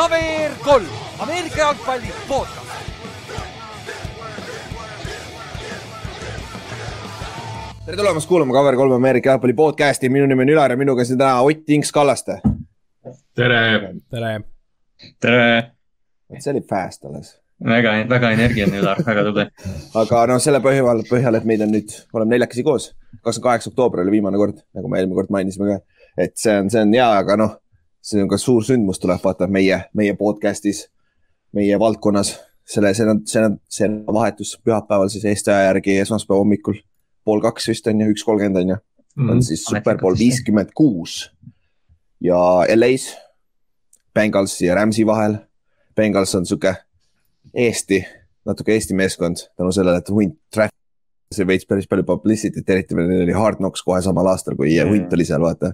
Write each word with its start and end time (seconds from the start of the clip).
KVR 0.00 0.52
kolm, 0.64 0.84
Ameerika 1.18 1.58
jalgpalli 1.58 2.06
podcast. 2.28 2.70
tere 7.86 7.96
tulemast 7.96 8.28
kuulama 8.28 8.52
Cover 8.52 8.76
kolm 8.76 8.92
Ameerika 8.92 9.30
jalgpalli 9.30 9.52
podcast'i, 9.52 10.08
minu 10.08 10.26
nimi 10.26 10.46
on 10.46 10.54
Ülar 10.54 10.72
ja 10.72 10.76
minuga 10.80 11.04
siin 11.04 11.18
täna 11.18 11.40
Ott 11.40 11.68
Inks 11.68 11.92
Kallaste. 11.92 12.40
tere. 13.34 13.94
tere. 14.10 14.40
tere. 15.20 15.70
vot 16.30 16.42
see 16.42 16.54
oli 16.54 16.64
fast 16.70 17.04
alles. 17.04 17.36
väga, 17.64 17.92
väga 18.08 18.30
energiline 18.30 18.80
Ülar, 18.80 19.04
väga 19.06 19.24
tubli. 19.28 19.48
aga 19.94 20.26
noh, 20.32 20.40
selle 20.40 20.64
põhjal, 20.64 21.04
põhjal, 21.12 21.36
et 21.36 21.44
meid 21.44 21.60
on 21.66 21.76
nüüd, 21.76 21.98
oleme 22.12 22.38
neljakesi 22.38 22.64
koos. 22.64 22.94
kakskümmend 23.20 23.50
kaheksa 23.50 23.74
oktoober 23.74 24.00
oli 24.06 24.16
viimane 24.16 24.40
kord, 24.40 24.64
nagu 24.72 24.88
me 24.88 25.02
eelmine 25.02 25.20
kord 25.20 25.36
mainisime 25.36 25.74
ka. 25.74 26.06
et 26.16 26.38
see 26.40 26.56
on, 26.56 26.72
see 26.72 26.88
on 26.88 26.96
hea, 26.96 27.16
aga 27.18 27.36
noh, 27.36 27.58
see 28.02 28.22
on 28.22 28.28
ka 28.28 28.38
suur 28.40 28.64
sündmus 28.64 28.98
tuleb 28.98 29.20
vaata 29.24 29.46
meie, 29.46 29.82
meie 29.94 30.14
podcast'is, 30.18 30.86
meie 31.52 31.78
valdkonnas. 31.78 32.38
selle, 32.64 32.94
see 32.94 33.08
on, 33.08 33.22
see 33.26 33.42
on, 33.44 33.58
see 33.68 33.88
on 33.88 34.04
vahetus 34.14 34.54
pühapäeval 34.64 35.08
siis 35.10 35.24
Eesti 35.24 35.50
aja 35.50 35.72
järgi 35.72 35.98
esmaspäeva 35.98 36.38
hommikul 36.38 36.78
pool 37.24 37.40
kaks 37.42 37.68
vist 37.68 37.86
on 37.90 38.00
ju, 38.00 38.12
üks 38.12 38.24
kolmkümmend 38.24 38.56
on 38.62 38.68
ju 38.68 38.76
mm. 38.76 39.24
-hmm. 39.24 39.32
on 39.32 39.42
siis 39.42 39.64
Superbowl 39.64 40.18
viiskümmend 40.18 40.70
kuus 40.74 41.32
ja 42.20 42.38
LA-s 42.76 43.16
Bengalsi 44.14 44.66
ja 44.66 44.74
Rams'i 44.74 45.06
vahel. 45.06 45.36
Bengals 45.96 46.34
on 46.34 46.46
sihuke 46.46 46.74
Eesti, 47.54 48.04
natuke 48.46 48.72
Eesti 48.74 48.94
meeskond 48.94 49.36
tänu 49.56 49.72
sellele, 49.72 49.98
et 49.98 50.10
hunt 50.10 50.36
traffic, 50.54 50.76
see 51.34 51.46
veits 51.46 51.66
päris 51.68 51.88
palju 51.90 52.06
publicity't, 52.06 52.68
eriti 52.70 52.96
neil 52.98 53.24
oli 53.24 53.34
Hard 53.36 53.60
Knocks 53.60 53.82
kohe 53.86 54.00
samal 54.02 54.30
aastal, 54.30 54.56
kui 54.58 54.72
yeah. 54.74 54.88
hunt 54.88 55.12
oli 55.12 55.26
seal, 55.26 55.42
vaata. 55.42 55.72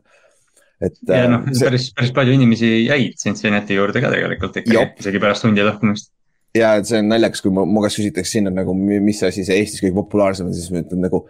Et. 0.83 0.99
ja 1.09 1.25
noh 1.31 1.47
see..., 1.53 1.65
päris, 1.69 1.89
päris 1.97 2.13
palju 2.17 2.37
inimesi 2.37 2.73
jäid 2.87 3.17
Cincinnati 3.23 3.79
juurde 3.79 4.03
ka 4.05 4.13
tegelikult 4.13 4.61
ikkagi, 4.63 4.85
isegi 5.05 5.23
pärast 5.23 5.47
hundi 5.49 5.65
lahkumist 5.65 6.13
ja 6.57 6.75
et 6.81 6.89
see 6.89 7.01
on 7.01 7.11
naljakas, 7.11 7.43
kui 7.45 7.53
mu 7.55 7.83
käest 7.85 8.01
küsitakse 8.01 8.39
sinna 8.39 8.53
nagu, 8.55 8.75
mis 8.77 9.23
asi 9.27 9.45
see 9.47 9.59
Eestis 9.61 9.83
kõige 9.83 9.97
populaarsem 9.99 10.49
on, 10.49 10.55
siis 10.57 10.71
ma 10.73 10.83
ütlen 10.83 11.03
nagu. 11.05 11.27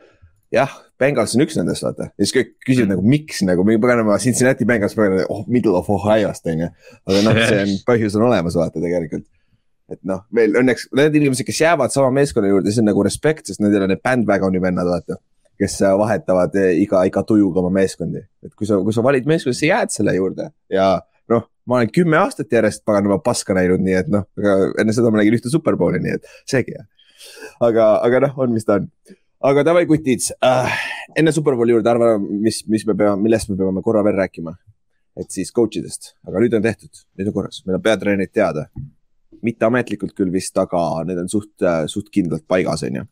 jah, 0.54 0.72
Bengals 1.00 1.34
on 1.36 1.42
üks 1.44 1.56
nendest, 1.58 1.84
vaata. 1.84 2.08
ja 2.14 2.24
siis 2.24 2.34
kõik 2.36 2.52
küsivad 2.64 2.86
mm. 2.86 2.92
nagu 2.94 3.14
miks 3.14 3.42
nagu, 3.44 3.64
mingi 3.66 3.82
paganama 3.82 4.18
Cincinnati 4.22 4.66
Bengals, 4.68 4.94
paganama 4.96 5.26
oh, 5.32 5.42
middle 5.50 5.74
of 5.78 5.88
Ohio'st 5.92 6.46
on 6.52 6.66
ju. 6.66 6.68
aga 7.10 7.24
noh, 7.26 7.40
see 7.50 7.64
on, 7.64 7.72
põhjus 7.90 8.18
on 8.18 8.28
olemas, 8.28 8.58
vaata 8.58 8.82
tegelikult. 8.82 9.26
et 9.92 10.00
noh, 10.08 10.22
veel 10.34 10.58
õnneks 10.62 10.88
need 10.98 11.18
inimesed, 11.20 11.46
kes 11.48 11.62
jäävad 11.64 11.94
sama 11.94 12.12
meeskonna 12.14 12.50
juurde, 12.52 12.74
see 12.74 12.84
on 12.84 12.90
nagu 12.92 13.06
respekt, 13.06 13.50
sest 13.50 13.62
need 13.62 13.74
ei 13.74 13.82
ole 13.82 13.90
need 13.94 14.04
bandwagon'i 14.06 14.62
vennad, 14.62 14.88
vaata. 14.90 15.18
Kes 15.60 15.78
vahetavad 15.98 16.56
iga, 16.76 17.04
iga 17.08 17.22
tujuga 17.26 17.62
oma 17.62 17.70
meeskondi, 17.78 18.22
et 18.44 18.54
kui 18.54 18.68
sa, 18.68 18.80
kui 18.84 18.94
sa 18.94 19.04
valid 19.04 19.28
meeskonda, 19.28 19.56
sa 19.58 19.70
jääd 19.70 19.94
selle 19.94 20.16
juurde 20.16 20.50
ja 20.72 20.90
noh, 21.32 21.46
ma 21.66 21.80
olen 21.80 21.94
kümme 21.94 22.18
aastat 22.20 22.52
järjest 22.52 22.84
paganama 22.86 23.18
paska 23.24 23.56
näinud, 23.56 23.82
nii 23.82 23.96
et 24.02 24.12
noh, 24.12 24.26
enne 24.80 24.94
seda 24.96 25.10
ma 25.10 25.22
nägin 25.22 25.38
ühte 25.38 25.52
superbowli, 25.52 26.02
nii 26.02 26.18
et 26.18 26.28
seegi 26.50 26.76
aga, 27.60 27.86
aga 28.04 28.22
noh, 28.26 28.36
on, 28.44 28.52
mis 28.54 28.66
ta 28.66 28.80
on. 28.80 28.88
aga 29.46 29.64
davai, 29.66 29.86
kutid 29.88 30.24
äh,, 30.44 30.78
enne 31.18 31.32
superbowli 31.34 31.76
juurde 31.76 31.92
arva, 31.92 32.14
mis, 32.18 32.62
mis 32.70 32.86
me 32.88 32.96
peame, 32.98 33.20
millest 33.24 33.50
me 33.50 33.58
peame 33.60 33.84
korra 33.84 34.04
veel 34.06 34.18
rääkima. 34.20 34.56
et 35.16 35.32
siis 35.32 35.52
coach 35.56 35.78
idest, 35.80 36.12
aga 36.28 36.42
nüüd 36.42 36.54
on 36.58 36.64
tehtud, 36.64 36.92
nüüd 37.16 37.30
on 37.30 37.36
korras, 37.38 37.62
meil 37.64 37.78
on 37.78 37.84
peatreenerid 37.84 38.34
teada. 38.34 38.66
mitteametlikult 39.46 40.14
küll 40.16 40.32
vist, 40.32 40.56
aga 40.58 41.04
need 41.06 41.18
on 41.20 41.28
suht, 41.30 41.52
suht 41.92 42.08
kindlalt 42.12 42.46
paigas, 42.48 42.82
on 42.86 43.00
ju. 43.00 43.06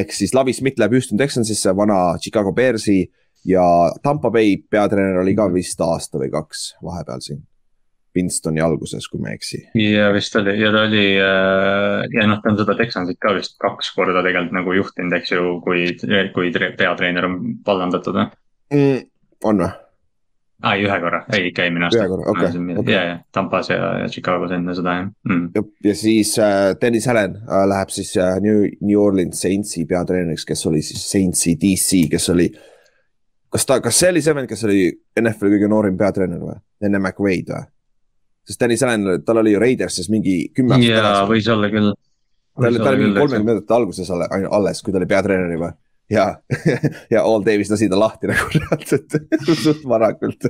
Ehk 0.00 0.14
siis 0.14 0.34
Lavi 0.34 0.54
Smith 0.56 0.80
läheb 0.80 0.96
Houston 0.96 1.20
Texansisse, 1.20 1.74
vana 1.76 2.18
Chicago 2.22 2.52
Bearsi 2.52 3.02
ja 3.48 3.64
Tampa 4.02 4.30
Bay 4.30 4.56
peatreener 4.70 5.20
oli 5.22 5.34
ka 5.36 5.48
vist 5.52 5.80
aasta 5.84 6.20
või 6.20 6.30
kaks 6.32 6.70
vahepeal 6.84 7.24
siin 7.24 7.42
Winstoni 8.14 8.62
alguses, 8.62 9.08
kui 9.10 9.20
ma 9.20 9.32
ei 9.32 9.38
eksi. 9.40 9.60
ja 9.74 10.10
vist 10.14 10.36
oli 10.38 10.54
ja 10.60 10.70
ta 10.72 10.84
oli 10.86 11.06
äh, 11.18 12.04
ja 12.14 12.26
noh, 12.30 12.40
ta 12.42 12.52
on 12.52 12.60
seda 12.60 12.76
Texansit 12.78 13.18
ka 13.22 13.34
vist 13.34 13.56
kaks 13.62 13.90
korda 13.96 14.22
tegelikult 14.22 14.54
nagu 14.54 14.76
juhtinud, 14.78 15.16
eks 15.18 15.34
ju, 15.34 15.56
kui, 15.64 15.88
kui 16.36 16.52
peatreener 16.54 17.26
on 17.30 17.40
vallandatud 17.66 18.20
või 18.20 18.28
mm,? 18.76 19.02
on 19.50 19.64
või? 19.64 19.72
Ai, 20.62 20.82
ühe 20.84 20.98
korra, 21.02 21.20
ei 21.34 21.48
ikka 21.50 21.64
eelmine 21.64 21.88
aasta. 21.88 22.02
ühe 22.02 22.10
korra, 22.10 22.26
okei 22.30 22.48
okay, 22.48 22.76
okay.. 22.78 22.94
ja, 22.94 23.02
ja 23.08 23.16
Tampas 23.34 23.70
ja, 23.70 23.78
ja 24.02 24.06
Chicagos 24.12 24.54
enne 24.54 24.74
seda 24.76 24.96
jah. 24.98 25.08
Mm.. 25.28 25.66
ja 25.84 25.96
siis 25.98 26.34
äh, 26.38 26.74
Dennis 26.80 27.08
Allan 27.10 27.36
äh, 27.42 27.64
läheb 27.70 27.92
siis 27.94 28.14
äh, 28.20 28.38
New, 28.44 28.64
New 28.80 29.00
Orleans 29.00 29.42
Saintsi 29.42 29.84
peatreeneriks, 29.90 30.46
kes 30.48 30.66
oli 30.70 30.82
siis 30.86 31.04
Saintsi 31.10 31.56
DC, 31.60 32.04
kes 32.12 32.30
oli. 32.32 32.48
kas 33.52 33.66
ta, 33.66 33.80
kas 33.82 34.00
see 34.00 34.14
oli 34.14 34.24
see 34.24 34.34
vend, 34.36 34.50
kes 34.50 34.64
oli 34.68 34.80
NFL-i 35.20 35.56
kõige 35.56 35.70
noorim 35.70 35.98
peatreener 36.00 36.42
või, 36.42 36.58
enne 36.84 37.02
McWade'i 37.02 37.52
või? 37.52 37.70
sest 38.44 38.60
Dennis 38.60 38.82
Allan, 38.84 39.22
tal 39.24 39.40
oli 39.40 39.54
ju 39.54 39.60
Raidersis 39.62 40.10
mingi 40.12 40.40
kümme 40.54 40.76
aastat 40.76 40.90
jaa, 40.90 41.22
võis 41.28 41.46
olla 41.52 41.70
küll. 41.72 41.94
ta 41.94 42.68
oli, 42.68 42.80
ta 42.80 42.90
oli 42.90 43.06
mingi 43.06 43.20
kolmekümnendate 43.20 43.76
alguses 43.76 44.10
alles, 44.12 44.82
kui 44.84 44.92
ta 44.92 45.00
oli 45.00 45.08
peatreener 45.08 45.56
juba 45.56 45.72
ja, 46.10 46.36
ja 47.14 47.22
All 47.22 47.44
Davis 47.44 47.70
lasi 47.70 47.88
ta 47.88 47.98
lahti 47.98 48.28
nagu 48.28 48.48
reaalselt 48.54 49.16
suht 49.64 49.84
varakult. 49.88 50.48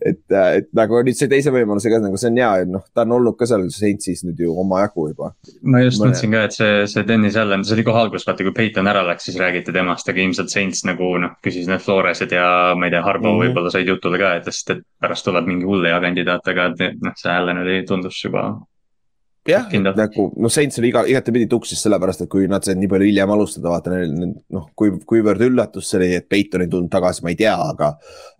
et, 0.00 0.22
et 0.30 0.68
nagu 0.76 1.00
nüüd 1.06 1.18
see 1.18 1.30
teise 1.30 1.52
võimaluse 1.54 1.90
ka 1.92 2.00
nagu 2.02 2.18
see 2.20 2.30
on 2.30 2.40
hea, 2.40 2.50
et 2.64 2.70
noh, 2.70 2.84
ta 2.94 3.04
on 3.06 3.16
olnud 3.18 3.38
ka 3.38 3.48
seal 3.50 3.66
Saintsis 3.74 4.24
nüüd 4.26 4.40
ju 4.44 4.54
omajagu 4.64 5.08
juba. 5.10 5.32
ma 5.62 5.82
just 5.82 6.00
Mõne... 6.00 6.12
mõtlesin 6.12 6.36
ka, 6.36 6.44
et 6.48 6.58
see, 6.58 6.74
see 6.90 7.06
Dennis 7.08 7.38
Allan, 7.40 7.64
see 7.66 7.76
oli 7.78 7.86
kohe 7.86 8.04
alguses, 8.04 8.26
vaata 8.28 8.46
kui 8.46 8.56
Peiton 8.56 8.90
ära 8.90 9.04
läks, 9.08 9.28
siis 9.28 9.40
räägiti 9.40 9.74
temast, 9.74 10.08
aga 10.10 10.22
ilmselt 10.22 10.52
Saints 10.52 10.84
nagu 10.88 11.14
noh, 11.22 11.34
küsis 11.44 11.70
need 11.70 11.82
Floresed 11.84 12.34
ja 12.34 12.46
ma 12.78 12.88
ei 12.88 12.94
tea, 12.94 13.02
Harbo 13.04 13.28
mm 13.28 13.32
-hmm. 13.34 13.48
võib-olla 13.48 13.74
said 13.74 13.90
jutule 13.90 14.20
ka, 14.20 14.36
et 14.38 14.50
sest, 14.50 14.70
et 14.76 14.84
pärast 15.00 15.26
tuleb 15.26 15.48
mingi 15.50 15.66
hull 15.68 15.84
hea 15.86 15.98
kandidaat, 16.00 16.46
aga 16.54 16.70
noh, 16.74 17.18
see 17.18 17.32
Allan 17.32 17.64
oli, 17.64 17.82
tundus 17.88 18.22
juba 18.24 18.52
jah, 19.48 19.68
nagu 19.84 20.26
noh, 20.40 20.52
Saints 20.52 20.80
oli 20.80 20.88
iga, 20.90 21.04
igatepidi 21.08 21.46
tuksis 21.50 21.82
sellepärast, 21.84 22.24
et 22.24 22.30
kui 22.32 22.48
nad 22.50 22.64
said 22.64 22.78
nii 22.80 22.88
palju 22.90 23.08
hiljem 23.08 23.34
alustada, 23.34 23.70
vaata 23.72 23.92
neil 23.92 24.14
noh, 24.32 24.66
kui, 24.78 24.94
kuivõrd 25.08 25.44
üllatus 25.44 25.90
see 25.90 26.00
oli, 26.00 26.08
et 26.18 26.28
Peiton 26.30 26.64
ei 26.64 26.70
tulnud 26.72 26.92
tagasi, 26.92 27.24
ma 27.26 27.32
ei 27.34 27.38
tea, 27.38 27.54
aga. 27.54 27.92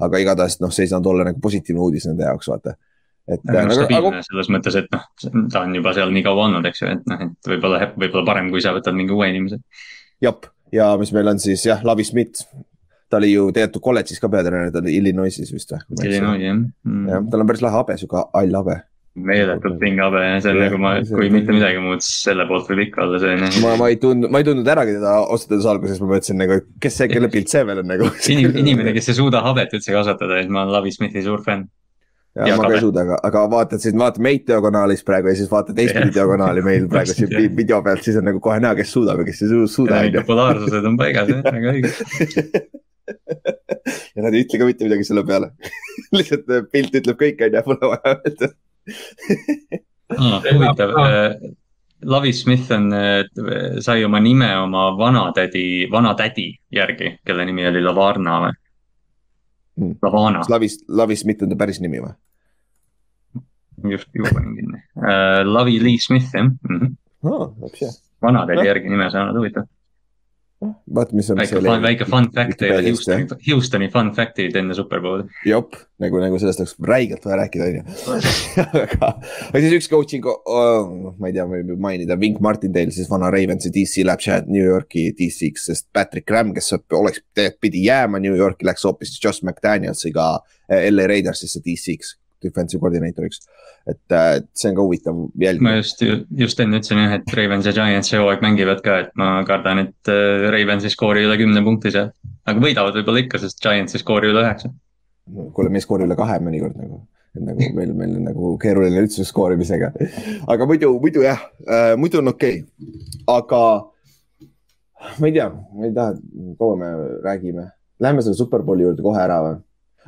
aga 0.07 0.23
igatahes 0.23 0.59
noh, 0.65 0.73
see 0.75 0.87
ei 0.87 0.93
saanud 0.93 1.13
olla 1.13 1.29
nagu 1.29 1.41
positiivne 1.45 1.85
uudis 1.85 2.09
nende 2.09 2.25
jaoks, 2.25 2.49
vaata. 2.53 2.77
et. 3.29 3.45
Aga, 3.45 3.89
aga... 4.01 4.15
selles 4.31 4.51
mõttes, 4.55 4.81
et 4.81 4.89
noh, 4.95 5.05
ta 5.53 5.65
on 5.65 5.77
juba 5.77 5.93
seal 5.97 6.15
nii 6.15 6.25
kaua 6.25 6.49
olnud, 6.49 6.71
eks 6.71 6.85
ju, 6.85 6.93
et 6.97 7.11
noh, 7.13 7.27
et 7.29 7.53
võib-olla, 7.53 7.91
võib-olla 7.95 8.29
parem, 8.31 8.49
kui 8.55 8.65
sa 8.65 8.73
võtad 8.77 8.97
mingi 8.97 9.13
uue 9.17 9.29
inimese. 9.33 9.61
jah, 10.25 10.41
ja 10.73 10.95
mis 11.01 11.13
meil 11.13 11.35
on 11.35 11.43
siis 11.43 11.67
jah, 11.69 11.85
Lavi 11.85 12.09
Schmidt 12.09 12.47
ta 13.13 13.21
oli 13.21 13.35
ju 13.35 13.51
tegelikult 13.53 13.85
kolledžis 13.85 14.19
ka 14.23 14.33
peatreener, 14.33 14.73
ta 14.73 14.81
oli 14.81 14.97
Illinoisis 14.97 15.53
vist 15.53 15.71
või? 15.71 15.85
Illinois 16.09 16.41
jah 16.41 16.57
mm.. 16.57 17.07
jah, 17.13 17.25
tal 17.31 17.45
on 17.45 17.51
päris 17.51 17.63
lahe 17.63 17.77
habe, 17.77 17.97
sihuke 18.01 18.25
hall 18.33 18.57
habe 18.59 18.81
meeletult 19.15 19.77
pingabe 19.79 20.23
ja 20.25 20.39
see 20.43 20.51
on 20.51 20.59
nagu 20.59 20.79
ma, 20.83 20.97
kui 21.07 21.29
mitte 21.31 21.55
midagi 21.55 21.79
muud, 21.83 22.03
siis 22.03 22.25
selle 22.27 22.47
poolt 22.49 22.67
võib 22.71 22.83
ikka 22.89 23.05
olla 23.05 23.21
see. 23.23 23.37
ma, 23.63 23.77
ma 23.79 23.91
ei 23.93 23.99
tundnud, 24.03 24.33
ma 24.35 24.43
ei 24.43 24.49
tundnud 24.49 24.71
äragi 24.75 24.97
teda 24.97 25.13
ausalt 25.21 25.55
öeldes 25.55 25.69
alguses, 25.71 26.01
ma 26.03 26.09
mõtlesin 26.11 26.41
nagu, 26.43 26.59
kes 26.83 26.99
see, 26.99 27.09
kelle 27.13 27.31
pilt 27.31 27.53
see 27.53 27.63
veel 27.69 27.85
on 27.85 27.89
nagu. 27.93 28.11
Inim, 28.35 28.59
inimene, 28.65 28.95
kes 28.97 29.13
ei 29.13 29.19
suuda 29.21 29.45
habet 29.47 29.77
üldse 29.79 29.95
kasvatada, 29.95 30.41
et 30.43 30.51
ma 30.51 30.65
olen 30.65 30.75
Lavi 30.75 30.95
Smithi 30.97 31.23
suur 31.23 31.45
fänn. 31.47 31.69
ja, 32.35 32.49
ja 32.51 32.59
ma 32.59 32.67
ka 32.67 32.75
ei 32.75 32.83
suuda, 32.83 33.05
aga, 33.07 33.21
aga 33.31 33.45
vaatad 33.53 33.85
siis, 33.87 33.95
vaatad 34.03 34.27
meid 34.27 34.49
diagonaalis 34.51 35.07
praegu 35.07 35.31
ja 35.31 35.37
siis 35.39 35.53
vaatad 35.53 35.79
teistpidi 35.79 36.17
diagonaali 36.19 36.67
meil 36.67 36.91
praegu 36.91 37.15
siin 37.15 37.55
video 37.55 37.79
pealt, 37.87 38.03
siis 38.03 38.19
on 38.19 38.27
nagu 38.33 38.43
kohe 38.43 38.59
näha, 38.65 38.75
kes 38.81 38.97
suudab 38.97 39.23
ja 39.23 39.29
kes 39.31 39.45
ei 39.47 39.55
suuda. 39.77 40.03
polaarsused 40.27 40.91
on 40.91 40.99
paigas 40.99 41.31
jah, 41.31 41.45
väga 41.47 41.77
õige. 41.77 41.95
Ja 44.15 44.23
nad 44.25 44.33
ei 44.33 44.47
ütle 44.47 44.57
ka 44.57 44.65
mitte 44.65 44.87
midagi 44.87 45.05
selle 45.05 45.21
peale. 45.29 45.51
Lihtsalt 46.17 46.47
pilt 46.73 46.95
ütleb 46.97 47.19
kõik, 47.21 47.43
on 47.45 47.57
ju, 47.59 47.63
pole 47.67 47.91
vaja 47.91 48.15
öelda 48.15 48.49
huvitav, 50.55 50.91
äh, 51.01 51.53
Lavi 52.05 52.33
Smith 52.33 52.73
on, 52.73 52.91
äh, 52.93 53.25
sai 53.81 54.05
oma 54.05 54.21
nime 54.21 54.51
oma 54.61 54.91
vanatädi, 54.99 55.87
vanatädi 55.91 56.51
järgi, 56.73 57.19
kelle 57.25 57.47
nimi 57.49 57.67
oli 57.69 57.83
Lavarna 57.83 58.41
või? 58.45 58.53
Hmm. 59.75 59.97
Lavana. 60.03 60.45
Lavi, 60.49 60.69
Lavi 60.89 61.17
Smith 61.17 61.43
on 61.43 61.51
ta 61.51 61.59
päris 61.59 61.81
nimi 61.83 62.03
või? 62.03 62.15
just, 63.91 64.09
juba 64.15 64.31
panin 64.35 64.57
kinni 64.57 64.79
uh,. 64.97 65.43
Lavi 65.45 65.79
Lee 65.83 65.99
Smith 65.99 66.31
jah 66.35 66.45
mm 66.47 66.79
-hmm. 66.79 66.97
oh,. 67.23 67.55
vanatädi 68.23 68.67
järgi 68.67 68.89
nime 68.89 69.11
saanud, 69.11 69.37
huvitav 69.37 69.67
vaata, 70.99 71.17
mis 71.17 71.29
on. 71.33 71.39
väike 71.41 71.61
fun, 71.61 71.83
väike 71.85 72.07
fun 72.09 72.29
fact 72.35 72.59
teile 72.61 72.83
Houstoni, 72.87 73.27
Houstoni 73.49 73.89
fun 73.93 74.11
fact'id 74.17 74.57
enne 74.61 74.77
Superbowli. 74.77 75.27
jop, 75.49 75.77
nagu, 76.03 76.21
nagu 76.23 76.41
sellest 76.41 76.63
oleks 76.65 76.75
räigelt 76.91 77.27
vaja 77.27 77.39
rääkida, 77.43 77.69
on 77.69 77.79
ju. 77.79 78.17
aga, 78.85 79.11
aga 79.51 79.63
siis 79.65 79.77
üks 79.79 79.91
coaching 79.93 80.27
oh,, 80.31 81.15
ma 81.19 81.31
ei 81.31 81.37
tea, 81.37 81.47
ma 81.49 81.61
võin 81.61 81.85
mainida, 81.87 82.19
Wink 82.21 82.43
Martindale 82.45 82.95
siis 82.95 83.11
vana 83.13 83.31
Ravensi 83.35 83.73
DC 83.75 84.07
läheb 84.09 84.51
New 84.51 84.65
Yorki 84.65 85.11
DC-ks, 85.19 85.71
sest 85.71 85.89
Patrick 85.95 86.29
Graham, 86.31 86.55
kes 86.57 86.75
oleks, 86.75 87.25
pidi 87.61 87.87
jääma 87.89 88.23
New 88.23 88.37
Yorki, 88.37 88.67
läks 88.69 88.87
hoopis 88.89 89.17
Josh 89.21 89.45
McDanielsiga 89.47 90.35
LA 90.69 91.09
Raidersisse 91.11 91.63
DC-ks 91.65 92.17
defensive 92.45 92.83
koordineeritoriks. 92.83 93.41
et, 93.87 94.01
äh, 94.13 94.37
et 94.41 94.49
see 94.57 94.71
on 94.71 94.77
ka 94.79 94.87
huvitav 94.87 95.19
jälgida. 95.41 95.65
ma 95.67 95.77
just, 95.77 96.05
just 96.45 96.61
enne 96.61 96.81
ütlesin 96.81 97.03
jah, 97.03 97.17
et 97.19 97.35
Ravens 97.37 97.67
ja 97.69 97.75
Giants 97.77 98.13
see 98.13 98.21
hooaeg 98.21 98.45
mängivad 98.45 98.85
ka, 98.85 99.01
et 99.05 99.11
ma 99.21 99.33
kardan, 99.49 99.85
et 99.87 100.13
äh, 100.13 100.49
Ravens 100.55 100.85
ei 100.85 100.95
skoori 100.95 101.27
üle 101.29 101.37
kümne 101.41 101.65
punkti 101.67 101.93
seal. 101.95 102.13
aga 102.47 102.61
võidavad 102.61 103.01
võib-olla 103.01 103.25
ikka, 103.25 103.43
sest 103.43 103.63
Giants 103.65 103.97
ei 103.97 104.05
skoori 104.05 104.33
üle 104.33 104.45
üheksa. 104.45 104.73
kuule, 105.57 105.73
me 105.73 105.81
ei 105.81 105.85
skoori 105.85 106.09
üle 106.09 106.17
kahe 106.19 106.39
mõnikord 106.45 106.79
nagu 106.81 107.03
et 107.35 107.43
nagu 107.43 107.71
meil, 107.75 107.91
meil 107.99 108.13
on 108.15 108.29
nagu 108.29 108.53
keeruline 108.63 109.01
üldse 109.03 109.25
skoorimisega. 109.27 109.91
aga 110.55 110.69
muidu, 110.71 110.93
muidu 111.03 111.25
jah 111.25 111.43
äh,, 111.67 111.95
muidu 111.99 112.21
on 112.23 112.31
okei 112.31 112.63
okay., 112.63 113.19
aga 113.27 113.61
ma 115.19 115.29
ei 115.29 115.35
tea, 115.37 115.49
ma 115.51 115.89
ei 115.89 115.95
taha, 115.95 116.15
kaua 116.59 116.77
me 116.81 116.91
räägime, 117.25 117.69
lähme 118.01 118.23
selle 118.23 118.39
Superbowli 118.39 118.87
juurde 118.87 119.03
kohe 119.05 119.21
ära 119.21 119.41
või? 119.45 119.57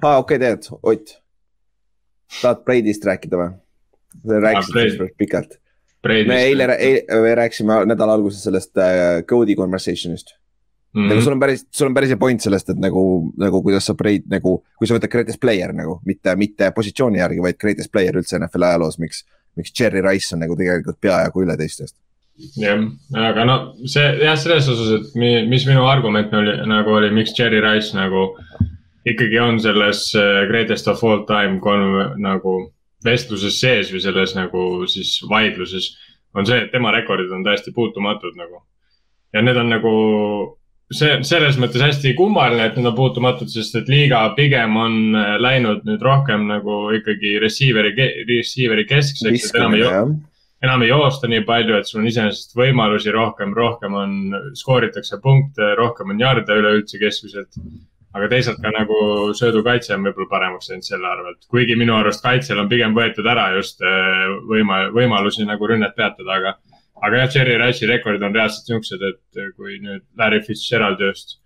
aa 0.03 0.13
ah,, 0.13 0.19
okei 0.23 0.39
okay,, 0.39 0.57
tead, 0.57 0.71
Ott, 0.83 1.17
tahad 2.41 2.65
Brady'st 2.65 3.07
rääkida 3.07 3.41
või? 3.41 3.53
rääkisid 4.47 4.75
päris 4.75 5.15
pikalt. 5.19 5.59
me 6.07 6.41
eile, 6.43 6.71
eile, 6.79 7.21
me 7.23 7.35
rääkisime 7.35 7.85
nädala 7.87 8.15
alguses 8.15 8.43
sellest 8.47 8.79
äh, 8.79 9.23
Code'i 9.29 9.57
conversation'ist 9.59 10.37
Mm 10.97 11.03
-hmm. 11.03 11.09
nagu 11.09 11.21
sul 11.21 11.33
on 11.33 11.41
päris, 11.41 11.67
sul 11.71 11.87
on 11.87 11.95
päris 11.95 12.09
hea 12.09 12.17
point 12.17 12.41
sellest, 12.41 12.71
et 12.71 12.79
nagu, 12.81 13.33
nagu 13.37 13.63
kuidas 13.63 13.87
sa 13.87 13.95
breid 13.95 14.23
nagu, 14.33 14.65
kui 14.79 14.87
sa 14.89 14.95
võtad 14.97 15.13
greatest 15.13 15.41
player 15.41 15.73
nagu, 15.77 16.01
mitte, 16.07 16.37
mitte 16.37 16.71
positsiooni 16.73 17.19
järgi, 17.19 17.43
vaid 17.43 17.59
greatest 17.61 17.93
player 17.93 18.17
üldse 18.17 18.39
NFL 18.39 18.63
ajaloos, 18.63 18.97
miks, 18.99 19.27
miks 19.57 19.75
Cherry 19.77 20.01
Rice 20.01 20.33
on 20.35 20.41
nagu 20.41 20.57
tegelikult 20.57 20.97
peajagu 21.01 21.43
üle 21.45 21.57
teistest. 21.57 21.97
jah, 22.57 22.81
aga 23.29 23.45
no 23.45 23.59
see 23.85 24.07
jah, 24.23 24.39
selles 24.41 24.69
osas, 24.73 24.95
et 25.01 25.21
mi, 25.21 25.31
mis 25.51 25.67
minu 25.69 25.85
argument 25.85 26.33
oli, 26.33 26.57
nagu 26.67 26.97
oli, 26.97 27.13
miks 27.13 27.37
Cherry 27.37 27.61
Rice 27.61 27.97
nagu 27.97 28.31
ikkagi 29.07 29.39
on 29.39 29.61
selles 29.63 30.09
äh, 30.19 30.45
greatest 30.51 30.89
of 30.89 31.05
all 31.05 31.25
time 31.29 31.61
kolm 31.63 32.19
nagu 32.23 32.57
vestluses 33.07 33.61
sees 33.61 33.93
või 33.95 34.03
selles 34.03 34.35
nagu 34.37 34.87
siis 34.91 35.19
vaidluses. 35.31 35.95
on 36.35 36.47
see, 36.47 36.59
et 36.59 36.73
tema 36.73 36.91
rekordid 36.93 37.31
on 37.33 37.45
täiesti 37.45 37.73
puutumatud 37.73 38.37
nagu. 38.37 38.63
ja 39.33 39.43
need 39.43 39.57
on 39.57 39.69
nagu 39.71 39.93
see 40.93 41.17
selles 41.27 41.59
mõttes 41.59 41.83
hästi 41.83 42.15
kummaline, 42.19 42.69
et 42.69 42.77
need 42.79 42.87
on 42.87 42.95
puutumatud, 42.95 43.51
sest 43.51 43.75
et 43.79 43.89
liiga 43.91 44.23
pigem 44.37 44.77
on 44.79 45.17
äh, 45.19 45.35
läinud 45.43 45.87
nüüd 45.89 46.03
rohkem 46.03 46.47
nagu 46.51 46.87
ikkagi 46.99 47.39
receiver'i, 47.43 47.95
receiver'i 48.29 48.87
keskseks, 48.87 49.51
enam 49.55 49.75
ei, 49.75 49.87
enam 50.67 50.83
ei 50.83 50.91
joosta 50.91 51.31
nii 51.31 51.43
palju, 51.47 51.79
et 51.79 51.91
sul 51.91 52.03
on 52.03 52.09
iseenesest 52.11 52.55
võimalusi 52.59 53.15
rohkem, 53.15 53.55
rohkem 53.55 53.99
on, 53.99 54.17
skooritakse 54.59 55.19
punkte, 55.23 55.75
rohkem 55.79 56.15
on 56.15 56.23
jarde 56.23 56.59
üleüldse 56.63 57.03
keskmiselt. 57.03 57.59
Aga 58.17 58.29
teisalt 58.33 58.61
ka 58.63 58.73
nagu 58.73 58.99
söödukaitse 59.37 59.95
on 59.97 60.07
võib-olla 60.07 60.31
paremaks 60.31 60.71
läinud 60.71 60.87
selle 60.89 61.09
arvelt, 61.11 61.43
kuigi 61.53 61.77
minu 61.79 61.97
arust 61.99 62.25
kaitsel 62.25 62.63
on 62.63 62.71
pigem 62.71 62.97
võetud 62.97 63.27
ära 63.29 63.51
just 63.57 63.83
äh, 63.85 64.27
võima-, 64.51 64.87
võimalusi 64.95 65.47
nagu 65.49 65.69
rünnet 65.69 65.97
peatada, 65.99 66.39
aga 66.41 66.57
aga 67.05 67.23
jah, 67.23 67.33
Cherry 67.33 67.57
Rice'i 67.61 67.89
rekordid 67.91 68.25
on 68.25 68.35
reaalselt 68.35 68.71
niisugused, 68.71 69.03
et 69.05 69.43
kui 69.57 69.77
nüüd 69.83 70.07
Larry 70.17 70.41
Fitzgerald 70.47 71.03
just 71.05 71.39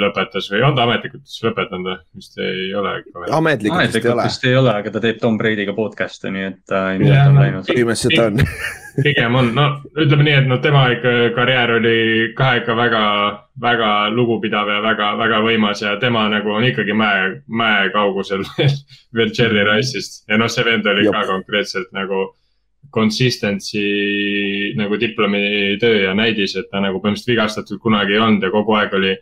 lõpetas 0.00 0.46
või 0.48 0.62
on 0.64 0.76
ta 0.76 0.86
ametlikult 0.86 1.26
siis 1.28 1.42
lõpetanud 1.44 1.88
või, 1.90 1.96
vist 2.16 2.38
ei 2.40 2.70
ole 2.74 2.94
ametlikult 3.36 3.82
vist 3.84 3.98
ei 4.00 4.12
ole. 4.12 4.24
vist 4.24 4.46
ei 4.48 4.54
ole, 4.56 4.76
aga 4.80 4.92
ta 4.94 5.02
teeb 5.04 5.18
Tom 5.20 5.36
Brady'ga 5.38 5.74
podcast'e, 5.76 6.30
nii 6.32 6.46
et 6.48 6.62
ta 6.68 6.86
ilmselt 6.96 7.28
on 7.28 7.36
läinud. 7.36 7.66
põhimõtteliselt 7.68 8.22
on 8.24 8.40
pigem 9.04 9.34
on, 9.36 9.50
no 9.56 9.66
ütleme 9.92 10.24
nii, 10.24 10.36
et 10.40 10.48
noh, 10.48 10.60
tema 10.64 10.86
ikka 10.94 11.12
karjäär 11.36 11.74
oli 11.76 11.96
ka 12.36 12.54
ikka 12.62 12.76
väga, 12.76 13.02
väga 13.60 13.90
lugupidav 14.12 14.70
ja 14.72 14.78
väga, 14.84 15.10
väga 15.20 15.40
võimas 15.44 15.82
ja 15.84 15.98
tema 16.00 16.24
nagu 16.32 16.54
on 16.56 16.64
ikkagi 16.68 16.96
mäe, 16.96 17.26
mäe 17.48 17.90
kaugusel 17.92 18.46
veel 19.16 19.34
Cherry 19.36 19.66
Rice'ist 19.68 20.24
ja 20.30 20.38
noh, 20.40 20.48
see 20.52 20.64
vend 20.64 20.88
oli 20.88 21.04
Jop. 21.08 21.16
ka 21.18 21.26
konkreetselt 21.28 21.92
nagu 21.92 22.30
consistency 22.92 23.84
nagu 24.80 24.96
diplomitöö 25.00 26.08
ja 26.08 26.16
näidis, 26.16 26.56
et 26.56 26.72
ta 26.72 26.80
nagu 26.80 27.00
põhimõtteliselt 27.04 27.34
vigastatud 27.34 27.84
kunagi 27.84 28.16
ei 28.16 28.24
olnud 28.24 28.48
ja 28.48 28.50
kogu 28.52 28.80
aeg 28.80 28.96
oli 28.98 29.12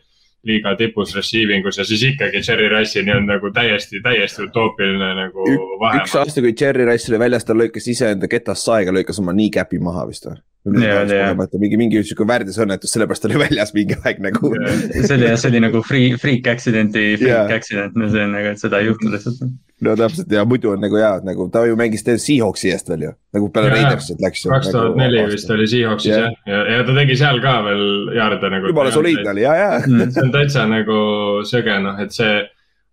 liiga 0.46 0.74
tipus 0.76 1.14
receiving 1.16 1.66
us 1.68 1.78
ja 1.78 1.84
siis 1.84 2.02
ikkagi 2.12 2.40
Cherry 2.44 2.68
Rice'ini 2.72 3.12
on 3.16 3.26
nagu 3.28 3.50
täiesti, 3.52 4.00
täiesti 4.04 4.46
utoopiline 4.46 5.10
nagu 5.18 5.48
vahe. 5.80 6.00
üks 6.00 6.14
aasta, 6.16 6.40
kui 6.40 6.54
Cherry 6.56 6.86
Rice 6.88 7.12
oli 7.12 7.20
väljas, 7.20 7.44
ta 7.44 7.56
lõikas 7.56 7.88
iseenda 7.92 8.30
ketast 8.30 8.68
saega, 8.68 8.94
lõikas 8.94 9.20
oma 9.20 9.36
kneecap'i 9.36 9.80
maha 9.82 10.06
vist 10.08 10.28
või? 10.30 10.40
mingi, 10.64 11.76
mingi 11.80 12.02
sihuke 12.04 12.26
värdisõnnetus, 12.28 12.92
sellepärast 12.92 13.24
oli 13.28 13.38
väljas 13.40 13.72
mingi 13.76 13.96
aeg 14.04 14.20
nagu. 14.24 14.52
see 14.92 15.14
oli 15.16 15.28
jah, 15.28 15.38
see 15.40 15.48
oli 15.52 15.62
nagu 15.64 15.80
free, 15.86 16.16
freak 16.20 16.50
accident'i, 16.52 17.14
freak 17.20 17.48
yeah. 17.48 17.56
accident, 17.56 17.96
no 17.96 18.08
see 18.12 18.24
on 18.24 18.34
nagu, 18.36 18.52
et 18.52 18.60
seda 18.60 18.80
ei 18.80 18.90
juhtu 18.90 19.12
lihtsalt. 19.12 19.40
No 19.84 19.96
täpselt 19.96 20.32
ja 20.32 20.44
muidu 20.48 20.72
on 20.74 20.82
nagu 20.84 20.98
hea, 21.00 21.12
nagu 21.26 21.48
ta 21.52 21.64
ju 21.68 21.78
mängis 21.78 22.04
Seahawksi 22.04 22.72
eest 22.74 22.90
veel 22.92 23.06
ju, 23.08 23.12
nagu 23.36 23.48
peale 23.54 23.72
Raidersit 23.72 24.20
läks. 24.22 24.44
kaks 24.50 24.70
tuhat 24.72 24.90
nagu 24.92 25.00
neli 25.00 25.24
vist 25.32 25.50
oli 25.54 25.68
Seahawksis 25.70 26.12
jah, 26.14 26.36
ja, 26.46 26.60
ja 26.74 26.84
ta 26.86 26.96
tegi 27.00 27.16
seal 27.20 27.40
ka 27.44 27.56
veel 27.66 27.84
jaarde 28.16 28.52
nagu. 28.56 28.72
jumala 28.72 28.92
soliidne 28.94 29.32
oli 29.34 29.46
ja, 29.46 29.56
ja 29.56 29.70
mm, 29.80 30.14
see 30.14 30.26
on 30.26 30.34
täitsa 30.36 30.66
nagu 30.70 31.00
söge 31.48 31.80
noh, 31.84 31.98
et 32.02 32.14
see, 32.16 32.44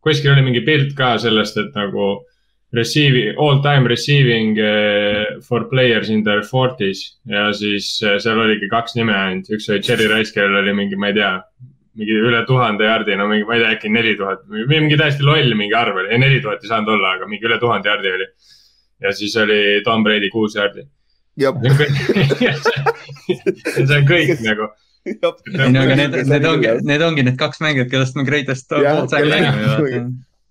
kuskil 0.05 0.35
oli 0.35 0.47
mingi 0.47 0.63
pilt 0.67 0.95
ka 0.97 1.15
sellest, 1.21 1.59
et 1.61 1.75
nagu 1.77 2.15
receiving, 2.75 3.35
all 3.39 3.61
time 3.63 3.87
receiving 3.87 4.57
for 5.41 5.65
players 5.69 6.09
in 6.09 6.23
their 6.23 6.43
forties. 6.43 7.17
Ja 7.25 7.47
siis 7.55 7.95
uh, 8.03 8.17
seal 8.19 8.39
oligi 8.43 8.69
kaks 8.71 8.97
nime 8.97 9.15
ainult, 9.15 9.49
üks 9.55 9.69
oli 9.71 9.83
Cherry 9.83 10.09
Rice, 10.11 10.33
kellel 10.35 10.61
oli 10.61 10.75
mingi, 10.75 10.99
ma 10.99 11.11
ei 11.11 11.17
tea, 11.17 11.31
mingi 11.97 12.17
üle 12.29 12.44
tuhande 12.47 12.85
jardi, 12.88 13.15
no 13.17 13.27
mingi, 13.29 13.45
ma 13.47 13.57
ei 13.57 13.63
tea, 13.63 13.71
äkki 13.77 13.91
neli 13.94 14.13
tuhat, 14.19 14.44
mingi 14.69 14.99
täiesti 14.99 15.25
loll 15.25 15.55
mingi 15.57 15.75
arv 15.77 15.97
oli, 16.03 16.11
ei 16.13 16.21
neli 16.21 16.41
tuhat 16.44 16.63
ei 16.63 16.71
saanud 16.71 16.94
olla, 16.95 17.15
aga 17.17 17.29
mingi 17.29 17.49
üle 17.49 17.57
tuhande 17.61 17.89
jardi 17.89 18.13
oli. 18.17 18.27
ja 19.05 19.13
siis 19.13 19.35
oli 19.38 19.59
Tom 19.85 20.03
Brady 20.05 20.29
kuus 20.33 20.55
jardi. 20.57 20.88
ja 21.38 21.53
see 22.61 23.97
on 23.97 24.07
kõik 24.09 24.38
nagu. 24.49 24.71
Ei 25.07 25.15
no 25.21 25.83
aga 25.85 25.95
need, 25.95 26.15
need 26.27 26.45
ongi, 26.49 26.71
need 26.83 27.03
ongi 27.05 27.23
need 27.23 27.38
kaks 27.39 27.61
mängijat, 27.63 27.91
kellest 27.94 28.17
me 28.19 28.25
Greatest 28.27 28.73
all 28.75 29.07
time 29.07 29.29
räägime 29.31 30.07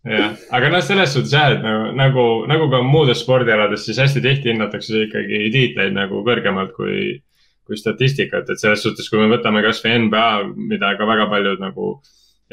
jah, 0.07 0.37
aga 0.55 0.71
noh, 0.71 0.83
selles 0.85 1.13
suhtes 1.15 1.35
jah, 1.35 1.53
et 1.55 1.63
nagu, 1.65 1.91
nagu, 1.99 2.25
nagu 2.51 2.69
ka 2.73 2.83
muudes 2.87 3.23
spordialades, 3.25 3.85
siis 3.87 3.99
hästi 4.01 4.23
tihti 4.25 4.53
hinnatakse 4.53 5.07
ikkagi 5.07 5.43
tiitleid 5.55 5.97
nagu 5.97 6.23
kõrgemalt 6.27 6.73
kui, 6.77 7.19
kui 7.67 7.79
statistikat, 7.79 8.51
et 8.51 8.63
selles 8.63 8.85
suhtes, 8.85 9.09
kui 9.11 9.19
me 9.19 9.31
võtame 9.33 9.63
kasvõi 9.65 9.97
NBA, 10.07 10.29
mida 10.71 10.93
ka 10.99 11.09
väga 11.09 11.27
paljud 11.33 11.63
nagu 11.63 11.97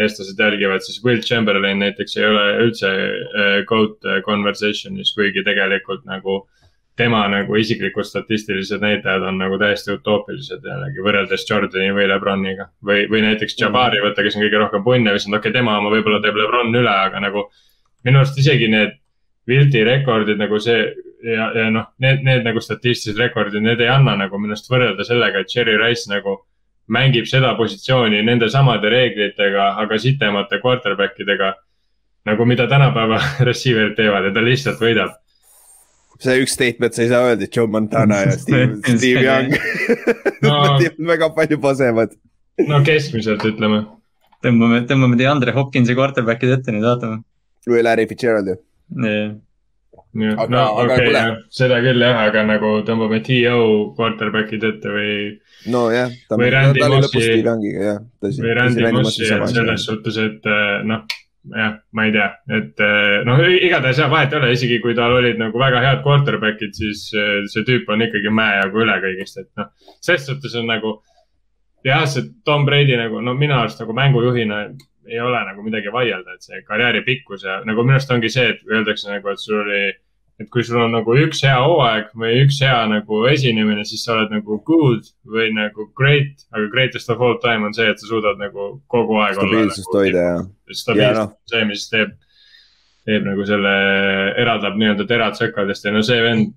eestlased 0.02 0.40
jälgivad, 0.40 0.82
siis 0.82 1.04
Will 1.06 1.22
Chamberlain 1.22 1.84
näiteks 1.84 2.18
ei 2.18 2.26
ole 2.26 2.46
üldse 2.64 2.90
GOAT 3.70 4.10
conversation'is, 4.26 5.14
kuigi 5.14 5.46
tegelikult 5.46 6.02
nagu 6.10 6.42
tema 6.98 7.24
nagu 7.30 7.56
isiklikud 7.58 8.06
statistilised 8.06 8.82
näitajad 8.82 9.26
on 9.30 9.38
nagu 9.42 9.58
täiesti 9.62 9.96
utoopilised 9.96 10.66
jällegi 10.66 11.06
võrreldes 11.06 11.46
Jordani 11.50 11.94
või 11.96 12.08
Lebroniga. 12.10 12.68
või, 12.86 13.06
või 13.10 13.24
näiteks 13.26 13.58
Jabari 13.62 14.02
võtta, 14.04 14.26
kes 14.26 14.38
on 14.38 14.46
kõige 14.46 14.62
rohkem 14.62 14.84
punne 14.86 15.14
visanud, 15.14 15.40
okei 15.40 15.50
okay,, 15.50 15.60
tema 15.60 15.78
oma 15.80 15.94
võib-olla 15.94 16.22
teeb 16.22 16.38
Lebron 16.38 16.76
üle, 16.76 16.94
aga 16.94 17.22
nagu. 17.24 17.48
minu 18.04 18.20
arust 18.20 18.38
isegi 18.38 18.68
need 18.68 19.00
Wilti 19.48 19.84
rekordid 19.84 20.38
nagu 20.40 20.60
see 20.60 20.86
ja, 21.24 21.50
ja 21.58 21.70
noh, 21.74 21.90
need, 22.04 22.24
need 22.28 22.46
nagu 22.48 22.62
statistilised 22.64 23.20
rekordid, 23.22 23.64
need 23.64 23.82
ei 23.82 23.92
anna 23.92 24.16
nagu 24.20 24.40
minu 24.42 24.56
arust 24.56 24.70
võrrelda 24.72 25.06
sellega, 25.08 25.44
et 25.44 25.52
Cherry 25.52 25.78
Rice 25.80 26.12
nagu 26.12 26.42
mängib 26.94 27.28
seda 27.30 27.54
positsiooni 27.56 28.20
nende 28.28 28.50
samade 28.52 28.92
reeglitega, 28.92 29.74
aga 29.82 30.00
sitemate 30.00 30.60
quarterback 30.64 31.20
idega. 31.24 31.54
nagu 32.24 32.46
mida 32.48 32.68
tänapäeva 32.72 33.18
receiver'id 33.48 33.98
teevad 33.98 34.30
ja 34.30 34.32
ta 34.32 34.44
lihtsalt 34.44 34.80
võidab 34.80 35.18
see 36.24 36.44
üks 36.44 36.54
statement, 36.56 36.96
sa 36.96 37.04
ei 37.04 37.10
saa 37.12 37.26
öelda, 37.28 37.48
et 37.48 37.56
Joe 37.58 37.68
Montana 37.68 38.22
ja 38.24 38.36
Steve, 38.44 38.78
Steve 38.86 39.24
Young 39.26 39.52
no, 40.46 40.60
väga 41.10 41.30
palju 41.36 41.60
pasemad. 41.64 42.16
no 42.68 42.82
keskmiselt 42.86 43.44
ütleme. 43.48 43.84
tõmbame, 44.46 44.84
tõmbame 44.90 45.20
DeAndre 45.20 45.56
Hopkinsi 45.56 45.96
quarterback'id 45.98 46.58
ette 46.58 46.76
nüüd, 46.76 46.86
vaatame. 46.88 47.24
või 47.68 47.84
Larry 47.86 48.08
Fitzgerald 48.12 48.54
ju. 48.54 48.60
Jah. 50.14 50.38
aga, 50.38 50.48
no 50.54 50.64
okei 50.84 51.10
okay,, 51.10 51.34
seda 51.54 51.80
küll 51.86 52.06
jah, 52.06 52.22
aga 52.28 52.46
nagu 52.48 52.76
tõmbame 52.88 53.22
T.O. 53.26 53.66
quarterback'id 53.98 54.68
ette 54.70 54.94
või. 54.94 55.18
nojah, 55.74 56.14
ta, 56.30 56.40
või 56.40 56.54
Randy 56.54 56.84
ta 56.84 56.90
oli 56.92 57.02
lõpus 57.04 57.28
Youngiga 57.34 57.90
jah. 57.90 58.00
või 58.22 58.56
Randy 58.60 58.94
Mossi, 59.00 59.28
et 59.28 59.46
selles 59.56 59.90
suhtes, 59.90 60.20
et 60.22 60.50
eh, 60.54 60.80
noh 60.90 61.06
jah, 61.52 61.74
ma 61.92 62.06
ei 62.08 62.14
tea, 62.16 62.28
et 62.60 62.84
eh, 62.84 63.18
noh, 63.28 63.42
igatahes 63.52 64.00
jah, 64.00 64.12
vahet 64.12 64.32
ei 64.32 64.40
ole, 64.40 64.52
isegi 64.56 64.80
kui 64.84 64.96
tal 64.96 65.18
olid 65.18 65.42
nagu 65.42 65.60
väga 65.60 65.82
head 65.84 66.06
quarterback'id, 66.06 66.78
siis 66.78 67.10
eh, 67.18 67.42
see 67.52 67.66
tüüp 67.68 67.90
on 67.92 68.06
ikkagi 68.06 68.32
mäejagu 68.32 68.86
üle 68.86 68.96
kõigist, 69.04 69.42
et 69.42 69.50
noh. 69.60 69.74
ses 70.04 70.24
suhtes 70.30 70.56
on 70.60 70.70
nagu 70.72 70.98
jah, 71.84 72.06
see 72.08 72.32
Tom 72.48 72.66
Brady 72.66 72.96
nagu 73.00 73.22
no 73.22 73.36
minu 73.38 73.58
arust 73.58 73.82
nagu 73.84 73.96
mängujuhina 73.98 74.64
ei 75.10 75.20
ole 75.20 75.40
nagu 75.50 75.64
midagi 75.66 75.92
vaielda, 75.92 76.38
et 76.38 76.46
see 76.46 76.62
karjääri 76.68 77.04
pikkus 77.04 77.44
ja 77.44 77.60
nagu 77.68 77.84
minu 77.84 77.98
arust 77.98 78.12
ongi 78.16 78.32
see, 78.32 78.54
et 78.54 78.64
öeldakse 78.72 79.12
nagu, 79.12 79.28
et 79.30 79.42
sul 79.42 79.60
oli 79.66 79.84
et 80.42 80.50
kui 80.50 80.64
sul 80.66 80.82
on 80.82 80.94
nagu 80.96 81.16
üks 81.24 81.44
hea 81.46 81.56
hooaeg 81.62 82.10
või 82.18 82.42
üks 82.44 82.60
hea 82.64 82.78
nagu 82.90 83.22
esinemine, 83.30 83.86
siis 83.86 84.04
sa 84.06 84.16
oled 84.16 84.34
nagu 84.34 84.58
good 84.66 85.08
või 85.30 85.52
nagu 85.54 85.88
great, 85.98 86.46
aga 86.56 86.70
greatest 86.74 87.12
of 87.14 87.22
all 87.22 87.38
time 87.44 87.68
on 87.68 87.76
see, 87.78 87.88
et 87.90 88.02
sa 88.02 88.10
suudad 88.10 88.40
nagu 88.42 88.70
kogu 88.92 89.20
aeg 89.22 89.38
stabiilsust 89.38 89.90
nagu, 89.90 90.00
hoida 90.00 90.24
ja. 90.26 90.38
stabiilsus 90.72 91.22
on 91.22 91.34
no. 91.34 91.42
see, 91.54 91.66
mis 91.70 91.86
teeb, 91.92 92.16
teeb 93.10 93.28
nagu 93.30 93.46
selle, 93.50 93.74
eraldab 94.42 94.80
nii-öelda 94.80 95.10
terad 95.10 95.38
sõkaldest 95.38 95.86
ja 95.86 95.94
no 95.96 96.06
see 96.06 96.22
vend, 96.26 96.56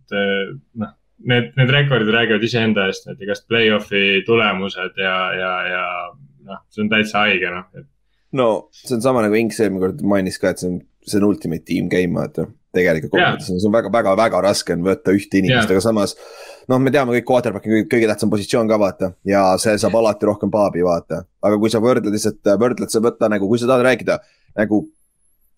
noh. 0.82 0.94
Need, 1.26 1.54
need 1.56 1.70
rekordid 1.72 2.10
räägivad 2.12 2.42
iseenda 2.44 2.82
eest, 2.90 3.06
need 3.08 3.22
igast 3.24 3.46
play-off'i 3.48 4.18
tulemused 4.26 4.98
ja, 5.00 5.14
ja, 5.32 5.52
ja 5.64 5.84
noh, 6.44 6.58
see 6.68 6.82
on 6.84 6.90
täitsa 6.92 7.22
haige 7.22 7.48
noh, 7.54 7.64
et. 7.72 7.86
no 8.36 8.48
see 8.76 8.98
on 8.98 9.04
sama 9.06 9.22
nagu 9.24 9.38
Inks 9.40 9.62
eelmine 9.64 9.80
kord 9.80 10.02
mainis 10.04 10.36
ka, 10.36 10.52
et 10.52 10.60
see 10.60 10.68
on, 10.68 10.76
see 11.08 11.16
on 11.16 11.24
ultimate 11.30 11.64
team 11.64 11.88
game, 11.88 12.12
vaata 12.20 12.44
tegelikult 12.76 13.14
kokkuvõttes 13.16 13.50
see 13.50 13.68
on 13.70 13.76
väga, 13.76 13.92
väga, 13.92 14.16
väga 14.22 14.42
raske 14.48 14.76
on 14.76 14.84
võtta 14.86 15.14
ühte 15.16 15.40
inimest, 15.40 15.72
aga 15.72 15.84
samas. 15.84 16.16
noh, 16.70 16.82
me 16.82 16.92
teame 16.94 17.16
kõik 17.18 17.28
quarterback'i 17.30 17.72
kõige, 17.72 17.88
kõige 17.94 18.10
tähtsam 18.12 18.32
positsioon 18.32 18.70
ka 18.70 18.80
vaata 18.82 19.12
ja 19.28 19.46
see 19.62 19.76
saab 19.82 19.96
alati 20.00 20.28
rohkem 20.28 20.52
paabi 20.52 20.84
vaata, 20.86 21.24
aga 21.42 21.62
kui 21.62 21.72
sa 21.72 21.82
võrdled 21.84 22.14
lihtsalt, 22.14 22.42
võrdled 22.60 22.92
sa 22.92 23.02
võtta 23.04 23.30
nagu, 23.32 23.48
kui 23.48 23.62
sa 23.62 23.70
tahad 23.70 23.86
rääkida 23.88 24.20
nagu 24.56 24.86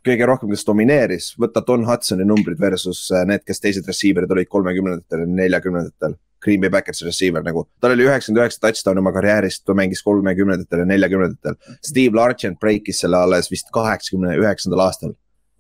kõige 0.07 0.29
rohkem, 0.29 0.53
kes 0.55 0.65
domineeris, 0.67 1.29
võta 1.41 1.63
Don 1.67 1.85
Hudsoni 1.89 2.27
numbrid 2.27 2.59
versus 2.61 3.07
äh, 3.13 3.27
need, 3.29 3.45
kes 3.47 3.63
teised 3.63 3.89
receiver'id 3.89 4.33
olid 4.35 4.51
kolmekümnendatel 4.51 5.25
ja 5.25 5.29
neljakümnendatel. 5.43 6.17
Green 6.45 6.63
Bay 6.63 6.71
Backersi 6.71 7.03
receiver 7.03 7.43
nagu, 7.43 7.65
tal 7.83 7.97
oli 7.97 8.05
üheksakümmend 8.07 8.45
üheksa 8.45 8.61
touchdown'i 8.63 9.03
oma 9.03 9.11
karjääris, 9.17 9.59
ta 9.67 9.75
mängis 9.75 10.05
kolmekümnendatel 10.07 10.85
ja 10.85 10.87
neljakümnendatel. 10.87 11.57
Steve 11.83 12.15
Largent 12.15 12.61
break'is 12.63 13.03
selle 13.03 13.19
alles 13.19 13.51
vist 13.51 13.73
kaheksakümne 13.75 14.37
üheksandal 14.39 14.85
aastal. 14.87 15.17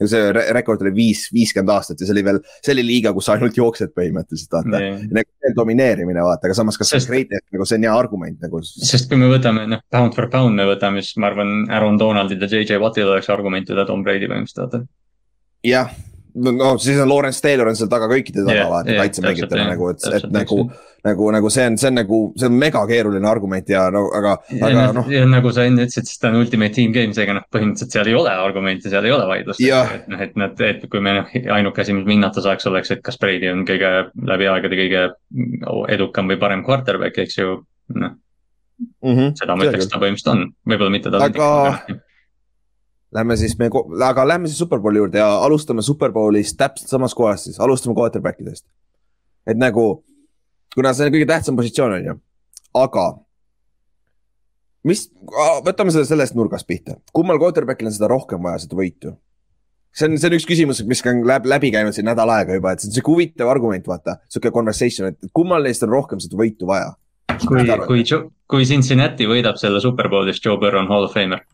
See 0.07 0.33
re 0.35 0.45
rekord 0.55 0.83
oli 0.85 0.93
viis, 0.95 1.25
viiskümmend 1.35 1.73
aastat 1.75 2.01
ja 2.01 2.07
see 2.07 2.15
oli 2.15 2.23
veel, 2.29 2.39
see 2.63 2.75
oli 2.77 2.85
liiga, 2.87 3.13
kus 3.17 3.29
ainult 3.35 3.57
jooksed 3.59 3.95
põhimõtteliselt 3.97 4.55
vaata. 4.55 4.83
nagu 5.19 5.27
see 5.27 5.51
on 5.51 5.57
domineerimine 5.57 6.23
vaata, 6.23 6.47
aga 6.47 6.55
samas, 6.55 6.79
kas 6.79 6.93
Sest- 6.95 7.11
great, 7.11 7.33
nagu 7.53 7.67
see 7.67 7.81
on 7.81 7.89
hea 7.89 7.95
argument 7.95 8.45
nagu. 8.45 8.63
sest 8.63 9.09
kui 9.11 9.19
me 9.19 9.31
võtame, 9.33 9.67
noh, 9.71 9.83
pound 9.91 10.15
for 10.15 10.31
pound 10.31 10.55
me 10.55 10.69
võtame, 10.69 11.03
siis 11.03 11.19
ma 11.19 11.33
arvan, 11.33 11.67
Aaron 11.71 11.99
Donaldil 11.99 12.45
ja 12.45 12.51
JJ 12.53 12.79
Wattil 12.83 13.11
oleks 13.11 13.31
argument 13.35 13.71
üle 13.75 13.87
Tom 13.89 14.05
Brady 14.07 14.31
põhimõtteliselt, 14.31 14.63
vaata. 14.69 14.85
jah, 15.67 15.91
no 16.45 16.75
siis 16.83 16.99
on 17.03 17.09
Lawrence 17.11 17.43
Taylor 17.45 17.71
on 17.71 17.79
seal 17.79 17.91
taga 17.91 18.09
kõikide 18.11 18.45
taga 18.47 18.61
Jah, 18.61 18.71
vaata 18.73 18.95
jah, 18.95 19.03
kaitsemängijatena 19.05 19.65
täpselt, 19.65 19.73
nagu, 19.73 19.89
et, 19.93 20.07
et 20.19 20.27
nagu, 20.35 20.59
nagu, 21.09 21.29
nagu 21.37 21.51
see 21.53 21.67
on, 21.71 21.79
see 21.81 21.91
on 21.91 21.99
nagu, 22.01 22.21
see 22.39 22.49
on 22.51 22.59
mega 22.61 22.83
keeruline 22.91 23.29
argument 23.31 23.73
ja 23.73 23.87
no 23.95 24.05
aga, 24.19 24.35
aga 24.69 24.87
noh, 24.97 25.11
ja 25.13 25.25
nagu 25.29 25.53
sa 25.55 25.67
enne 25.69 25.87
ütlesid, 25.87 26.11
siis 26.11 26.23
ta 26.23 26.31
on 26.33 26.41
ultimate 26.43 26.77
team 26.79 26.95
game, 26.97 27.15
seega 27.17 27.37
noh, 27.37 27.47
põhimõtteliselt 27.55 27.97
seal 27.97 28.11
ei 28.13 28.17
ole 28.19 28.35
argumente, 28.35 28.93
seal 28.93 29.09
ei 29.09 29.15
ole 29.15 29.29
vaidlust. 29.31 29.63
Et 29.99 30.09
noh, 30.13 30.25
et 30.29 30.39
nad, 30.41 30.65
et 30.69 30.87
kui 30.91 31.03
me 31.05 31.19
noh, 31.21 31.37
ainuke 31.59 31.85
asi, 31.85 31.97
mis 31.97 32.09
hinnata 32.09 32.45
saaks, 32.45 32.69
oleks, 32.71 32.93
et 32.95 33.05
kas 33.07 33.21
Brady 33.21 33.51
on 33.53 33.65
kõige 33.69 33.93
läbi 34.33 34.51
aegade 34.51 34.81
kõige 34.81 35.05
edukam 35.95 36.31
või 36.31 36.41
parem 36.41 36.65
quarterback, 36.67 37.21
eks 37.25 37.41
ju. 37.41 37.61
noh, 37.99 38.19
mhm, 39.05 39.33
seda 39.39 39.57
ma 39.57 39.69
ütleks, 39.69 39.89
ta 39.91 40.01
põhimõtteliselt 40.03 40.35
on, 40.35 40.45
võib-olla 40.69 40.95
mitte 40.95 41.15
ta. 41.15 41.25
Aga- 41.29 42.03
lähme 43.15 43.37
siis 43.37 43.57
me, 43.59 43.71
aga 44.05 44.27
lähme 44.29 44.49
siis 44.49 44.59
Superbowli 44.59 44.99
juurde 44.99 45.19
ja 45.19 45.29
alustame 45.45 45.83
Superbowlist 45.83 46.57
täpselt 46.61 46.91
samas 46.91 47.15
kohas 47.15 47.45
siis, 47.45 47.61
alustame 47.61 47.97
quarterback 47.97 48.41
idest. 48.41 48.67
et 49.47 49.57
nagu, 49.57 50.05
kuna 50.75 50.93
see 50.93 51.09
on 51.09 51.15
kõige 51.15 51.29
tähtsam 51.29 51.57
positsioon, 51.57 51.97
on 51.97 52.11
ju, 52.11 52.19
aga 52.77 53.07
mis, 54.89 55.07
võtame 55.65 55.95
selle 55.95 56.09
sellest 56.09 56.37
nurgast 56.37 56.69
pihta, 56.69 56.99
kummal 57.13 57.41
quarterback'il 57.41 57.89
on 57.89 57.97
seda 57.97 58.11
rohkem 58.13 58.45
vaja, 58.45 58.65
seda 58.67 58.79
võitu? 58.79 59.17
see 59.99 60.07
on, 60.07 60.17
see 60.21 60.29
on 60.31 60.37
üks 60.37 60.47
küsimus, 60.49 60.83
mis 60.87 61.03
on 61.09 61.23
läbi, 61.27 61.51
läbi 61.51 61.73
käinud 61.75 61.97
siin 61.97 62.07
nädal 62.09 62.31
aega 62.35 62.59
juba, 62.59 62.75
et 62.75 62.83
see 62.83 62.91
on 62.91 62.97
sihuke 62.97 63.15
huvitav 63.15 63.51
argument, 63.51 63.87
vaata, 63.89 64.19
sihuke 64.31 64.53
conversation, 64.55 65.13
et 65.13 65.31
kummal 65.35 65.65
neist 65.65 65.85
on 65.87 65.93
rohkem 65.95 66.21
seda 66.23 66.39
võitu 66.39 66.69
vaja. 66.69 66.93
kui, 67.47 67.65
kui, 67.87 68.05
kui 68.51 68.67
Cincinnati 68.69 69.29
võidab 69.31 69.59
selle 69.61 69.81
Superbowli, 69.81 70.35
siis 70.35 70.45
Joe 70.45 70.59
Burrow 70.61 70.83
on 70.83 70.91
hall 70.93 71.09
of 71.09 71.17
famer. 71.17 71.45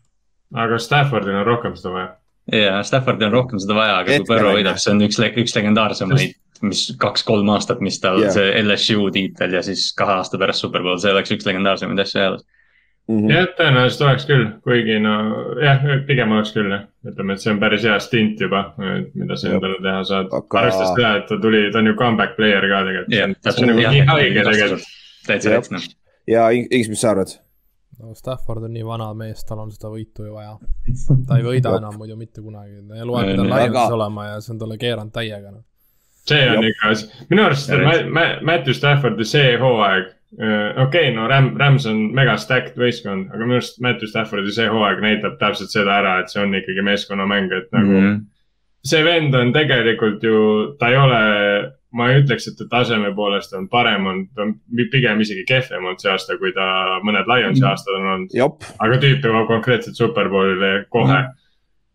Aga 0.53 0.79
Staffordil 0.81 1.35
on 1.39 1.45
rohkem 1.45 1.75
seda 1.79 1.93
vaja. 1.93 2.09
ja 2.53 2.79
Staffordil 2.83 3.29
on 3.29 3.37
rohkem 3.39 3.61
seda 3.61 3.77
vaja, 3.77 3.99
aga 4.03 4.17
kui 4.23 4.37
on, 4.37 4.49
võidab, 4.59 4.81
see 4.81 4.93
on 4.93 5.05
üks, 5.07 5.21
üks 5.43 5.55
legendaarsemaid, 5.57 6.35
mis 6.65 6.87
kaks-kolm 7.01 7.49
aastat, 7.53 7.81
mis 7.83 7.99
tal 8.01 8.21
yeah. 8.21 8.33
see 8.33 8.51
LSU 8.63 9.09
tiitel 9.15 9.55
ja 9.57 9.63
siis 9.65 9.89
kahe 9.97 10.19
aasta 10.19 10.39
pärast 10.41 10.63
Superbowl, 10.63 10.99
see 11.01 11.13
oleks 11.13 11.33
üks 11.35 11.47
legendaarsemaid 11.47 12.05
asju 12.05 12.21
ajaloos. 12.21 12.45
Mhm. 13.05 13.29
jah, 13.29 13.43
tõenäoliselt 13.53 14.01
oleks 14.01 14.23
küll, 14.25 14.45
kuigi 14.65 14.95
no 14.97 15.11
jah, 15.61 15.83
pigem 16.07 16.31
oleks 16.33 16.55
küll 16.55 16.71
jah, 16.73 16.87
ütleme, 17.05 17.35
et 17.35 17.43
see 17.43 17.51
on 17.53 17.59
päris 17.61 17.85
hea 17.85 17.99
stint 18.01 18.41
juba, 18.41 18.63
mida 19.13 19.37
sa 19.37 19.51
endale 19.51 19.77
teha 19.83 19.99
saad 20.09 20.33
Aga- 20.33 20.61
arvestades 20.63 20.95
seda, 20.95 21.11
et 21.19 21.27
ta 21.29 21.37
tuli, 21.43 21.67
ta 21.69 21.83
on 21.83 21.91
ju 21.91 21.97
comeback 21.99 22.33
player 22.39 22.65
ka 22.65 22.81
tegelikult 22.87 23.13
jah, 23.13 23.35
see 23.45 23.61
on 23.61 23.71
nagu 23.75 23.83
nii 23.93 24.07
haige 24.09 24.47
tegelikult. 24.49 24.89
täitsa 25.27 25.53
Jah. 25.53 25.69
täitsa, 25.69 25.95
ja 26.33 26.47
Igis, 26.57 26.89
mis 26.89 27.05
sa 27.05 27.13
arvad? 27.13 27.35
No 27.99 28.15
Stafford 28.15 28.63
on 28.63 28.73
nii 28.75 28.83
vana 28.85 29.11
mees, 29.17 29.43
tal 29.47 29.61
on 29.63 29.71
seda 29.73 29.91
võitu 29.93 30.27
ju 30.27 30.35
vaja. 30.35 30.57
ta 31.27 31.39
ei 31.39 31.45
võida 31.45 31.75
enam 31.79 31.95
muidu 31.99 32.17
mitte 32.19 32.43
kunagi, 32.43 32.81
ta 32.89 32.99
ei 32.99 33.07
loe, 33.07 33.23
ta 33.31 33.45
on 33.45 33.53
Lionsis 33.53 33.95
olema 33.99 34.27
ja 34.31 34.43
see 34.43 34.53
on 34.55 34.61
talle 34.63 34.77
keeranud 34.81 35.15
täiega 35.15 35.53
noh. 35.53 35.63
see 36.25 36.43
on 36.51 36.67
ikka, 36.67 36.93
minu 37.31 37.47
arust 37.47 37.73
Matthew 38.49 38.77
Staffordi 38.77 39.27
see 39.29 39.55
hooaeg, 39.61 40.11
okei 40.35 40.83
okay,, 40.85 41.15
no 41.15 41.27
Ram-, 41.31 41.53
Rams 41.59 41.87
on 41.89 42.01
mega 42.17 42.35
stacked 42.41 42.79
võistkond, 42.81 43.29
aga 43.31 43.43
minu 43.43 43.59
arust 43.61 43.81
Matthew 43.85 44.11
Staffordi 44.11 44.53
see 44.55 44.69
hooaeg 44.71 45.03
näitab 45.05 45.39
täpselt 45.41 45.73
seda 45.73 45.99
ära, 46.01 46.19
et 46.21 46.33
see 46.33 46.43
on 46.43 46.55
ikkagi 46.57 46.85
meeskonnamäng, 46.85 47.53
et 47.53 47.71
nagu 47.75 47.93
mm. 47.93 48.05
-hmm. 48.09 48.21
see 48.91 49.03
vend 49.05 49.35
on 49.37 49.53
tegelikult 49.55 50.23
ju, 50.23 50.37
ta 50.79 50.91
ei 50.91 50.99
ole, 50.99 51.21
ma 51.95 52.09
ei 52.11 52.21
ütleks, 52.21 52.47
et 52.51 52.57
ta 52.59 52.65
taseme 52.71 53.13
poolest 53.15 53.53
on 53.55 53.67
parem 53.71 54.05
olnud, 54.11 54.27
ta 54.35 54.43
on 54.43 54.53
pigem 54.91 55.21
isegi 55.23 55.45
kehvem 55.47 55.85
olnud 55.87 56.01
see 56.03 56.11
aasta, 56.11 56.35
kui 56.41 56.51
ta 56.55 56.65
mõned 57.07 57.27
Lionsi 57.29 57.61
Mhm. 57.63 57.69
aastad 57.71 57.99
on 57.99 58.07
olnud. 58.13 58.65
aga 58.83 58.97
tüüp 59.03 59.23
jõuab 59.23 59.47
konkreetselt 59.47 59.95
superbowlile 59.95 60.85
kohe, 60.91 61.21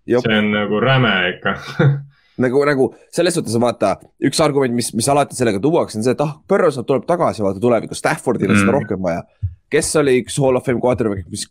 jop. 0.06 0.24
see 0.24 0.38
on 0.38 0.50
nagu 0.54 0.80
räme 0.80 1.12
ikka 1.34 1.54
nagu, 2.44 2.64
nagu 2.64 2.86
selles 3.12 3.34
suhtes 3.36 3.58
vaata, 3.60 3.98
üks 4.24 4.40
argument, 4.40 4.72
mis, 4.74 4.88
mis 4.96 5.08
alati 5.12 5.36
sellega 5.36 5.60
tuuakse, 5.60 5.98
on 6.00 6.06
see, 6.06 6.12
et 6.16 6.20
ah, 6.24 6.38
Burrows 6.48 6.78
tuleb 6.88 7.04
tagasi 7.06 7.42
vaata 7.44 7.60
tulevikus, 7.60 7.98
Staffordil 8.00 8.50
on 8.50 8.56
seda 8.56 8.70
Mm. 8.72 8.78
rohkem 8.80 9.02
vaja. 9.04 9.22
kes 9.70 9.92
oli 10.00 10.16
üks 10.22 10.38
Hall 10.42 10.56
of 10.56 10.64
Fame 10.66 10.80
quarterback, 10.80 11.28
mis, 11.30 11.44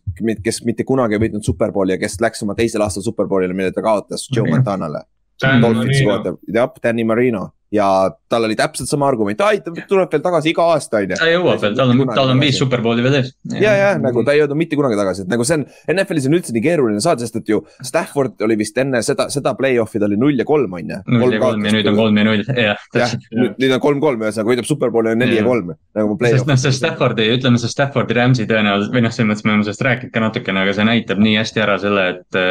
kes 0.43 0.63
mitte 0.65 0.83
kunagi 0.83 1.15
ei 1.15 1.21
võitnud 1.27 1.45
Superbowli 1.45 1.93
ja 1.93 1.97
kes 2.01 2.17
läks 2.19 2.41
oma 2.43 2.55
teisel 2.57 2.81
aastal 2.81 3.03
Superbowlile, 3.05 3.53
mille 3.53 3.71
ta 3.71 3.81
kaotas 3.85 4.25
Joe. 4.35 4.49
Montanale. 4.49 5.05
Dolphinsi 5.39 6.03
Marino. 6.03 6.17
kohta, 6.17 6.33
jah, 6.51 6.71
Danny 6.83 7.03
Marino 7.07 7.45
ja 7.71 7.88
tal 8.29 8.45
oli 8.47 8.55
täpselt 8.57 8.89
sama 8.89 9.07
argument, 9.09 9.41
ai 9.45 9.59
ta 9.61 9.71
tuleb 9.89 10.09
veel 10.13 10.23
tagasi 10.23 10.49
iga 10.51 10.65
aasta 10.73 11.01
on 11.03 11.13
ju. 11.13 11.17
ta 11.19 11.27
jõuab 11.29 11.61
veel, 11.61 11.75
tal 11.77 11.93
on, 11.93 12.01
tal 12.17 12.31
on 12.33 12.41
viis 12.41 12.57
Superbowli 12.57 13.05
veel 13.05 13.19
ees. 13.19 13.29
ja, 13.61 13.73
ja 13.77 13.91
nagu 14.01 14.23
ta 14.25 14.33
ei 14.33 14.41
jõudnud 14.41 14.57
mitte 14.57 14.79
kunagi 14.79 14.97
tagasi, 14.97 15.25
et 15.25 15.33
nagu 15.33 15.45
see 15.45 15.59
on, 15.59 15.65
NFL-is 15.93 16.29
on 16.29 16.38
üldse 16.39 16.55
nii 16.55 16.63
keeruline 16.65 17.03
saada, 17.03 17.25
sest 17.25 17.38
et 17.41 17.51
ju 17.53 17.61
Stafford 17.85 18.41
oli 18.45 18.57
vist 18.59 18.77
enne 18.81 19.03
seda, 19.05 19.27
seda 19.33 19.53
play-off'i 19.59 20.01
ta 20.01 20.09
oli 20.09 20.17
null 20.17 20.41
ja 20.41 20.47
kolm 20.49 20.73
on 20.79 20.95
ju. 20.95 20.99
null 21.13 21.38
ja 21.38 21.43
kolm 21.43 21.69
ja 21.69 21.75
nüüd 21.77 21.91
on 21.91 22.01
kolm 22.01 22.19
ja 22.21 22.25
null, 22.31 22.43
jah, 22.57 23.13
nüüd 23.38 23.77
on 23.77 23.85
kolm-kolm, 23.85 24.25
ühesõnaga 24.25 24.53
võidab 24.53 24.69
Superbowli 24.69 25.13
on 25.13 25.23
neli 25.25 25.38
ja 25.38 25.45
kolm 25.45 25.73
nagu 25.73 25.77
sest 25.93 26.09
noh, 26.09 26.19
play-off. 26.23 26.63
see 26.65 26.75
Staffordi, 26.79 27.29
ütleme 27.38 27.61
see 27.61 27.69
Staffordi 27.69 28.17
Rams'i 28.17 28.49
tõenäoliselt 28.49 28.97
või 28.97 29.05
noh, 29.05 29.13
selles 29.13 29.29
mõttes 29.29 29.45
me 29.45 29.53
oleme 29.53 29.69
sellest 29.69 29.85
rääkinud 29.85 30.15
ka 30.15 30.25
natukene, 30.25 30.65
aga 30.65 30.75
see 30.77 30.89
näitab 30.89 31.21
nii 31.21 31.38
hästi 31.38 31.65
ära 31.65 31.77
selle, 31.81 32.09
et 32.15 32.41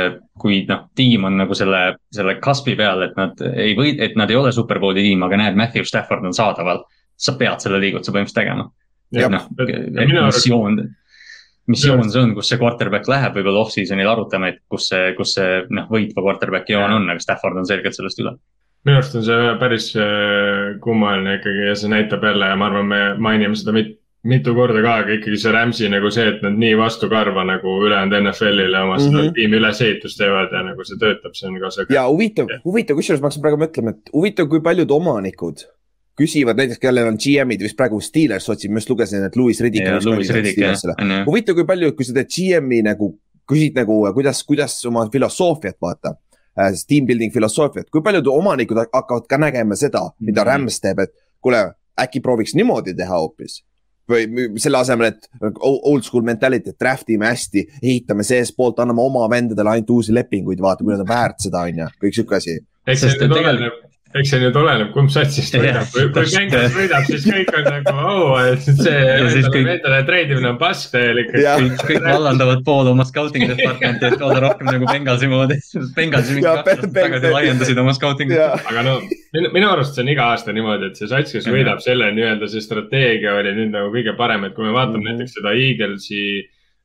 kui 0.40 0.62
noh, 0.68 0.86
tiim 0.96 1.26
on 1.28 1.36
nagu 1.40 1.56
selle, 1.56 1.82
selle 2.14 2.36
kasvi 2.42 2.76
peal, 2.78 3.02
et 3.08 3.18
nad 3.18 3.40
ei 3.50 3.74
või, 3.78 3.94
et 4.00 4.16
nad 4.18 4.30
ei 4.30 4.38
ole 4.38 4.52
Superbowli 4.54 5.04
tiim, 5.04 5.24
aga 5.26 5.40
näed, 5.40 5.58
Matthew 5.58 5.88
Stafford 5.88 6.26
on 6.28 6.36
saadaval. 6.36 6.84
sa 7.18 7.32
pead 7.34 7.58
selle 7.58 7.80
liigutuse 7.82 8.12
põhimõtteliselt 8.14 8.36
tegema. 8.38 8.68
Jah, 9.10 9.30
noh, 9.32 9.48
arust- 9.58 10.44
missioon, 10.44 10.76
missioon 11.66 12.10
see 12.12 12.20
on, 12.22 12.34
kus 12.36 12.52
see 12.52 12.60
quarterback 12.60 13.08
läheb, 13.10 13.34
võib-olla 13.34 13.64
off-season'il 13.64 14.06
arutame, 14.06 14.52
et 14.52 14.60
kus 14.70 14.86
see, 14.92 15.12
kus 15.18 15.34
see 15.34 15.64
noh, 15.74 15.88
võitva 15.90 16.22
quarterback'i 16.22 16.76
joon 16.76 16.94
on, 16.94 17.08
aga 17.10 17.24
Stafford 17.24 17.58
on 17.58 17.66
selgelt 17.66 17.98
sellest 17.98 18.22
üle. 18.22 18.36
minu 18.86 19.00
arust 19.00 19.16
on 19.18 19.24
see 19.26 19.48
päris 19.58 19.88
äh, 19.98 20.78
kummaline 20.84 21.40
ikkagi 21.40 21.66
ja 21.66 21.74
see 21.76 21.90
näitab 21.90 22.22
jälle 22.24 22.52
ja 22.52 22.56
ma 22.56 22.70
arvan, 22.70 22.86
me 22.86 23.00
mainime 23.18 23.58
seda 23.58 23.74
mit, 23.74 23.97
mitu 24.24 24.54
korda 24.54 24.82
ka, 24.82 24.94
aga 25.02 25.12
ikkagi 25.18 25.38
see 25.38 25.52
Rams'i 25.54 25.88
nagu 25.88 26.10
see, 26.10 26.26
et 26.28 26.42
nad 26.42 26.56
nii 26.58 26.74
vastukarva 26.78 27.44
nagu 27.46 27.74
ülejäänud 27.86 28.16
NFL-ile 28.18 28.78
oma 28.82 28.98
seda 28.98 29.10
mm 29.10 29.16
Mhm. 29.16 29.26
-hmm. 29.28 29.34
tiimi 29.34 29.56
ülesehitust 29.56 30.18
teevad 30.18 30.52
ja 30.52 30.62
nagu 30.62 30.84
see 30.84 30.96
töötab, 30.98 31.34
see 31.34 31.48
on 31.48 31.60
ka 31.60 31.70
see. 31.70 31.86
ja 31.90 32.06
huvitav, 32.08 32.46
huvitav, 32.64 32.96
kusjuures 32.96 33.20
ma 33.22 33.26
hakkasin 33.28 33.42
praegu 33.42 33.60
mõtlema, 33.64 33.90
et 33.94 34.10
huvitav, 34.12 34.48
kui 34.48 34.60
paljud 34.60 34.90
omanikud 34.90 35.56
küsivad 36.20 36.56
näiteks, 36.58 36.78
kellel 36.82 37.06
on 37.06 37.16
GM-id, 37.16 37.60
vist 37.62 37.76
praegu 37.76 38.00
Steelers 38.00 38.48
otsib, 38.48 38.70
ma 38.70 38.76
just 38.82 38.90
lugesin, 38.90 39.24
et 39.24 39.36
Louis 39.36 39.60
Riddick 39.60 39.86
huvitav, 41.26 41.54
kui 41.54 41.64
palju, 41.64 41.92
kui 41.94 42.04
sa 42.04 42.12
teed 42.12 42.26
GM-i 42.26 42.82
nagu, 42.82 43.12
küsid 43.52 43.74
nagu, 43.78 44.00
kuidas, 44.14 44.42
kuidas 44.44 44.84
oma 44.86 45.08
filosoofiat 45.12 45.76
vaata 45.80 46.16
äh,. 46.58 46.72
Team 46.88 47.06
building 47.06 47.32
filosoofiat, 47.32 47.86
kui 47.90 48.02
paljud 48.02 48.26
omanikud 48.26 48.76
hakkavad 48.92 49.28
ka 49.28 49.36
nägema 49.38 49.76
seda, 49.76 50.10
mida 50.20 50.42
Mhm. 50.42 50.48
Rams 50.50 50.80
teeb, 50.80 50.98
et 50.98 51.10
kuule, 51.40 51.72
äkki 52.00 52.20
prooviks 52.20 52.54
niimoodi 52.54 52.94
teha 52.96 53.14
hoopis. 53.14 53.62
Või 54.08 54.60
selle 54.60 54.78
asemel, 54.80 55.12
et 55.12 55.28
old 55.60 56.06
school 56.06 56.24
mentality, 56.26 56.72
et 56.72 56.80
draft 56.80 57.10
ime 57.12 57.28
hästi, 57.28 57.66
ehitame 57.82 58.24
seestpoolt, 58.26 58.80
anname 58.84 59.02
oma 59.04 59.26
vendadele 59.30 59.74
ainult 59.74 59.90
uusi 59.98 60.14
lepinguid, 60.16 60.60
vaata, 60.64 60.84
kui 60.84 60.94
nad 60.94 61.04
on 61.04 61.10
väärt 61.10 61.44
seda, 61.44 61.66
on 61.68 61.84
ju, 61.84 61.90
kõik 62.04 62.16
sihuke 62.16 62.38
asi. 62.40 62.58
eks 62.88 63.00
see 63.04 63.10
Sest 63.10 63.20
nüüd 63.22 63.34
tegelikult- 63.36 63.58
oleneb, 63.58 63.84
eks 64.16 64.30
see 64.32 64.40
nüüd 64.40 64.56
oleneb, 64.56 64.88
kumb 64.94 65.10
satsist 65.12 65.52
võidab, 65.58 65.88
kui, 65.92 66.06
kui. 66.14 66.24
Bengals 66.32 66.72
võidab, 66.76 67.04
siis 67.08 67.26
kõik 67.28 67.50
on 67.58 67.66
nagu 67.68 67.92
oo, 68.08 68.38
et 68.40 68.64
see 68.64 68.94
endale 68.94 69.42
kõik- 69.52 69.66
vendale 69.68 69.98
treidimine 70.08 70.48
on 70.54 70.60
pask 70.60 70.94
täielik. 70.94 71.28
Jah. 71.36 71.60
kõik, 71.60 71.84
kõik 71.90 72.06
vallandavad 72.06 72.64
pool 72.64 72.88
oma 72.94 73.04
scouting 73.08 73.44
department'i, 73.52 74.08
et 74.08 74.24
olla 74.24 74.40
rohkem 74.46 74.70
nagu 74.70 74.88
Bengalsi 74.88 75.28
moodi. 75.28 75.58
Bengalsi 75.98 76.38
mingi 76.38 76.48
Ja, 76.48 76.56
kaks 76.62 76.78
aastat 76.78 76.94
tagasi 76.96 77.32
laiendasid 77.34 77.82
oma 77.84 77.92
scouting 77.96 78.32
ut. 78.32 78.68
aga 78.72 78.86
no 78.86 78.98
minu, 79.04 79.52
minu 79.52 79.72
arust 79.74 79.98
see 79.98 80.06
on 80.06 80.12
iga 80.14 80.30
aasta 80.32 80.56
niimoodi, 80.56 80.88
et 80.88 81.00
see 81.00 81.10
sats, 81.10 81.34
kes 81.36 81.48
võidab 81.52 81.84
selle 81.84 82.08
nii-öelda 82.16 82.48
see 82.48 82.64
strateegia 82.64 83.36
oli 83.42 83.52
nüüd 83.60 83.74
nagu 83.76 83.92
kõige 83.92 84.16
parem, 84.16 84.48
et 84.48 84.56
kui 84.56 84.64
me 84.64 84.72
vaatame 84.72 85.02
mm. 85.02 85.04
-hmm. 85.04 85.20
näiteks 85.20 85.36
seda 85.36 85.52
Eaglesi 85.52 86.22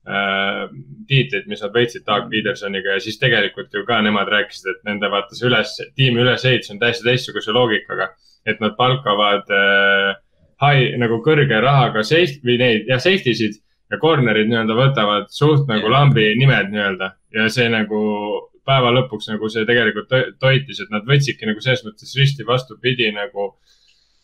tiitlit, 0.04 1.46
mis 1.48 1.62
nad 1.64 1.72
võitsid 1.72 2.04
Doug 2.08 2.26
Petersoniga 2.32 2.98
ja 2.98 3.04
siis 3.04 3.16
tegelikult 3.22 3.72
ju 3.74 3.86
ka 3.88 4.02
nemad 4.04 4.28
rääkisid, 4.32 4.68
et 4.74 4.82
nende 4.90 5.08
vaata 5.12 5.36
see 5.38 5.48
üles, 5.48 5.78
tiimi 5.96 6.24
ülesehitus 6.26 6.74
on 6.74 6.82
täiesti 6.82 7.08
teistsuguse 7.08 7.56
loogikaga. 7.56 8.10
et 8.46 8.60
nad 8.60 8.74
palkavad 8.76 9.48
äh, 9.56 10.16
high 10.60 10.98
nagu 11.00 11.22
kõrge 11.24 11.62
rahaga 11.64 12.04
safety 12.04 12.44
või 12.44 12.58
neid 12.60 12.90
jah, 12.92 13.00
safety 13.00 13.32
sid 13.40 13.54
ja 13.92 14.00
corner'id 14.02 14.50
nii-öelda 14.50 14.76
võtavad 14.76 15.30
suht 15.32 15.70
nagu 15.70 15.88
lambi 15.88 16.34
nimed 16.36 16.74
nii-öelda 16.74 17.10
ja 17.38 17.48
see 17.48 17.70
nagu 17.72 18.02
päeva 18.68 18.92
lõpuks 18.96 19.30
nagu 19.32 19.48
see 19.52 19.64
tegelikult 19.70 20.10
to- 20.12 20.34
toitis, 20.44 20.82
et 20.84 20.92
nad 20.92 21.08
võtsidki 21.08 21.48
nagu 21.48 21.64
selles 21.64 21.86
mõttes 21.88 22.12
risti 22.20 22.44
vastupidi 22.48 23.08
nagu 23.16 23.54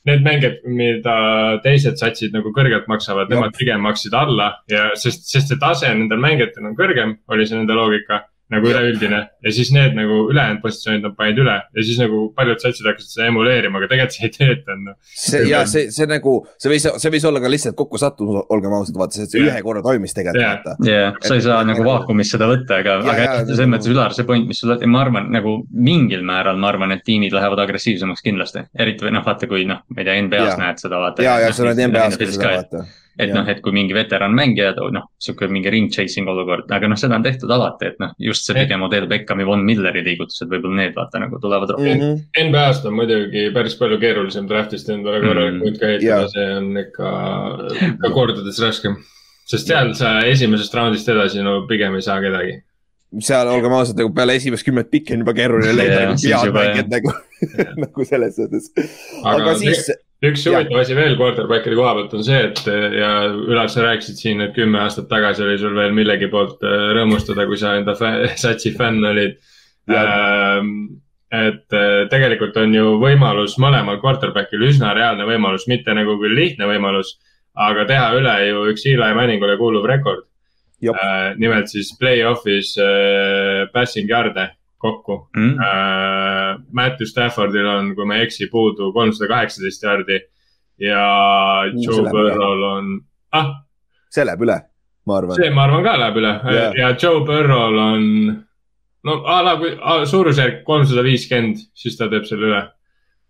need 0.07 0.23
mängijad, 0.23 0.59
mida 0.63 1.15
teised 1.63 1.99
satsid 1.99 2.35
nagu 2.35 2.53
kõrgelt 2.55 2.87
maksavad, 2.91 3.31
nemad 3.31 3.55
pigem 3.57 3.81
maksid 3.83 4.15
alla 4.15 4.51
ja 4.71 4.89
sest, 4.99 5.27
sest 5.27 5.51
see 5.51 5.59
tase 5.59 5.91
nendel 5.91 6.21
mängijatel 6.23 6.69
on 6.69 6.77
kõrgem, 6.77 7.17
oli 7.33 7.47
see 7.47 7.59
nende 7.59 7.75
loogika 7.75 8.23
nagu 8.49 8.65
üleüldine 8.71 9.19
ja 9.45 9.51
siis 9.53 9.69
need 9.75 9.93
nagu 9.97 10.15
ülejäänud 10.31 10.61
positsioonid 10.63 11.03
nad 11.05 11.15
panid 11.17 11.37
üle 11.43 11.55
ja 11.61 11.83
siis 11.85 11.99
nagu 12.01 12.21
paljud 12.37 12.61
satsid 12.63 12.87
hakkasid 12.89 13.11
seda 13.13 13.27
emuleerima, 13.29 13.77
aga 13.77 13.89
tegelikult 13.91 14.15
see 14.15 14.25
ei 14.25 14.33
töötanud 14.37 14.87
noh. 14.89 14.95
see 15.13 15.41
ja 15.49 15.59
see, 15.69 15.83
see 15.93 16.07
nagu, 16.09 16.33
see 16.57 16.71
võis, 16.73 16.87
see 17.03 17.11
võis 17.13 17.27
olla 17.29 17.41
ka 17.43 17.51
lihtsalt 17.53 17.77
kokkusattumus, 17.79 18.45
olgem 18.55 18.73
ausad, 18.79 18.97
vaata, 18.97 19.19
see 19.19 19.43
Jah. 19.43 19.51
ühe 19.53 19.61
korra 19.65 19.83
toimis 19.85 20.15
tegelikult 20.17 20.41
Jah. 20.41 20.57
vaata. 20.65 20.89
jah, 20.89 21.19
sa 21.21 21.35
ei 21.37 21.43
saa 21.45 21.59
Et- 21.61 21.69
nagu 21.71 21.85
vaakumis 21.85 22.31
seda 22.33 22.47
võtta, 22.49 22.79
aga, 22.81 22.97
Ja, 23.05 23.13
aga 23.13 23.37
selles 23.45 23.59
nagu- 23.61 23.73
mõttes 23.75 23.91
Ülar, 23.93 24.13
see 24.17 24.25
point, 24.25 24.47
mis 24.49 24.59
sul, 24.63 24.73
ma 24.85 25.01
arvan 25.05 25.29
nagu 25.31 25.55
mingil 25.71 26.23
määral, 26.25 26.57
ma 26.57 26.69
arvan, 26.73 26.91
et 26.97 27.03
tiimid 27.05 27.31
lähevad 27.35 27.59
agressiivsemaks 27.67 28.21
kindlasti. 28.25 28.65
eriti 28.79 29.05
või 29.05 29.13
noh, 29.13 29.23
vaata, 29.25 29.47
kui 29.47 29.65
noh, 29.65 29.83
ma 29.93 30.01
ei 30.01 30.05
tea, 30.09 30.17
NBA-s 30.25 30.57
näed 30.57 30.81
seda 30.81 30.97
vaata. 31.01 31.21
ja, 31.23 31.37
ja 31.39 31.51
sa 31.53 31.63
oled 31.63 31.77
NBA-s 31.77 32.17
ka 32.17 32.25
seda 32.25 32.49
vaata. 32.57 32.85
Et 33.19 33.33
noh, 33.35 33.47
et 33.51 33.59
kui 33.63 33.73
mingi 33.75 33.95
veteranmängija, 33.95 34.71
noh, 34.95 35.09
sihuke 35.19 35.49
mingi 35.51 35.71
ring 35.73 35.89
chasing 35.91 36.29
olukord, 36.31 36.69
aga 36.71 36.87
noh, 36.87 36.99
seda 36.99 37.17
on 37.19 37.25
tehtud 37.25 37.51
alati, 37.51 37.89
et 37.91 37.99
noh, 37.99 38.13
just 38.23 38.47
see 38.47 38.55
Et- 38.55 38.63
pigem 38.63 38.85
Odell 38.85 39.09
Beckhami, 39.11 39.45
Von 39.47 39.65
Milleri 39.67 40.03
liigutused, 40.05 40.47
võib-olla 40.51 40.79
need 40.83 40.95
vaata 40.95 41.19
nagu 41.19 41.39
tulevad 41.43 41.73
rohkem 41.75 41.97
mm. 41.97 42.05
-hmm. 42.15 42.47
NBA-st 42.47 42.87
on 42.87 42.95
muidugi 42.95 43.45
päris 43.55 43.75
palju 43.79 43.99
keerulisem 43.99 44.47
draft'ist 44.47 44.89
endale 44.89 45.19
korralik 45.25 45.53
Mm. 45.59 45.61
punt 45.65 45.79
ka 45.79 45.85
ehitada 45.87 46.21
Jaa., 46.21 46.27
see 46.31 46.47
on 46.55 46.71
ikka, 46.77 47.11
ikka 47.91 48.09
kordades 48.13 48.59
raskem. 48.63 48.95
sest 49.49 49.67
seal 49.67 49.93
sa 49.97 50.19
esimesest 50.29 50.73
raundist 50.77 51.07
edasi 51.09 51.43
no 51.43 51.65
pigem 51.67 51.95
ei 51.95 52.01
saa 52.05 52.19
kedagi. 52.21 52.59
seal 53.19 53.47
olgem 53.47 53.73
ausad, 53.73 53.97
nagu 53.97 54.13
peale 54.13 54.35
esimest 54.37 54.63
kümmet 54.63 54.91
pikki 54.91 55.13
on 55.13 55.19
juba 55.25 55.33
keeruline 55.33 55.73
leida 55.75 55.99
head 56.13 56.53
mängijat 56.53 56.91
nagu, 56.93 57.13
nagu 57.83 58.05
selles 58.05 58.37
aga 58.39 59.33
aga 59.33 59.55
siis, 59.57 59.89
üks 60.25 60.45
huvitav 60.47 60.81
asi 60.81 60.95
veel 60.97 61.15
quarterback'ide 61.19 61.77
koha 61.79 61.93
pealt 61.97 62.15
on 62.17 62.25
see, 62.27 62.39
et 62.49 62.61
ja 62.99 63.11
Ülar, 63.31 63.69
sa 63.71 63.85
rääkisid 63.85 64.19
siin, 64.19 64.43
et 64.43 64.55
kümme 64.57 64.81
aastat 64.83 65.07
tagasi 65.11 65.45
oli 65.45 65.59
sul 65.61 65.77
veel 65.77 65.95
millegi 65.95 66.27
poolt 66.31 66.65
äh, 66.67 66.89
rõõmustada, 66.97 67.45
kui 67.47 67.59
sa 67.59 67.77
enda 67.79 67.95
satsi 68.43 68.73
fänn 68.75 69.05
olid. 69.11 69.39
et 69.89 71.77
äh, 71.77 72.03
tegelikult 72.11 72.57
on 72.57 72.75
ju 72.75 72.97
võimalus 73.01 73.57
mõlemal 73.61 74.01
quarterback'il 74.03 74.67
üsna 74.69 74.93
reaalne 74.97 75.25
võimalus, 75.29 75.67
mitte 75.71 75.95
nagu 75.95 76.17
küll 76.21 76.35
lihtne 76.35 76.67
võimalus, 76.69 77.15
aga 77.55 77.87
teha 77.89 78.11
üle 78.19 78.35
ju 78.49 78.67
üks 78.73 78.85
Eli 78.85 79.13
Manningule 79.15 79.57
kuuluv 79.57 79.87
rekord. 79.87 80.25
Jop. 80.79 80.95
nimelt 81.35 81.67
siis 81.67 81.89
play-off'is 81.99 82.69
passing 83.73 84.07
yard'e 84.07 84.45
kokku 84.79 85.19
mm.. 85.35 85.55
äh,. 85.59 86.57
Matthew 86.71 87.09
Staffordil 87.09 87.67
on, 87.67 87.93
kui 87.95 88.07
ma 88.07 88.19
ei 88.19 88.27
eksi, 88.27 88.49
puudu 88.51 88.91
kolmsada 88.95 89.29
kaheksateist 89.33 89.85
jaardi 89.85 90.19
ja 90.79 91.05
Uu, 91.73 91.83
Joe. 91.83 92.09
Burrow'l 92.09 92.65
on, 92.71 92.91
ah, 93.35 93.53
see 94.11 94.25
läheb 94.27 94.45
üle, 94.47 94.57
ma 95.05 95.19
arvan. 95.19 95.39
see, 95.39 95.51
ma 95.53 95.65
arvan 95.67 95.85
ka 95.85 95.95
läheb 95.99 96.21
üle 96.21 96.33
Jah. 96.33 96.53
yeah. 96.55 96.77
ja 96.79 96.91
Joe 96.95 97.23
Burrow'l 97.27 97.79
on 97.83 98.09
no 99.07 99.21
a 99.27 99.39
la 99.45 99.55
kui 99.59 99.75
suurusjärk 100.09 100.63
kolmsada 100.67 101.03
viiskümmend, 101.05 101.63
siis 101.75 101.99
ta 101.99 102.09
teeb 102.11 102.27
selle 102.29 102.51
üle 102.51 102.63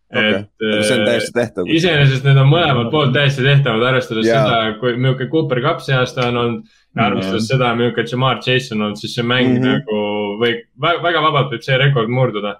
Okei. 0.09 0.39
aga 0.41 0.83
see 0.87 0.95
on 0.97 1.03
täiesti 1.05 1.33
tehtav. 1.35 1.67
iseenesest 1.69 2.23
need 2.25 2.37
on 2.41 2.47
mõlemalt 2.49 2.89
poolt 2.89 3.11
täiesti 3.13 3.43
tehtavad, 3.45 3.83
arvestades 3.91 4.25
Jaa. 4.25 4.39
seda, 4.41 4.77
kui 4.81 4.95
milline 4.97 5.27
Cooper 5.29 5.61
Cup 5.61 5.83
see 5.85 5.93
aasta 5.97 6.25
on 6.31 6.39
olnud. 6.43 6.79
ja 6.97 7.05
arvestades 7.05 7.45
seda, 7.51 7.75
milline 7.77 8.05
Jamar 8.11 8.41
Chase 8.41 8.73
on 8.73 8.87
olnud, 8.87 8.97
siis 8.97 9.13
see 9.19 9.25
mäng 9.25 9.51
mm. 9.51 9.61
-hmm. 9.61 9.77
nagu 9.77 10.39
võib, 10.41 10.65
väga 11.05 11.21
vabalt 11.27 11.53
võib 11.53 11.65
see 11.65 11.77
rekord 11.77 12.09
murduda. 12.09 12.55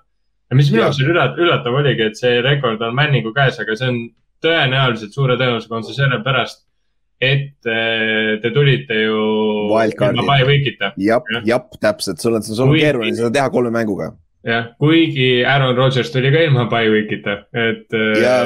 ja 0.50 0.60
mis 0.62 0.70
minu 0.70 0.84
jaoks 0.84 1.02
oli 1.02 1.14
üllat-, 1.16 1.42
üllatav 1.42 1.82
oligi, 1.82 2.06
et 2.12 2.22
see 2.22 2.42
rekord 2.46 2.82
on 2.86 2.96
Manningu 2.96 3.34
käes, 3.34 3.58
aga 3.60 3.76
see 3.76 3.90
on 3.90 4.00
tõenäoliselt 4.46 5.16
suure 5.16 5.38
tõenäosusega 5.40 5.76
on 5.76 5.88
see 5.88 5.98
sellepärast, 5.98 6.64
et 7.20 7.68
eh, 7.68 8.38
te 8.44 8.54
tulite 8.56 8.96
ju 9.04 9.20
jah 11.02 11.26
Jah., 11.50 11.66
täpselt, 11.82 12.22
sul 12.22 12.38
on, 12.38 12.46
sul 12.46 12.68
on 12.70 12.78
keeruline 12.78 13.18
seda 13.18 13.34
teha 13.42 13.50
kolme 13.50 13.74
mänguga. 13.74 14.14
jah, 14.46 14.70
kuigi 14.80 15.46
Aaron 15.46 15.76
Rodgers 15.78 16.12
tuli 16.12 16.32
ka 16.34 16.44
ilma 16.48 16.68
bye 16.72 16.90
week'ita, 16.90 17.44
et. 17.54 17.88
Jaa. 18.24 18.46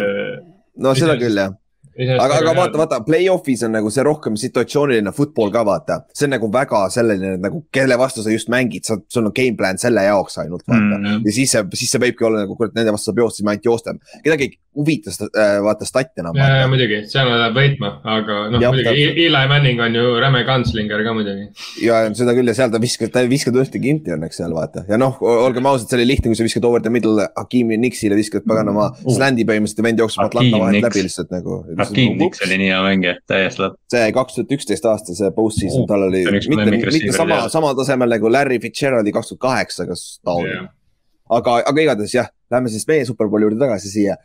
no 0.78 0.96
seda 0.98 1.18
küll 1.22 1.38
jah, 1.38 1.54
aga, 1.98 2.40
aga 2.40 2.54
vaata, 2.58 2.80
vaata 2.82 3.00
play-off'is 3.08 3.64
on 3.68 3.76
nagu 3.78 3.92
see 3.94 4.06
rohkem 4.06 4.38
situatsiooniline 4.40 5.14
football 5.16 5.54
ka 5.54 5.64
vaata, 5.68 6.00
see 6.16 6.28
on 6.28 6.36
nagu 6.38 6.50
väga 6.54 6.84
selline 6.94 7.36
nagu, 7.44 7.64
kelle 7.74 7.98
vastu 8.00 8.26
sa 8.26 8.34
just 8.34 8.52
mängid, 8.54 8.86
sa, 8.88 8.98
sul 9.12 9.30
on 9.30 9.36
game 9.36 9.58
plan 9.60 9.80
selle 9.82 10.06
jaoks 10.08 10.40
ainult 10.44 10.66
vaata 10.68 10.82
mm.. 10.82 11.04
Mm. 11.04 11.24
ja 11.28 11.36
siis 11.38 11.54
see, 11.56 11.64
siis 11.80 11.94
see 11.96 12.04
võibki 12.04 12.28
olla 12.28 12.44
nagu, 12.44 12.58
kurat, 12.60 12.76
nende 12.78 12.94
vastu 12.96 13.12
saab 13.12 13.24
joosta, 13.24 13.40
siis 13.40 13.48
me 13.48 13.56
ainult 13.56 13.70
joostame. 13.70 14.22
kedagi 14.26 14.50
ei 14.50 14.58
huvita 14.74 15.14
seda 15.14 15.30
äh, 15.38 15.60
vaata 15.64 15.86
stat'i 15.86 16.24
enam. 16.24 16.38
ja, 16.38 16.50
ja 16.64 16.70
muidugi, 16.72 17.04
seal 17.12 17.30
läheb 17.30 17.58
võitma, 17.58 17.92
aga 18.16 18.40
noh, 18.54 18.64
muidugi. 18.74 19.06
Eli 19.28 19.44
Manning 19.52 19.82
on 19.86 19.98
ju 19.98 20.16
räme 20.24 20.42
kantslinger 20.48 21.04
ka 21.06 21.14
muidugi. 21.16 21.50
ja 21.86 22.02
seda 22.18 22.34
küll 22.38 22.50
ja 22.50 22.58
seal 22.58 22.74
ta 22.74 22.82
viskab, 22.82 23.12
ta 23.14 23.22
ei 23.24 23.30
viska 23.32 23.54
tõesti 23.54 23.82
kinti 23.84 24.16
õnneks 24.16 24.42
seal 24.42 24.56
vaata 24.56 24.86
ja 24.90 24.98
noh, 25.00 25.20
olgem 25.22 25.70
ausad, 25.70 25.92
see 25.92 26.00
oli 26.00 26.10
lihtne, 26.14 26.32
kui 26.32 26.40
sa 26.40 26.48
viskad 26.48 26.66
over 26.70 26.82
the 26.82 26.94
middle 26.94 27.28
Hakimi 27.38 27.78
Nixile, 27.82 28.18
viskad 28.18 28.48
paganama 28.50 28.90
Uh. 29.04 29.12
sländi 29.16 29.46
põhimõtteliselt 29.48 29.82
ja 29.82 29.86
vend 29.86 30.02
jookseb 30.04 30.24
Atlanta 30.26 30.60
vahelt 30.62 30.86
läbi 30.86 31.04
lihtsalt 31.06 31.32
nagu. 31.34 31.60
Nicks 31.92 32.42
oli 32.46 32.58
nii 32.62 32.68
hea 32.72 32.82
mängija, 32.86 33.16
täiesti 33.28 33.62
lõpp. 33.64 33.76
see 33.92 34.12
kaks 34.16 34.36
tuhat 34.38 34.52
üksteist 34.58 34.86
aasta, 34.90 35.16
see 35.18 35.32
post-season 35.36 35.84
Uh, 35.84 35.88
tal 35.88 36.04
oli 36.08 36.24
mitte, 36.32 36.72
mitte 36.92 37.12
sama 37.16 37.50
sama 37.50 37.74
tasemel 37.76 38.10
nagu 38.10 38.32
Larry 38.32 38.60
Fitzgeraldi 38.60 39.12
kaks 39.12 39.34
tuhat 39.34 39.40
kaheksa, 39.48 39.86
kas 39.90 40.20
ta 40.24 40.32
oli 40.40 40.50
Jah. 40.54 40.70
aga, 41.30 41.58
aga 41.66 41.82
igatahes 41.82 42.14
jah, 42.16 42.30
lähme 42.52 42.70
siis 42.70 42.88
meie 42.88 43.06
superbowli 43.06 43.44
juurde 43.50 43.60
tagasi 43.60 43.90
siia. 43.92 44.16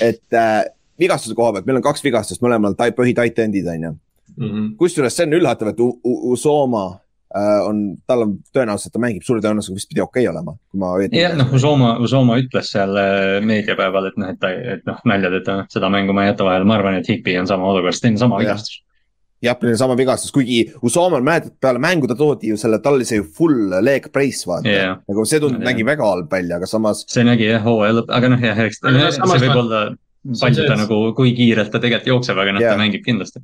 et 0.00 0.32
äh, 0.32 0.64
vigastuse 0.98 1.34
koha 1.34 1.52
pealt, 1.52 1.66
meil 1.66 1.76
on 1.80 1.82
kaks 1.82 2.04
vigastust, 2.04 2.42
mõlemal 2.44 2.74
tai- 2.78 2.92
põhi-tight-end'id 2.92 3.66
on 3.74 3.82
ju. 3.88 3.92
Mhm. 4.36 4.74
kusjuures 4.80 5.12
see 5.16 5.26
on 5.26 5.32
üllatav, 5.40 5.68
et 5.68 5.80
Usoma 6.04 7.00
on, 7.66 7.78
tal 8.06 8.22
on 8.26 8.32
tõenäoliselt, 8.52 8.92
ta 8.92 9.00
mängib 9.00 9.24
suure 9.24 9.40
tõenäosusega 9.40 9.78
vist 9.78 9.88
pidi 9.88 10.02
okei 10.04 10.26
okay 10.26 10.30
olema, 10.34 10.52
kui 10.70 10.80
ma 10.82 10.90
õieti. 10.98 11.16
jah, 11.20 11.32
noh, 11.38 11.48
Usoma, 11.56 11.94
Usoma 12.04 12.36
ütles 12.42 12.68
seal 12.74 12.92
äh, 13.00 13.40
meediapäeval, 13.48 14.10
et 14.10 14.18
noh, 14.20 14.32
et 14.34 14.40
ta, 14.42 14.50
et 14.52 14.84
noh, 14.88 14.98
naljadeta 15.08 15.62
seda 15.72 15.88
mängu 15.92 16.12
ma 16.16 16.26
ei 16.26 16.32
jäta 16.32 16.44
vahele, 16.44 16.68
ma 16.68 16.76
arvan, 16.76 16.98
et 17.00 17.08
Higby 17.08 17.38
on 17.40 17.48
sama 17.48 17.70
olukorras, 17.72 18.00
teil 18.04 18.12
on 18.18 18.20
sama 18.26 18.40
vigastus. 18.42 18.82
jah, 19.42 19.56
neil 19.64 19.72
on 19.74 19.80
sama 19.80 19.96
vigastus, 19.98 20.30
kuigi 20.34 20.60
Usomal 20.84 21.24
mäletad, 21.24 21.56
peale 21.60 21.80
mängu 21.82 22.06
ta 22.10 22.14
toodi 22.18 22.52
ju 22.52 22.60
selle, 22.60 22.78
tal 22.84 23.00
oli 23.00 23.08
see 23.08 23.18
ju 23.22 23.24
full 23.24 23.72
leg 23.82 24.06
brace 24.12 24.46
vaata 24.46 24.68
Jah. 24.70 25.00
nagu 25.08 25.24
see 25.26 25.40
tundub, 25.42 25.62
Jah. 25.64 25.72
nägi 25.72 25.88
väga 25.88 26.04
halb 26.12 26.30
välja, 26.30 26.60
aga 26.60 26.68
samas 26.70 27.04
see 27.10 27.24
nägi 27.26 27.48
jah, 27.48 27.64
hooaja 27.64 27.96
lõpp, 28.00 28.12
aga 28.18 28.28
noh, 28.36 28.44
jah, 28.44 28.60
eks 28.68 28.82
noh, 28.84 29.08
see 29.10 29.40
võib 29.48 29.58
olla 29.64 29.82
palju 30.38 30.62
ta 30.68 30.74
et- 30.76 30.78
nagu, 30.84 30.98
kui 31.18 31.32
kiirelt 31.34 31.72
ta 31.72 31.80
tegelikult 31.82 32.12
jookseb, 32.12 32.38
aga 32.38 32.52
noh, 32.54 32.62
Jah. 32.62 32.76
ta 32.76 32.82
mängib 32.84 33.02
kindlasti. 33.08 33.40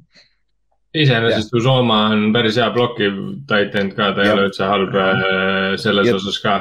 Iseenesest 1.05 1.55
Uzoma 1.59 1.99
on 2.13 2.33
päris 2.35 2.57
hea 2.61 2.69
blokkiv 2.75 3.15
tight 3.51 3.75
end 3.81 3.95
ka, 3.97 4.13
ta 4.17 4.23
ei 4.25 4.29
Jah. 4.31 4.35
ole 4.39 4.49
üldse 4.49 4.65
halb 4.69 4.95
äh, 4.95 5.77
selles 5.81 6.07
Ja- 6.11 6.15
osas 6.19 6.39
ka. 6.43 6.57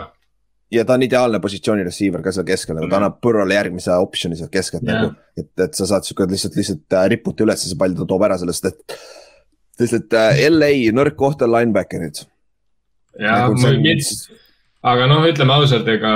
ja 0.72 0.84
ta 0.86 0.94
on 0.98 1.04
ideaalne 1.04 1.40
positsiooni 1.40 1.84
receiver 1.88 2.22
ka 2.22 2.32
seal 2.36 2.46
keskel, 2.46 2.76
nagu 2.76 2.90
ta 2.90 2.96
Mhm. 2.98 3.04
annab 3.04 3.20
Põrrole 3.24 3.54
järgmise 3.56 3.92
optsiooni 3.98 4.36
sealt 4.40 4.52
keskelt 4.52 4.84
Jah. 4.84 5.02
nagu, 5.02 5.16
et, 5.38 5.52
et 5.60 5.76
sa 5.76 5.86
saad 5.86 6.04
sihuke 6.04 6.28
lihtsalt, 6.30 6.56
lihtsalt 6.60 6.94
äh, 6.94 7.08
riputa 7.10 7.44
üles 7.46 7.64
ja 7.64 7.70
see 7.72 7.78
pall 7.80 7.94
ta 7.96 8.06
toob 8.06 8.22
ära 8.28 8.38
sellest, 8.38 8.66
et 8.66 8.98
lihtsalt 9.80 10.14
äh, 10.14 10.42
LA 10.50 10.92
nõrk 10.92 11.16
koht 11.16 11.42
on 11.42 11.50
linebacker'id. 11.56 12.26
ja 13.20 13.48
Nagu 13.48 13.58
see 13.58 13.70
on- 13.76 13.84
aga 14.92 15.08
noh, 15.10 15.24
ütleme 15.28 15.56
ausalt, 15.56 15.88
ega 15.92 16.12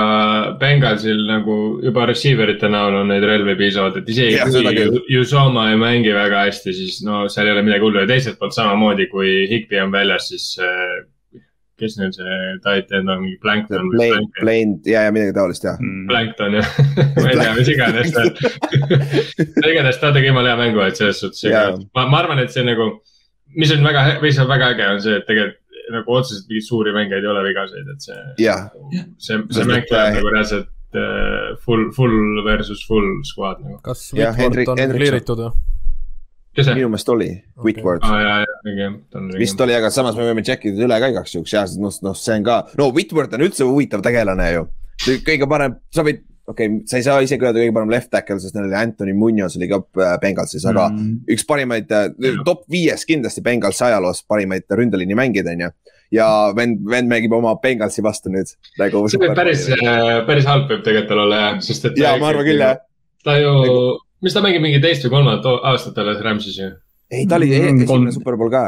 Bengalsil 0.60 1.22
nagu 1.28 1.56
juba 1.84 2.06
receiver 2.10 2.50
ite 2.52 2.70
näol 2.72 3.00
on 3.02 3.10
neid 3.12 3.24
relvi 3.26 3.54
piisavalt, 3.58 4.00
et 4.00 4.10
isegi 4.12 4.38
küll. 4.48 4.98
kui 4.98 5.20
Uzoma 5.20 5.68
ei 5.72 5.78
mängi 5.80 6.12
väga 6.14 6.46
hästi, 6.46 6.74
siis 6.76 7.00
no 7.06 7.24
seal 7.32 7.48
ei 7.48 7.56
ole 7.56 7.64
midagi 7.66 7.86
hullu 7.86 8.02
ja 8.02 8.10
teiselt 8.10 8.38
poolt 8.40 8.56
samamoodi, 8.56 9.08
kui 9.12 9.42
Higby 9.50 9.80
on 9.82 9.94
väljas, 9.94 10.28
siis 10.32 10.46
äh, 10.62 11.00
kes 11.82 11.96
neil 11.98 12.12
see 12.14 12.36
tight 12.64 12.92
end 12.94 13.10
on, 13.10 13.22
mingi 13.24 13.38
Plankton 13.42 13.88
või 13.90 13.98
Plain, 13.98 14.28
plain 14.38 14.74
ja, 14.88 15.06
ja 15.06 15.14
midagi 15.14 15.34
taolist 15.36 15.66
jah. 15.66 15.80
Mm. 15.82 16.04
Plankton 16.10 16.58
jah, 16.58 16.76
ma 17.16 17.26
ei 17.30 17.40
tea, 17.40 17.54
mis 17.58 17.72
iganes 17.72 18.12
ta 18.14 18.26
on. 18.26 18.36
igatahes 19.72 20.02
ta 20.02 20.12
tegi 20.14 20.30
jumala 20.30 20.52
hea 20.52 20.60
mängu, 20.60 20.84
et 20.84 21.00
selles 21.00 21.22
suhtes 21.22 21.48
ma, 21.96 22.06
ma 22.06 22.22
arvan, 22.22 22.42
et 22.44 22.54
see 22.54 22.64
nagu, 22.66 22.92
mis 23.56 23.74
on 23.74 23.82
väga, 23.86 24.06
mis 24.22 24.38
on 24.42 24.50
väga 24.50 24.70
äge, 24.76 24.92
on 24.94 25.02
see, 25.04 25.18
et 25.18 25.28
tegelikult 25.28 25.61
nagu 25.94 26.14
otseselt 26.18 26.48
mingeid 26.50 26.68
suuri 26.68 26.94
mängijaid 26.96 27.24
ei 27.26 27.32
ole 27.32 27.42
vigaseid, 27.48 27.90
et 27.94 28.06
see 28.08 28.20
jah, 28.44 28.70
see, 29.18 29.36
see 29.36 29.42
Sest 29.58 29.68
mäng 29.68 29.84
et, 29.84 29.92
läheb 29.92 30.08
äh, 30.08 30.16
nagu 30.18 30.32
reaalselt 30.34 30.70
äh, 30.98 31.52
full, 31.66 31.90
full 31.96 32.42
versus 32.46 32.82
full 32.88 33.10
squad 33.28 33.60
nagu. 33.64 33.78
kas 33.84 34.08
Whitworth 34.12 34.40
Hendrik- 34.42 34.72
on 34.72 34.82
Hendrikson. 34.82 35.06
clear 35.06 35.20
itud 35.22 35.44
või? 35.46 35.52
kes 36.52 36.66
see? 36.68 36.74
minu 36.76 36.90
meelest 36.92 37.08
oli 37.14 37.30
Okei. 37.32 37.62
Whitworth 37.68 38.04
aa, 38.08 38.18
ja, 38.20 38.34
ja, 38.76 38.90
vist 39.38 39.60
oli, 39.64 39.76
aga 39.78 39.92
samas 39.94 40.18
me 40.18 40.26
võime 40.28 40.44
check 40.44 40.66
ida 40.68 40.84
üle 40.88 40.98
ka 41.00 41.12
igaks 41.14 41.36
juhuks 41.38 41.54
ja 41.56 41.64
noh, 41.80 41.94
noh, 42.04 42.18
see 42.18 42.36
on 42.40 42.44
ka, 42.48 42.58
no 42.80 42.90
Whitworth 42.92 43.38
on 43.38 43.46
üldse 43.48 43.64
huvitav 43.68 44.04
tegelane 44.04 44.50
ju. 44.52 44.66
kõige 45.26 45.48
parem, 45.50 45.78
sa 45.94 46.04
võid, 46.06 46.20
okei 46.48 46.66
okay,, 46.68 46.80
sa 46.90 46.98
ei 46.98 47.06
saa 47.06 47.20
isegi 47.22 47.46
öelda 47.46 47.62
kõige 47.62 47.74
parem 47.76 47.92
left 47.92 48.10
tackle, 48.12 48.38
sest 48.42 48.56
neil 48.56 48.66
oli 48.68 48.78
Anthony 48.78 49.14
Munoz 49.16 49.56
oli 49.58 49.68
ka 49.70 49.78
äh, 49.82 50.14
Bengalsis, 50.22 50.66
aga 50.68 50.88
mm. 50.90 51.22
üks 51.34 51.46
parimaid, 51.48 51.92
äh, 51.94 52.38
top 52.46 52.64
viies 52.72 53.06
kindlasti 53.08 53.44
Bengalsi 53.44 53.84
ajaloos 53.88 54.24
parimaid 54.28 54.66
ründeliini 54.70 55.18
mängijaid, 55.18 55.52
on 55.54 55.66
ju 55.66 55.72
ja 56.12 56.28
vend, 56.56 56.82
vend 56.88 57.10
mängib 57.10 57.34
oma 57.36 57.54
Bengalsi 57.62 58.04
vastu 58.04 58.32
nüüd 58.32 58.50
nagu. 58.80 59.04
see 59.08 59.20
võib 59.22 59.36
päris, 59.38 59.66
päris 60.28 60.48
halb 60.48 60.70
võib 60.70 60.82
tegelikult 60.86 61.26
olla 61.26 61.42
jah, 61.44 61.60
sest 61.64 61.90
et. 61.90 62.00
ja 62.02 62.14
ma 62.20 62.32
arvan 62.32 62.48
küll 62.48 62.64
jah. 62.64 62.80
ta 63.24 63.38
ju 63.40 63.52
nagu..., 63.62 63.76
mis 64.24 64.36
ta 64.36 64.42
mängib 64.44 64.64
mingi 64.64 64.80
teist 64.82 65.06
või 65.06 65.16
kolmandat 65.16 65.68
aastat 65.72 66.00
alles 66.02 66.20
Rams'is 66.24 66.58
ju? 66.58 66.72
ei, 67.12 67.24
ta 67.28 67.38
oli 67.38 67.52
mm, 67.52 67.84
esimene 67.86 68.16
Superbowl 68.18 68.52
ka. 68.52 68.64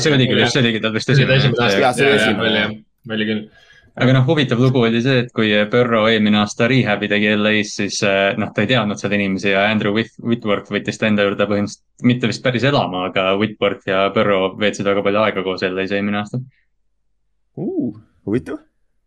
see 0.00 0.16
oligi, 0.16 0.40
see 0.48 0.64
oligi 0.64 0.82
tal 0.82 0.96
vist 0.96 1.14
esimene 1.14 1.38
jaa, 1.38 1.92
see 1.94 2.08
oli 2.08 2.18
esimene, 2.18 2.66
oli 3.14 3.30
küll 3.30 3.46
aga 3.94 4.14
noh, 4.16 4.24
huvitav 4.26 4.58
lugu 4.58 4.82
oli 4.82 5.00
see, 5.04 5.22
et 5.24 5.30
kui 5.34 5.52
Burrow 5.70 6.08
eelmine 6.10 6.40
aasta 6.40 6.66
rehab'i 6.70 7.08
tegi 7.10 7.30
LA-s, 7.36 7.76
siis 7.78 8.00
eh, 8.08 8.34
noh, 8.40 8.50
ta 8.54 8.64
ei 8.64 8.70
teadnud 8.72 9.00
seal 9.00 9.14
inimesi 9.14 9.52
ja 9.52 9.68
Andrew 9.70 9.94
Whitworth 9.94 10.74
võttis 10.74 10.98
ta 10.98 11.10
enda 11.10 11.26
juurde 11.26 11.46
põhimõtteliselt 11.50 12.10
mitte 12.10 12.30
vist 12.30 12.42
päris 12.44 12.66
elama, 12.66 13.06
aga 13.12 13.30
Whitworth 13.38 13.86
ja 13.90 14.08
Burrow 14.14 14.54
veetsid 14.60 14.88
väga 14.88 15.06
palju 15.06 15.22
aega 15.22 15.46
koos 15.46 15.66
LA-s 15.66 15.94
eelmine 15.94 16.22
aasta 16.24 16.42
uh,. 16.42 17.94
huvitav 18.26 18.62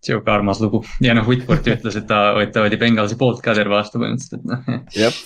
sihuke 0.08 0.30
armas 0.32 0.60
lugu 0.64 0.84
ja 1.04 1.12
noh, 1.18 1.28
Whitworth 1.28 1.68
ütles, 1.74 1.98
et 2.00 2.08
ta, 2.08 2.20
et 2.40 2.54
ta 2.56 2.64
oli 2.64 2.80
Bengalsi 2.80 3.18
poolt 3.20 3.42
ka 3.44 3.56
terve 3.58 3.76
aasta 3.76 4.00
põhimõtteliselt, 4.00 4.40
et 4.40 4.52
noh. 4.54 4.84
jah, 4.96 5.22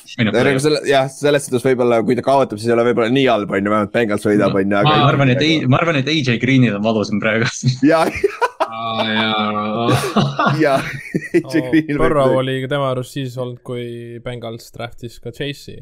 selle, 0.63 0.81
jah, 0.89 1.09
selles 1.13 1.45
suhtes 1.45 1.67
võib-olla, 1.67 2.01
kui 2.07 2.17
ta 2.17 2.25
kaotab, 2.25 2.57
siis 2.57 2.71
ei 2.71 2.77
ole 2.79 2.87
võib-olla 2.89 3.13
nii 3.13 3.27
halb, 3.29 3.51
on 3.51 3.61
ju, 3.61 3.73
vähemalt 3.75 3.93
Bengals 3.93 4.25
võidab, 4.25 4.55
on 4.57 4.65
ju. 4.65 4.85
ma 4.87 4.95
arvan, 5.05 5.35
et 5.35 5.43
ma 5.69 5.83
arvan, 5.83 6.01
et 6.01 6.09
AJ 6.09 6.39
Greenil 6.41 6.79
on 6.79 6.87
valusam 6.87 7.21
praegu. 7.21 7.51
ja, 9.15 9.33
ja 10.61 10.75
Burrow 11.99 12.37
oli 12.39 12.61
tema 12.69 12.91
arust 12.91 13.17
siis 13.17 13.37
olnud, 13.37 13.59
kui 13.65 14.19
Bengals 14.23 14.71
draftis 14.75 15.19
ka 15.19 15.31
Chase'i 15.31 15.81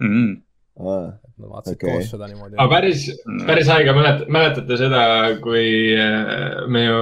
mm. 0.00 0.08
-hmm. 0.08 0.40
Ah, 0.80 1.12
Nad 1.36 1.50
vaatasid 1.50 1.76
okay. 1.76 1.90
koos 1.90 2.10
seda 2.10 2.26
niimoodi. 2.30 2.56
aga 2.56 2.70
päris, 2.70 3.02
päris 3.46 3.68
haige, 3.68 3.92
mälet-, 3.92 4.22
mäletate 4.32 4.76
seda, 4.80 5.02
kui 5.44 5.66
äh, 5.92 6.62
me 6.66 6.84
ju, 6.86 6.94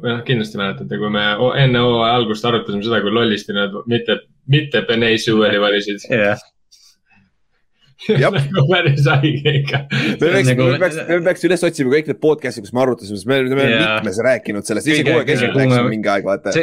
või 0.00 0.14
noh, 0.14 0.22
kindlasti 0.24 0.56
mäletate, 0.56 0.98
kui 0.98 1.10
me 1.12 1.24
enne 1.60 1.82
hooaja 1.84 2.14
algust 2.14 2.44
arutasime 2.48 2.86
seda, 2.86 3.02
kui 3.04 3.12
lollisti 3.12 3.52
nad 3.52 3.76
mitte, 3.86 4.16
mitte 4.46 4.82
Benay 4.88 5.20
Sewell'i 5.20 5.60
valisid 5.60 6.08
yeah 6.08 6.40
nagu 8.06 8.66
päris 8.72 9.06
haige 9.10 9.54
ikka. 9.60 9.80
me 9.90 10.16
peaks 10.20 10.50
nagu..., 10.52 10.68
me 10.72 10.80
peaks, 10.82 10.98
me 11.08 11.20
peaks 11.28 11.46
üles 11.48 11.64
otsima 11.68 11.94
kõik 11.94 12.10
need 12.12 12.20
podcast'id, 12.22 12.66
kus 12.66 12.74
me 12.76 12.84
arutasime, 12.84 13.18
sest 13.20 13.30
me 13.30 13.40
oleme 13.42 13.70
mitmes 13.74 14.20
rääkinud 14.28 14.68
sellest, 14.68 14.90
isegi 14.90 15.08
kogu 15.08 15.22
aeg 15.22 15.32
esimene 15.34 15.62
rääkisime 15.62 15.94
mingi 15.94 16.12
aeg, 16.12 16.28
vaata. 16.28 16.54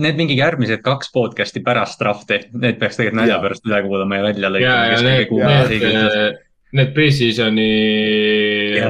Need 0.00 0.20
mingi 0.20 0.38
järgmised 0.38 0.84
kaks 0.86 1.10
podcast'i 1.16 1.64
pärast 1.66 2.02
drafti, 2.02 2.42
need 2.54 2.78
peaks 2.82 3.00
tegelikult 3.00 3.22
nalja 3.22 3.40
pärast 3.42 3.66
üle 3.68 3.82
kuulama 3.88 4.20
ja 4.20 4.28
välja 4.30 4.54
lõikama 4.54 6.38
need 6.76 6.92
pre-season'i 6.94 7.68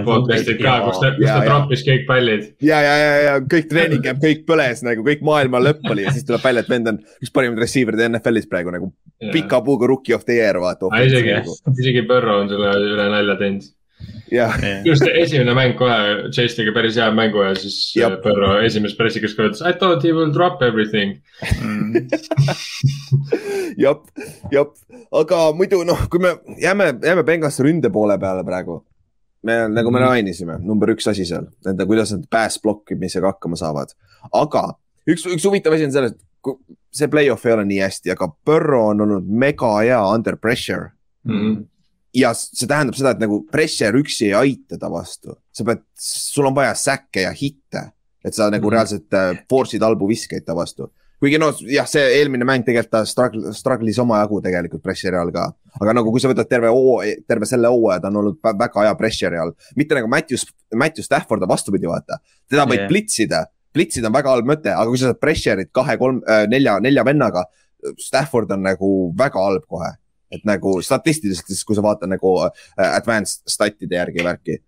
podcast'id 0.05 0.61
ka, 0.61 0.75
kus 0.87 1.01
ta, 1.01 1.13
kus 1.17 1.29
ta 1.31 1.41
troppis 1.47 1.85
kõik 1.87 2.07
pallid. 2.09 2.47
ja, 2.65 2.81
ja, 2.85 2.95
ja, 3.01 3.15
ja 3.27 3.35
kõik 3.41 3.71
treening 3.71 4.05
camp, 4.05 4.23
kõik 4.25 4.45
põles 4.49 4.85
nagu 4.87 5.05
kõik 5.07 5.25
maailma 5.27 5.63
lõpp 5.65 5.89
oli 5.95 6.05
ja 6.05 6.15
siis 6.15 6.27
tuleb 6.29 6.45
välja, 6.45 6.65
et 6.65 6.73
vend 6.73 6.93
on 6.93 7.01
üks 7.21 7.33
parimaid 7.35 7.65
receiver'id 7.65 8.05
NFL-is 8.11 8.51
praegu 8.51 8.75
nagu 8.75 8.93
pika 9.33 9.63
puuga 9.65 9.89
rookie 9.91 10.17
of 10.17 10.25
the 10.29 10.41
year 10.41 10.61
vaata. 10.61 10.93
isegi, 11.05 11.37
isegi 11.77 12.07
Burrow 12.09 12.45
on 12.45 12.53
selle 12.53 12.75
üle 12.93 13.11
nalja 13.13 13.39
teinud 13.41 13.69
just 14.87 15.03
esimene 15.03 15.55
mäng 15.55 15.75
kohe, 15.79 16.31
Chase 16.35 16.55
tegi 16.59 16.73
päris 16.75 16.99
hea 16.99 17.09
mängu 17.15 17.43
ja 17.43 17.55
siis 17.59 17.79
Jab. 17.97 18.21
Burrow 18.23 18.61
esimeses 18.65 18.97
pressikas 18.99 19.35
ka 19.37 19.49
ütles 19.49 19.63
I 19.67 19.75
thought 19.79 20.05
he 20.07 20.13
will 20.15 20.31
drop 20.35 20.63
everything 20.63 21.19
mm. 21.59 22.07
jep, 23.85 24.07
jep, 24.55 24.77
aga 25.23 25.43
muidu 25.57 25.83
noh, 25.89 26.07
kui 26.13 26.23
me 26.23 26.37
jääme, 26.63 26.93
jääme 27.03 27.27
Bengalsi 27.27 27.67
ründe 27.67 27.91
poole 27.93 28.19
peale 28.23 28.45
praegu. 28.47 28.81
me 29.43 29.57
nagu 29.73 29.91
me 29.91 30.01
mm. 30.01 30.07
mainisime, 30.07 30.59
number 30.63 30.95
üks 30.95 31.11
asi 31.11 31.27
seal, 31.27 31.49
nende, 31.67 31.87
kuidas 31.89 32.13
nad 32.15 32.27
pass 32.31 32.61
blokkimisega 32.63 33.35
hakkama 33.35 33.59
saavad, 33.59 33.95
aga 34.37 34.67
üks, 35.09 35.27
üks 35.27 35.47
huvitav 35.49 35.75
asi 35.75 35.89
on 35.89 35.97
selles, 35.97 36.15
et 36.15 36.67
see 36.95 37.09
play-off 37.11 37.47
ei 37.47 37.57
ole 37.57 37.67
nii 37.69 37.83
hästi, 37.83 38.15
aga 38.15 38.31
Burrow 38.47 38.91
on 38.93 39.05
olnud 39.07 39.27
mega 39.27 39.73
hea 39.81 40.01
under 40.13 40.39
pressure 40.39 40.93
mm. 41.25 41.35
-hmm 41.35 41.70
ja 42.17 42.31
see 42.37 42.69
tähendab 42.69 42.97
seda, 42.99 43.15
et 43.15 43.23
nagu 43.23 43.43
pressure 43.53 44.01
üksi 44.01 44.31
ei 44.31 44.37
aita 44.37 44.79
ta 44.81 44.91
vastu, 44.93 45.37
sa 45.55 45.67
pead, 45.67 45.85
sul 46.01 46.49
on 46.49 46.57
vaja 46.57 46.73
säkke 46.79 47.27
ja 47.27 47.35
hitte, 47.37 47.91
et 48.25 48.37
sa 48.37 48.51
nagu 48.53 48.67
mm. 48.67 48.75
reaalselt 48.75 49.17
äh, 49.17 49.45
force'id 49.51 49.85
halbuviskeid 49.85 50.47
ta 50.47 50.57
vastu. 50.59 50.91
kuigi 51.21 51.37
noh, 51.37 51.53
jah, 51.69 51.85
see 51.89 52.03
eelmine 52.17 52.47
mäng 52.49 52.65
tegelikult 52.65 52.95
ta 52.95 53.03
struggle, 53.09 53.53
struggle'is 53.57 53.99
omajagu 54.01 54.41
tegelikult 54.45 54.83
pressure'i 54.83 55.21
all 55.21 55.33
ka. 55.35 55.47
aga 55.79 55.95
nagu, 56.01 56.11
kui 56.11 56.23
sa 56.23 56.33
võtad 56.33 56.49
terve 56.51 56.73
hoo, 56.73 56.99
terve 57.29 57.49
selle 57.49 57.71
hooaja, 57.71 58.01
ta 58.03 58.11
on 58.11 58.21
olnud 58.23 58.41
väga 58.43 58.89
hea 58.89 58.99
pressure'i 58.99 59.41
all. 59.41 59.55
mitte 59.77 59.99
nagu 59.99 60.11
Matthews, 60.11 60.49
Matthew 60.75 61.07
Stafford 61.07 61.47
on 61.47 61.55
vastupidi, 61.55 61.89
vaata. 61.91 62.19
teda 62.51 62.67
võid 62.67 62.83
yeah. 62.83 62.91
plitsida, 62.91 63.45
plitsida 63.77 64.11
on 64.11 64.19
väga 64.19 64.35
halb 64.35 64.51
mõte, 64.51 64.75
aga 64.75 64.89
kui 64.91 64.99
sa 64.99 65.13
saad 65.13 65.23
pressure'it 65.23 65.71
kahe, 65.77 65.99
kolm 66.01 66.25
äh,, 66.27 66.47
nelja, 66.51 66.81
nelja 66.83 67.07
vennaga. 67.07 67.47
Stafford 67.97 68.51
on 68.53 68.67
nagu 68.67 68.89
väga 69.17 69.41
halb 69.41 69.63
kohe 69.65 69.95
et 70.31 70.45
nagu 70.49 70.77
statistiliselt 70.85 71.51
siis, 71.51 71.65
kui 71.67 71.79
sa 71.79 71.85
vaatad 71.85 72.11
nagu 72.11 72.35
äh, 72.45 72.51
advanced 72.89 73.43
stat'ide 73.51 73.99
järgi 73.99 74.25
värki. 74.27 74.59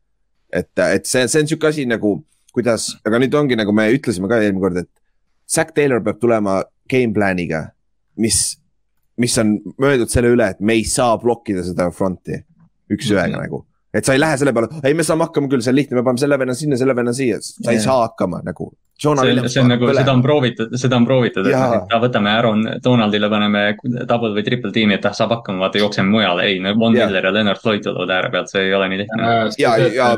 et, 0.52 0.72
et 0.78 1.06
see, 1.08 1.26
see 1.28 1.44
on 1.44 1.48
sihuke 1.48 1.70
asi 1.70 1.86
nagu, 1.88 2.16
kuidas, 2.52 2.90
aga 3.06 3.20
nüüd 3.22 3.34
ongi 3.38 3.56
nagu 3.56 3.72
me 3.72 3.88
ütlesime 3.94 4.28
ka 4.30 4.40
eelmine 4.42 4.64
kord, 4.64 4.82
et. 4.84 4.90
Zack 5.52 5.74
Taylor 5.76 6.00
peab 6.00 6.20
tulema 6.20 6.62
game 6.88 7.12
plan'iga, 7.12 7.66
mis, 8.16 8.38
mis 9.20 9.34
on 9.42 9.58
mõeldud 9.80 10.08
selle 10.12 10.30
üle, 10.32 10.46
et 10.54 10.60
me 10.64 10.78
ei 10.78 10.86
saa 10.88 11.18
blokkida 11.20 11.64
seda 11.66 11.90
front'i 11.92 12.38
üks-ühega 12.92 13.28
mm 13.28 13.34
-hmm. 13.34 13.42
nagu 13.50 13.66
et 13.92 14.08
sa 14.08 14.16
ei 14.16 14.20
lähe 14.20 14.38
selle 14.40 14.54
peale, 14.56 14.70
ei, 14.82 14.94
me 14.96 15.04
saame 15.04 15.26
hakkama 15.28 15.50
küll, 15.52 15.62
see 15.64 15.72
on 15.72 15.76
lihtne, 15.76 15.98
me 15.98 16.04
paneme 16.06 16.22
selle 16.22 16.38
venna 16.40 16.54
sinna, 16.56 16.78
selle 16.80 16.96
venna 16.96 17.12
siia, 17.16 17.40
sa 17.42 17.68
ei 17.68 17.76
yeah. 17.76 17.84
saa 17.84 17.98
hakkama 18.06 18.40
nagu. 18.46 18.70
See 18.98 19.48
see 19.48 19.62
on 19.62 19.72
nagu, 19.72 19.88
seda 19.96 20.12
on 20.12 20.22
proovitud, 20.22 20.76
seda 20.78 20.98
on 21.00 21.06
proovitud, 21.08 21.48
et 21.48 21.96
võtame 22.04 22.30
Aaron 22.36 22.64
Donaldile, 22.84 23.30
paneme 23.32 23.64
double 24.08 24.32
või 24.36 24.46
triple 24.46 24.72
tiimi, 24.74 24.94
et 24.98 25.06
ah, 25.08 25.16
saab 25.16 25.36
hakkama, 25.38 25.64
vaata 25.66 25.82
jookseme 25.82 26.12
mujale, 26.12 26.46
ei, 26.50 26.60
no 26.62 26.74
Von 26.78 26.96
Miller 26.96 27.30
ja 27.30 27.34
Leonard 27.34 27.62
Floyd 27.62 27.84
tulevad 27.86 28.16
ääre 28.18 28.32
pealt, 28.34 28.52
see 28.52 28.66
ei 28.68 28.74
ole 28.74 28.88
nii 28.92 29.02
lihtne. 29.02 29.34
ja, 29.58 29.76
ja, 29.90 30.08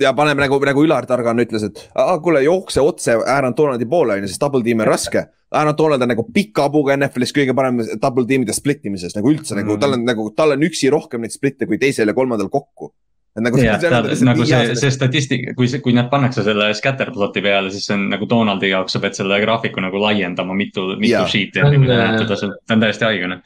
ja 0.00 0.14
paneme 0.16 0.44
nagu, 0.44 0.60
nagu 0.64 0.84
Ülar 0.84 1.08
Targan 1.08 1.42
ütles, 1.44 1.66
et 1.68 1.84
kuule, 2.22 2.42
jookse 2.44 2.84
otse 2.84 3.18
Aaron 3.20 3.56
Donaldi 3.56 3.88
poole, 3.88 4.16
on 4.18 4.26
ju, 4.26 4.32
sest 4.32 4.42
double 4.42 4.64
tiim 4.66 4.82
on 4.84 4.90
raske. 4.90 5.26
Aaron 5.50 5.74
Donald 5.78 6.02
on 6.04 6.12
nagu 6.12 6.24
pika 6.30 6.68
hapuga 6.68 6.94
NFL-is 6.96 7.34
kõige 7.34 7.54
parem 7.58 7.80
double 8.00 8.26
tiimide 8.28 8.54
split 8.54 8.84
imises 8.86 9.16
nagu 9.16 9.32
üldse 9.32 9.54
mm 9.54 9.60
-hmm. 9.60 9.66
nagu 9.66 9.80
tal 9.82 9.96
on 9.96 10.04
nagu, 10.06 10.26
tal 10.36 10.54
on 10.54 10.62
üksi 10.62 10.90
rohkem 10.94 11.24
neid 11.24 11.34
split'e 11.34 11.66
kui 11.66 11.78
teisel 11.78 12.06
ja 12.06 12.14
kolmandal 12.14 12.48
kokku 12.48 12.92
nagu, 13.38 13.60
ja, 13.62 13.78
ta, 13.78 14.02
nagu 14.26 14.44
see, 14.48 14.74
see 14.78 14.92
statistika, 14.94 15.54
kui, 15.58 15.70
kui 15.84 15.94
nad 15.94 16.10
pannakse 16.10 16.42
selle 16.46 16.70
scatterplot'i 16.74 17.42
peale, 17.44 17.70
siis 17.70 17.86
see 17.86 17.96
on 17.96 18.08
nagu 18.10 18.26
Donaldi 18.30 18.72
jaoks, 18.72 18.96
sa 18.96 19.02
pead 19.02 19.18
selle 19.18 19.38
graafiku 19.42 19.82
nagu 19.84 20.00
laiendama 20.02 20.56
mitu, 20.58 20.88
mitu 21.00 21.22
sheet'i, 21.30 21.62
et 21.62 21.76
nagu 21.76 21.86
näitada 21.86 22.38
ta 22.40 22.74
on 22.74 22.82
täiesti 22.82 23.06
haigene. 23.06 23.40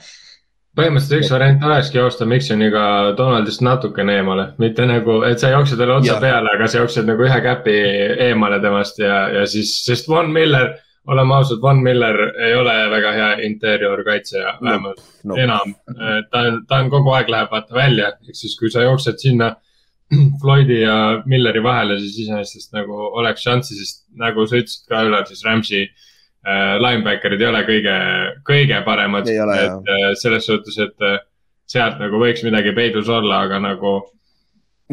põhimõtteliselt 0.74 1.20
üks 1.20 1.30
variant 1.30 1.66
olekski 1.68 2.00
joosta 2.00 2.26
Miksoniga 2.26 2.86
Donaldist 3.18 3.60
natukene 3.62 4.16
eemale, 4.20 4.48
mitte 4.58 4.86
nagu, 4.88 5.20
et 5.28 5.38
sa 5.38 5.52
jooksed 5.52 5.78
talle 5.78 5.98
otsa 6.00 6.16
ja. 6.16 6.22
peale, 6.22 6.56
aga 6.56 6.70
sa 6.70 6.80
jooksed 6.80 7.06
nagu 7.10 7.28
ühe 7.28 7.36
käpi 7.44 7.76
eemale 8.30 8.58
temast 8.64 8.98
ja, 9.04 9.20
ja 9.36 9.44
siis, 9.46 9.76
sest 9.84 10.08
Von 10.08 10.32
Miller 10.32 10.72
oleme 11.06 11.36
ausad, 11.36 11.60
Von 11.60 11.82
Miller 11.84 12.16
ei 12.40 12.54
ole 12.56 12.74
väga 12.90 13.12
hea 13.12 13.28
interior 13.44 14.00
kaitsja, 14.04 14.56
vähemalt 14.62 15.04
no, 15.24 15.34
no. 15.34 15.42
enam. 15.42 15.76
ta 16.30 16.46
on, 16.48 16.58
ta 16.66 16.80
on 16.80 16.90
kogu 16.90 17.12
aeg 17.12 17.28
läheb 17.28 17.52
vaata 17.52 17.76
välja, 17.76 18.08
ehk 18.24 18.40
siis 18.40 18.56
kui 18.58 18.72
sa 18.72 18.82
jooksed 18.88 19.20
sinna 19.20 19.52
Floydi 20.42 20.80
ja 20.82 20.96
Milleri 21.30 21.62
vahele, 21.64 21.98
siis 22.02 22.24
iseenesest 22.24 22.74
nagu 22.76 22.96
oleks 23.20 23.44
šanssi, 23.46 23.76
sest 23.80 24.04
nagu 24.20 24.46
sa 24.48 24.60
ütlesid 24.60 24.88
ka 24.90 25.04
Ülar, 25.08 25.26
siis 25.28 25.44
Rams'i 25.46 25.82
äh, 25.84 26.74
linebacker'id 26.82 27.44
ei 27.44 27.50
ole 27.50 27.62
kõige, 27.68 27.98
kõige 28.48 28.80
paremad. 28.86 29.28
et 29.28 29.92
äh, 29.96 30.08
selles 30.20 30.48
suhtes, 30.50 30.78
et 30.78 31.06
äh, 31.06 31.20
sealt 31.70 32.00
nagu 32.02 32.20
võiks 32.20 32.44
midagi 32.46 32.74
peidus 32.76 33.08
olla, 33.08 33.44
aga 33.48 33.60
nagu. 33.62 34.00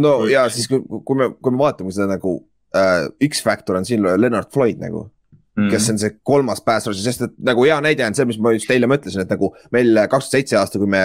no 0.01 0.17
kui... 0.23 0.33
ja 0.33 0.47
siis, 0.49 0.69
kui, 0.71 0.83
kui 1.05 1.19
me, 1.19 1.31
kui 1.41 1.55
me 1.55 1.63
vaatame 1.65 1.93
seda 1.95 2.13
nagu 2.15 2.37
äh, 2.75 3.09
X-Factor 3.27 3.81
on 3.81 3.87
siin 3.87 4.05
Leonard 4.05 4.51
Floyd 4.53 4.79
nagu 4.81 5.09
Mm 5.51 5.67
-hmm. 5.67 5.71
kes 5.71 5.89
on 5.89 5.97
see 5.99 6.11
kolmas 6.23 6.61
rusher, 6.65 6.93
sest 7.03 7.21
et 7.21 7.31
nagu 7.43 7.63
hea 7.65 7.81
näide 7.81 8.05
on 8.07 8.15
see, 8.15 8.25
mis 8.25 8.37
ma 8.39 8.53
just 8.55 8.71
eile 8.71 8.87
mõtlesin, 8.87 9.21
et 9.21 9.29
nagu 9.29 9.53
meil 9.71 10.07
kaks 10.07 10.29
tuhat 10.29 10.31
seitse 10.31 10.55
aasta, 10.55 10.79
kui 10.79 10.87
me 10.87 11.01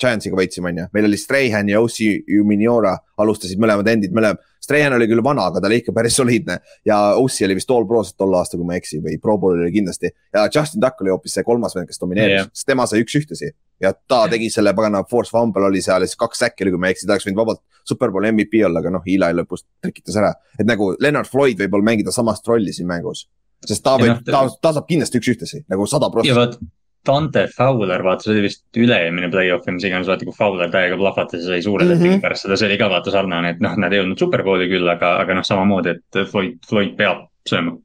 Giantsiga 0.00 0.38
võitsime, 0.38 0.72
on 0.72 0.78
ju, 0.82 0.86
meil 0.96 1.08
oli 1.08 1.18
Strahan 1.20 1.68
ja 1.70 1.80
Ossi 1.82 2.08
Uminiora 2.40 2.94
alustasid 3.20 3.60
mõlemad 3.62 3.88
endid, 3.92 4.14
mõlemad. 4.14 4.42
Strahan 4.64 4.96
oli 4.96 5.06
küll 5.10 5.20
vana, 5.24 5.44
aga 5.50 5.60
ta 5.60 5.68
oli 5.68 5.82
ikka 5.82 5.92
päris 5.96 6.16
soliidne 6.16 6.56
ja 6.88 6.96
Ossi 7.20 7.44
oli 7.44 7.58
vist 7.58 7.70
all 7.70 7.84
pro's 7.88 8.14
tol 8.16 8.32
aastal, 8.38 8.60
kui 8.60 8.68
ma 8.68 8.76
ei 8.76 8.80
eksi, 8.80 9.00
või 9.04 9.18
pro 9.20 9.36
pool 9.40 9.60
oli 9.60 9.72
kindlasti. 9.74 10.10
ja 10.34 10.46
Justin 10.48 10.80
Tuck 10.80 11.04
oli 11.04 11.12
hoopis 11.12 11.36
see 11.36 11.44
kolmas 11.44 11.76
vend, 11.76 11.90
kes 11.90 12.00
domineeris 12.00 12.38
yeah., 12.38 12.50
sest 12.52 12.70
tema 12.70 12.86
sai 12.88 13.04
üks-ühtesi 13.04 13.50
ja 13.84 13.92
ta 13.92 14.24
tegi 14.30 14.48
selle 14.52 14.72
pagana 14.74 15.02
force 15.10 15.34
fumble 15.34 15.66
oli 15.68 15.82
seal 15.84 16.04
ja 16.04 16.08
siis 16.08 16.18
kaks 16.20 16.40
säkki 16.46 16.64
oli, 16.64 16.74
kui 16.74 16.82
ma 16.82 16.88
ei 16.88 16.96
eksi, 16.96 17.06
ta 17.06 17.16
oleks 17.16 17.28
võinud 17.28 17.42
vabalt 17.42 17.60
superbowli 17.88 18.32
MVP 18.32 18.62
olla, 18.66 18.80
aga 18.80 18.94
noh, 18.94 19.04
Eli 19.04 19.32
lõpus 19.40 19.66
trikitas 19.84 20.16
ära. 20.20 20.32
et 20.58 20.66
nagu 20.68 20.94
Leonard 21.00 21.28
Floyd 21.28 21.60
võib-olla 21.60 21.90
mängida 21.90 22.14
samast 22.14 22.48
rolli 22.48 22.72
siin 22.72 22.88
mängus, 22.88 23.26
sest 23.66 23.84
ta 23.84 23.98
võib, 24.00 24.14
noh, 24.14 24.24
ta, 24.24 24.46
ta 24.62 24.72
saab 24.78 24.88
kindlasti 24.88 25.20
üks-ühtesi 25.20 25.64
nagu 25.68 25.86
sada 25.90 26.10
protsenti 26.14 26.64
Dante 27.06 27.46
Fowler, 27.52 28.02
vaata, 28.04 28.24
see 28.24 28.32
oli 28.34 28.44
vist 28.46 28.78
üle-eelmine 28.80 29.28
play-off 29.32 29.66
või 29.68 29.76
mis 29.76 29.86
iganes, 29.88 30.08
vaata 30.10 30.26
kui 30.26 30.36
Fowler 30.36 30.70
täiega 30.72 30.98
plahvatas 31.00 31.42
ja 31.42 31.52
sai 31.52 31.64
suure 31.64 31.86
lepingu 31.86 32.08
mm 32.08 32.14
-hmm. 32.16 32.24
pärast 32.24 32.46
seda, 32.46 32.56
see 32.60 32.68
oli 32.70 32.78
ka 32.80 32.90
vaata 32.92 33.12
sarnane, 33.14 33.54
et 33.54 33.64
noh, 33.64 33.76
nad 33.80 33.92
ei 33.92 34.00
jõudnud 34.00 34.20
superbowli 34.24 34.68
küll, 34.72 34.88
aga, 34.88 35.16
aga 35.22 35.38
noh, 35.38 35.46
samamoodi, 35.46 35.96
et 35.96 36.20
Floyd, 36.30 36.60
Floyd 36.68 36.94
peab 36.96 37.26
sööma. 37.48 37.76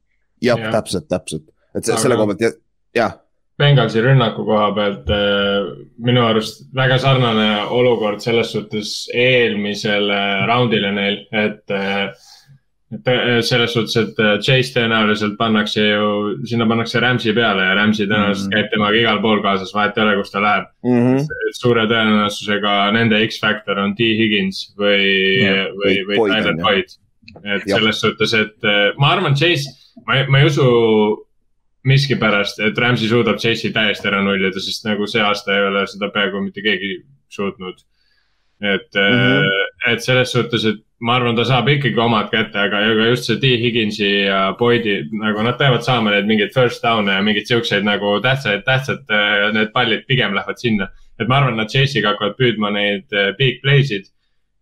jah 0.42 0.60
ja., 0.60 0.72
täpselt, 0.72 1.10
täpselt, 1.10 1.50
et 1.76 1.84
aga... 1.84 1.98
selle 1.98 2.16
koha 2.16 2.36
pealt 2.36 2.62
jah. 2.96 3.18
Bengalsi 3.60 4.00
rünnaku 4.02 4.46
koha 4.48 4.72
pealt 4.72 5.10
äh, 5.12 5.68
minu 6.00 6.24
arust 6.24 6.62
väga 6.76 6.98
sarnane 6.98 7.66
olukord 7.76 8.22
selles 8.24 8.54
suhtes 8.56 9.10
eelmisele 9.14 10.20
raundile 10.48 10.92
neil, 10.96 11.26
et 11.32 11.76
äh, 11.76 12.14
et 12.90 13.08
äh, 13.08 13.42
selles 13.46 13.74
suhtes, 13.74 13.96
et 14.02 14.20
äh, 14.20 14.38
Chase 14.42 14.74
tõenäoliselt 14.74 15.36
pannakse 15.38 15.84
ju, 15.84 16.06
sinna 16.50 16.66
pannakse 16.70 17.02
Rams'i 17.04 17.36
peale 17.38 17.68
ja 17.68 17.76
Rams'i 17.78 18.08
tõenäoliselt 18.08 18.48
mm 18.48 18.56
-hmm. 18.56 18.56
käib 18.56 18.72
temaga 18.74 18.98
igal 18.98 19.22
pool 19.22 19.44
kaasas, 19.46 19.74
vahet 19.76 19.98
ei 19.98 20.04
ole, 20.04 20.16
kus 20.18 20.32
ta 20.32 20.42
läheb 20.42 20.66
mm. 20.84 21.04
-hmm. 21.04 21.28
suure 21.60 21.86
tõenäosusega 21.92 22.74
nende 22.98 23.22
X-faktor 23.28 23.80
on 23.84 23.94
T 23.96 24.10
Higgins 24.22 24.64
või 24.80 25.06
yeah., 25.44 25.70
või, 25.78 26.02
või 26.10 26.18
Tyler 26.34 26.58
Boyd. 26.64 26.98
et 27.44 27.68
ja. 27.68 27.76
selles 27.76 28.02
suhtes, 28.02 28.34
et 28.34 28.66
äh, 28.66 28.98
ma 28.98 29.14
arvan, 29.14 29.38
Chase, 29.38 29.70
ma, 30.08 30.24
ma 30.28 30.40
ei 30.40 30.50
usu 30.50 30.66
miskipärast, 31.86 32.60
et 32.60 32.78
Rams'i 32.78 33.08
suudab 33.08 33.38
Chase'i 33.38 33.72
täiesti 33.72 34.10
ära 34.10 34.24
nullida, 34.24 34.60
sest 34.60 34.86
nagu 34.86 35.08
see 35.08 35.22
aasta 35.22 35.56
ei 35.56 35.68
ole 35.68 35.86
seda 35.88 36.10
peaaegu 36.10 36.42
mitte 36.42 36.66
keegi 36.66 37.04
suutnud. 37.30 37.86
et 38.62 38.92
mm, 38.96 39.16
-hmm. 39.16 39.94
et 39.94 40.02
selles 40.04 40.32
suhtes, 40.32 40.66
et 40.66 40.82
ma 41.00 41.16
arvan, 41.16 41.36
ta 41.38 41.46
saab 41.48 41.70
ikkagi 41.72 42.00
omad 42.04 42.30
kätte, 42.32 42.60
aga, 42.60 42.82
aga 42.92 43.08
just 43.08 43.30
see 43.30 43.40
T 43.40 43.54
Higginsi 43.62 44.10
ja 44.28 44.40
Boyd'i 44.60 44.98
nagu 45.16 45.44
nad 45.46 45.58
peavad 45.60 45.86
saama 45.86 46.12
neid 46.12 46.28
mingeid 46.28 46.54
first 46.56 46.84
down'e 46.84 47.16
ja 47.16 47.24
mingeid 47.24 47.48
siukseid 47.48 47.88
nagu 47.88 48.18
tähtsaid, 48.24 48.66
tähtsad, 48.68 49.06
äh, 49.08 49.48
need 49.56 49.72
pallid 49.76 50.06
pigem 50.08 50.36
lähevad 50.36 50.60
sinna. 50.60 50.90
et 51.20 51.28
ma 51.28 51.40
arvan, 51.40 51.58
nad 51.60 51.68
Chase'iga 51.72 52.14
hakkavad 52.14 52.38
püüdma 52.40 52.72
neid 52.72 53.16
äh, 53.16 53.34
big 53.38 53.60
play'sid 53.64 54.08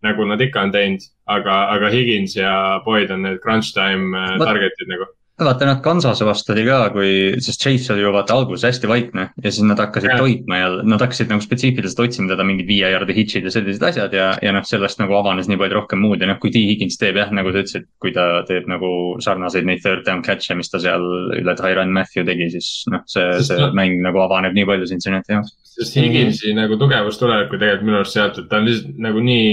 nagu 0.02 0.24
nad 0.26 0.40
ikka 0.42 0.62
on 0.62 0.72
teinud, 0.74 1.04
aga, 1.26 1.58
aga 1.74 1.90
Higins 1.90 2.36
ja 2.36 2.80
Boyd 2.84 3.10
on 3.10 3.22
need 3.22 3.40
crunch 3.42 3.74
time 3.74 4.14
äh, 4.14 4.38
target'id 4.38 4.90
nagu 4.90 5.10
vaata 5.44 5.66
nad 5.68 5.80
Kansase 5.82 6.26
vastu 6.26 6.52
oli 6.54 6.64
ka, 6.66 6.78
kui, 6.94 7.10
sest 7.42 7.62
Chase 7.62 7.92
oli 7.94 8.02
ju 8.02 8.12
vaata 8.14 8.34
alguses 8.38 8.66
hästi 8.66 8.90
vaikne 8.90 9.28
ja 9.30 9.52
siis 9.52 9.66
nad 9.66 9.78
hakkasid 9.78 10.10
yeah. 10.10 10.20
toitma 10.20 10.58
ja 10.58 10.70
nad 10.82 11.04
hakkasid 11.04 11.30
nagu 11.32 11.44
spetsiifiliselt 11.44 12.02
otsima 12.04 12.30
teda 12.32 12.46
mingid 12.48 12.68
viie 12.68 12.90
jaardi 12.92 13.16
hitch'id 13.16 13.46
ja 13.46 13.52
sellised 13.54 13.84
asjad 13.90 14.16
ja, 14.16 14.28
ja 14.42 14.54
noh, 14.54 14.66
sellest 14.66 15.02
nagu 15.02 15.16
avanes 15.18 15.50
nii 15.50 15.60
palju 15.60 15.78
rohkem 15.78 16.02
muud 16.02 16.24
ja 16.24 16.30
noh, 16.30 16.40
kui 16.42 16.52
T 16.54 16.62
Higgins 16.70 16.98
teeb 17.00 17.20
jah, 17.20 17.32
nagu 17.34 17.54
sa 17.54 17.62
ütlesid, 17.62 17.88
kui 18.02 18.14
ta 18.16 18.26
teeb 18.48 18.68
nagu 18.70 18.90
sarnaseid 19.24 19.68
neid 19.68 19.82
third 19.84 20.04
down 20.08 20.24
catch'e, 20.26 20.58
mis 20.58 20.72
ta 20.72 20.82
seal 20.82 21.06
üle 21.38 21.56
Tyron 21.58 21.94
Matthew 21.94 22.26
tegi, 22.28 22.50
siis 22.56 22.70
noh, 22.92 23.04
see, 23.10 23.26
see 23.46 23.60
no, 23.62 23.72
mäng 23.78 24.02
nagu 24.04 24.22
avaneb 24.24 24.56
nii 24.56 24.68
palju 24.68 24.90
Cincinnati 24.90 25.36
jaoks. 25.36 25.54
sest 25.78 25.98
Higginsi 25.98 26.48
mm 26.48 26.56
-hmm. 26.56 26.62
nagu 26.62 26.80
tugevus 26.80 27.18
tulebki 27.18 27.58
tegelikult 27.58 27.86
minu 27.86 28.02
arust 28.02 28.18
sealt, 28.18 28.38
et 28.38 28.48
ta 28.50 28.58
on 28.58 28.66
lihtsalt 28.66 28.98
nagu 28.98 29.22
nii 29.22 29.52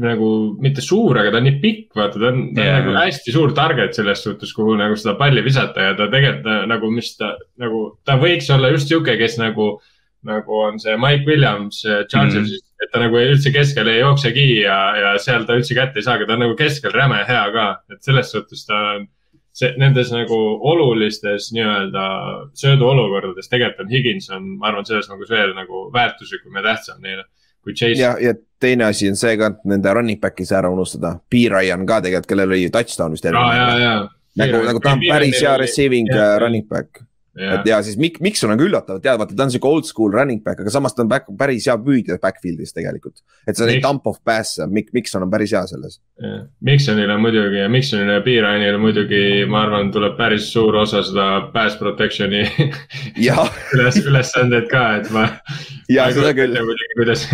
nagu 0.00 0.28
mitte 0.62 0.82
suur, 0.84 1.18
aga 1.20 1.32
ta 1.32 1.40
on 1.40 1.46
nii 1.48 1.60
pikk, 1.62 1.86
vaata, 1.98 2.20
ta 2.20 2.30
on, 2.30 2.40
ta 2.56 2.62
on 2.62 2.66
yeah. 2.66 2.80
nagu 2.80 2.96
hästi 2.96 3.34
suur 3.34 3.52
target 3.56 3.96
selles 3.96 4.24
suhtes, 4.24 4.52
kuhu 4.56 4.74
nagu 4.80 4.96
seda 4.98 5.16
palli 5.20 5.42
visata 5.44 5.90
ja 5.90 5.94
ta 5.98 6.08
tegelikult 6.12 6.68
nagu, 6.70 6.90
mis 6.94 7.12
ta 7.18 7.34
nagu, 7.60 7.82
ta 8.08 8.16
võiks 8.20 8.48
olla 8.54 8.72
just 8.72 8.90
sihuke, 8.90 9.16
kes 9.20 9.36
nagu, 9.40 9.70
nagu 10.28 10.58
on 10.64 10.80
see 10.80 10.96
Mike 11.00 11.28
Williams 11.28 11.82
Chargers'is 11.84 12.56
mm. 12.56 12.84
et 12.84 12.92
ta 12.92 13.02
nagu 13.02 13.20
üldse 13.20 13.52
keskel 13.54 13.88
ei 13.92 14.00
jooksegi 14.00 14.46
ja, 14.62 14.78
ja 15.00 15.14
seal 15.22 15.44
ta 15.48 15.58
üldse 15.58 15.76
kätte 15.76 16.00
ei 16.00 16.06
saa, 16.06 16.16
aga 16.16 16.28
ta 16.28 16.36
on 16.38 16.44
nagu 16.46 16.56
keskel 16.58 16.94
räme 16.96 17.20
hea 17.28 17.46
ka, 17.56 17.66
et 17.92 18.00
selles 18.04 18.32
suhtes 18.32 18.64
ta 18.68 18.80
on 18.94 19.08
see, 19.52 19.74
nendes 19.80 20.12
nagu 20.14 20.38
olulistes 20.70 21.50
nii-öelda 21.56 22.06
sööduolukordades 22.62 23.52
tegelikult 23.52 23.84
on 23.84 23.92
Higins 23.92 24.30
on, 24.32 24.48
ma 24.56 24.70
arvan, 24.70 24.88
selles 24.88 25.10
mõttes 25.12 25.32
veel 25.34 25.52
nagu 25.58 25.88
väärtuslikum 25.92 26.56
ja 26.56 26.64
tähtsam 26.70 27.04
neile 27.04 27.26
kui 27.64 27.74
Chase. 27.74 28.00
ja, 28.00 28.14
ja 28.20 28.34
teine 28.60 28.84
asi 28.84 29.08
on 29.08 29.16
see 29.16 29.36
ka, 29.40 29.52
et 29.54 29.68
nende 29.68 29.92
running 29.96 30.20
back'i 30.20 30.46
see 30.46 30.56
ära 30.58 30.70
unustada. 30.72 31.14
B-Ryan 31.32 31.86
ka 31.88 32.00
tegelikult, 32.04 32.30
kellel 32.30 32.56
oli 32.56 32.70
touchdown 32.72 33.16
vist. 33.16 33.28
nagu, 34.40 34.64
nagu 34.66 34.82
ta 34.82 34.94
on 34.94 35.04
päris 35.08 35.40
hea 35.42 35.56
receiving 35.58 36.10
ja, 36.12 36.34
uh, 36.34 36.40
running 36.44 36.66
back 36.68 37.02
et 37.38 37.68
ja 37.68 37.78
siis 37.86 37.98
Mik-, 38.00 38.18
Mikson 38.24 38.50
on 38.50 38.58
ka 38.58 38.66
üllatav, 38.66 38.98
tead, 39.02 39.18
vaata 39.20 39.36
ta 39.36 39.46
on 39.46 39.52
sihuke 39.54 39.68
old 39.70 39.86
school 39.86 40.10
running 40.14 40.42
back, 40.42 40.60
aga 40.62 40.72
samas 40.74 40.96
ta 40.96 41.04
on 41.04 41.10
back, 41.10 41.28
päris 41.38 41.68
hea 41.70 41.76
püüdja 41.78 42.18
backfield'is 42.22 42.74
tegelikult. 42.74 43.22
et 43.46 43.58
sa 43.58 43.68
neid 43.68 43.82
dump 43.84 44.06
off 44.10 44.18
pass'e, 44.26 44.66
Mik-, 44.70 44.90
Mikson 44.96 45.22
on 45.26 45.30
päris 45.30 45.54
hea 45.54 45.62
selles. 45.70 46.00
Miksonil 46.66 47.10
on 47.14 47.22
muidugi 47.22 47.62
ja 47.62 47.68
Miksonil 47.72 48.16
ja 48.16 48.24
Piiranil 48.24 48.78
muidugi, 48.82 49.22
ma 49.50 49.64
arvan, 49.66 49.92
tuleb 49.94 50.16
päris 50.18 50.50
suur 50.52 50.80
osa 50.82 51.04
seda 51.06 51.28
pass 51.54 51.78
protection'i 51.80 52.42
üles, 53.76 54.00
ülesandeid 54.02 54.66
ka, 54.72 54.86
et 55.00 55.12
ma. 55.14 55.28
ja 55.90 56.10
seda 56.14 56.34
küll. 56.36 56.58
kuidas 56.98 57.28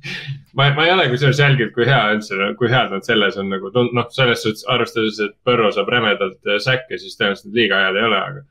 ma, 0.56 0.70
ma 0.76 0.86
ei 0.86 0.94
ole 0.94 1.08
kusjuures 1.10 1.42
jälginud, 1.42 1.74
kui 1.74 1.90
hea 1.90 2.00
üldse, 2.14 2.38
kui 2.58 2.70
head 2.70 2.94
nad 2.94 3.06
selles 3.06 3.38
on 3.40 3.50
nagu, 3.52 3.74
noh, 3.74 4.08
selles 4.14 4.46
suhtes 4.46 4.64
arvestades, 4.70 5.20
et 5.26 5.36
Põrro 5.46 5.70
saab 5.74 5.90
rämedalt 5.92 6.54
säkke, 6.62 6.98
siis 7.02 7.18
tõenäoliselt 7.18 7.54
liiga 7.56 7.82
head 7.84 7.98
ei 7.98 8.08
ole, 8.08 8.24
aga 8.30 8.46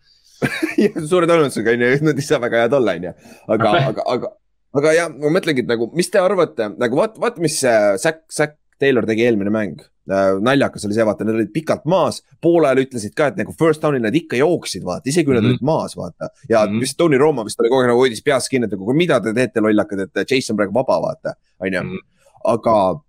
suure 1.10 1.28
tõenäosusega 1.30 1.76
on 1.76 1.86
ju, 1.86 1.92
nad 2.10 2.22
ei 2.22 2.26
saa 2.26 2.42
väga 2.44 2.64
head 2.66 2.78
olla, 2.78 2.96
on 2.98 3.10
ju. 3.10 3.14
aga 3.56 3.74
aga, 3.92 4.08
aga, 4.16 4.32
aga 4.80 4.96
jah, 4.96 5.12
ma 5.14 5.34
mõtlengi, 5.36 5.66
et 5.66 5.72
nagu, 5.72 5.90
mis 5.98 6.12
te 6.12 6.22
arvate, 6.22 6.72
nagu 6.80 7.00
vaat, 7.00 7.20
vaata, 7.22 7.44
mis 7.44 7.60
Zack, 7.60 8.26
Zack 8.34 8.58
Taylor 8.80 9.08
tegi 9.08 9.26
eelmine 9.28 9.52
mäng 9.52 9.82
äh,. 9.82 10.38
naljakas 10.46 10.86
oli 10.88 10.96
see, 10.96 11.06
vaata, 11.08 11.28
nad 11.28 11.38
olid 11.38 11.52
pikalt 11.56 11.88
maas, 11.90 12.22
poole 12.42 12.70
ajal 12.70 12.86
ütlesid 12.86 13.16
ka, 13.18 13.30
et 13.32 13.42
nagu 13.42 13.54
first 13.60 13.84
down'il 13.84 14.04
nad 14.06 14.16
ikka 14.16 14.40
jooksid, 14.40 14.86
vaata, 14.88 15.10
isegi 15.12 15.28
kui 15.28 15.36
nad 15.36 15.44
mm 15.44 15.56
-hmm. 15.56 15.60
olid 15.60 15.72
maas, 15.72 15.98
vaata. 15.98 16.32
ja 16.50 16.66
mm 16.66 16.72
-hmm. 16.72 16.86
vist 16.86 16.98
Tony 16.98 17.18
Rooma 17.18 17.46
vist 17.46 17.60
oli 17.60 17.70
kogu 17.70 17.82
aeg 17.82 17.92
nagu 17.92 18.06
hoidis 18.06 18.24
peas 18.24 18.50
kinni, 18.50 18.66
et 18.66 18.78
nagu 18.78 18.94
mida 18.94 19.20
te 19.22 19.34
teete, 19.34 19.62
lollakad, 19.62 20.00
et 20.08 20.32
Jason 20.32 20.58
praegu 20.58 20.74
vaba, 20.74 21.02
vaata, 21.08 21.36
on 21.60 21.74
ju. 21.74 21.84
Mhm. 21.84 21.98
aga, 22.46 23.02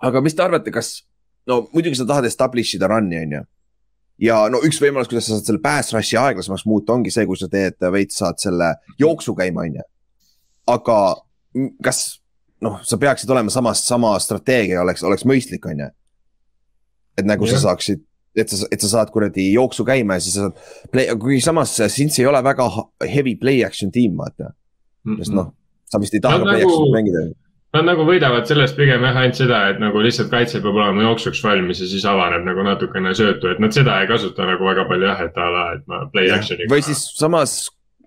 aga 0.00 0.20
mis 0.20 0.34
te 0.34 0.42
arvate, 0.42 0.70
kas, 0.70 1.04
no 1.46 1.68
muidugi 1.72 1.94
sa 1.94 2.04
tahad 2.04 2.24
establish 2.24 2.74
ida 2.74 2.88
run'i, 2.88 3.22
on 3.22 3.32
ju 3.32 3.44
ja 4.22 4.38
no 4.52 4.60
üks 4.66 4.80
võimalus, 4.82 5.08
kuidas 5.10 5.28
sa 5.28 5.36
saad 5.36 5.48
selle 5.50 5.62
pass 5.62 5.94
rush'i 5.94 6.18
aeglasemaks 6.20 6.66
muuta, 6.68 6.94
ongi 6.96 7.12
see, 7.14 7.26
kui 7.28 7.38
sa 7.38 7.48
teed 7.52 7.78
veits, 7.94 8.18
saad 8.22 8.40
selle 8.42 8.72
jooksu 9.00 9.34
käima, 9.38 9.66
on 9.66 9.78
ju. 9.80 9.86
aga 10.74 10.98
kas 11.84 12.02
noh, 12.64 12.80
sa 12.86 12.98
peaksid 13.00 13.30
olema 13.30 13.52
samas, 13.52 13.84
sama 13.86 14.12
strateegia 14.22 14.82
oleks, 14.82 15.04
oleks 15.06 15.26
mõistlik, 15.28 15.66
on 15.70 15.84
ju. 15.84 15.90
et 17.18 17.28
nagu 17.28 17.46
ja. 17.46 17.56
sa 17.56 17.68
saaksid, 17.68 18.02
et 18.38 18.50
sa, 18.54 18.66
et 18.70 18.82
sa 18.82 18.92
saad 18.96 19.12
kuradi 19.14 19.50
jooksu 19.52 19.86
käima 19.86 20.18
ja 20.18 20.24
siis 20.24 20.38
sa 20.38 20.48
saad 20.48 20.90
play, 20.92 21.10
kuigi 21.18 21.42
samas 21.44 21.76
Cincy 21.94 22.22
ei 22.22 22.30
ole 22.30 22.42
väga 22.44 22.68
heavy 23.06 23.36
play 23.40 23.64
action 23.66 23.94
tiim, 23.94 24.18
vaata 24.18 24.50
mm. 24.50 25.12
-mm. 25.14 25.22
sest 25.22 25.36
noh, 25.36 25.52
sa 25.90 26.00
vist 26.02 26.14
ei 26.14 26.24
taha 26.24 26.42
no, 26.42 26.50
play 26.50 26.62
nagu... 26.62 26.74
action'it 26.74 26.96
mängida 26.98 27.28
Nad 27.76 27.84
nagu 27.84 28.04
võidavad 28.08 28.46
sellest 28.48 28.78
pigem 28.78 29.02
jah 29.04 29.16
ainult 29.20 29.36
seda, 29.36 29.58
et 29.68 29.80
nagu 29.82 30.00
lihtsalt 30.00 30.30
kaitse 30.32 30.62
peab 30.64 30.76
olema 30.78 31.02
jooksuks 31.04 31.42
valmis 31.44 31.82
ja 31.82 31.88
siis 31.90 32.06
avaneb 32.08 32.46
nagu 32.46 32.62
natukene 32.64 33.12
söötu, 33.16 33.50
et 33.52 33.58
nad 33.60 33.74
seda 33.76 33.98
ei 34.00 34.08
kasuta 34.08 34.46
nagu 34.48 34.64
väga 34.64 34.86
palju 34.88 35.10
jah, 35.10 35.20
et 35.26 35.36
a 35.36 35.48
la, 35.52 35.64
et 35.76 35.82
ma 35.90 36.06
play 36.14 36.32
action'iga. 36.32 36.70
või 36.72 36.86
siis 36.86 37.02
samas, 37.18 37.58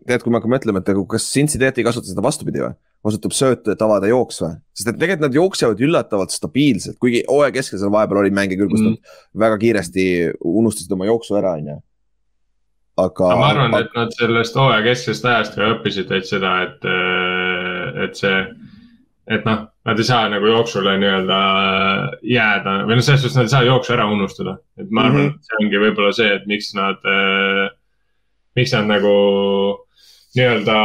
tead, 0.07 0.23
kui 0.23 0.33
me 0.33 0.39
hakkame 0.39 0.57
mõtlema, 0.57 0.81
et 0.81 0.89
nagu 0.89 1.05
kas 1.11 1.27
Cincinnati 1.29 1.83
ei 1.83 1.87
kasuta 1.87 2.09
seda 2.09 2.25
vastupidi 2.25 2.63
või? 2.63 2.73
kasutab 3.05 3.33
söötu, 3.33 3.73
et 3.73 3.85
avada 3.85 4.09
jooks 4.09 4.41
või? 4.41 4.57
sest 4.77 4.89
et 4.89 4.97
tegelikult 4.97 5.27
nad 5.27 5.37
jooksevad 5.37 5.85
üllatavalt 5.85 6.33
stabiilselt, 6.33 6.97
kuigi 7.01 7.21
hooaja 7.29 7.53
keskel 7.59 7.81
seal 7.81 7.93
vahepeal 7.93 8.23
oli 8.23 8.33
mänge 8.33 8.57
küll, 8.57 8.69
kus 8.69 8.81
mm. 8.81 8.97
nad 8.97 9.45
väga 9.45 9.61
kiiresti 9.61 10.09
unustasid 10.41 10.97
oma 10.97 11.09
jooksu 11.09 11.37
ära, 11.37 11.53
on 11.61 11.69
ju 11.69 11.77
aga. 13.05 13.29
ma 13.37 13.53
arvan, 13.53 13.77
et 13.79 13.93
nad 13.97 14.13
sellest 14.17 14.57
hooaja 14.57 14.83
keskest 14.89 15.25
ajast 15.25 15.57
ka 15.57 15.69
õppisid 15.75 16.11
veits 16.11 16.33
seda, 16.33 16.57
et, 16.65 16.91
et 18.05 18.17
see 18.17 18.35
et 19.27 19.45
noh, 19.45 19.67
nad 19.85 19.99
ei 19.99 20.05
saa 20.05 20.29
nagu 20.29 20.49
jooksule 20.49 20.95
nii-öelda 21.01 21.39
jääda 22.25 22.75
või 22.87 22.97
noh, 22.97 23.05
selles 23.05 23.21
suhtes 23.23 23.37
nad 23.37 23.49
ei 23.49 23.53
saa 23.53 23.67
jooksu 23.67 23.93
ära 23.95 24.07
unustada. 24.09 24.57
et 24.77 24.89
ma 24.89 25.05
arvan 25.07 25.21
mm, 25.21 25.27
-hmm. 25.27 25.35
et 25.35 25.49
see 25.49 25.59
ongi 25.61 25.83
võib-olla 25.85 26.13
see, 26.17 26.31
et 26.35 26.47
miks 26.49 26.73
nad 26.77 27.05
äh,, 27.05 27.69
miks 28.55 28.73
nad 28.73 28.89
nagu 28.89 29.13
nii-öelda 30.35 30.77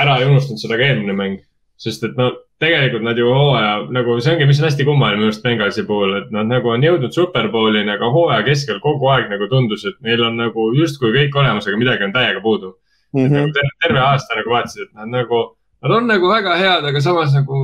ära 0.00 0.18
ei 0.20 0.30
unustanud 0.30 0.62
seda 0.62 0.78
ka 0.78 0.88
eelmine 0.88 1.16
mäng. 1.18 1.42
sest 1.76 2.04
et 2.04 2.16
no 2.16 2.30
tegelikult 2.62 3.02
nad 3.02 3.18
ju 3.18 3.26
hooaja 3.28 3.72
nagu 3.92 4.20
see 4.22 4.32
ongi, 4.32 4.46
mis 4.46 4.60
on 4.62 4.68
hästi 4.68 4.86
kummaline 4.86 5.18
minu 5.18 5.28
arust 5.28 5.42
Bengalsi 5.42 5.82
puhul, 5.88 6.14
et 6.20 6.30
nad 6.32 6.48
nagu 6.48 6.70
on 6.70 6.86
jõudnud 6.86 7.12
superbowlini, 7.12 7.90
aga 7.90 8.10
hooaja 8.14 8.44
keskel 8.46 8.78
kogu 8.80 9.10
aeg 9.10 9.28
nagu 9.32 9.48
tundus, 9.50 9.84
et 9.84 9.98
neil 10.06 10.22
on 10.24 10.38
nagu 10.38 10.70
justkui 10.78 11.12
kõik 11.16 11.36
olemas, 11.42 11.66
aga 11.68 11.80
midagi 11.80 12.06
on 12.06 12.14
täiega 12.14 12.40
puudu 12.40 12.76
mm. 13.12 13.26
-hmm. 13.26 13.52
Nagu 13.52 13.74
terve 13.82 14.00
aasta 14.00 14.38
nagu 14.38 14.50
vaatasid, 14.50 14.88
et 14.88 14.94
nad 14.94 15.12
nagu 15.18 15.42
Nad 15.84 15.92
on 15.92 16.06
nagu 16.08 16.30
väga 16.30 16.54
head, 16.56 16.86
aga 16.88 17.00
samas 17.04 17.34
nagu 17.36 17.58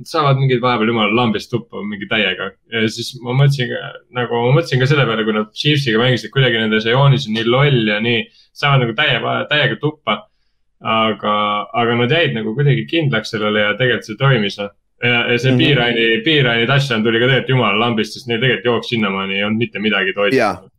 nad 0.00 0.08
saavad 0.08 0.40
mingeid 0.40 0.62
vahepeal 0.64 0.90
jumala 0.90 1.14
lambist 1.14 1.50
tuppa 1.52 1.82
mingi 1.86 2.08
täiega. 2.10 2.50
ja 2.72 2.88
siis 2.88 3.12
ma 3.22 3.34
mõtlesin 3.36 3.70
nagu, 4.16 4.40
ma 4.46 4.56
mõtlesin 4.56 4.82
ka 4.82 4.88
selle 4.90 5.04
peale, 5.06 5.26
kui 5.26 5.36
nad 5.36 5.52
Chiefsiga 5.54 6.00
mängisid, 6.00 6.32
kuidagi 6.34 6.58
nende 6.58 6.80
see 6.82 6.94
joonis 6.94 7.28
on 7.28 7.36
nii 7.36 7.46
loll 7.46 7.92
ja 7.92 8.00
nii, 8.02 8.24
saavad 8.56 8.84
nagu 8.84 8.96
täie, 8.98 9.20
täiega 9.52 9.78
tuppa. 9.82 10.24
aga, 10.80 11.32
aga 11.76 11.94
nad 11.98 12.12
jäid 12.14 12.32
nagu 12.32 12.54
kuidagi 12.56 12.86
kindlaks 12.88 13.34
sellele 13.34 13.66
ja 13.66 13.72
tegelikult 13.76 14.06
see 14.08 14.16
toimis 14.16 14.54
noh. 14.58 14.70
ja, 15.04 15.18
ja 15.28 15.38
see 15.38 15.50
mm 15.50 15.58
-hmm. 15.58 15.64
piirraini, 15.64 16.22
piirraini 16.24 16.66
touchdown 16.66 17.04
tuli 17.04 17.20
ka 17.20 17.26
tegelikult 17.26 17.52
jumala 17.54 17.80
lambist, 17.84 18.16
sest 18.16 18.26
neil 18.26 18.40
tegelikult 18.40 18.64
jooks 18.64 18.88
sinnamaani 18.94 19.36
ei 19.36 19.44
olnud 19.44 19.60
mitte 19.60 19.78
midagi 19.78 20.16
toimunud 20.16 20.69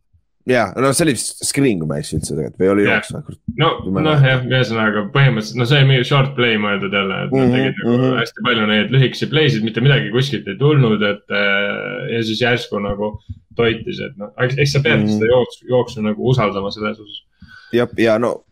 ja 0.48 0.64
no 0.76 0.90
see 0.92 1.06
oli 1.06 1.14
vist 1.16 1.44
screen, 1.46 1.78
kui 1.80 1.88
ma 1.88 1.98
ei 1.98 2.04
eksi 2.04 2.16
üldse 2.18 2.34
tegelikult 2.34 2.62
või 2.62 2.70
oli 2.72 2.86
jooks 2.86 3.12
või? 3.14 3.36
no, 3.60 3.70
noh 4.02 4.26
jah, 4.26 4.44
ühesõnaga 4.48 5.04
põhimõtteliselt, 5.14 5.58
no 5.60 5.66
see 5.70 5.80
oli 5.80 5.90
mingi 5.90 6.08
short 6.08 6.34
play 6.38 6.58
mõeldud 6.62 6.96
jälle, 6.98 7.18
et 7.26 7.34
nad 7.34 7.38
mm 7.38 7.44
-hmm, 7.44 7.56
tegid 7.56 7.78
nagu 7.78 7.92
mm 7.92 8.04
-hmm. 8.04 8.20
hästi 8.20 8.46
palju 8.48 8.68
neid 8.72 8.94
lühikesi 8.96 9.30
play 9.30 9.50
sid, 9.50 9.66
mitte 9.66 9.84
midagi 9.84 10.14
kuskilt 10.14 10.48
ei 10.50 10.58
tulnud, 10.58 11.02
et 11.02 11.36
äh, 11.42 12.14
ja 12.16 12.22
siis 12.26 12.42
järsku 12.42 12.82
nagu 12.82 13.12
toitis, 13.56 14.00
et 14.00 14.16
noh, 14.18 14.32
eks 14.38 14.72
sa 14.72 14.80
pead 14.80 14.98
mm 15.00 15.06
-hmm. 15.06 15.18
seda 15.18 15.34
jooksu, 15.34 15.66
jooksu 15.68 16.06
nagu 16.08 16.28
usaldama 16.34 16.70
selles 16.70 16.98
osas. 16.98 17.22
jah, 17.72 17.88
ja 17.98 18.18
no 18.18 18.42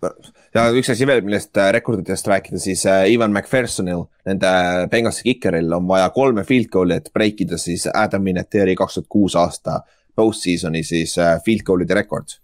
ja 0.54 0.66
üks 0.74 0.90
asi 0.90 1.06
veel, 1.06 1.22
millest 1.26 1.56
äh, 1.56 1.72
rekorditest 1.72 2.26
rääkida, 2.26 2.58
siis 2.58 2.86
äh, 2.86 3.10
Ivan 3.10 3.32
McPhersonil, 3.32 4.04
nende 4.26 4.50
Bengalsi 4.90 5.22
kikeril 5.22 5.72
on 5.72 5.88
vaja 5.88 6.10
kolme 6.10 6.44
field 6.44 6.70
goal'i, 6.70 6.98
et 7.00 7.10
break 7.14 7.40
ida 7.40 7.58
siis 7.58 7.88
Adam 7.94 8.24
Vinatieri 8.24 8.74
kaks 8.78 8.94
tuhat 8.94 9.08
kuus 9.08 9.36
aasta 9.36 9.80
post-season'i 10.20 10.84
siis 10.86 11.16
uh, 11.18 11.38
field 11.46 11.64
goal'ide 11.66 11.96
rekord 11.96 12.36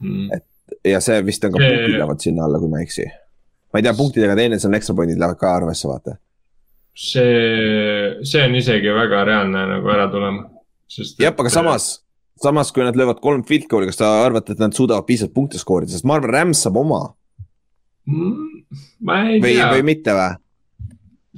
mm.. 0.00 0.30
et 0.38 0.46
ja 0.84 1.00
see 1.04 1.20
vist 1.26 1.44
on 1.44 1.54
ka 1.54 1.60
punktid 1.60 1.96
lähevad 1.96 2.22
sinna 2.22 2.46
alla, 2.46 2.60
kui 2.60 2.70
ma 2.70 2.80
ei 2.80 2.88
eksi. 2.88 3.06
ma 3.72 3.80
ei 3.80 3.86
tea, 3.86 3.94
punktidega 3.96 4.36
teine, 4.38 4.58
seal 4.62 4.76
extra 4.78 4.96
point'id 4.98 5.20
lähevad 5.20 5.40
ka 5.40 5.54
arvesse, 5.60 5.88
vaata. 5.90 6.16
see, 6.94 8.20
see 8.26 8.44
on 8.46 8.56
isegi 8.58 8.94
väga 8.96 9.24
reaalne 9.28 9.66
nagu 9.74 9.94
ära 9.94 10.08
tulema. 10.12 10.46
jah, 10.90 11.34
aga 11.34 11.52
samas, 11.52 11.90
samas 12.42 12.72
kui 12.74 12.86
nad 12.86 12.98
löövad 12.98 13.22
kolm 13.22 13.44
field 13.48 13.68
goal'i, 13.70 13.90
kas 13.90 14.00
te 14.00 14.06
arvate, 14.08 14.56
et 14.56 14.62
nad 14.62 14.76
suudavad 14.76 15.08
piisavalt 15.08 15.36
punkte 15.36 15.62
skoorida, 15.62 15.92
sest 15.94 16.08
ma 16.08 16.18
arvan, 16.18 16.34
Rams 16.36 16.62
saab 16.66 16.78
oma 16.80 17.02
mm,. 18.06 18.62
ma 19.06 19.24
ei 19.26 19.42
või, 19.42 19.56
tea. 19.58 19.72
või 19.74 19.88
mitte 19.94 20.16
või? 20.16 20.30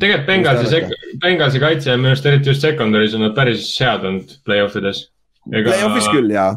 tegelikult 0.02 0.28
Bengalsi, 0.28 0.84
Bengalsi 1.20 1.60
kaitse 1.62 1.96
minu 1.98 2.14
arust 2.14 2.26
eriti 2.26 2.48
just 2.52 2.64
secondary's 2.64 3.16
on 3.16 3.26
nad 3.26 3.34
päris 3.36 3.66
head 3.80 4.06
olnud 4.08 4.38
play-off 4.46 4.78
ides 4.80 5.06
Play-off'is 5.50 6.08
küll, 6.12 6.30
jaa. 6.30 6.54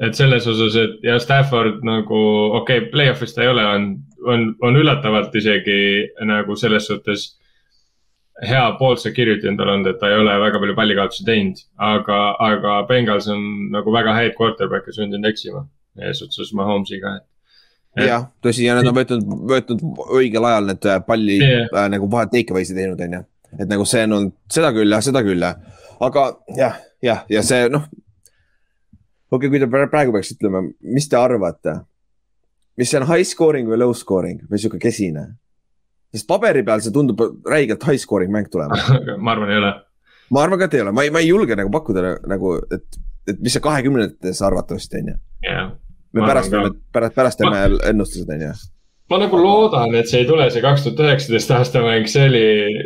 et 0.00 0.14
selles 0.16 0.46
osas, 0.48 0.76
et 0.78 1.02
ja 1.04 1.18
Stafford 1.20 1.82
nagu, 1.86 2.20
okei 2.60 2.84
okay,, 2.84 2.90
play-off'is 2.92 3.34
ta 3.34 3.44
ei 3.44 3.50
ole, 3.52 3.66
on, 3.66 3.90
on, 4.26 4.46
on 4.62 4.78
üllatavalt 4.80 5.34
isegi 5.36 5.80
nagu 6.28 6.56
selles 6.56 6.86
suhtes 6.88 7.26
hea 8.46 8.62
pool 8.78 8.96
security 8.96 9.48
on 9.50 9.58
tal 9.58 9.74
olnud, 9.74 9.90
et 9.90 9.98
ta 10.00 10.08
ei 10.08 10.20
ole 10.20 10.36
väga 10.40 10.60
palju 10.62 10.76
pallikaotusi 10.78 11.26
teinud, 11.26 11.58
aga, 11.90 12.20
aga 12.46 12.78
Bengals 12.88 13.28
on 13.32 13.42
nagu 13.74 13.92
väga 13.92 14.14
häid 14.16 14.38
quarterback'e 14.38 14.94
sundinud 14.96 15.28
eksima 15.28 15.66
eesotsas 16.00 16.54
Mahomes'iga, 16.56 17.18
et 17.18 17.26
et.... 17.96 18.06
jah, 18.08 18.26
tõsi 18.44 18.66
ja 18.66 18.76
nad 18.78 18.88
on 18.88 18.96
võtnud, 18.96 19.32
võtnud 19.50 20.04
õigel 20.20 20.46
ajal 20.50 20.70
need 20.70 20.88
palli 21.06 21.40
yeah. 21.40 21.66
äh, 21.74 21.88
nagu 21.92 22.08
vahet 22.12 22.32
takeaway'si 22.34 22.76
teinud, 22.76 23.00
on 23.06 23.18
ju. 23.18 23.22
et 23.58 23.66
nagu 23.70 23.86
see 23.88 24.04
on 24.06 24.16
olnud, 24.18 24.36
seda 24.52 24.72
küll 24.76 24.96
jah, 24.96 25.04
seda 25.04 25.24
küll 25.26 25.46
jah. 25.46 25.58
aga 26.06 26.26
jah, 26.58 26.78
jah, 27.04 27.24
ja 27.32 27.44
see 27.46 27.68
noh, 27.72 27.88
okei 29.30 29.48
okay,, 29.48 29.52
kui 29.52 29.62
te 29.62 29.88
praegu 29.90 30.14
peaks 30.14 30.34
ütlema, 30.36 30.62
mis 30.96 31.08
te 31.08 31.18
arvate? 31.18 31.76
mis 32.80 32.90
see 32.90 33.00
on 33.00 33.06
high 33.10 33.26
scoring 33.26 33.68
või 33.68 33.80
low 33.82 33.94
scoring 33.96 34.42
või 34.50 34.62
sihuke 34.62 34.80
kesine? 34.82 35.26
sest 36.14 36.26
paberi 36.30 36.64
peal 36.66 36.82
see 36.82 36.94
tundub 36.94 37.22
räigelt 37.46 37.84
high 37.86 38.00
scoring 38.00 38.32
mäng 38.34 38.50
tulema 38.50 38.78
ma 39.24 39.36
arvan, 39.36 39.52
ei 39.52 39.62
ole. 39.62 39.72
ma 40.30 40.44
arvan 40.46 40.60
ka, 40.60 40.70
et 40.70 40.78
ei 40.78 40.84
ole, 40.86 40.94
ma 40.96 41.06
ei, 41.06 41.14
ma 41.14 41.22
ei 41.22 41.30
julge 41.30 41.58
nagu 41.58 41.72
pakkuda 41.74 42.16
nagu, 42.30 42.56
et, 42.74 43.00
et 43.30 43.40
mis 43.40 43.54
see 43.54 43.64
kahekümnendates 43.64 44.42
arvatavasti 44.46 45.02
on 45.02 45.14
ju. 45.14 45.16
me 46.16 46.26
pärast 46.26 46.54
pärast, 46.92 47.16
pärast 47.16 47.42
teeme 47.42 47.56
ma... 47.56 47.82
ennustused 47.92 48.30
on 48.34 48.46
ju 48.48 48.52
ma 49.10 49.18
nagu 49.18 49.38
loodan, 49.40 49.94
et 49.98 50.08
see 50.10 50.22
ei 50.22 50.26
tule, 50.28 50.44
see 50.54 50.62
kaks 50.62 50.84
tuhat 50.84 51.00
üheksateist 51.02 51.50
aasta 51.56 51.82
mäng, 51.82 52.06
see 52.10 52.26
oli, 52.28 52.42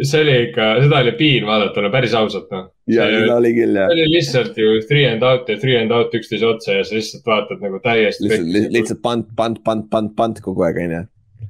see 0.08 0.22
oli 0.24 0.36
ikka, 0.46 0.68
seda 0.84 1.00
oli 1.04 1.12
piin 1.18 1.48
vaadata, 1.48 1.84
no 1.84 1.90
päris 1.92 2.14
ausalt 2.16 2.52
noh. 2.54 2.70
ja 2.88 3.08
seda 3.12 3.36
oli 3.36 3.50
küll 3.56 3.76
jah. 3.76 3.90
see 3.90 3.98
oli 3.98 4.06
lihtsalt 4.14 4.60
ju 4.60 4.70
three 4.88 5.04
and 5.10 5.26
out 5.26 5.50
ja 5.52 5.58
three 5.60 5.76
and 5.80 5.92
out 5.92 6.14
üksteise 6.16 6.46
otsa 6.48 6.78
ja 6.78 6.86
sa 6.88 6.96
lihtsalt 6.96 7.28
vaatad 7.28 7.64
nagu 7.64 7.80
täiesti. 7.84 8.24
lihtsalt, 8.30 8.70
lihtsalt 8.72 9.02
pant, 9.04 9.28
pant, 9.36 9.60
pant, 9.66 9.90
pant, 9.92 10.14
pant 10.16 10.40
kogu 10.44 10.64
aeg 10.64 10.80
on 10.86 10.94
ju. 10.96 11.02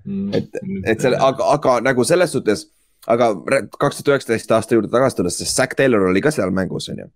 Mm. 0.04 0.34
et, 0.40 0.58
et 0.90 1.06
selle, 1.06 1.20
aga, 1.22 1.46
aga 1.54 1.76
nagu 1.84 2.04
selles 2.08 2.34
suhtes, 2.34 2.66
aga 3.06 3.30
kaks 3.78 4.00
tuhat 4.00 4.16
üheksateist 4.16 4.56
aasta 4.58 4.74
juurde 4.74 4.90
tagasi 4.92 5.20
tulles, 5.20 5.38
sest 5.38 5.54
Zack 5.54 5.78
Taylor 5.78 6.08
oli 6.10 6.24
ka 6.24 6.34
seal 6.34 6.50
mängus, 6.56 6.90
on 6.90 7.04
ju. 7.04 7.08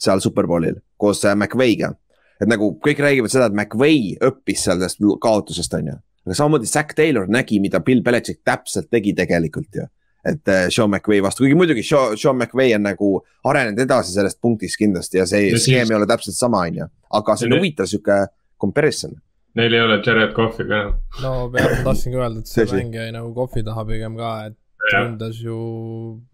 seal 0.00 0.24
Superbowlil 0.24 0.80
koos 0.96 1.20
äh, 1.28 1.36
McVay'ga. 1.36 1.92
et 2.40 2.48
nagu 2.48 2.72
kõik 2.80 3.04
räägivad 3.04 3.30
seda, 3.30 3.52
et 3.52 3.60
McVay 3.60 4.16
õppis 4.24 4.64
sellest 4.70 5.04
kaotusest, 5.20 5.76
on 5.76 5.92
ju 5.92 6.00
aga 6.24 6.36
samamoodi 6.38 6.70
Zack 6.70 6.94
Taylor 6.96 7.28
nägi, 7.30 7.60
mida 7.60 7.80
Bill 7.84 8.02
Belichik 8.02 8.40
täpselt 8.44 8.90
tegi 8.90 9.14
tegelikult 9.16 9.80
ju. 9.80 9.86
et 10.24 10.48
äh, 10.48 10.70
Sean 10.72 10.88
McVay 10.88 11.20
vastu, 11.20 11.44
kuigi 11.44 11.56
muidugi 11.58 11.82
Sean, 11.84 12.16
Sean 12.16 12.38
McVay 12.38 12.72
on 12.74 12.86
nagu 12.86 13.10
arenenud 13.44 13.82
edasi 13.84 14.14
sellest 14.14 14.40
punktist 14.40 14.78
kindlasti 14.80 15.20
ja 15.20 15.26
see 15.28 15.50
ja 15.50 15.60
skeem 15.60 15.90
ei 15.90 15.98
ole 15.98 16.08
täpselt 16.08 16.38
sama, 16.38 16.62
on 16.64 16.80
ju. 16.80 16.88
aga 17.20 17.36
see 17.36 17.50
on 17.50 17.58
huvitav 17.58 17.90
sihuke 17.90 18.24
comparison. 18.60 19.12
Neil 19.54 19.76
ei 19.76 19.84
ole 19.84 20.00
Jared 20.06 20.32
Cough'i 20.34 20.64
ka 20.66 20.80
enam. 20.80 20.94
no 21.22 21.34
ma 21.52 21.66
tahtsingi 21.84 22.16
öelda, 22.16 22.40
et 22.40 22.52
see 22.54 22.64
mäng 22.72 22.96
jäi 22.96 23.10
nagu 23.12 23.34
Cough'i 23.36 23.66
taha 23.66 23.84
pigem 23.90 24.16
ka, 24.16 24.32
et 24.48 24.58
ründas 24.94 25.38
ju, 25.44 25.58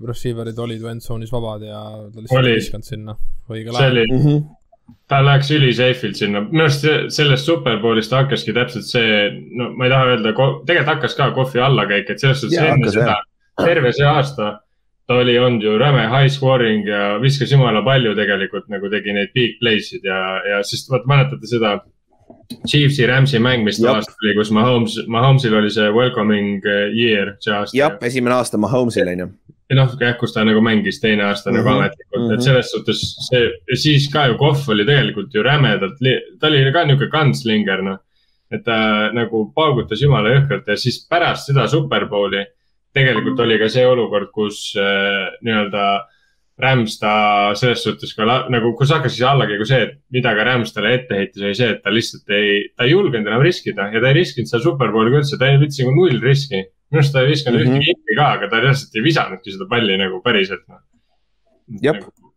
receiver'id 0.06 0.58
olid 0.58 0.86
end 0.94 1.02
zone'is 1.02 1.34
vabad 1.34 1.66
ja 1.66 1.82
ta 2.14 2.22
lihtsalt 2.22 2.46
ei 2.46 2.56
viskanud 2.58 2.86
sinna 2.86 3.18
õigel 3.50 3.74
ajal. 3.74 3.82
see 3.82 3.92
oli 3.96 4.06
mm, 4.06 4.24
-hmm 4.24 4.48
ta 5.10 5.20
läks 5.24 5.50
ülisafe'ilt 5.54 6.18
sinna, 6.20 6.44
minu 6.46 6.64
arust 6.66 6.86
sellest 7.14 7.48
superbowlist 7.48 8.12
hakkaski 8.14 8.54
täpselt 8.56 8.86
see, 8.86 9.28
no 9.58 9.70
ma 9.74 9.86
ei 9.86 9.92
taha 9.92 10.14
öelda, 10.14 10.34
tegelikult 10.34 10.94
hakkas 10.94 11.16
ka 11.18 11.30
kohvi 11.36 11.62
allakäik, 11.64 12.10
et 12.10 12.22
selles 12.22 12.44
suhtes 12.44 12.60
enne 12.62 12.92
seda, 12.94 13.20
terve 13.60 13.92
see 13.96 14.06
aasta 14.06 14.52
ta 15.10 15.16
oli 15.18 15.38
olnud 15.38 15.62
ju 15.62 15.78
räme 15.78 16.04
high 16.06 16.30
scoring 16.30 16.86
ja 16.86 17.18
viskas 17.22 17.50
jumala 17.50 17.82
palju 17.82 18.14
tegelikult 18.14 18.68
nagu 18.70 18.90
tegi 18.92 19.14
neid 19.16 19.32
big 19.34 19.56
play'sid 19.58 20.06
ja, 20.06 20.18
ja 20.46 20.60
siis 20.62 20.86
vaata, 20.90 21.08
mäletate 21.10 21.50
seda. 21.50 21.80
Chiefsi, 22.66 23.06
Rams'i 23.06 23.38
mäng, 23.42 23.62
mis 23.66 23.78
too 23.78 23.90
aasta 23.90 24.14
oli, 24.22 24.34
kus 24.38 24.50
Mahomes, 24.54 24.96
Mahomes'il 25.10 25.54
oli 25.54 25.70
see 25.70 25.90
welcoming 25.94 26.62
year 26.94 27.34
see 27.42 27.54
aasta. 27.54 27.78
jah, 27.78 27.96
esimene 28.06 28.36
aasta 28.38 28.58
Mahomes'il 28.58 29.10
on 29.10 29.24
ju 29.24 29.28
noh, 29.78 29.90
jah, 30.00 30.16
kus 30.18 30.34
ta 30.34 30.44
nagu 30.44 30.60
mängis 30.64 31.00
teine 31.00 31.24
aasta 31.24 31.50
mm 31.50 31.56
-hmm. 31.56 31.64
nagu 31.64 31.68
ametlikult 31.78 32.22
mm, 32.22 32.28
-hmm. 32.28 32.32
et 32.32 32.38
mhm. 32.38 32.44
selles 32.44 32.70
suhtes 32.70 33.00
see, 33.28 33.50
siis 33.74 34.12
ka 34.12 34.26
ju 34.26 34.38
Kohv 34.38 34.68
oli 34.68 34.84
tegelikult 34.84 35.34
ju 35.34 35.42
rämedalt, 35.42 35.98
ta 36.40 36.46
oli 36.46 36.72
ka 36.72 36.84
nihuke 36.84 37.10
kantslinger, 37.10 37.82
noh. 37.82 37.98
et 38.50 38.64
ta 38.64 39.10
nagu 39.12 39.52
paugutas 39.54 40.02
jumala 40.02 40.28
jõhkralt 40.28 40.66
ja 40.66 40.76
siis 40.76 41.06
pärast 41.10 41.46
seda 41.46 41.66
Superbowli 41.68 42.46
tegelikult 42.94 43.40
oli 43.40 43.58
ka 43.58 43.68
see 43.68 43.86
olukord, 43.86 44.30
kus 44.34 44.72
äh, 44.78 45.30
nii-öelda 45.46 45.84
Rams 46.62 46.96
ta 47.00 47.12
selles 47.58 47.82
suhtes 47.84 48.12
ka 48.16 48.26
nagu, 48.52 48.72
kus 48.78 48.92
hakkas 48.94 49.14
siis 49.16 49.26
allakäigu 49.28 49.66
see, 49.68 49.80
et 49.86 49.96
mida 50.14 50.34
ka 50.36 50.46
Rams 50.46 50.74
talle 50.74 50.94
ette 50.98 51.18
heitis, 51.18 51.42
oli 51.42 51.56
see, 51.58 51.70
et 51.74 51.82
ta 51.84 51.92
lihtsalt 51.94 52.34
ei, 52.36 52.62
ta 52.76 52.86
ei 52.86 52.94
julgenud 52.94 53.28
enam 53.30 53.44
riskida 53.44 53.88
ja 53.94 54.02
ta 54.02 54.10
ei 54.10 54.18
riskinud 54.20 54.50
seal 54.50 54.64
Superbowliga 54.64 55.20
üldse, 55.22 55.38
ta 55.40 55.50
ei 55.50 55.60
võttis 55.60 55.82
nagu 55.84 55.94
null 55.96 56.22
riski. 56.24 56.64
Minu 56.90 57.02
arust 57.02 57.14
ta 57.14 57.22
ei 57.22 57.30
visanud 57.30 57.60
mm 57.60 57.66
-hmm. 57.66 57.76
ühtegi 57.78 57.94
hitti 57.94 58.16
ka, 58.18 58.32
aga 58.38 58.48
ta 58.50 58.62
lihtsalt 58.64 58.98
ei 58.98 59.04
visanudki 59.04 59.54
seda 59.54 59.68
palli 59.70 59.98
nagu 60.00 60.22
päriselt 60.24 60.64
no.. 60.66 60.80
jah 61.82 61.94
nagu... 62.00 62.32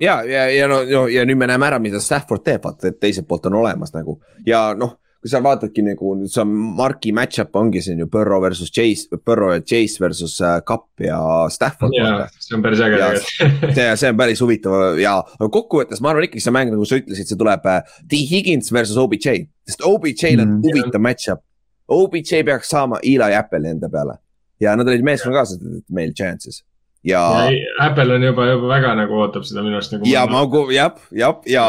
ja, 0.00 0.22
ja, 0.24 0.44
ja 0.52 0.68
no, 0.68 0.82
no 0.84 1.06
ja 1.08 1.24
nüüd 1.24 1.40
me 1.40 1.48
näeme 1.48 1.66
ära, 1.66 1.78
mida 1.78 2.00
Stafford 2.00 2.44
teeb, 2.44 2.62
vaata, 2.64 2.88
et 2.88 3.00
teiselt 3.00 3.28
poolt 3.28 3.46
on 3.46 3.60
olemas 3.62 3.94
nagu. 3.96 4.20
Ja 4.46 4.74
noh 4.76 4.98
kui 5.26 5.32
sa 5.32 5.40
vaatadki 5.42 5.82
nagu, 5.82 6.12
see 6.30 6.38
on 6.38 6.52
marki 6.78 7.10
match-up 7.16 7.56
ongi 7.58 7.80
siin 7.82 7.98
ju 7.98 8.06
Burrow 8.10 8.38
versus 8.44 8.70
Chase, 8.70 9.18
Burrow 9.26 9.56
ja 9.56 9.62
Chase 9.66 9.98
versus 9.98 10.36
uh, 10.38 10.60
Cup 10.62 11.02
ja 11.02 11.18
Stafford. 11.50 11.96
see 12.38 12.54
on 12.54 12.62
päris 12.62 12.82
äge 12.86 13.00
tegelikult. 13.00 13.74
see, 13.74 13.88
see 13.98 14.12
on 14.12 14.20
päris 14.20 14.42
huvitav 14.44 15.00
ja 15.02 15.16
kokkuvõttes 15.42 16.02
ma 16.04 16.12
arvan 16.12 16.28
ikkagi 16.28 16.44
see 16.44 16.54
mäng, 16.54 16.70
nagu 16.70 16.86
sa 16.86 17.00
ütlesid, 17.00 17.26
see 17.26 17.40
tuleb 17.40 17.66
uh, 17.66 17.82
T 18.06 18.22
Higgins 18.30 18.70
versus 18.70 19.00
OBJ, 19.02 19.48
sest 19.66 19.82
OBJ-l 19.82 20.44
on 20.44 20.54
mm, 20.54 20.62
huvitav 20.68 21.02
match-up 21.02 21.42
OBJ 21.90 22.44
peaks 22.46 22.70
saama 22.70 23.02
Eli 23.02 23.34
Apple'i 23.34 23.74
enda 23.74 23.90
peale 23.90 24.20
ja 24.62 24.76
nad 24.78 24.88
olid 24.88 25.02
et 25.02 25.90
meil 25.90 26.14
chances 26.14 26.62
ja, 27.02 27.50
ja. 27.50 27.66
Apple 27.88 28.14
on 28.14 28.22
juba, 28.22 28.46
juba 28.52 28.70
väga 28.76 28.94
nagu 29.02 29.18
ootab 29.20 29.44
seda 29.46 29.66
minu 29.66 29.80
arust 29.80 29.92
nagu. 29.94 30.06
ja 30.06 30.22
ma, 30.30 30.46
jah, 30.74 30.94
jah, 31.10 31.42
ja 31.50 31.66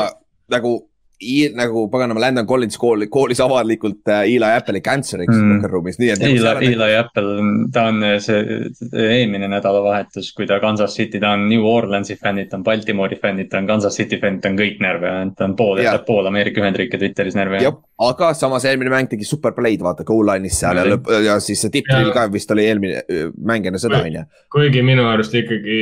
nagu 0.49 0.77
nagu 1.57 1.87
paganama 1.89 2.21
Landon 2.21 2.45
Collins 2.45 2.77
kool, 2.77 3.07
koolis 3.09 3.39
avalikult 3.41 4.05
äh, 4.13 4.27
Eli 4.29 4.49
Apple'i 4.53 4.83
cancer'iks 4.85 5.33
mm. 5.33 5.55
locker 5.55 5.73
room'is, 5.73 5.97
nii 5.97 6.11
et. 6.13 6.21
Eli, 6.21 6.37
Eli 6.37 6.77
nagu... 6.77 6.97
Apple, 7.01 7.47
ta 7.73 7.87
on 7.89 8.03
äh, 8.05 8.17
see 8.21 8.69
eelmine 8.93 9.49
nädalavahetus, 9.49 10.29
kui 10.37 10.45
ta 10.49 10.59
Kansas 10.61 10.93
City, 10.97 11.19
ta 11.23 11.33
on 11.33 11.47
New 11.49 11.65
Orleansi 11.65 12.19
fännid, 12.21 12.51
ta 12.51 12.59
on 12.59 12.65
Baltimore'i 12.67 13.17
fännid, 13.21 13.49
ta 13.49 13.57
on 13.61 13.69
Kansas 13.69 13.97
City 13.97 14.19
fännid, 14.21 14.43
ta 14.43 14.51
on 14.53 14.59
kõik 14.59 14.77
närve, 14.83 15.13
ta 15.37 15.47
on 15.47 15.55
pool, 15.57 15.81
pool 16.05 16.29
Ameerika 16.29 16.61
Ühendriike 16.61 17.01
Twitteris 17.01 17.37
närve. 17.37 17.63
aga 17.97 18.29
samas 18.37 18.65
eelmine 18.69 18.93
mäng 18.93 19.09
tegi 19.09 19.25
super 19.25 19.55
play'd, 19.57 19.81
vaata 19.81 20.05
goal 20.05 20.27
line'is 20.29 20.59
seal 20.61 20.77
ja 20.77 20.85
lõpp 20.85 21.09
ja 21.25 21.39
siis 21.41 21.63
see 21.65 21.73
tipp-drill 21.73 22.13
ka 22.13 22.27
vist 22.29 22.51
oli 22.53 22.67
eelmine 22.69 23.01
mäng 23.41 23.65
enne 23.65 23.81
seda, 23.81 24.03
on 24.05 24.19
ju. 24.19 24.23
kuigi 24.53 24.83
minu 24.85 25.07
arust 25.09 25.33
ikkagi 25.33 25.79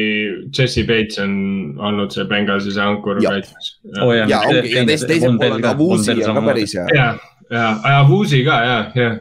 Jesse 0.56 0.86
Bates 0.88 1.20
on 1.20 1.36
olnud 1.76 2.16
see 2.16 2.24
Bengalsi 2.30 2.72
see 2.72 2.86
ankur 2.86 3.20
kaitsmas. 3.20 3.74
ja, 4.16 4.24
ja 4.32 4.42
ongi 4.48 4.72
ja 4.72 4.86
teise, 4.88 5.25
teisel 5.26 5.40
pool 5.42 5.58
on 5.58 5.66
ka 5.66 5.78
Vuusi 5.78 6.16
on 6.16 6.40
ka 6.40 6.44
päris 6.46 6.76
hea. 6.78 6.88
ja, 6.96 7.06
ja, 7.52 7.68
ja 7.92 8.02
Vuusi 8.10 8.42
ka 8.48 8.60
ja, 8.64 8.78
ja. 8.96 9.12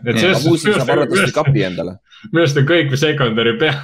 Vuusi 0.44 0.72
saab 0.72 0.94
arvatavasti 0.96 1.36
kapi 1.36 1.64
endale. 1.70 1.96
minu 2.30 2.44
arust 2.44 2.60
on 2.62 2.68
kõik 2.68 2.94
secondary 3.00 3.56
pea, 3.60 3.74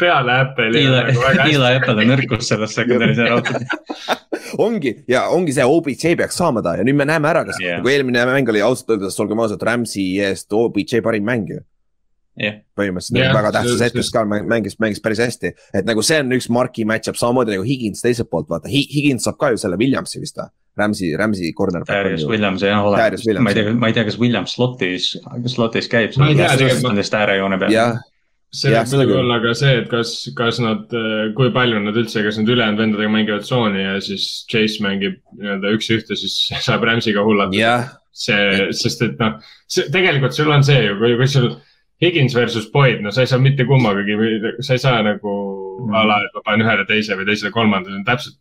peale 0.00 0.40
Apple'i. 0.44 0.84
Eli 0.84 1.76
Apple 1.76 1.96
on 1.96 2.12
nõrkus 2.12 2.50
selles 2.52 2.76
secondary's 2.76 3.22
ära 3.24 3.40
ongi 4.66 4.92
ja 5.10 5.26
ongi 5.32 5.54
see 5.54 5.64
OBJ 5.64 6.16
peaks 6.18 6.36
saama 6.38 6.62
ta 6.64 6.76
ja 6.78 6.84
nüüd 6.86 6.98
me 6.98 7.06
näeme 7.08 7.28
ära, 7.30 7.44
kas 7.48 7.58
yeah. 7.60 7.80
nagu 7.80 7.90
eelmine 7.92 8.26
mäng 8.28 8.52
oli 8.52 8.62
ausalt 8.64 8.94
öeldes, 8.94 9.16
olgem 9.22 9.40
ausad, 9.42 9.62
Rams'i 9.68 10.06
eest 10.22 10.52
OBJ 10.54 11.00
parim 11.04 11.26
mäng 11.26 11.50
ju 11.50 11.62
yeah.. 12.40 12.60
põhimõtteliselt 12.78 13.20
yeah, 13.20 13.34
väga 13.36 13.54
tähtsas 13.56 13.82
hetkes 13.88 14.12
ka 14.14 14.24
mängis, 14.28 14.78
mängis 14.82 15.02
päris 15.04 15.22
hästi, 15.24 15.52
et 15.76 15.88
nagu 15.88 16.04
see 16.06 16.20
on 16.22 16.36
üks 16.36 16.50
marki 16.52 16.86
match-up, 16.88 17.18
samamoodi 17.20 17.56
nagu 17.56 17.66
Higins 17.66 18.04
teiselt 18.04 18.30
poolt, 18.32 18.50
vaata 18.52 18.70
Higins 18.72 19.26
saab 19.26 19.40
ka 19.40 19.52
ju 19.54 19.60
selle 19.62 19.78
Williamsi 19.80 20.22
vist 20.22 20.40
või? 20.40 20.52
Rams'i, 20.76 21.14
Rams'i 21.16 21.52
corner. 21.56 21.84
Darius 21.88 22.26
Williams 22.28 22.60
jah 22.60 22.84
olemas, 22.84 23.24
ma 23.40 23.52
ei 23.52 23.56
tea, 23.56 23.72
ma 23.72 23.88
ei 23.88 23.96
tea, 23.96 24.04
kas 24.04 24.18
Williams 24.20 24.52
slotis, 24.58 25.14
slotis 25.48 25.88
käib. 25.88 26.12
ma 26.20 26.28
ei 26.28 26.36
tea 26.36 26.50
tegelikult. 26.52 26.90
Nendest 26.90 27.16
äärejoone 27.16 27.58
peal. 27.62 27.76
see 28.56 28.72
võib 28.72 28.92
muidugi 28.92 29.16
olla 29.18 29.38
ka 29.42 29.54
see, 29.58 29.72
et 29.80 29.88
kas, 29.90 30.10
kas 30.36 30.60
nad, 30.62 30.92
kui 31.36 31.48
palju 31.54 31.80
nad 31.82 31.96
üldse, 31.96 32.22
kas 32.24 32.38
nad 32.40 32.52
ülejäänud 32.52 32.82
vendadega 32.84 33.12
mängivad 33.12 33.44
tsooni 33.44 33.82
ja 33.82 33.96
siis 34.04 34.26
Chase 34.52 34.84
mängib 34.84 35.16
nii-öelda 35.40 35.72
üks-ühte, 35.76 36.16
siis 36.16 36.36
saab 36.64 36.84
Rams'iga 36.86 37.24
hullata 37.26 37.56
yeah.. 37.56 37.88
see, 38.16 38.68
sest 38.76 39.02
et 39.08 39.18
noh, 39.20 39.40
see 39.68 39.90
tegelikult 39.92 40.36
sul 40.36 40.52
on 40.52 40.64
see 40.64 40.78
ju, 40.86 40.94
kui, 41.00 41.16
kui 41.18 41.28
sul 41.32 41.50
Higins 42.02 42.34
versus 42.36 42.66
Boyd, 42.72 43.00
no 43.04 43.12
sa 43.14 43.24
ei 43.24 43.30
saa 43.30 43.40
mitte 43.40 43.64
kummagagi, 43.64 44.16
sa 44.60 44.76
ei 44.76 44.82
saa 44.82 44.98
nagu 45.04 45.36
mm. 45.86 45.94
a 45.96 46.02
la, 46.04 46.18
et 46.26 46.34
ma 46.36 46.42
panen 46.44 46.66
ühele 46.66 46.84
teise 46.88 47.16
või 47.16 47.28
teisele 47.28 47.52
kolmanda, 47.54 47.88
see 47.88 48.00
on 48.02 48.04
täpselt 48.04 48.36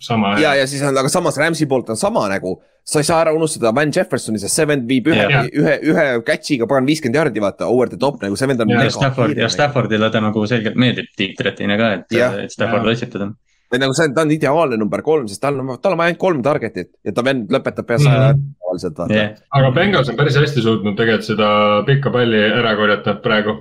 sama. 0.00 0.36
ja, 0.40 0.54
ja 0.58 0.66
siis 0.70 0.82
on, 0.86 0.96
aga 0.96 1.10
samas 1.12 1.38
Rams'i 1.40 1.66
poolt 1.70 1.90
on 1.90 1.98
sama 1.98 2.22
nagu, 2.30 2.54
sa 2.86 3.02
ei 3.02 3.08
saa 3.08 3.20
ära 3.24 3.34
unustada 3.36 3.74
Van 3.74 3.90
Jeffersoni, 3.96 4.38
sest 4.42 4.60
see 4.60 4.68
vend 4.70 4.86
viib 4.88 5.10
ühe, 5.10 5.26
ühe, 5.50 5.76
ühe 5.90 6.06
catch'iga 6.26 6.70
pagan 6.70 6.86
viiskümmend 6.88 7.18
jardi, 7.18 7.42
vaata, 7.42 7.68
over 7.70 7.90
the 7.90 7.98
top 8.00 8.22
nagu 8.22 8.38
see 8.38 8.50
vend 8.50 8.62
on. 8.64 8.74
ja 8.78 8.86
Stafford 8.94 9.42
ja 9.42 9.50
Staffordile 9.52 10.10
ta 10.14 10.22
nagu 10.22 10.46
selgelt 10.50 10.78
meeldib 10.78 11.10
deep 11.18 11.34
threat'ina 11.40 11.78
ka, 11.80 11.92
et, 11.98 12.18
et 12.46 12.54
Stafford'i 12.54 12.94
esitada 12.94 13.32
et 13.70 13.78
nagu 13.82 13.94
see 13.94 14.08
on, 14.08 14.14
ta 14.14 14.24
on 14.26 14.32
ideaalne 14.34 14.78
number 14.80 15.02
kolm, 15.06 15.28
sest 15.30 15.42
tal 15.42 15.60
on, 15.62 15.74
tal 15.82 15.94
on 15.94 16.02
ainult 16.04 16.20
kolm 16.22 16.40
target'it 16.46 16.90
ja 17.06 17.14
ta 17.14 17.24
vend 17.26 17.52
lõpetab 17.54 17.86
pea 17.86 18.00
saja 18.02 18.32
mm. 18.32 18.48
tavaliselt 18.64 18.98
vaata 19.02 19.16
yeah.. 19.16 19.36
aga 19.58 19.70
Bengals 19.76 20.10
on 20.10 20.18
päris 20.18 20.38
hästi 20.40 20.64
suutnud 20.64 20.98
tegelikult 20.98 21.28
seda 21.28 21.50
pikka 21.86 22.12
palli 22.14 22.40
ära 22.48 22.74
korjata 22.78 23.14
praegu 23.22 23.54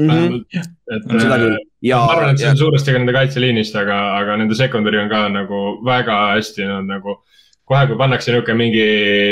mm. 0.00 0.10
-hmm. 0.10 0.64
et 0.96 1.06
seda 1.12 1.38
küll. 1.42 1.60
Ja, 1.84 2.00
ma 2.00 2.16
arvan, 2.16 2.32
et 2.32 2.40
see 2.40 2.50
on 2.50 2.58
suuresti 2.58 2.94
ka 2.94 2.98
nende 2.98 3.12
kaitseliinist, 3.12 3.74
aga, 3.76 4.00
aga 4.16 4.38
nende 4.40 4.56
secondary 4.56 4.98
on 5.02 5.10
ka 5.12 5.26
nagu 5.28 5.62
väga 5.84 6.18
hästi, 6.34 6.66
nad 6.70 6.88
nagu. 6.88 7.20
kohe, 7.64 7.86
kui 7.88 7.96
pannakse 7.96 8.28
niisugune 8.28 8.58
mingi 8.60 8.88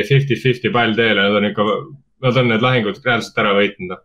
fifty-fifty 0.08 0.70
pall 0.72 0.94
teele, 0.96 1.20
nad 1.20 1.34
on 1.36 1.44
ikka, 1.50 1.64
nad 2.24 2.36
on 2.40 2.46
need 2.48 2.62
lahingud 2.64 3.00
reaalselt 3.04 3.40
ära 3.42 3.50
võitnud 3.58 3.90
noh 3.92 4.00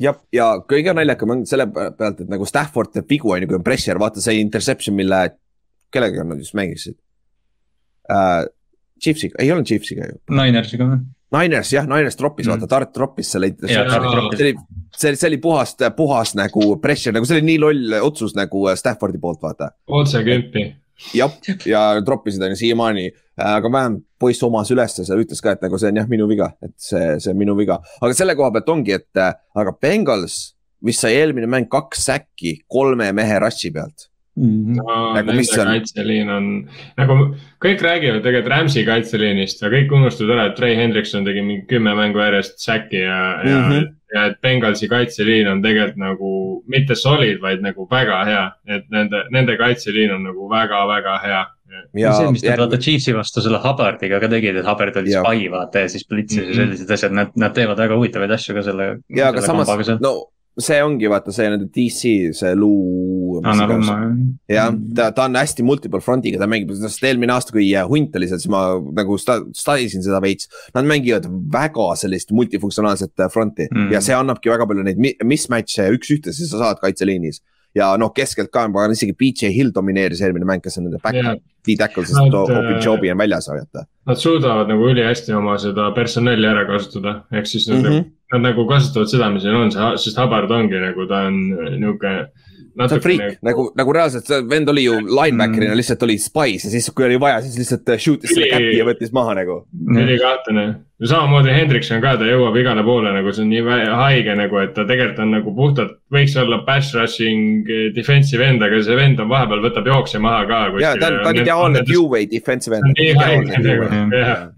jah, 0.00 0.18
ja 0.32 0.48
kõige 0.68 0.94
naljakam 0.96 1.34
on 1.34 1.44
selle 1.48 1.66
pealt, 1.72 2.22
et 2.24 2.30
nagu 2.32 2.46
Stafford 2.48 2.92
teeb 2.94 3.08
vigu, 3.10 3.32
on 3.34 3.44
ju, 3.44 3.50
kui 3.50 3.58
on 3.58 3.66
pressure, 3.66 4.00
vaata 4.00 4.22
see 4.24 4.40
interception, 4.40 4.96
mille, 4.98 5.24
kellega 5.92 6.26
nad 6.26 6.40
just 6.42 6.56
mängisid 6.58 6.96
uh,. 8.10 8.48
Chiefsiga, 9.02 9.34
ei 9.42 9.48
olnud 9.50 9.66
Chiefsiga 9.66 10.04
ju. 10.06 10.20
Ninersiga 10.30 10.86
või? 10.86 11.00
Niners 11.32 11.72
jah, 11.72 11.86
Niners 11.88 12.14
troppis 12.14 12.46
mm., 12.46 12.52
vaata, 12.52 12.68
Tart 12.70 12.92
troppis 12.94 13.32
selle. 13.34 13.48
see 13.58 13.80
oli, 13.80 14.52
see, 14.94 15.14
see 15.16 15.30
oli 15.30 15.40
puhas, 15.42 15.72
puhas 15.96 16.36
nagu 16.38 16.68
pressure, 16.82 17.16
nagu 17.16 17.26
see 17.26 17.40
oli 17.40 17.48
nii 17.48 17.62
loll 17.64 17.96
otsus 17.98 18.36
nagu 18.38 18.68
Staffordi 18.78 19.18
poolt, 19.18 19.40
vaata. 19.42 19.72
otse 19.90 20.22
kümpi 20.26 20.68
jah, 21.16 21.32
ja 21.66 21.82
troppisid 22.04 22.42
on 22.42 22.54
ju 22.54 22.60
siiamaani, 22.60 23.08
aga 23.40 23.72
vähemalt 23.72 24.04
poiss 24.22 24.46
omas 24.46 24.70
ülesse, 24.74 25.06
seal 25.08 25.22
ütles 25.24 25.42
ka, 25.42 25.56
et 25.56 25.66
nagu 25.66 25.80
see 25.80 25.90
on 25.92 26.00
jah, 26.02 26.08
minu 26.10 26.30
viga, 26.30 26.52
et 26.62 26.74
see, 26.80 27.18
see 27.22 27.34
on 27.34 27.42
minu 27.42 27.58
viga. 27.58 27.80
aga 28.00 28.14
selle 28.16 28.38
koha 28.38 28.52
pealt 28.54 28.72
ongi, 28.76 28.96
et 28.96 29.22
aga 29.22 29.76
Bengals, 29.82 30.38
mis 30.86 31.02
sai 31.02 31.18
eelmine 31.18 31.50
mäng 31.50 31.70
kaks 31.70 32.08
säkki 32.08 32.56
kolme 32.70 33.10
mehe 33.16 33.42
rush'i 33.42 33.74
pealt 33.74 34.12
Mm 34.36 34.44
-hmm. 34.44 34.76
no, 34.76 35.14
nagu, 35.14 35.26
nende 35.26 35.60
on... 35.60 35.66
kaitseliin 35.66 36.28
on, 36.30 36.68
nagu 36.96 37.14
kõik 37.64 37.82
räägivad 37.84 38.22
tegelikult 38.24 38.52
Rams'i 38.52 38.84
kaitseliinist 38.84 39.60
ja 39.62 39.68
kõik 39.68 39.92
unustavad 39.92 40.32
ära, 40.32 40.46
et 40.48 40.54
Trey 40.56 40.76
Hendrikson 40.76 41.24
tegi 41.24 41.42
mingi 41.44 41.66
kümme 41.68 41.92
mängu 41.94 42.18
järjest 42.18 42.56
säki 42.58 43.02
ja 43.02 43.18
mm, 43.42 43.48
-hmm. 43.48 43.50
ja, 43.50 43.58
mhm. 43.68 43.92
ja 44.14 44.24
et 44.26 44.40
Bengalsi 44.40 44.88
kaitseliin 44.88 45.48
on 45.48 45.62
tegelikult 45.62 46.00
nagu 46.00 46.30
mitte 46.66 46.94
solid, 46.94 47.42
vaid 47.42 47.60
nagu 47.60 47.88
väga 47.90 48.24
hea. 48.24 48.50
et 48.68 48.84
nende, 48.90 49.24
nende 49.30 49.56
kaitseliin 49.56 50.14
on 50.14 50.22
nagu 50.22 50.48
väga-väga 50.50 51.18
hea. 51.24 51.46
Ja 51.98 52.12
see, 52.16 52.32
mis 52.34 52.44
nad 52.44 52.52
järg... 52.52 52.64
vaata 52.64 52.80
Chiefsi 52.82 53.14
vastu 53.16 53.44
selle 53.44 53.60
Hubbardiga 53.62 54.20
ka 54.22 54.30
tegid, 54.32 54.58
et 54.60 54.68
Hubbard 54.68 54.98
oli 55.02 55.14
spy 55.14 55.48
vaata 55.52 55.86
ja 55.86 55.92
siis 55.92 56.06
blitsis 56.08 56.42
-hmm. 56.42 56.48
ja 56.48 56.52
mhm. 56.52 56.60
sellised 56.60 56.94
asjad, 56.98 57.16
nad, 57.16 57.32
nad 57.36 57.56
teevad 57.56 57.80
väga 57.80 57.98
huvitavaid 57.98 58.36
asju 58.38 58.54
ka 58.58 58.66
selle. 58.68 58.92
ja, 59.08 59.28
aga 59.32 59.44
samas, 59.46 59.68
no 60.00 60.14
see 60.60 60.80
ongi 60.84 61.08
vaata 61.08 61.32
see 61.32 61.48
nende 61.48 61.68
DC, 61.72 62.10
see 62.36 62.56
luu. 62.58 63.40
jah, 64.52 64.74
ta, 64.96 65.08
ta 65.16 65.24
on 65.24 65.38
hästi 65.40 65.64
multiple 65.64 66.02
front'iga, 66.04 66.40
ta 66.40 66.48
mängib, 66.50 66.74
sest 66.76 67.06
eelmine 67.08 67.32
aasta, 67.32 67.54
kui 67.54 67.70
Hunt 67.88 68.18
oli 68.18 68.28
seal, 68.28 68.42
siis 68.42 68.52
ma 68.52 68.64
nagu 68.98 69.16
studisin 69.18 70.04
seda 70.04 70.20
veits. 70.24 70.50
Nad 70.76 70.88
mängivad 70.88 71.28
väga 71.52 71.88
sellist 72.02 72.34
multifunktsionaalset 72.36 73.24
front'i 73.32 73.70
mm. 73.70 73.88
ja 73.94 74.02
see 74.04 74.16
annabki 74.16 74.52
väga 74.52 74.68
palju 74.68 74.84
neid 74.86 75.00
mismatch'e 75.24 75.88
üks-ühte, 75.96 76.36
siis 76.36 76.52
sa 76.52 76.60
saad 76.66 76.84
kaitseliinis 76.84 77.40
ja 77.74 77.92
noh, 78.00 78.12
keskelt 78.14 78.50
ka, 78.52 78.66
ma 78.68 78.84
arvan 78.84 78.96
isegi 78.96 79.14
BJ 79.18 79.52
Hill 79.54 79.72
domineeris 79.74 80.22
eelmine 80.24 80.48
mäng, 80.48 80.62
kes 80.64 80.78
on 80.78 80.88
nende 80.88 81.00
back 81.02 81.18
yeah., 81.18 81.38
D-tackle, 81.66 82.04
sest 82.08 82.88
Obi 82.90 83.12
on 83.12 83.20
väljas, 83.20 83.46
vaata. 83.48 83.84
Nad 84.10 84.18
suudavad 84.18 84.70
nagu 84.72 84.88
ülihästi 84.90 85.34
oma 85.38 85.54
seda 85.62 85.92
personali 85.94 86.48
ära 86.48 86.64
kasutada, 86.66 87.20
ehk 87.32 87.46
siis 87.46 87.68
mm 87.70 87.84
-hmm. 87.84 88.08
nad 88.34 88.44
nagu 88.48 88.66
kasutavad 88.68 89.12
seda, 89.12 89.30
mis 89.30 89.46
neil 89.46 89.60
on, 89.60 89.70
sest 89.72 90.18
Hubbard 90.18 90.50
ongi 90.50 90.80
nagu 90.82 91.06
ta 91.06 91.26
on 91.28 91.38
nihuke 91.78 92.14
see 92.76 92.96
on 92.96 93.02
friik 93.04 93.22
nagu, 93.22 93.42
nagu, 93.48 93.64
nagu 93.78 93.94
reaalselt 93.96 94.28
see 94.28 94.38
vend 94.48 94.70
oli 94.72 94.86
ju 94.86 94.98
linebacker'ina 95.02 95.72
mm. 95.72 95.80
lihtsalt 95.80 96.06
oli 96.06 96.16
spice 96.22 96.68
ja 96.68 96.72
siis, 96.72 96.88
kui 96.94 97.06
oli 97.06 97.18
vaja, 97.20 97.42
siis 97.44 97.58
lihtsalt 97.60 97.92
äh, 97.92 98.00
shoot'is 98.00 98.32
selle 98.34 98.48
käpi 98.52 98.78
ja 98.78 98.86
võttis 98.88 99.12
maha 99.16 99.36
nagu. 99.38 99.58
ülikahtlane 99.92 100.64
ja 101.02 101.10
samamoodi 101.10 101.52
Hendrikson 101.56 102.00
ka, 102.04 102.14
ta 102.20 102.28
jõuab 102.28 102.56
igale 102.60 102.84
poole 102.86 103.12
nagu 103.14 103.34
see 103.34 103.44
on 103.44 103.52
nii 103.52 103.92
haige 103.98 104.38
nagu, 104.38 104.62
et 104.62 104.72
ta 104.76 104.86
tegelikult 104.88 105.22
on 105.24 105.36
nagu 105.36 105.54
puhtalt, 105.58 105.98
võiks 106.14 106.38
olla 106.40 106.62
pass 106.66 106.94
rushing 106.96 107.68
eh, 107.68 107.84
defensive 107.96 108.46
end, 108.46 108.64
aga 108.64 108.80
see 108.86 108.96
vend 108.98 109.20
on 109.22 109.30
vahepeal 109.32 109.64
võtab 109.66 109.92
jookse 109.92 110.22
maha 110.22 110.48
ka. 110.48 110.64
ja 110.82 110.96
ta 110.96 111.12
on, 111.12 111.20
ta 111.22 111.34
on 111.34 111.44
ideaalne 111.44 111.86
two-way 111.88 112.28
defensive 112.30 112.78
end. 112.78 112.92
nii 112.96 113.14
haige 113.20 113.62
nagu, 113.68 113.92
jah 114.16 114.50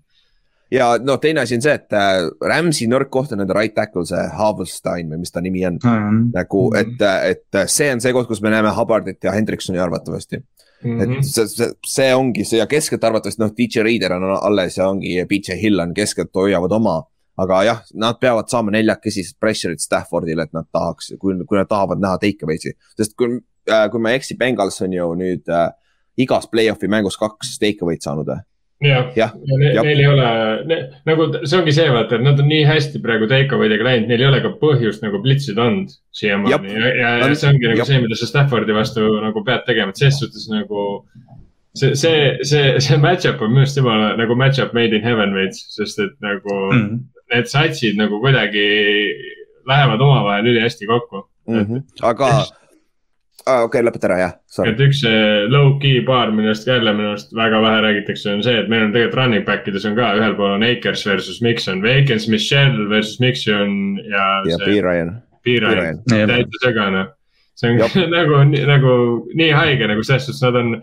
ja 0.75 0.89
noh, 1.03 1.19
teine 1.23 1.45
asi 1.45 1.57
on 1.59 1.65
see, 1.65 1.75
et 1.79 1.95
äh, 1.97 2.25
Rams'i 2.51 2.89
nõrk 2.91 3.11
koht 3.15 3.33
on 3.35 3.41
nende 3.43 3.55
right 3.57 3.75
tackle, 3.77 4.05
see 4.09 4.25
Havelstein 4.39 5.13
või 5.13 5.23
mis 5.23 5.35
ta 5.35 5.43
nimi 5.45 5.65
on 5.69 5.79
mm. 5.79 6.03
-hmm. 6.03 6.27
nagu, 6.35 6.65
et, 6.79 7.07
et 7.31 7.63
see 7.71 7.91
on 7.95 8.03
see 8.03 8.15
koht, 8.17 8.29
kus 8.31 8.43
me 8.45 8.53
näeme 8.55 8.73
Hubbardit 8.75 9.25
ja 9.25 9.35
Hendriksoni 9.37 9.79
arvatavasti 9.79 10.39
mm. 10.39 11.01
-hmm. 11.01 11.19
et 11.19 11.31
see, 11.31 11.49
see, 11.49 11.71
see 11.87 12.15
ongi 12.15 12.45
see 12.45 12.59
ja 12.59 12.67
keskelt 12.71 13.05
arvatavasti 13.05 13.43
noh, 13.43 13.53
DJ 13.57 13.87
Reader 13.87 14.17
on 14.19 14.31
alles 14.37 14.79
ja 14.79 14.89
ongi 14.89 15.17
BJ 15.29 15.61
Hill 15.61 15.79
on 15.79 15.95
keskelt 15.95 16.35
hoiavad 16.35 16.73
oma. 16.73 17.03
aga 17.37 17.63
jah, 17.67 17.79
nad 17.99 18.15
peavad 18.21 18.47
saama 18.47 18.71
neljakesi 18.71 19.23
pressure'it 19.43 19.81
Staffordile, 19.83 20.43
et 20.43 20.53
nad 20.55 20.69
tahaks, 20.73 21.09
kui, 21.19 21.35
kui 21.49 21.59
nad 21.59 21.67
tahavad 21.67 21.99
näha 21.99 22.19
take 22.23 22.47
away'si, 22.47 22.77
sest 22.95 23.17
kui 23.19 23.41
äh,, 23.71 23.89
kui 23.91 24.01
ma 24.01 24.13
ei 24.13 24.21
eksi, 24.21 24.37
Bengals 24.39 24.79
on 24.87 24.93
ju 24.93 25.09
nüüd 25.19 25.51
äh, 25.51 25.73
igas 26.17 26.47
play-off'i 26.47 26.87
mängus 26.87 27.19
kaks 27.19 27.57
take 27.59 27.83
away'd 27.83 28.07
saanud 28.07 28.31
või 28.31 28.39
jah 28.83 29.11
ja, 29.17 29.29
ja, 29.31 29.59
ne, 29.59 29.71
neil 29.87 30.01
ei 30.01 30.07
ole 30.11 30.29
ne,, 30.67 30.79
nagu 31.07 31.27
see 31.45 31.59
ongi 31.61 31.75
see, 31.77 31.87
vaata, 31.95 32.19
et 32.19 32.25
nad 32.27 32.41
on 32.43 32.49
nii 32.51 32.65
hästi 32.69 33.01
praegu 33.05 33.29
takeaway'dega 33.31 33.87
läinud, 33.87 34.09
neil 34.11 34.25
ei 34.25 34.29
ole 34.29 34.41
ka 34.45 34.51
põhjust 34.61 35.05
nagu 35.05 35.21
blitsida 35.23 35.63
olnud 35.69 35.95
siiamaani 36.17 36.73
ja, 36.75 36.91
ja, 36.99 37.13
ja 37.23 37.31
see 37.39 37.53
ongi 37.53 37.71
nagu 37.71 37.81
jab. 37.81 37.91
see, 37.91 38.01
mida 38.03 38.19
sa 38.19 38.29
Staffordi 38.31 38.77
vastu 38.77 39.07
nagu 39.23 39.45
pead 39.47 39.63
tegema, 39.69 39.95
et 39.95 40.03
ses 40.03 40.19
suhtes 40.21 40.49
nagu. 40.51 41.05
see, 41.75 41.95
see, 41.99 42.19
see, 42.43 42.75
see 42.83 42.99
match-up 43.03 43.41
on 43.43 43.55
minu 43.55 43.65
arust 43.65 43.79
jumala 43.79 44.13
nagu 44.19 44.37
match-up 44.39 44.75
made 44.77 44.97
in 44.97 45.07
heaven 45.07 45.35
veits, 45.39 45.65
sest 45.77 46.03
et 46.03 46.19
nagu 46.23 46.59
mm 46.73 46.83
-hmm. 46.83 46.99
need 47.35 47.51
satsid 47.51 47.97
nagu 47.99 48.21
kuidagi 48.23 48.67
lähevad 49.67 50.01
omavahel 50.01 50.47
ülihästi 50.53 50.87
kokku 50.87 51.25
mm. 51.49 51.65
-hmm. 51.65 51.83
aga 52.03 52.45
aa 53.45 53.59
ah,, 53.59 53.65
okei 53.67 53.81
okay,, 53.81 53.85
lõpeta 53.85 54.09
ära, 54.09 54.17
jah. 54.23 54.35
et 54.69 54.81
üks 54.81 55.03
low-key 55.53 56.01
paar, 56.07 56.33
millest 56.33 56.65
ka 56.65 56.79
jälle 56.79 56.95
minu 56.97 57.11
arust 57.13 57.35
väga 57.37 57.61
vähe 57.65 57.83
räägitakse, 57.85 58.33
on 58.33 58.43
see, 58.47 58.57
et 58.63 58.71
meil 58.73 58.87
on 58.87 58.95
tegelikult 58.95 59.21
running 59.21 59.45
back 59.47 59.69
ides 59.69 59.85
on 59.89 59.97
ka, 59.99 60.15
ühel 60.21 60.37
pool 60.39 60.57
on 60.57 60.65
Akers 60.65 61.05
versus 61.09 61.43
Mikson 61.45 61.85
Akers, 61.85 62.29
Michelle 62.33 62.89
versus 62.89 63.21
Mikson 63.21 63.99
ja. 64.09 64.27
ja 64.49 64.59
B 64.65 64.81
Ryan. 64.85 65.15
B 65.45 65.59
Ryan, 65.61 66.01
täitsa 66.09 66.63
segane. 66.63 67.07
see 67.55 67.71
on 67.71 67.83
nagu, 68.17 68.41
nagu 68.67 68.99
nii 69.35 69.53
haige 69.55 69.87
nagu 69.93 70.03
selles 70.03 70.27
suhtes, 70.31 70.43
nad 70.43 70.57
on 70.59 70.75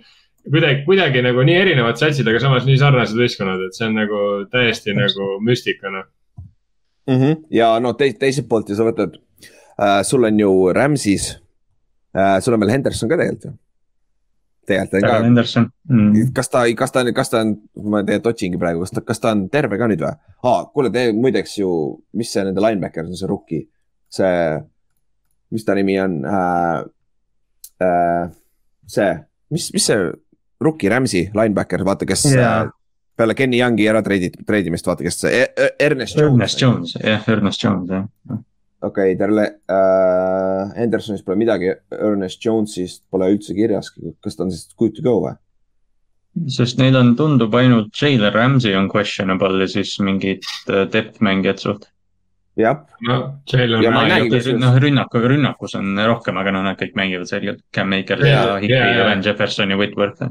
kuidagi, 0.52 0.86
kuidagi 0.86 1.26
nagu 1.26 1.44
nii 1.46 1.58
erinevad 1.66 2.00
satsid, 2.00 2.30
aga 2.30 2.40
samas 2.44 2.70
nii 2.70 2.78
sarnased 2.80 3.18
võistkonnad, 3.18 3.66
et 3.68 3.78
see 3.78 3.90
on 3.90 3.98
nagu 4.00 4.24
täiesti 4.54 4.96
nagu 4.98 5.36
müstika, 5.44 5.90
noh 5.92 6.08
mm 7.10 7.18
-hmm.. 7.18 7.44
ja 7.50 7.80
no 7.80 7.94
te, 7.94 8.14
teiselt 8.20 8.48
poolt 8.50 8.70
ja 8.70 8.78
sa 8.78 8.86
võtad 8.88 9.18
äh,, 9.18 10.02
sul 10.04 10.24
on 10.24 10.40
ju 10.40 10.52
Rams'is 10.78 11.41
äh,, 12.16 12.38
sul 12.44 12.56
on 12.58 12.64
veel 12.64 12.74
Henderson 12.76 13.12
ka 13.12 13.20
tegelikult 13.20 13.50
ju. 13.50 13.54
tegelikult 14.70 14.98
Darrell 14.98 15.18
ka. 15.18 15.28
Henderson 15.30 15.68
mm.. 15.90 16.32
kas 16.38 16.52
ta, 16.54 16.64
kas 16.78 16.96
ta, 16.96 17.06
kas 17.18 17.34
ta 17.34 17.44
on, 17.46 17.56
ma 17.84 18.04
tegelikult 18.06 18.36
otsingi 18.36 18.62
praegu, 18.62 18.86
kas 18.86 18.96
ta, 18.96 19.06
kas 19.08 19.24
ta 19.24 19.36
on 19.36 19.46
terve 19.54 19.80
ka 19.82 19.90
nüüd 19.92 20.04
või 20.04 20.14
ah,? 20.14 20.66
kuule, 20.74 20.94
te 20.94 21.10
muideks 21.18 21.60
ju, 21.60 21.70
mis 22.18 22.34
see 22.34 22.46
nende 22.48 22.64
linebacker 22.64 23.08
on, 23.08 23.16
see 23.18 23.30
rookie, 23.30 23.66
see, 24.12 24.34
mis 25.56 25.68
ta 25.68 25.78
nimi 25.78 26.00
on 26.02 26.20
äh,? 26.26 26.82
Äh, 27.82 28.30
see, 28.86 29.10
mis, 29.50 29.72
mis 29.74 29.88
see 29.90 29.98
rookie 30.62 30.90
Ramsey 30.92 31.30
linebacker, 31.34 31.84
vaata, 31.86 32.06
kes 32.06 32.28
yeah. 32.30 32.70
peale 33.18 33.36
Kenny 33.38 33.62
Youngi 33.62 33.88
ära 33.90 34.04
treidid, 34.06 34.38
treidimist, 34.48 34.88
vaata, 34.88 35.06
kes 35.08 35.18
see 35.24 35.42
E- 35.42 35.70
Ernest 35.82 36.20
Jones. 36.20 36.36
Ernest 36.36 36.62
Jones, 36.62 36.96
jah, 37.00 37.30
Ernest 37.32 37.66
Jones, 37.66 37.90
jah. 37.90 38.42
Okei 38.82 39.14
okay,, 39.14 39.18
Terle 39.20 39.46
äh,, 39.70 40.74
Hendersonist 40.78 41.26
pole 41.26 41.40
midagi, 41.40 41.72
Ernest 41.96 42.44
Jones'ist 42.46 43.06
pole 43.12 43.32
üldse 43.34 43.56
kirjaski, 43.58 44.16
kas 44.24 44.38
ta 44.38 44.46
on 44.46 44.54
siis 44.54 44.68
good 44.78 44.98
to 44.98 45.06
go 45.06 45.20
või? 45.24 45.38
sest 46.52 46.80
neil 46.80 46.96
on, 46.96 47.16
tundub 47.20 47.56
ainult 47.60 47.92
Jalen 47.98 48.32
Ramsey 48.34 48.76
on 48.78 48.88
questionable 48.92 49.60
ja 49.64 49.68
siis 49.72 49.98
mingid 50.04 50.46
äh, 50.70 50.86
depth 50.92 51.20
mängijad 51.24 51.60
suht. 51.64 51.90
jah, 53.08 53.26
Ja 53.84 53.92
noh, 54.60 54.78
rünnaku, 54.84 55.22
rünnakus 55.24 55.76
on 55.80 55.96
rohkem, 56.08 56.40
aga 56.40 56.54
noh, 56.56 56.66
nad 56.68 56.80
kõik 56.80 56.96
mängivad 57.00 57.30
selgelt. 57.30 57.62
Cam 57.76 57.92
Maker 57.92 58.24
ja 58.26 58.32
Jaa, 58.34 58.58
Hickley 58.60 58.78
jaa, 58.78 58.96
ja. 58.98 59.06
Van 59.08 59.24
Jefferson 59.24 59.72
ja 59.72 59.80
Whitworth. 59.80 60.28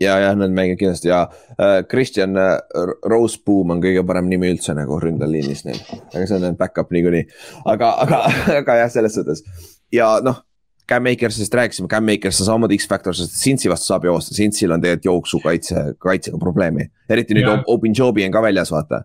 ja, 0.00 0.16
ja 0.18 0.32
nad 0.34 0.50
mängivad 0.50 0.78
kindlasti 0.80 1.08
ja 1.08 1.20
äh, 1.58 1.82
Christian 1.90 2.36
äh, 2.36 2.56
Roseboom 3.04 3.70
on 3.76 3.82
kõige 3.82 4.02
parem 4.06 4.26
nimi 4.28 4.50
üldse 4.54 4.74
nagu 4.74 4.98
ründeliinis 5.02 5.64
neil, 5.68 5.78
aga 6.14 6.24
see 6.26 6.36
on 6.38 6.42
nende 6.48 6.58
back-up 6.58 6.90
niikuinii. 6.94 7.24
aga, 7.64 7.92
aga, 8.06 8.24
aga 8.60 8.76
jah, 8.82 8.90
selles 8.90 9.14
suhtes 9.14 9.44
ja 9.92 10.16
noh, 10.24 10.42
Cam 10.90 11.00
Makersist 11.06 11.54
rääkisime, 11.56 11.88
Cam 11.88 12.04
Makers 12.04 12.42
on 12.42 12.46
samamoodi 12.50 12.76
X-Factor, 12.76 13.14
sest 13.16 13.38
Cincy 13.40 13.70
vastu 13.72 13.86
saab 13.88 14.04
joosta, 14.04 14.34
Cincyl 14.36 14.74
on 14.74 14.82
tegelikult 14.82 15.06
jooksukaitse, 15.08 15.84
kaitsega 16.02 16.36
probleemi. 16.42 16.90
eriti 17.08 17.32
nüüd 17.38 17.46
Jaa. 17.48 17.62
Open 17.72 17.94
Jobi 17.96 18.26
on 18.26 18.34
ka 18.34 18.42
väljas, 18.44 18.68
vaata. 18.74 19.00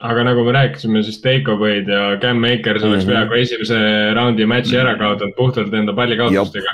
aga 0.00 0.24
nagu 0.24 0.42
me 0.44 0.52
rääkisime, 0.56 1.02
siis 1.06 1.20
Take 1.22 1.46
Away'd 1.52 1.86
ja 1.92 2.16
Cam 2.22 2.40
Makers 2.42 2.82
oleks 2.82 3.04
Mhm. 3.04 3.12
peaaegu 3.12 3.34
esimese 3.44 3.78
raundi 4.16 4.46
match'i 4.48 4.80
ära 4.80 4.96
kaotanud 4.98 5.36
puhtalt 5.36 5.74
enda 5.74 5.92
pallikaotustega. 5.94 6.72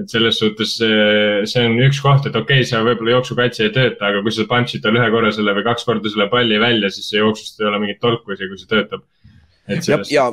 Et 0.00 0.08
selles 0.08 0.38
suhtes 0.40 0.76
see, 0.78 1.00
see 1.50 1.64
on 1.68 1.76
üks 1.84 2.00
koht, 2.04 2.24
et 2.28 2.36
okei 2.38 2.62
okay,, 2.62 2.68
seal 2.68 2.86
võib-olla 2.86 3.18
jooksukaitse 3.18 3.66
ei 3.66 3.74
tööta, 3.74 4.08
aga 4.08 4.22
kui 4.24 4.32
sa 4.32 4.46
punch'id 4.48 4.84
tal 4.84 4.96
ühe 4.96 5.10
korra 5.12 5.32
selle 5.36 5.52
või 5.58 5.66
kaks 5.66 5.84
korda 5.88 6.12
selle 6.12 6.28
palli 6.32 6.60
välja, 6.62 6.90
siis 6.94 7.10
see 7.12 7.20
jooksust 7.20 7.60
ei 7.60 7.68
ole 7.68 7.82
mingit 7.82 8.00
tolku 8.00 8.32
isegi, 8.32 8.48
kui 8.52 8.62
see 8.62 8.72
töötab. 8.72 9.04
ja 9.88 10.00
ja 10.12 10.30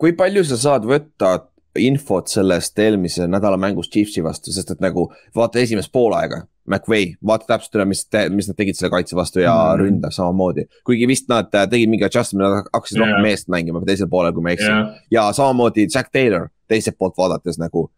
kui 0.00 0.16
palju 0.16 0.42
sa 0.48 0.58
saad 0.58 0.88
võtta 0.88 1.36
infot 1.78 2.26
sellest 2.26 2.78
eelmise 2.82 3.28
nädala 3.30 3.58
mängust 3.60 3.92
Chiefsi 3.94 4.24
vastu, 4.24 4.50
sest 4.54 4.72
et 4.74 4.80
nagu 4.82 5.06
vaata 5.36 5.60
esimest 5.62 5.92
poolaega, 5.94 6.42
McVay, 6.70 7.14
vaata 7.26 7.46
täpselt 7.52 7.78
üle, 7.78 7.86
mis, 7.92 8.02
mis 8.34 8.48
nad 8.50 8.58
tegid 8.58 8.78
selle 8.78 8.90
kaitse 8.94 9.16
vastu 9.18 9.42
ja 9.42 9.54
mm. 9.54 9.80
ründav 9.80 10.14
samamoodi. 10.14 10.66
kuigi 10.86 11.06
vist 11.10 11.30
nad 11.30 11.54
äh, 11.54 11.68
tegid 11.70 11.90
mingi 11.90 12.06
adjustment'i, 12.06 12.46
nad 12.46 12.68
hakkasid 12.74 12.98
Jaa. 12.98 13.06
rohkem 13.06 13.26
meest 13.26 13.50
mängima 13.52 13.82
teisel 13.86 14.10
poolel, 14.10 14.34
kui 14.34 14.44
ma 14.44 14.52
ei 14.52 14.58
eksi. 14.58 14.68
jah, 14.70 15.00
ja 15.14 15.28
samamoodi 15.36 15.86
Jack 15.86 16.10
Taylor 16.12 16.48
teiselt 16.70 16.98
poolt 16.98 17.18
vaadates 17.18 17.58
nagu, 17.62 17.88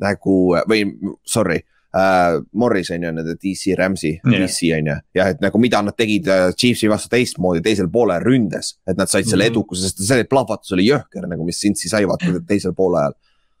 nagu 0.00 0.54
või 0.68 0.82
sorry 1.24 1.62
äh,. 1.96 2.42
Morris 2.52 2.90
on 2.92 3.02
ju 3.06 3.12
nende 3.12 3.34
DC 3.40 3.70
Jah. 3.72 3.78
yeah. 3.96 4.18
DC 4.24 4.70
on 4.76 4.86
ju 4.90 4.96
ja 5.16 5.28
et 5.32 5.40
nagu 5.40 5.58
mida 5.62 5.80
nad 5.82 5.96
tegid 5.96 6.26
äh, 6.28 6.50
Chiefsi 6.52 6.88
vastu 6.92 7.08
teistmoodi 7.08 7.62
teisel 7.64 7.88
poolel 7.88 8.20
ründes, 8.24 8.74
et 8.86 8.96
nad 8.98 9.08
said 9.08 9.24
selle 9.30 9.44
Mhm. 9.46 9.52
edukuse, 9.54 9.82
sest 9.88 10.02
see 10.04 10.24
plahvatus 10.24 10.72
oli 10.76 10.88
jõhker 10.90 11.24
nagu, 11.28 11.44
mis 11.44 11.60
Cincy 11.60 11.88
sai 11.88 12.04
vaata 12.04 12.26
teisel 12.48 12.74
poolajal. 12.76 13.14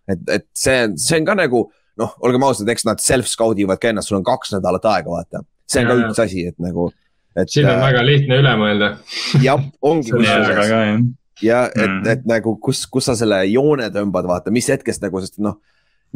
et, 0.08 0.18
et 0.28 0.46
see, 0.54 0.88
see 0.96 1.18
on 1.18 1.24
ka 1.24 1.34
nagu 1.34 1.64
noh, 1.98 2.12
olgem 2.20 2.42
ausad, 2.44 2.68
eks 2.68 2.84
nad 2.84 3.00
self-scout 3.00 3.58
ivad 3.58 3.80
ka 3.80 3.88
ennast, 3.88 4.08
sul 4.08 4.18
on 4.18 4.24
kaks 4.24 4.52
nädalat 4.52 4.84
aega, 4.84 5.08
vaata. 5.10 5.40
see 5.66 5.80
on 5.80 5.88
ka 5.88 5.94
Jaa. 5.96 6.08
üks 6.10 6.18
asi, 6.26 6.44
et 6.46 6.58
nagu, 6.60 6.90
et 7.36 7.48
siin 7.48 7.64
on 7.66 7.80
väga 7.80 8.02
lihtne 8.04 8.36
üle 8.42 8.52
mõelda. 8.60 8.90
jah, 9.42 9.64
ongi 9.82 10.10
kusjuures 10.18 10.52
ka 10.60 10.66
jah. 10.68 11.00
ja 11.42 11.62
et 11.72 11.86
Mm. 11.88 12.02
mm., 12.02 12.06
et 12.12 12.26
nagu 12.26 12.52
kus, 12.60 12.84
kus 12.86 13.04
sa 13.08 13.16
selle 13.16 13.40
joone 13.48 13.88
tõmbad, 13.90 14.28
vaata, 14.28 14.50
mis 14.52 14.68
hetkest 14.68 15.00
nagu, 15.02 15.20
sest 15.24 15.38
noh. 15.40 15.56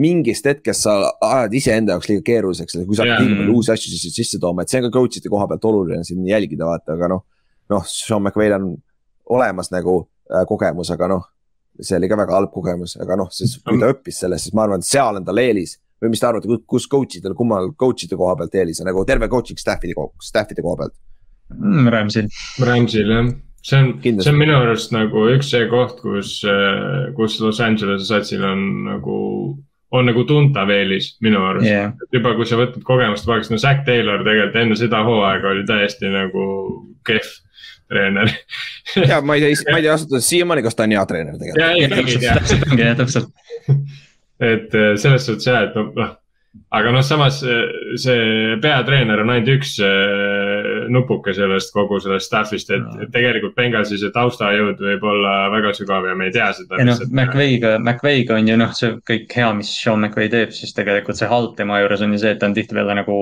Mingist 0.01 0.47
hetkest 0.49 0.87
sa 0.87 0.95
ajad 1.25 1.57
iseenda 1.59 1.97
jaoks 1.97 2.09
liiga 2.11 2.25
keeruliseks, 2.27 2.79
kui 2.87 2.97
sa 2.97 3.05
hakkad 3.05 3.27
liiga 3.27 3.41
palju 3.43 3.57
uusi 3.59 3.75
asju 3.75 3.93
sisse, 3.93 4.13
sisse 4.15 4.41
tooma, 4.43 4.65
et 4.65 4.73
see 4.73 4.81
on 4.81 4.89
ka 4.89 4.95
coach'ide 4.97 5.33
koha 5.33 5.49
pealt 5.51 5.67
oluline 5.71 6.07
siin 6.07 6.23
jälgida, 6.29 6.69
vaata, 6.69 6.97
aga 6.97 7.11
noh. 7.15 7.27
noh, 7.73 7.85
Sean 7.89 8.25
McVay'l 8.25 8.57
on 8.57 8.71
olemas 9.37 9.71
nagu 9.75 10.01
äh, 10.31 10.47
kogemus, 10.49 10.91
aga 10.95 11.11
noh, 11.13 11.29
see 11.81 11.99
oli 11.99 12.11
ka 12.11 12.19
väga 12.21 12.37
halb 12.39 12.53
kogemus, 12.55 12.97
aga 13.03 13.19
noh, 13.21 13.31
siis 13.35 13.59
kui 13.65 13.81
ta 13.81 13.93
õppis 13.93 14.23
sellest, 14.25 14.49
siis 14.49 14.57
ma 14.57 14.67
arvan, 14.67 14.83
et 14.83 14.89
seal 14.89 15.21
on 15.21 15.27
tal 15.27 15.41
eelis. 15.43 15.79
või 16.01 16.15
mis 16.15 16.23
te 16.23 16.27
arvate, 16.27 16.57
kus 16.67 16.87
coach 16.89 17.19
idel, 17.19 17.35
kummal 17.37 17.75
coach'ide 17.77 18.17
koha 18.17 18.33
pealt 18.41 18.55
eelis 18.57 18.81
on 18.81 18.89
nagu 18.89 19.05
terve 19.05 19.29
coaching 19.29 19.61
staff'i, 19.61 19.93
staff'ide 20.25 20.65
koha 20.65 20.79
pealt? 20.81 20.97
Mm, 21.53 21.91
Ramsil, 21.93 22.29
Ramsil 22.65 23.11
jah, 23.13 23.27
see 23.61 23.81
on, 23.83 23.91
Kindlasti. 24.01 24.29
see 24.29 24.33
on 24.33 24.39
minu 24.41 24.55
arust 24.57 24.95
nagu 24.95 25.27
üks 25.35 25.51
see 25.53 25.67
koht, 25.69 26.01
kus, 26.01 26.39
kus 27.17 27.41
Los 27.43 27.61
Angelese 27.61 28.07
satsil 28.09 28.47
on 28.49 28.63
nagu, 28.87 29.19
on 29.91 30.07
nagu 30.07 30.24
tuntav 30.28 30.70
eelis 30.70 31.12
minu 31.24 31.43
arust 31.49 31.66
et 31.70 32.18
juba, 32.18 32.34
kui 32.38 32.47
sa 32.47 32.59
võtad 32.61 32.82
kogemust 32.86 33.26
vaadaks, 33.26 33.51
no 33.51 33.59
Zack 33.59 33.84
Taylor 33.88 34.22
tegelikult 34.26 34.59
enne 34.62 34.78
seda 34.78 35.03
hooaega 35.07 35.55
oli 35.55 35.64
täiesti 35.68 36.12
nagu 36.12 36.45
kehv 37.07 37.30
treener. 37.91 38.30
ja 39.11 39.20
ma 39.20 39.36
ei 39.36 39.45
tea, 39.45 39.66
ma 39.70 39.80
ei 39.80 39.86
tea 39.86 39.93
ausalt 39.97 40.14
öeldes 40.14 40.30
siiamaani, 40.30 40.64
kas 40.66 40.78
ta 40.78 40.86
on 40.86 40.95
hea 40.95 41.05
treener 41.11 41.43
tegelikult. 41.43 42.38
täpselt 42.38 42.66
ongi 42.70 42.86
jah, 42.86 42.97
täpselt. 43.01 43.28
et 44.53 44.80
eh, 44.82 44.91
selles 45.03 45.26
suhtes 45.26 45.51
jah, 45.51 45.66
et 45.66 45.97
noh, 45.99 46.14
aga 46.78 46.95
noh, 46.95 47.05
samas 47.07 47.43
eh, 47.47 47.64
see 48.01 48.57
peatreener 48.62 49.24
on 49.24 49.34
ainult 49.34 49.55
üks 49.59 49.76
eh, 49.86 50.60
nupuke 50.93 51.34
sellest 51.36 51.72
kogu 51.74 52.01
sellest 52.03 52.28
staff'ist, 52.30 52.72
et 52.74 53.05
et 53.05 53.12
tegelikult 53.14 53.55
Bengalsi 53.57 53.99
see 54.01 54.12
taustajõud 54.14 54.80
võib 54.82 55.07
olla 55.12 55.34
väga 55.53 55.72
sügav 55.76 56.07
ja 56.09 56.16
me 56.18 56.28
ei 56.28 56.34
tea 56.34 56.51
seda 56.57 56.80
ei 56.80 56.88
noh, 56.88 57.01
McVay'ga, 57.09 57.76
McVay'ga 57.78 58.38
on 58.38 58.51
ju 58.51 58.59
noh, 58.61 58.74
see 58.76 58.93
kõik 59.11 59.36
hea, 59.36 59.51
mis 59.57 59.72
Sean 59.74 60.03
McVay 60.03 60.30
teeb, 60.32 60.55
siis 60.57 60.74
tegelikult 60.76 61.18
see 61.20 61.30
halb 61.30 61.57
tema 61.59 61.80
juures 61.82 62.05
on 62.07 62.14
ju 62.14 62.22
see, 62.22 62.34
et 62.34 62.43
ta 62.43 62.51
on 62.51 62.57
tihtipeale 62.57 62.97
nagu 63.01 63.18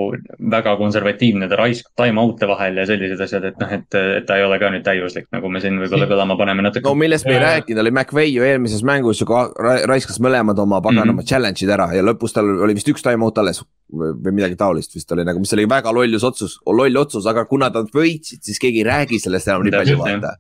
väga 0.57 0.77
konservatiivne, 0.81 1.49
ta 1.51 1.61
raiskab 1.61 2.05
time 2.05 2.23
out'e 2.23 2.51
vahel 2.51 2.83
ja 2.83 2.87
sellised 2.89 3.25
asjad, 3.29 3.49
et 3.53 3.63
noh, 3.63 3.73
et, 3.79 3.99
et 4.21 4.29
ta 4.29 4.39
ei 4.39 4.47
ole 4.47 4.61
ka 4.61 4.73
nüüd 4.75 4.87
täiuslik, 4.87 5.29
nagu 5.35 5.53
me 5.53 5.63
siin 5.65 5.81
võib-olla 5.83 6.11
kõlama 6.11 6.39
paneme 6.41 6.67
natuke 6.67 6.89
no. 6.89 6.97
millest 6.99 7.29
me 7.29 7.37
ei 7.39 7.43
rääkinud, 7.45 7.83
oli 7.85 7.95
McVay 7.95 8.33
ju 8.35 8.47
eelmises 8.47 8.85
mängus 8.87 9.23
ju 9.23 9.29
ka 9.29 9.49
ra- 9.57 9.81
raiskas 9.89 10.21
mõlemad 10.25 10.59
oma 10.63 10.83
paganama 10.85 11.13
mm. 11.13 11.19
-hmm. 11.19 11.29
challenge'id 11.33 11.75
ära 11.75 11.91
ja 11.97 12.05
lõpus 12.05 12.37
tal 12.37 12.51
oli 12.67 12.77
vist 12.79 12.89
üks 12.91 13.05
time 13.05 13.25
out 13.25 13.39
alles 13.39 13.63
või 13.93 14.13
või 14.25 14.35
midagi 14.39 14.57
taolist 14.59 14.95
vist 14.95 15.13
oli 15.13 15.25
nagu, 15.25 15.41
mis 15.41 15.53
oli 15.57 15.65
väga 15.69 15.93
lollus 15.95 16.25
otsus, 16.25 16.59
loll 16.67 16.97
otsus, 17.01 17.27
aga 17.27 17.45
kuna 17.49 17.58
nad 17.61 17.95
võitsid, 17.95 18.43
siis 18.47 18.61
keegi 18.63 18.85
ei 18.85 18.91
räägi 18.91 19.23
sellest 19.23 19.51
enam 19.51 19.67
nii 19.67 19.75
palju 19.75 19.99
vaata. 20.03 20.37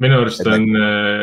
minu 0.00 0.16
arust 0.22 0.46
on, 0.48 0.62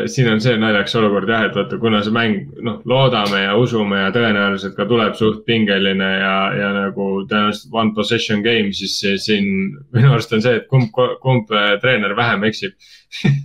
siin 0.06 0.28
on 0.30 0.40
see 0.42 0.54
naljakas 0.60 0.94
olukord 1.00 1.30
jah, 1.32 1.48
et 1.48 1.56
vaata, 1.58 1.80
kuna 1.82 2.02
see 2.06 2.14
mäng, 2.14 2.52
noh, 2.62 2.76
loodame 2.86 3.40
ja 3.42 3.56
usume 3.58 4.04
ja 4.04 4.12
tõenäoliselt 4.14 4.76
ka 4.76 4.86
tuleb 4.86 5.16
suht 5.18 5.40
pingeline 5.48 6.10
ja, 6.20 6.36
ja 6.54 6.68
nagu 6.76 7.08
tõenäoliselt 7.30 7.74
one 7.74 7.94
possession 7.96 8.44
game, 8.46 8.70
siis 8.76 9.00
siin 9.24 9.48
minu 9.96 10.12
arust 10.14 10.36
on 10.36 10.44
see, 10.44 10.60
et 10.60 10.70
kumb, 10.70 10.94
kumb 11.24 11.50
äh, 11.50 11.74
treener 11.82 12.14
vähem 12.18 12.46
eksib 12.50 12.78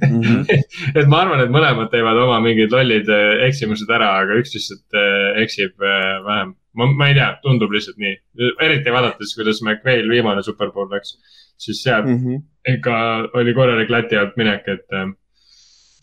Mhm. 0.01 0.43
et 0.99 1.08
ma 1.08 1.22
arvan, 1.24 1.43
et 1.43 1.54
mõlemad 1.54 1.91
teevad 1.93 2.20
oma 2.20 2.39
mingid 2.43 2.74
lollid 2.74 3.10
äh, 3.12 3.45
eksimused 3.47 3.89
ära, 3.91 4.12
aga 4.24 4.39
üks 4.41 4.56
lihtsalt 4.58 4.99
äh, 4.99 5.30
eksib 5.43 5.80
äh, 5.80 6.20
vähem. 6.28 6.54
ma, 6.74 6.86
ma 6.92 7.08
ei 7.08 7.14
tea, 7.18 7.30
tundub 7.44 7.72
lihtsalt 7.72 7.98
nii, 8.02 8.16
eriti 8.62 8.92
vaadates, 8.92 9.36
kuidas 9.38 9.62
McVay'l 9.62 10.10
viimane 10.10 10.44
superbowl 10.44 10.90
läks, 10.94 11.18
siis 11.58 11.84
sealt 11.84 12.06
Mhm. 12.10 12.42
ikka 12.76 12.96
oli 13.34 13.54
korralik 13.54 13.90
lati 13.90 14.16
alt 14.18 14.38
minek, 14.38 14.68
et 14.68 14.86
äh, 14.94 15.12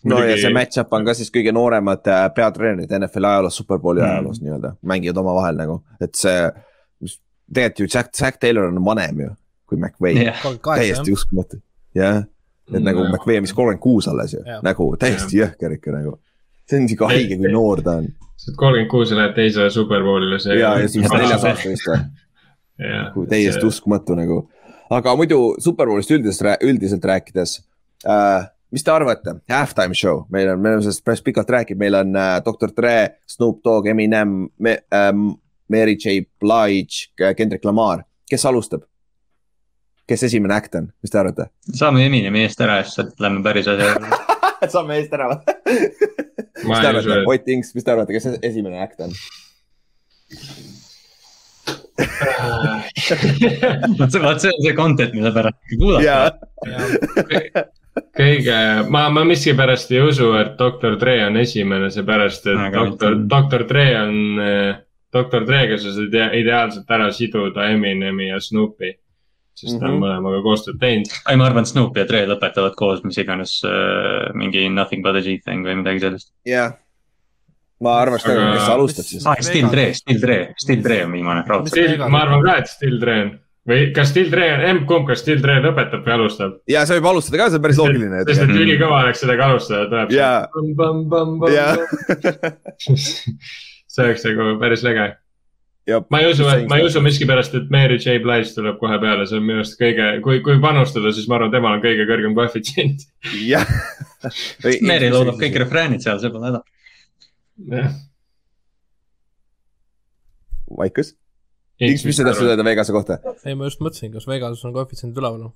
no 0.05 0.18
ja 0.25 0.37
see 0.37 0.53
match-up 0.53 0.93
on 0.93 1.05
ka 1.05 1.14
siis 1.14 1.31
kõige 1.35 1.53
nooremad 1.53 2.07
äh, 2.09 2.29
peatreenerid 2.35 2.91
NFL 3.01 3.25
ajaloos, 3.25 3.57
superbowli 3.57 4.01
Mm. 4.01 4.11
ajaloos 4.11 4.41
nii-öelda, 4.43 4.75
mängivad 4.83 5.16
omavahel 5.25 5.57
nagu, 5.57 5.83
et 6.01 6.14
see. 6.14 6.51
tegelikult 7.53 7.79
ju 7.81 7.87
Jack, 7.95 8.11
Jack 8.21 8.39
Taylor 8.41 8.64
on 8.71 8.85
vanem 8.85 9.21
ju 9.21 9.31
kui 9.66 9.79
McVay 9.79 10.14
yeah., 10.23 10.43
täiesti 10.62 11.12
uskumatu, 11.12 11.59
jah. 11.95 12.25
et 12.75 12.83
nagu 12.83 13.03
Mm. 13.05 13.11
McVay 13.16 13.37
on 13.39 13.43
vist 13.43 13.55
kolmkümmend 13.55 13.81
kuus 13.83 14.07
alles 14.09 14.33
ju 14.35 14.41
Jah., 14.47 14.61
nagu 14.62 14.87
täiesti 14.97 15.41
jõhker 15.41 15.73
ikka 15.75 15.91
nagu. 15.97 16.18
see 16.71 16.79
on 16.79 16.89
siuke 16.89 17.07
haige, 17.11 17.37
kui 17.39 17.51
noor 17.53 17.83
ta 17.83 17.97
on 17.99 18.07
kolmkümmend 18.57 18.91
kuus 18.91 19.11
ja 19.11 19.16
lähed 19.16 19.34
teisele 19.36 19.70
superbowlile. 19.70 20.38
ja, 20.59 20.78
ja 20.78 20.88
siis 20.88 21.05
Ja 21.05 21.18
neljas 21.18 21.45
aasta 21.45 21.68
vist 21.68 21.88
või, 23.16 23.26
täiesti 23.28 23.66
uskumatu 23.66 24.16
nagu. 24.18 24.41
aga 24.91 25.16
muidu 25.16 25.57
Superbowlist 25.59 26.11
üldiselt, 26.11 26.62
üldiselt 26.62 27.05
rääkides 27.05 27.61
äh,. 28.07 28.49
mis 28.70 28.84
te 28.86 28.91
arvate, 28.91 29.34
halftime 29.51 29.95
show, 29.95 30.24
meil 30.30 30.49
on, 30.53 30.61
me 30.61 30.70
oleme 30.70 30.82
sellest 30.82 31.05
päris 31.05 31.22
pikalt 31.26 31.51
rääkinud, 31.51 31.78
meil 31.78 31.95
on 31.99 32.16
äh, 32.16 32.36
Dr 32.45 32.70
Dre, 32.76 33.09
Snoop 33.26 33.64
Dogg, 33.64 33.86
Eminem 33.91 34.49
me,, 34.59 34.78
äh, 34.95 35.11
Mary 35.68 35.97
J 35.99 36.22
Blige, 36.41 37.11
Kendrick 37.36 37.64
Lamar, 37.64 38.05
kes 38.30 38.47
alustab? 38.47 38.86
Kes 40.11 40.26
esimene 40.26 40.56
act 40.56 40.74
on, 40.80 40.90
mis 41.04 41.12
te 41.12 41.20
arvate? 41.20 41.46
saame 41.76 42.04
Eminemi 42.08 42.42
eest 42.46 42.61
ära 42.64 42.80
ja 42.80 42.86
siis 42.88 43.14
lähme 43.22 43.44
päris 43.46 43.68
asja 43.70 43.92
juurde. 43.92 44.08
saame 44.74 44.98
eest 44.98 45.14
ära 45.16 45.30
või? 45.30 45.40
mis 45.70 46.68
Ma 46.68 46.82
te 46.82 46.90
arvate 46.90 47.22
Ott 47.30 47.50
Inks, 47.54 47.74
mis 47.76 47.86
te 47.86 47.94
arvate, 47.94 48.16
kes 48.16 48.26
esimene 48.50 48.82
act 48.82 48.98
on? 49.06 49.14
vot 53.98 54.11
see, 54.11 54.20
vot 54.22 54.40
see 54.40 54.50
on 54.50 54.62
see 54.64 54.74
content, 54.76 55.12
mille 55.14 55.32
pärast 55.34 55.58
kuulata. 55.78 56.32
kõige, 58.16 58.56
ma, 58.90 59.02
ma 59.12 59.22
miskipärast 59.28 59.92
ei 59.94 60.02
usu, 60.04 60.32
et 60.40 60.56
doktor 60.58 60.96
Dre 61.00 61.16
on 61.28 61.38
esimene, 61.40 61.90
seepärast 61.94 62.48
et 62.50 62.74
doktor, 62.74 63.18
doktor 63.30 63.66
Dre 63.68 63.86
on, 64.00 64.16
doktor 65.14 65.46
Dre'ga 65.46 65.78
sa 65.82 65.94
saad 65.94 66.14
ideaalselt 66.38 66.90
ära 66.98 67.11
siduda 67.14 67.70
Eminemi 67.70 68.30
ja 68.30 68.38
Snoopi 68.42 68.94
sest 69.55 69.78
ta 69.78 69.86
mm 69.86 69.86
-hmm. 69.86 69.88
on 69.88 69.96
mhm. 69.96 70.05
mõlemaga 70.05 70.42
koostööd 70.44 70.78
teinud. 70.80 71.11
ei, 71.30 71.36
ma 71.36 71.48
arvan, 71.48 71.66
et 71.66 71.72
Snoop 71.72 71.96
ja 71.96 72.07
Dre 72.09 72.22
lõpetavad 72.30 72.76
koos 72.78 73.03
mis 73.05 73.18
iganes 73.18 73.61
äh, 73.64 74.30
mingi 74.34 74.68
Nothing 74.68 75.03
but 75.03 75.16
a 75.16 75.24
G 75.24 75.40
thing 75.44 75.66
või 75.66 75.80
midagi 75.82 76.01
sellist. 76.07 76.32
jah 76.44 76.70
yeah., 76.70 76.78
ma 77.80 78.01
arvaks 78.01 78.24
ka 78.24 78.32
Aga..., 78.32 78.48
kes 78.57 78.72
alustab 78.74 79.07
siis 79.09 79.26
ah,. 79.26 79.36
Still 79.40 79.70
Dre, 79.72 79.92
Still 79.96 80.20
Dre, 80.20 80.40
Still 80.61 80.82
Dre 80.84 81.05
on 81.05 81.12
viimane. 81.12 81.44
ma 82.09 82.24
arvan 82.24 82.42
ka, 82.44 82.59
et 82.61 82.68
Still 82.68 82.98
Dre 83.01 83.22
on 83.22 83.38
või 83.70 83.92
kas 83.94 84.12
Still 84.12 84.30
Dre 84.32 84.46
on, 84.57 84.62
emb-kumb, 84.72 85.07
kas 85.09 85.22
Still 85.24 85.40
Dre 85.42 85.59
lõpetab 85.64 86.05
või 86.07 86.14
alustab? 86.16 86.59
ja 86.70 86.84
see 86.88 86.98
võib 86.98 87.11
alustada 87.12 87.40
ka, 87.40 87.48
see 87.51 87.61
on 87.61 87.64
päris 87.66 87.80
loogiline. 87.80 88.22
sest 88.28 88.44
et 88.44 88.55
ülikõva 88.57 89.03
oleks 89.05 89.24
sellega 89.24 89.51
alustada, 89.51 89.88
tuleb 89.92 90.09
yeah.. 90.16 90.38
see 93.90 94.07
oleks 94.07 94.24
nagu 94.28 94.55
päris 94.62 94.84
lege 94.86 95.11
ma 96.11 96.20
ei 96.20 96.31
usu, 96.31 96.45
ma 96.68 96.78
ei 96.78 96.85
usu 96.87 97.01
miskipärast, 97.05 97.55
et 97.57 97.70
Mary 97.72 97.97
J 97.99 98.20
Blige 98.22 98.53
tuleb 98.57 98.76
kohe 98.81 98.99
peale, 99.03 99.24
see 99.28 99.39
on 99.41 99.47
minu 99.47 99.62
arust 99.62 99.78
kõige, 99.81 100.11
kui, 100.24 100.43
kui 100.45 100.61
panustada, 100.62 101.12
siis 101.16 101.28
ma 101.31 101.39
arvan, 101.39 101.53
temal 101.55 101.78
on 101.78 101.83
kõige 101.85 102.07
kõrgem 102.11 102.37
koefitsient. 102.37 103.07
jah. 103.47 103.66
Mary 104.91 105.11
loodab 105.12 105.41
kõik 105.41 105.59
refräänid 105.64 106.05
seal, 106.05 106.20
see 106.22 106.33
pole 106.35 106.51
häda. 106.51 106.62
jah. 107.72 107.99
vaikus. 110.78 111.14
X, 111.81 112.05
mis 112.05 112.18
sa 112.20 112.26
tahtsid 112.28 112.51
öelda 112.51 112.64
Vegase 112.66 112.93
kohta? 112.93 113.16
ei, 113.49 113.57
ma 113.57 113.70
just 113.70 113.81
mõtlesin, 113.81 114.12
kas 114.12 114.28
Vegases 114.28 114.66
on 114.68 114.76
koefitsient 114.76 115.16
üleval 115.16 115.49
Ja, 115.49 115.53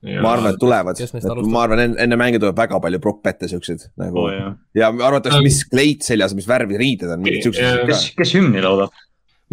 ma 0.00 0.32
arvan, 0.32 0.54
et 0.54 0.60
tulevad, 0.60 1.00
ma 1.44 1.62
arvan, 1.66 1.82
enne, 1.84 2.00
enne 2.06 2.18
mänge 2.20 2.40
tuleb 2.40 2.56
väga 2.56 2.80
palju 2.80 3.00
propp-ette 3.04 3.50
siukseid 3.50 3.84
nagu 4.00 4.22
oh, 4.22 4.32
ja 4.76 4.88
arvatakse, 4.90 5.42
mis 5.44 5.60
kleit 5.68 6.06
seljas, 6.06 6.32
mis 6.38 6.48
värvi 6.48 6.80
riided 6.80 7.12
on, 7.12 7.20
mingid 7.24 7.44
siuksed. 7.44 7.84
kes, 7.90 8.06
kes 8.16 8.34
hümni 8.38 8.64
laulab? 8.64 8.94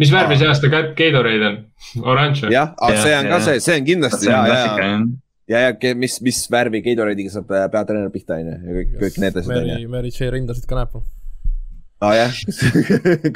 mis 0.00 0.12
värvi 0.14 0.38
see 0.40 0.48
aasta 0.48 0.70
Gatorade 0.72 1.50
on? 1.50 1.60
oranž 2.00 2.46
või? 2.46 2.54
jah, 2.56 2.72
see 2.96 3.14
on 3.18 3.30
ka 3.34 3.42
see, 3.44 3.64
see 3.66 3.76
on 3.76 3.88
kindlasti 3.90 4.30
ja, 4.32 4.40
ja, 4.48 4.64
ja, 5.52 5.62
ja 5.68 5.94
mis, 6.00 6.16
mis 6.24 6.40
värvi 6.52 6.80
Gatorade'iga 6.86 7.36
saab 7.36 7.52
äh, 7.52 7.68
peatreener 7.72 8.12
pihta, 8.14 8.40
on 8.40 8.48
ju, 8.48 8.56
ja 8.56 8.80
kõik, 8.80 8.98
kõik 9.04 9.22
need 9.26 9.40
asjad, 9.42 9.70
ju. 9.74 9.92
Mary 9.92 10.14
J 10.14 10.32
rindasid 10.32 10.68
ka 10.70 10.80
näeb 10.80 10.96
aa 11.98 12.08
ah, 12.08 12.14
jah, 12.14 12.30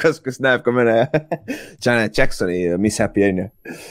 kas, 0.03 0.21
kas 0.23 0.39
näeb 0.45 0.61
ka 0.63 0.71
mõne 0.75 0.95
Janet 1.85 2.19
Jacksoni 2.19 2.59
Miss 2.79 3.01
Happy 3.03 3.25
on 3.27 3.39
ju. 3.43 3.47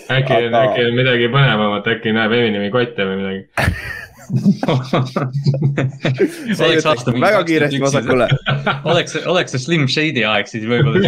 äkki 0.07 0.33
Aga..., 0.37 0.61
äkki 0.61 0.81
on 0.87 0.95
midagi 0.95 1.27
põnevamat, 1.33 1.85
äkki 1.95 2.09
näeb 2.15 2.31
Eminemi 2.37 2.69
kotte 2.71 3.01
või 3.09 3.15
midagi 3.19 3.41
oleks 6.63 6.85
aasta 6.87 7.11
mingi. 7.11 7.23
väga 7.25 7.41
kiiresti 7.49 7.79
vasakule 7.83 8.25
oleks, 8.93 9.11
oleks 9.27 9.51
see 9.55 9.61
Slim 9.65 9.83
Shady 9.91 10.23
aeg, 10.27 10.45
siis 10.47 10.63
võib-olla, 10.69 10.99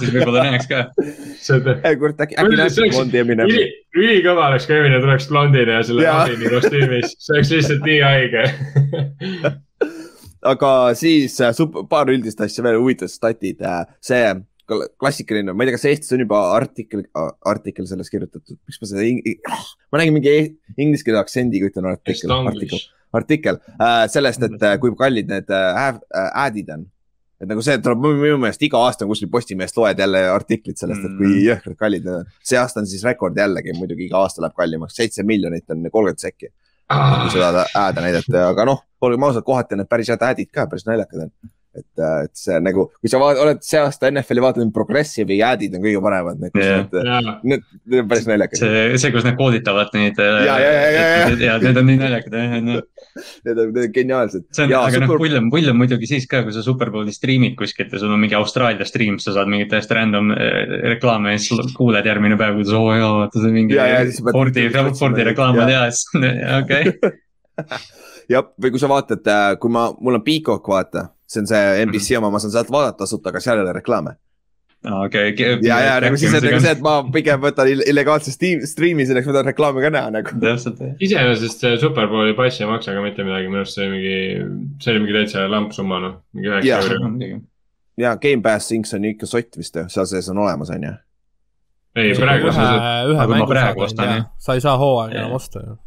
siis 0.00 0.10
võib-olla 0.14 0.40
näeks 0.48 0.66
ka. 0.70 0.78
kurat, 2.00 2.18
äkki, 2.24 2.34
äkki 2.40 2.56
näeb 2.60 2.72
blondi 2.94 3.16
Eminem. 3.20 3.46
ülikõva 3.98 4.42
oleks, 4.48 4.64
kui 4.70 4.76
Eminem 4.78 5.00
tuleks 5.04 5.26
blondina 5.28 5.72
ja 5.80 5.84
selle 5.84 6.02
Robini 6.08 6.46
kostüümis, 6.56 7.08
see 7.18 7.32
oleks 7.36 7.50
lihtsalt 7.58 7.82
nii 7.90 8.00
haige 8.06 8.42
aga 10.44 10.72
siis 10.98 11.38
äh, 11.42 11.54
paar 11.90 12.10
üldist 12.12 12.40
asja 12.44 12.64
veel, 12.66 12.80
huvitavad 12.82 13.12
statid, 13.12 13.62
äh, 13.64 13.84
see 14.04 14.24
klassikaline, 14.64 15.52
ma 15.52 15.64
ei 15.64 15.68
tea, 15.68 15.76
kas 15.76 15.86
Eestis 15.90 16.14
on 16.16 16.22
juba 16.24 16.40
artikkel, 16.56 17.04
artikkel 17.50 17.86
sellest 17.88 18.12
kirjutatud, 18.14 18.56
miks 18.64 18.80
ma 18.80 18.88
seda, 18.88 19.04
ma 19.92 20.00
nägin 20.00 20.16
mingi 20.16 20.32
e-, 20.32 20.48
inglise 20.80 21.04
keele 21.04 21.20
aktsendiga 21.20 21.68
ütlen 21.68 21.90
artikkel, 21.90 22.32
artikkel, 22.38 22.82
artikkel 23.20 23.60
äh, 23.76 24.06
sellest, 24.12 24.44
et 24.48 24.64
äh, 24.64 24.76
kui 24.80 24.94
kallid 24.98 25.28
need 25.30 25.52
äh, 25.52 26.00
ad'id 26.46 26.72
on. 26.78 26.88
et 27.42 27.50
nagu 27.50 27.64
see 27.66 27.76
tuleb 27.84 28.06
minu 28.06 28.38
meelest 28.40 28.62
iga 28.64 28.80
aasta 28.86 29.08
kuskil 29.10 29.28
Postimehest 29.32 29.76
loed 29.76 30.00
jälle 30.00 30.22
artiklit 30.32 30.80
sellest, 30.80 31.04
et 31.04 31.16
kui 31.18 31.28
mm. 31.28 31.40
jõhkralt 31.50 31.80
kallid 31.84 32.06
need 32.06 32.22
on. 32.22 32.34
see 32.40 32.60
aasta 32.60 32.80
on 32.80 32.88
siis 32.88 33.04
rekord 33.04 33.36
jällegi, 33.36 33.76
muidugi 33.76 34.08
iga 34.08 34.22
aasta 34.24 34.46
läheb 34.46 34.56
kallimaks, 34.56 34.96
seitse 34.96 35.26
miljonit 35.28 35.68
on 35.68 35.84
kolmkümmend 35.90 36.24
sekki 36.24 36.48
ah.. 36.48 36.56
Seda 37.32 37.64
ad'e 37.80 38.04
näidata, 38.04 38.48
aga 38.48 38.66
noh, 38.68 38.82
olgem 39.00 39.26
ausad, 39.28 39.44
kohati 39.46 39.74
on 39.74 39.82
need 39.82 39.90
päris 39.90 40.10
head 40.12 40.24
ad'id 40.26 40.50
ka, 40.52 40.66
päris 40.70 40.86
naljakad 40.88 41.26
on 41.26 41.32
et, 41.74 41.86
äh, 41.98 42.24
et 42.28 42.32
see 42.38 42.58
nagu, 42.62 42.86
kui 43.02 43.10
sa 43.10 43.18
vaat, 43.20 43.38
oled 43.42 43.62
see 43.66 43.80
aasta 43.82 44.10
NFL-i 44.12 44.42
vaadanud, 44.44 44.72
progressive'i 44.74 45.38
jäädid 45.40 45.74
on 45.78 45.82
kõige 45.84 46.02
paremad, 46.04 46.40
need, 46.42 46.58
need, 46.58 46.96
need, 47.42 47.64
need 47.82 48.02
on 48.04 48.10
päris 48.10 48.28
naljakad. 48.30 48.60
see, 48.60 48.84
see, 49.02 49.12
kus 49.14 49.26
nad 49.26 49.38
kooditavad 49.38 49.94
neid. 49.96 50.20
Äh, 50.22 50.40
ja, 50.46 50.56
ja, 50.62 50.70
ja, 50.70 50.84
ja, 50.94 51.06
ja. 51.18 51.38
ja 51.48 51.56
need 51.62 51.80
on 51.80 51.88
nii 51.90 52.00
naljakad, 52.02 52.36
jah, 52.38 52.54
no.. 52.64 52.82
Need 53.14 53.58
on, 53.58 53.72
need 53.74 53.80
on 53.82 53.94
geniaalsed. 53.94 54.46
see 54.54 54.66
on, 54.66 54.76
aga 54.78 55.02
noh, 55.02 55.14
pull 55.14 55.40
on, 55.40 55.50
pull 55.52 55.72
on 55.72 55.78
muidugi 55.78 56.10
siis 56.10 56.28
ka, 56.30 56.44
kui 56.46 56.54
sa 56.54 56.62
Superbowli 56.66 57.14
striimid 57.14 57.58
kuskilt 57.58 57.94
ja 57.94 58.02
sul 58.02 58.14
on 58.14 58.22
mingi 58.22 58.38
Austraalia 58.38 58.86
stream, 58.88 59.18
sa 59.22 59.34
saad 59.36 59.50
mingit 59.50 59.72
täiesti 59.74 59.98
random 59.98 60.32
äh, 60.34 60.78
reklaame 60.94 61.34
ja 61.34 61.42
siis 61.42 61.74
kuuled 61.76 62.06
järgmine 62.06 62.38
päev, 62.40 62.58
kuidas 62.60 62.74
oo 62.78 62.88
oh, 62.88 62.94
jaa, 62.98 63.12
vaata 63.24 63.42
see 63.42 63.54
mingi. 63.54 63.78
Fordi, 64.30 64.68
Fordi 64.98 65.28
reklaam 65.30 65.58
on 65.58 65.74
hea, 65.74 65.84
siis 65.90 66.06
okei. 66.60 66.94
jah, 68.34 68.46
või 68.60 68.74
kui 68.74 68.82
sa 68.82 68.90
vaatad, 68.90 69.34
kui 69.62 69.74
ma, 69.74 69.88
mul 70.00 70.18
on 70.18 70.26
Peacock, 70.26 70.70
vaata 70.70 71.08
see 71.26 71.40
on 71.40 71.46
see 71.50 71.86
NBC 71.86 72.10
mm 72.10 72.14
-hmm. 72.14 72.18
oma, 72.18 72.30
ma 72.36 72.42
saan 72.42 72.52
sealt 72.52 72.70
vaadata 72.70 73.04
tasuta, 73.04 73.28
aga 73.32 73.40
seal 73.40 73.58
ei 73.58 73.66
ole 73.66 73.72
reklaame 73.80 74.16
okei 74.92 75.32
okay.. 75.32 75.58
ja, 75.62 75.80
ja 75.80 75.94
nagu 76.00 76.16
siis 76.16 76.34
on 76.34 76.44
nagu 76.44 76.60
see, 76.60 76.72
et 76.76 76.82
ma 76.84 76.96
pigem 77.12 77.40
võtan 77.40 77.70
illegaalse 77.72 78.34
striimi 78.34 79.06
selleks, 79.08 79.28
ma 79.28 79.36
tahan 79.38 79.48
reklaami 79.52 79.84
ka 79.84 79.92
näha 79.94 80.10
nagu. 80.18 80.34
täpselt 80.42 80.82
jah. 80.82 80.92
iseenesest 81.06 81.64
see 81.64 81.78
Superbowli 81.80 82.36
pass 82.36 82.60
ei 82.60 82.68
maksa 82.68 82.96
ka 82.96 83.04
mitte 83.04 83.24
midagi, 83.24 83.48
minu 83.48 83.62
arust 83.62 83.78
see 83.78 83.86
oli 83.86 83.96
mingi, 83.96 84.68
see 84.84 84.92
oli 84.92 85.04
mingi 85.04 85.16
täitsa 85.16 85.46
lampsumma 85.52 86.02
noh, 86.04 86.20
mingi 86.36 86.52
üheksa 86.52 86.82
euri. 86.82 87.32
ja 88.04 88.14
Gamepass 88.20 88.76
Inc 88.76 88.92
on 88.98 89.08
ikka 89.14 89.30
sott 89.30 89.60
vist 89.60 89.80
ju, 89.80 89.88
seal 89.96 90.08
sees 90.10 90.30
on 90.32 90.44
olemas, 90.44 90.72
on 90.74 90.86
ju. 90.90 90.92
ei, 92.02 92.12
praegu 92.20 92.52
ühe, 92.52 92.70
ühe 93.14 93.28
mängu 93.32 93.60
saad, 93.96 94.30
sa 94.36 94.58
ei 94.58 94.64
saa 94.64 94.76
hooaega 94.80 95.22
enam 95.22 95.36
osta 95.40 95.64
ju. 95.64 95.78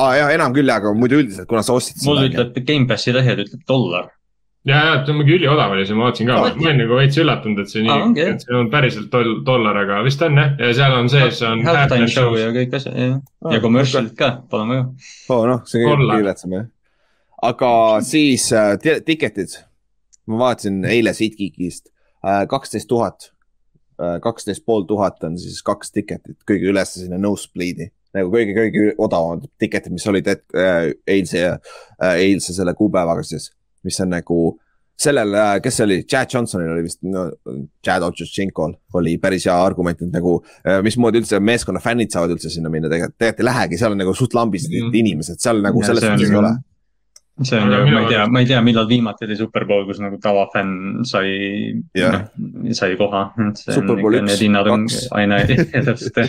aa 0.00 0.12
jaa, 0.22 0.32
enam 0.38 0.56
küll, 0.56 0.72
aga 0.72 0.96
muidu 0.96 1.20
üldiselt, 1.20 1.50
kuna 1.50 1.66
sa 1.66 1.76
ostsid. 1.76 2.00
mul 2.08 2.24
ütleb 2.30 2.56
Gamepassi 2.62 3.12
lehel 3.12 3.44
ütleb 3.44 3.68
dollar 3.68 4.14
ja, 4.66 4.84
ja 4.86 5.04
ta 5.04 5.12
on 5.12 5.20
mingi 5.20 5.36
üliodav 5.36 5.74
oli 5.74 5.84
see, 5.86 5.96
ma 5.96 6.08
vaatasin 6.08 6.30
ka, 6.30 6.38
ma 6.42 6.50
olin 6.50 6.80
nagu 6.82 6.98
veits 6.98 7.18
üllatunud, 7.22 7.62
et 7.62 7.72
see 7.72 7.84
nii 7.86 7.92
ah,, 7.94 8.06
et 8.24 8.42
see 8.44 8.56
on 8.58 8.70
päriselt 8.72 9.08
doll, 9.12 9.36
dollar, 9.46 9.78
aga 9.84 10.00
vist 10.06 10.22
on 10.26 10.40
jah, 10.40 10.54
ja 10.60 10.70
seal 10.78 10.96
on 10.96 11.10
sees 11.12 11.42
on. 11.46 11.62
Halftime 11.66 12.08
show 12.10 12.34
ja 12.38 12.48
kõik 12.54 12.74
asjad 12.78 12.96
ja 12.98 13.10
ah,, 13.14 13.54
ja 13.54 13.62
commercial'id 13.62 14.16
ka, 14.18 14.32
pole 14.50 14.66
mõju. 14.72 14.88
oo 15.30 15.38
oh, 15.38 15.44
noh, 15.52 15.62
see 15.70 15.84
on 15.86 16.02
kõige 16.02 16.18
viletsam 16.24 16.56
jah. 16.58 16.66
aga 17.50 17.72
siis 18.06 18.48
äh, 18.56 18.74
ticket'id, 18.82 19.58
ma 20.32 20.42
vaatasin 20.46 20.82
eile 20.90 21.14
SeatGeekist 21.16 21.92
äh,, 21.92 22.42
kaksteist 22.50 22.90
tuhat 22.90 23.30
äh,, 24.02 24.16
kaksteist 24.24 24.66
pool 24.66 24.88
tuhat 24.88 25.22
on 25.28 25.38
siis 25.40 25.62
kaks 25.66 25.94
ticket'it 25.94 26.40
kõige 26.48 26.72
ülesse 26.72 27.04
sinna 27.04 27.20
nosebleed'i. 27.22 27.92
Nagu 28.16 28.30
kõige-kõige 28.32 28.94
odavamad 29.02 29.42
ticket'id, 29.60 29.92
mis 29.92 30.06
olid 30.08 30.26
et, 30.32 30.42
äh, 30.56 30.90
eilse 31.06 31.42
äh,, 31.52 32.18
eilse 32.24 32.54
selle 32.56 32.74
kuupäevaga 32.74 33.22
siis 33.26 33.50
mis 33.86 34.00
on 34.04 34.12
nagu 34.14 34.38
sellel, 34.96 35.34
äh, 35.36 35.56
kes 35.64 35.76
see 35.78 35.84
oli, 35.84 35.98
Chad 36.08 36.32
Johnsonil 36.32 36.72
oli 36.72 36.86
vist 36.86 37.02
no,, 37.04 37.26
Chad 37.84 38.04
Ochochinkol 38.06 38.76
oli 38.96 39.16
päris 39.22 39.44
hea 39.48 39.56
argument, 39.60 40.00
et 40.02 40.14
nagu 40.14 40.38
äh, 40.64 40.80
mismoodi 40.84 41.20
üldse 41.20 41.40
meeskonna 41.40 41.82
fännid 41.84 42.14
saavad 42.14 42.36
üldse 42.36 42.52
sinna 42.52 42.72
minna, 42.72 42.88
tegelikult, 42.92 43.18
tegelikult 43.20 43.44
ei 43.44 43.50
lähegi, 43.50 43.80
seal 43.82 43.96
on 43.96 44.00
nagu 44.04 44.14
suht 44.16 44.36
lambised 44.36 44.72
mm 44.72 44.86
-hmm. 44.86 44.98
inimesed, 45.02 45.42
seal 45.42 45.60
nagu 45.64 45.84
ja, 45.84 45.90
selles 45.90 46.08
mõttes 46.08 46.32
ei 46.32 46.40
ole 46.40 46.54
see 47.44 47.58
on 47.60 47.72
ju, 47.72 47.80
ma 47.92 48.00
ei 48.00 48.06
tea, 48.08 48.22
ma 48.32 48.40
ei 48.40 48.46
tea, 48.48 48.60
millal 48.64 48.86
viimati 48.88 49.26
oli 49.26 49.36
Superbowl, 49.36 49.84
kus 49.84 49.98
nagu 50.00 50.16
tavafänn 50.22 51.04
sai 51.04 51.34
yeah., 51.92 52.22
noh, 52.40 52.70
sai 52.72 52.96
koha. 52.96 53.26
Hinnad 54.40 54.70
on 54.72 54.86
kaks. 54.88 55.10
aina, 55.12 55.42
täpselt 55.90 56.22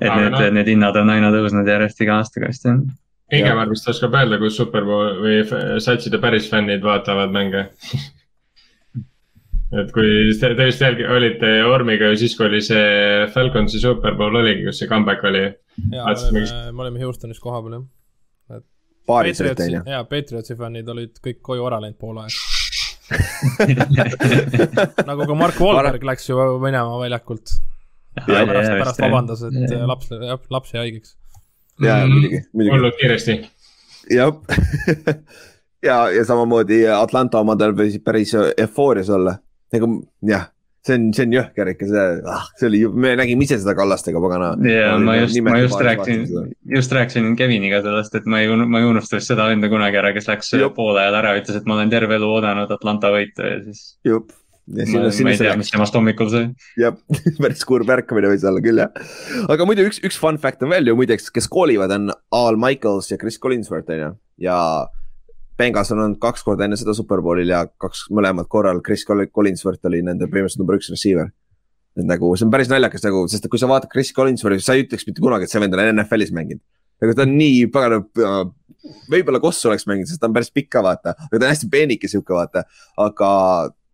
et 0.00 0.14
need 0.14 0.32
no., 0.32 0.40
need 0.54 0.70
hinnad 0.72 0.96
on 0.96 1.12
aina 1.12 1.28
tõusnud 1.34 1.68
järjest 1.68 2.00
iga 2.04 2.22
aastaga 2.22 2.48
vist 2.48 2.64
jah 2.64 2.80
Ingemar 3.34 3.68
vist 3.68 3.88
oskab 3.90 4.14
öelda, 4.16 4.38
kus 4.40 4.56
Superbowl 4.56 5.18
või 5.20 5.42
satside 5.84 6.20
päris 6.22 6.46
fännid 6.48 6.84
vaatavad 6.84 7.32
mänge 7.34 7.66
et 9.80 9.90
kui 9.92 10.32
te, 10.40 10.54
te 10.56 10.68
vist 10.70 10.80
jälgi, 10.80 11.04
olite 11.12 11.50
Ormiga 11.68 12.08
ju 12.12 12.16
siis, 12.22 12.36
kui 12.38 12.46
oli 12.48 12.62
see 12.64 13.26
Falconsi 13.34 13.80
Superbowl 13.82 14.40
oligi, 14.40 14.64
kus 14.68 14.80
see 14.80 14.90
comeback 14.90 15.26
oli. 15.28 15.44
ja, 15.92 16.08
me 16.08 16.14
olime, 16.14 16.72
me 16.72 16.86
olime 16.86 17.04
Houstonis 17.04 17.40
kohapeal 17.44 17.76
jah. 17.76 17.84
baaris 19.08 19.44
olite 19.44 19.68
on 19.68 19.76
ju? 19.76 19.82
jaa, 19.92 20.02
Patriotsi 20.08 20.56
fännid 20.56 20.88
olid 20.94 21.20
kõik 21.24 21.40
koju 21.50 21.68
ära 21.68 21.78
läinud 21.84 22.00
poole 22.00 22.24
aeg 22.24 22.34
nagu 25.08 25.28
ka 25.28 25.36
Mark 25.36 25.60
Wahlberg 25.60 26.02
läks 26.04 26.28
ju 26.28 26.36
minema 26.60 26.98
väljakult. 27.00 27.54
pärast, 28.26 28.74
pärast 28.74 29.00
vabandas, 29.00 29.44
et 29.48 29.72
laps, 29.88 30.10
laps 30.52 30.74
jäi 30.74 30.82
haigeks 30.82 31.14
ja 31.82 32.00
mm, 32.04 32.12
muidugi, 32.12 32.42
muidugi. 32.52 32.74
hullult 32.76 33.00
kiiresti. 33.00 33.38
jah 34.10 34.32
ja, 35.88 35.98
ja 36.10 36.24
samamoodi 36.28 36.84
Atlanta 36.92 37.42
omadel 37.44 37.74
võisid 37.78 38.04
päris 38.06 38.34
eufoorias 38.34 39.10
olla, 39.14 39.36
nagu 39.74 39.90
jah, 40.26 40.48
see 40.86 40.96
on, 40.98 41.06
see 41.16 41.26
on 41.28 41.36
jõhker 41.36 41.72
ikka, 41.74 41.88
see 41.90 42.06
ah,, 42.32 42.48
see 42.58 42.68
oli, 42.70 42.82
me 43.04 43.14
nägime 43.20 43.46
ise 43.46 43.60
seda 43.60 43.74
Kallastega, 43.78 44.22
pagana. 44.24 44.50
ja 44.68 44.96
ma 45.02 45.18
just, 45.20 45.38
ma 45.44 45.60
just 45.60 45.80
rääkisin, 45.84 46.26
just 46.74 46.94
rääkisin 46.94 47.30
Keviniga 47.38 47.82
sellest, 47.84 48.18
et 48.18 48.28
ma 48.30 48.42
ei, 48.42 48.50
ma 48.64 48.82
ei 48.82 48.90
unusta 48.90 49.18
vist 49.18 49.32
seda 49.32 49.48
venda 49.52 49.70
kunagi 49.72 50.00
ära, 50.00 50.12
kes 50.16 50.28
läks 50.30 50.52
Jup. 50.58 50.76
poole 50.78 51.04
ajal 51.04 51.20
ära, 51.22 51.36
ütles, 51.40 51.60
et 51.60 51.68
ma 51.68 51.78
olen 51.78 51.94
terve 51.94 52.18
elu 52.18 52.34
oodanud 52.38 52.76
Atlanta 52.78 53.12
võitu 53.14 53.46
ja 53.46 53.62
siis. 53.66 53.88
Ja 54.68 54.84
ma, 54.84 55.08
ma 55.08 55.32
ei 55.32 55.38
tea, 55.40 55.54
mis 55.56 55.70
temast 55.72 55.94
hommikul 55.96 56.28
sai. 56.28 56.48
jah, 56.76 56.96
päris 57.42 57.64
kurb 57.68 57.88
ärkamine 57.88 58.28
võis 58.28 58.44
olla 58.48 58.60
küll 58.60 58.82
jah. 58.82 58.92
aga 59.48 59.66
muidu 59.68 59.86
üks, 59.88 60.00
üks 60.04 60.18
fun 60.20 60.36
fact 60.42 60.64
on 60.66 60.74
veel 60.74 60.90
ju 60.90 60.96
muideks, 60.98 61.30
kes 61.32 61.48
koolivad, 61.48 61.94
on 61.94 62.12
Al 62.36 62.58
Michaels 62.60 63.08
ja 63.08 63.16
Chris 63.20 63.40
Collinsworth 63.40 63.94
on 63.94 64.02
ju 64.02 64.10
ja 64.44 64.58
Bengals 65.58 65.90
on 65.94 66.02
olnud 66.04 66.20
kaks 66.22 66.44
korda 66.46 66.68
enne 66.68 66.76
seda 66.78 66.92
superbowlil 66.94 67.48
ja 67.50 67.64
kaks 67.80 68.06
mõlemad 68.14 68.50
korral 68.52 68.82
Chris 68.84 69.06
Collinsworth 69.08 69.88
oli 69.90 70.04
nende 70.06 70.28
põhimõtteliselt 70.28 70.62
number 70.62 70.78
üks 70.78 70.90
receiver. 70.92 71.32
et 71.98 72.06
nagu 72.06 72.30
see 72.36 72.46
on 72.46 72.52
päris 72.52 72.68
naljakas 72.70 73.02
nagu, 73.08 73.24
sest 73.26 73.48
kui 73.50 73.58
sa 73.58 73.66
vaatad 73.70 73.90
Chris 73.90 74.12
Collinsworthi, 74.14 74.62
sa 74.62 74.76
ei 74.76 74.84
ütleks 74.84 75.08
mitte 75.08 75.24
kunagi, 75.24 75.48
et 75.48 75.54
see 75.54 75.62
vend 75.64 75.74
on 75.74 75.82
NFL-is 75.96 76.30
mänginud. 76.36 76.62
nagu 77.02 77.16
ta 77.16 77.24
on 77.24 77.34
nii 77.40 77.66
pagana, 77.74 78.04
võib-olla 79.10 79.40
Kossu 79.42 79.72
oleks 79.72 79.88
mänginud, 79.88 80.12
sest 80.12 80.20
ta 80.22 80.28
on 80.28 80.36
päris 80.36 80.52
pikk 80.54 80.70
ka 80.76 80.84
vaata, 80.84 81.16
aga 81.26 81.40
ta 81.40 81.48
on 81.48 81.50
hästi 81.50 81.70
peenike 81.72 82.10
sihuke 82.12 82.36
vaata, 82.36 82.62
aga 83.02 83.32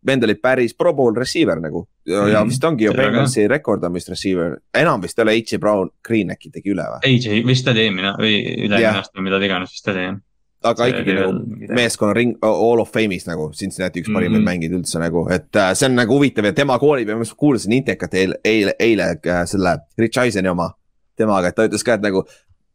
vend 0.07 0.25
oli 0.25 0.35
päris 0.35 0.75
pro 0.75 0.93
bowl 0.95 1.17
receiver 1.17 1.61
nagu 1.61 1.87
ja, 2.07 2.27
ja 2.29 2.43
mhm. 2.43 2.53
vist 2.53 2.65
ongi 2.65 2.85
ju 2.85 2.93
Bengalsi 2.97 3.49
rekord 3.49 3.85
on 3.85 3.97
vist 3.97 4.09
receiver, 4.13 4.59
enam 4.75 5.03
vist 5.03 5.19
ei 5.19 5.23
ole 5.23 5.39
H. 5.39 5.59
Brown, 5.61 5.91
Green 6.05 6.31
äkki 6.35 6.53
tegi 6.53 6.75
üle 6.75 6.85
või? 6.93 7.17
H, 7.17 7.41
vist 7.47 7.69
oli 7.73 7.87
eelmine 7.87 8.15
või 8.21 8.39
üle-eelmine 8.69 8.95
aasta 9.01 9.19
või 9.19 9.29
mida 9.31 9.43
iganes 9.45 9.75
vist 9.75 9.93
oli 9.93 10.09
jah 10.09 10.23
aga 10.65 10.87
ikkagi 10.89 11.17
nagu 11.17 11.75
meeskonna 11.77 12.15
ring, 12.17 12.37
all 12.45 12.81
of 12.81 12.93
fame'is 12.93 13.27
nagu 13.29 13.51
Cincinnati 13.57 14.03
üks 14.03 14.11
parimaid 14.13 14.33
mm 14.33 14.41
-hmm. 14.41 14.49
mängijaid 14.49 14.77
üldse 14.79 15.01
nagu, 15.03 15.27
et 15.31 15.57
äh, 15.57 15.73
see 15.75 15.89
on 15.89 15.97
nagu 15.99 16.17
huvitav 16.17 16.49
ja 16.49 16.53
tema 16.53 16.79
koolib 16.79 17.09
ja 17.09 17.17
ma 17.17 17.25
kuulasin 17.37 17.73
Intekat 17.73 18.15
eile, 18.15 18.39
eile, 18.45 18.75
eile 18.79 19.11
äh, 19.27 19.45
selle 19.47 19.79
Rich 19.99 20.19
Eiseni 20.19 20.49
oma 20.49 20.71
temaga, 21.17 21.49
et 21.49 21.55
ta 21.55 21.67
ütles 21.69 21.85
ka, 21.85 21.95
et 21.95 22.03
nagu, 22.03 22.25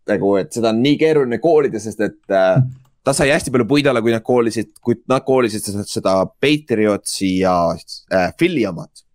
nagu, 0.08 0.36
et 0.38 0.54
seda 0.54 0.70
on 0.70 0.82
nii 0.84 0.98
keeruline 0.98 1.40
koolida, 1.40 1.80
sest 1.80 2.02
et 2.02 2.32
äh, 2.32 2.62
ta 3.04 3.14
sai 3.16 3.30
hästi 3.32 3.54
palju 3.54 3.68
puid 3.70 3.88
alla, 3.90 4.02
kui 4.04 4.14
nad 4.14 4.26
koolisid, 4.26 4.74
kui 4.84 5.00
nad 5.10 5.26
koolisid 5.26 5.66
seda, 5.66 5.86
seda 5.88 6.16
Patriotsi 6.28 7.40
ja 7.40 7.56
äh, 7.74 8.32
Philly 8.38 8.66
omat. 8.70 9.06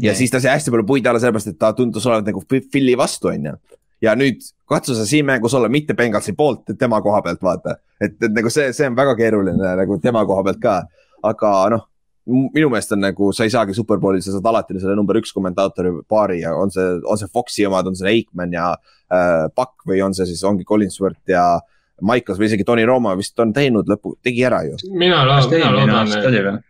ja 0.00 0.10
yeah. 0.10 0.16
siis 0.16 0.32
ta 0.32 0.40
sai 0.40 0.56
hästi 0.56 0.72
palju 0.72 0.86
puid 0.88 1.06
alla, 1.06 1.20
sellepärast 1.22 1.52
et 1.52 1.60
ta 1.60 1.72
tundus 1.76 2.06
olevat 2.06 2.30
nagu 2.30 2.44
Philly 2.48 2.96
vastu, 2.98 3.32
on 3.32 3.52
ju 3.52 3.56
ja 4.02 4.16
nüüd 4.18 4.42
katsu 4.66 4.96
sa 4.98 5.06
siin 5.06 5.26
mängus 5.26 5.54
olla 5.54 5.68
mitte 5.70 5.94
Bengalsi 5.94 6.34
poolt, 6.34 6.74
tema 6.78 7.00
koha 7.02 7.22
pealt 7.22 7.42
vaata. 7.42 7.76
et, 8.00 8.16
et 8.18 8.32
nagu 8.34 8.50
see, 8.50 8.72
see 8.74 8.88
on 8.90 8.98
väga 8.98 9.14
keeruline 9.18 9.74
nagu 9.78 9.98
tema 10.02 10.24
koha 10.26 10.44
pealt 10.48 10.62
ka, 10.62 10.76
aga 11.22 11.52
noh 11.76 11.88
minu 12.26 12.68
meelest 12.70 12.92
on 12.94 13.02
nagu, 13.02 13.32
sa 13.34 13.46
ei 13.46 13.50
saagi 13.50 13.74
superbowlil, 13.74 14.22
sa 14.22 14.36
saad 14.36 14.46
alati 14.46 14.78
selle 14.78 14.94
number 14.94 15.18
üks 15.18 15.32
kommentaatori 15.34 15.90
paari 16.10 16.42
ja 16.44 16.52
on 16.54 16.70
see, 16.70 16.84
on 17.02 17.18
see 17.18 17.30
Foxi 17.34 17.66
omad, 17.66 17.88
on 17.90 17.98
see 17.98 18.06
Aikman 18.12 18.54
ja 18.54 18.68
äh, 19.10 19.48
Buck 19.56 19.82
või 19.88 19.98
on 20.06 20.14
see 20.14 20.28
siis, 20.30 20.44
ongi 20.46 20.66
Collinsworth 20.68 21.32
ja 21.32 21.58
Michaels 22.02 22.40
või 22.40 22.50
isegi 22.50 22.66
Tony 22.68 22.84
Roma 22.88 23.14
vist 23.18 23.38
on 23.42 23.54
teinud 23.56 23.88
lõpu, 23.90 24.16
tegi 24.24 24.44
ära 24.48 24.62
ju. 24.66 24.78
mina, 24.90 25.22
mina 25.50 25.72
loodan, 25.76 26.12
et, 26.18 26.62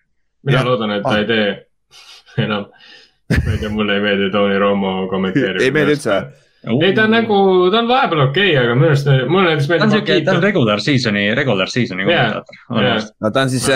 mina 0.46 0.64
loodan, 0.66 0.96
et 0.98 1.04
ta 1.06 1.18
ei 1.20 1.28
tee 1.28 1.50
enam. 2.46 2.70
ma 3.32 3.52
ei 3.56 3.60
tea, 3.60 3.72
mulle 3.72 3.98
ei 3.98 4.06
meeldi 4.06 4.30
Tony 4.34 4.58
Romo 4.60 4.94
kommenteerimine. 5.10 5.64
ei 5.64 5.74
meeldi 5.74 5.98
üldse 5.98 6.22
ei, 6.62 6.92
ta 6.94 7.08
on 7.08 7.14
nagu, 7.16 7.36
ta 7.74 7.80
on 7.82 7.88
vahepeal 7.90 8.26
okei 8.28 8.52
okay,, 8.52 8.64
aga 8.64 8.74
minu 8.78 8.90
arust, 8.92 9.08
mulle 9.28 9.48
näiteks 9.50 9.70
meeldib. 9.70 9.82
ta 9.82 9.88
on 9.88 9.94
siuke, 9.96 10.18
ta 10.26 10.36
on 10.36 10.42
regular 10.44 10.82
season'i, 10.84 11.24
regular 11.34 11.72
season'i 11.72 12.06
kommentaator 12.06 12.82
yeah.. 12.84 13.08
no 13.20 13.32
ta 13.34 13.46
on 13.46 13.54
siis, 13.54 13.66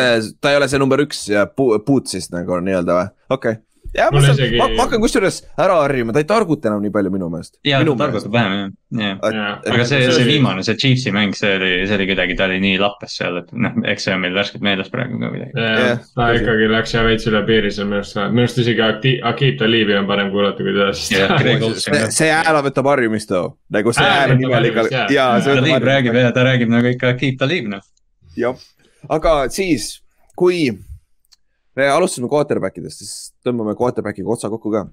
ta 0.40 0.52
ei 0.52 0.61
ole 0.61 0.68
see 0.70 0.82
number 0.82 1.02
üks 1.02 1.24
ja 1.32 1.48
boot 1.57 2.12
siis 2.12 2.30
nagu 2.34 2.61
nii-öelda 2.62 3.00
või, 3.00 3.14
okei. 3.30 3.59
okay 3.59 3.65
ja 3.97 4.09
ma, 4.12 4.20
saan, 4.24 4.40
ma, 4.59 4.66
ma 4.76 4.84
hakkan 4.84 5.03
kusjuures 5.03 5.38
ära 5.61 5.78
harjuma, 5.82 6.14
ta 6.14 6.22
ei 6.22 6.28
targuta 6.28 6.70
enam 6.70 6.82
nii 6.84 6.92
palju 6.94 7.12
minu 7.14 7.28
meelest. 7.32 7.57
ja 7.66 7.80
ta 7.84 7.94
targutab 8.03 8.34
vähem 8.34 8.72
jah, 9.01 9.16
jah. 9.22 9.51
aga 9.72 9.86
see, 9.88 10.01
see 10.12 10.26
viimane, 10.28 10.64
see 10.66 10.78
Chiefsi 10.80 11.12
mäng, 11.14 11.34
see 11.38 11.55
oli, 11.59 11.70
see 11.88 11.99
oli 11.99 12.09
kuidagi, 12.11 12.36
ta 12.38 12.49
oli 12.49 12.59
nii 12.62 12.78
lappes 12.82 13.16
seal, 13.20 13.40
et 13.42 13.53
noh, 13.66 13.76
eks 13.92 14.07
see 14.09 14.14
on 14.14 14.22
meil 14.24 14.36
värskelt 14.36 14.64
meeles 14.66 14.90
praegu 14.92 15.20
ka 15.22 15.32
kuidagi. 15.34 16.07
ta 16.18 16.28
ikkagi 16.38 16.70
läks 16.72 16.97
jah 16.97 17.07
veits 17.09 17.28
üle 17.30 17.42
piiri 17.49 17.72
seal 17.74 17.90
minu 17.90 18.01
arust, 18.03 18.20
minu 18.22 18.47
arust 18.47 18.62
isegi 18.64 18.86
Akib 19.32 19.61
Talibi 19.61 19.97
on 19.99 20.09
parem 20.11 20.32
kuulata 20.34 20.62
kui 20.64 20.72
teda, 20.72 20.90
sest. 20.97 21.90
see 22.18 22.32
hääl 22.32 22.61
võtab 22.68 22.90
harjumist 22.92 23.30
too, 23.32 23.55
nagu 23.74 23.94
see 23.97 24.11
hääl 24.11 24.36
nimel 24.40 24.70
ikka, 24.72 24.88
jaa. 25.14 25.30
Talib 25.47 25.88
räägib 25.90 26.20
ja 26.20 26.32
ta 26.36 26.47
räägib 26.47 26.72
nagu 26.72 26.92
ikka 26.92 27.14
Akib 27.16 27.40
Talib 27.40 27.70
noh. 27.72 27.84
jah, 28.36 28.61
aga 29.12 29.38
siis, 29.53 29.97
kui 30.38 30.68
me 31.76 31.88
alustasime 31.92 32.28
quarterback 32.32 32.78
idest, 32.80 33.02
siis 33.02 33.14
tõmbame 33.44 33.76
quarterback'iga 33.78 34.32
otsa 34.32 34.50
kokku 34.52 34.72
ka. 34.72 34.86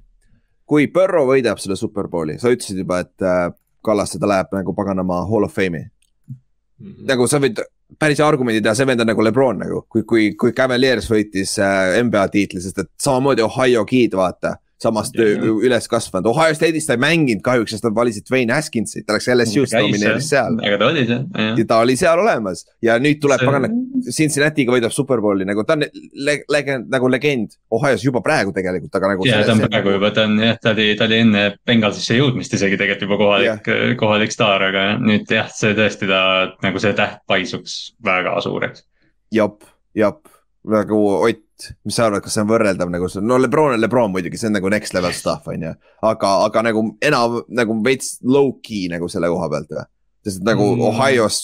kui 0.66 0.88
Burrow 0.88 1.28
võidab 1.28 1.60
selle 1.60 1.76
superbowli, 1.76 2.38
sa 2.40 2.52
ütlesid 2.54 2.80
juba, 2.80 3.02
et 3.04 3.26
äh, 3.28 3.52
Kallaste, 3.84 4.20
ta 4.20 4.30
läheb 4.32 4.54
nagu 4.56 4.74
paganama 4.76 5.26
hall 5.28 5.44
of 5.44 5.56
fame'i 5.56 5.84
mm. 5.84 6.36
-hmm. 6.80 7.06
nagu 7.10 7.28
sa 7.28 7.40
võid 7.44 7.60
päris 8.00 8.20
argumendi 8.20 8.62
teha, 8.62 8.76
see 8.76 8.88
vend 8.88 9.02
on 9.02 9.08
nagu 9.08 9.24
Lebron 9.24 9.60
nagu, 9.60 9.86
kui, 9.90 10.04
kui, 10.04 10.34
kui 10.40 10.54
Cavaliers 10.54 11.10
võitis 11.12 11.58
äh, 11.60 12.00
NBA 12.04 12.28
tiitli, 12.28 12.62
sest 12.62 12.80
et 12.80 12.92
samamoodi 13.00 13.42
Ohio 13.42 13.86
Kid, 13.86 14.16
vaata 14.16 14.56
samast 14.84 15.18
üles 15.18 15.88
kasvanud, 15.92 16.30
Ohio 16.32 16.56
State'is 16.58 16.88
ta 16.88 16.98
ei 16.98 17.02
mänginud 17.04 17.44
kahjuks, 17.46 17.76
sest 17.76 17.88
nad 17.88 17.96
valisid 17.96 18.28
Dwayne 18.28 18.56
Haskinsit, 18.56 19.06
ta 19.08 19.18
läks 19.18 19.30
LSU-st 19.34 19.80
nomineeris 19.80 20.30
seal. 20.34 20.60
aga 20.60 20.80
ta 20.82 20.90
oli 20.92 21.06
seal. 21.10 21.26
ja 21.60 21.68
ta 21.70 21.80
oli 21.86 21.96
seal 22.00 22.24
olemas 22.24 22.66
ja 22.84 22.98
nüüd 23.02 23.22
tuleb 23.24 23.44
pagana 23.44 23.70
Cincinnati'ga 24.04 24.76
võidab 24.76 24.94
superbowli 24.96 25.48
nagu 25.48 25.66
ta 25.68 25.78
on 25.78 25.86
le 25.88 26.38
legend, 26.52 26.90
nagu 26.94 27.10
legend 27.12 27.56
Ohio's 27.74 28.04
juba 28.06 28.24
praegu 28.26 28.54
tegelikult, 28.56 28.94
aga 29.00 29.14
nagu. 29.14 29.28
ja 29.28 29.42
ta 29.46 29.56
on 29.56 29.64
praegu 29.68 29.96
juba, 29.98 30.12
ta 30.16 30.28
on 30.28 30.38
jah, 30.44 30.60
ta 30.62 30.74
oli, 30.76 30.90
ta 31.00 31.08
oli 31.10 31.22
enne 31.24 31.46
Bengalsisse 31.68 32.18
jõudmist 32.20 32.56
isegi 32.58 32.80
tegelikult 32.80 33.08
juba 33.08 33.20
kohalik, 33.22 33.72
kohalik 34.00 34.36
staar, 34.36 34.68
aga 34.70 34.86
nüüd 35.02 35.30
jah, 35.32 35.50
see 35.54 35.76
tõesti 35.78 36.10
ta 36.10 36.22
nagu 36.66 36.82
see 36.84 36.96
täht 36.98 37.24
paisuks 37.30 37.80
väga 38.06 38.36
suureks. 38.44 38.86
jep, 39.34 39.64
jep, 39.98 40.22
nagu 40.70 41.00
Ott 41.22 41.42
mis 41.84 41.96
sa 41.96 42.08
arvad, 42.08 42.24
kas 42.24 42.36
see 42.36 42.44
on 42.44 42.50
võrreldav 42.50 42.92
nagu, 42.92 43.08
no 43.24 43.38
Lebron 43.40 43.76
on 43.76 43.82
Lebron 43.82 44.12
muidugi, 44.14 44.40
see 44.40 44.50
on 44.50 44.58
nagu 44.58 44.72
next 44.74 44.96
level 44.96 45.14
stuff 45.16 45.48
on 45.52 45.68
ju. 45.68 45.74
aga, 46.10 46.32
aga 46.48 46.64
nagu 46.70 46.86
enam 47.04 47.42
nagu 47.54 47.78
veits 47.86 48.18
low 48.26 48.56
key 48.66 48.88
nagu 48.92 49.08
selle 49.12 49.30
koha 49.32 49.50
pealt 49.52 49.72
või? 49.72 49.86
sest 50.26 50.42
et 50.42 50.48
nagu 50.48 50.66
mm. 50.74 50.84
Ohio's. 50.90 51.40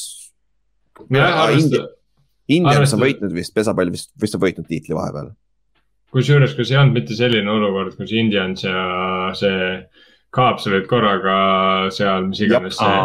Indians 2.49 2.95
on 2.95 3.03
võitnud 3.03 3.33
vist, 3.35 3.53
pesapall 3.55 3.91
vist, 3.93 4.11
vist 4.19 4.35
on 4.35 4.43
võitnud 4.43 4.67
tiitli 4.67 4.97
vahepeal. 4.97 5.31
kusjuures, 6.15 6.55
kas 6.57 6.73
ei 6.73 6.81
olnud 6.81 6.99
mitte 6.99 7.17
selline 7.17 7.51
olukord, 7.53 7.95
kus 7.99 8.13
Indians 8.15 8.65
ja 8.65 8.83
see 9.37 9.73
Kaaps 10.35 10.67
olid 10.69 10.85
korraga 10.89 11.35
seal, 11.93 12.27
mis 12.29 12.41
iganes 12.45 12.77
see. 12.77 12.95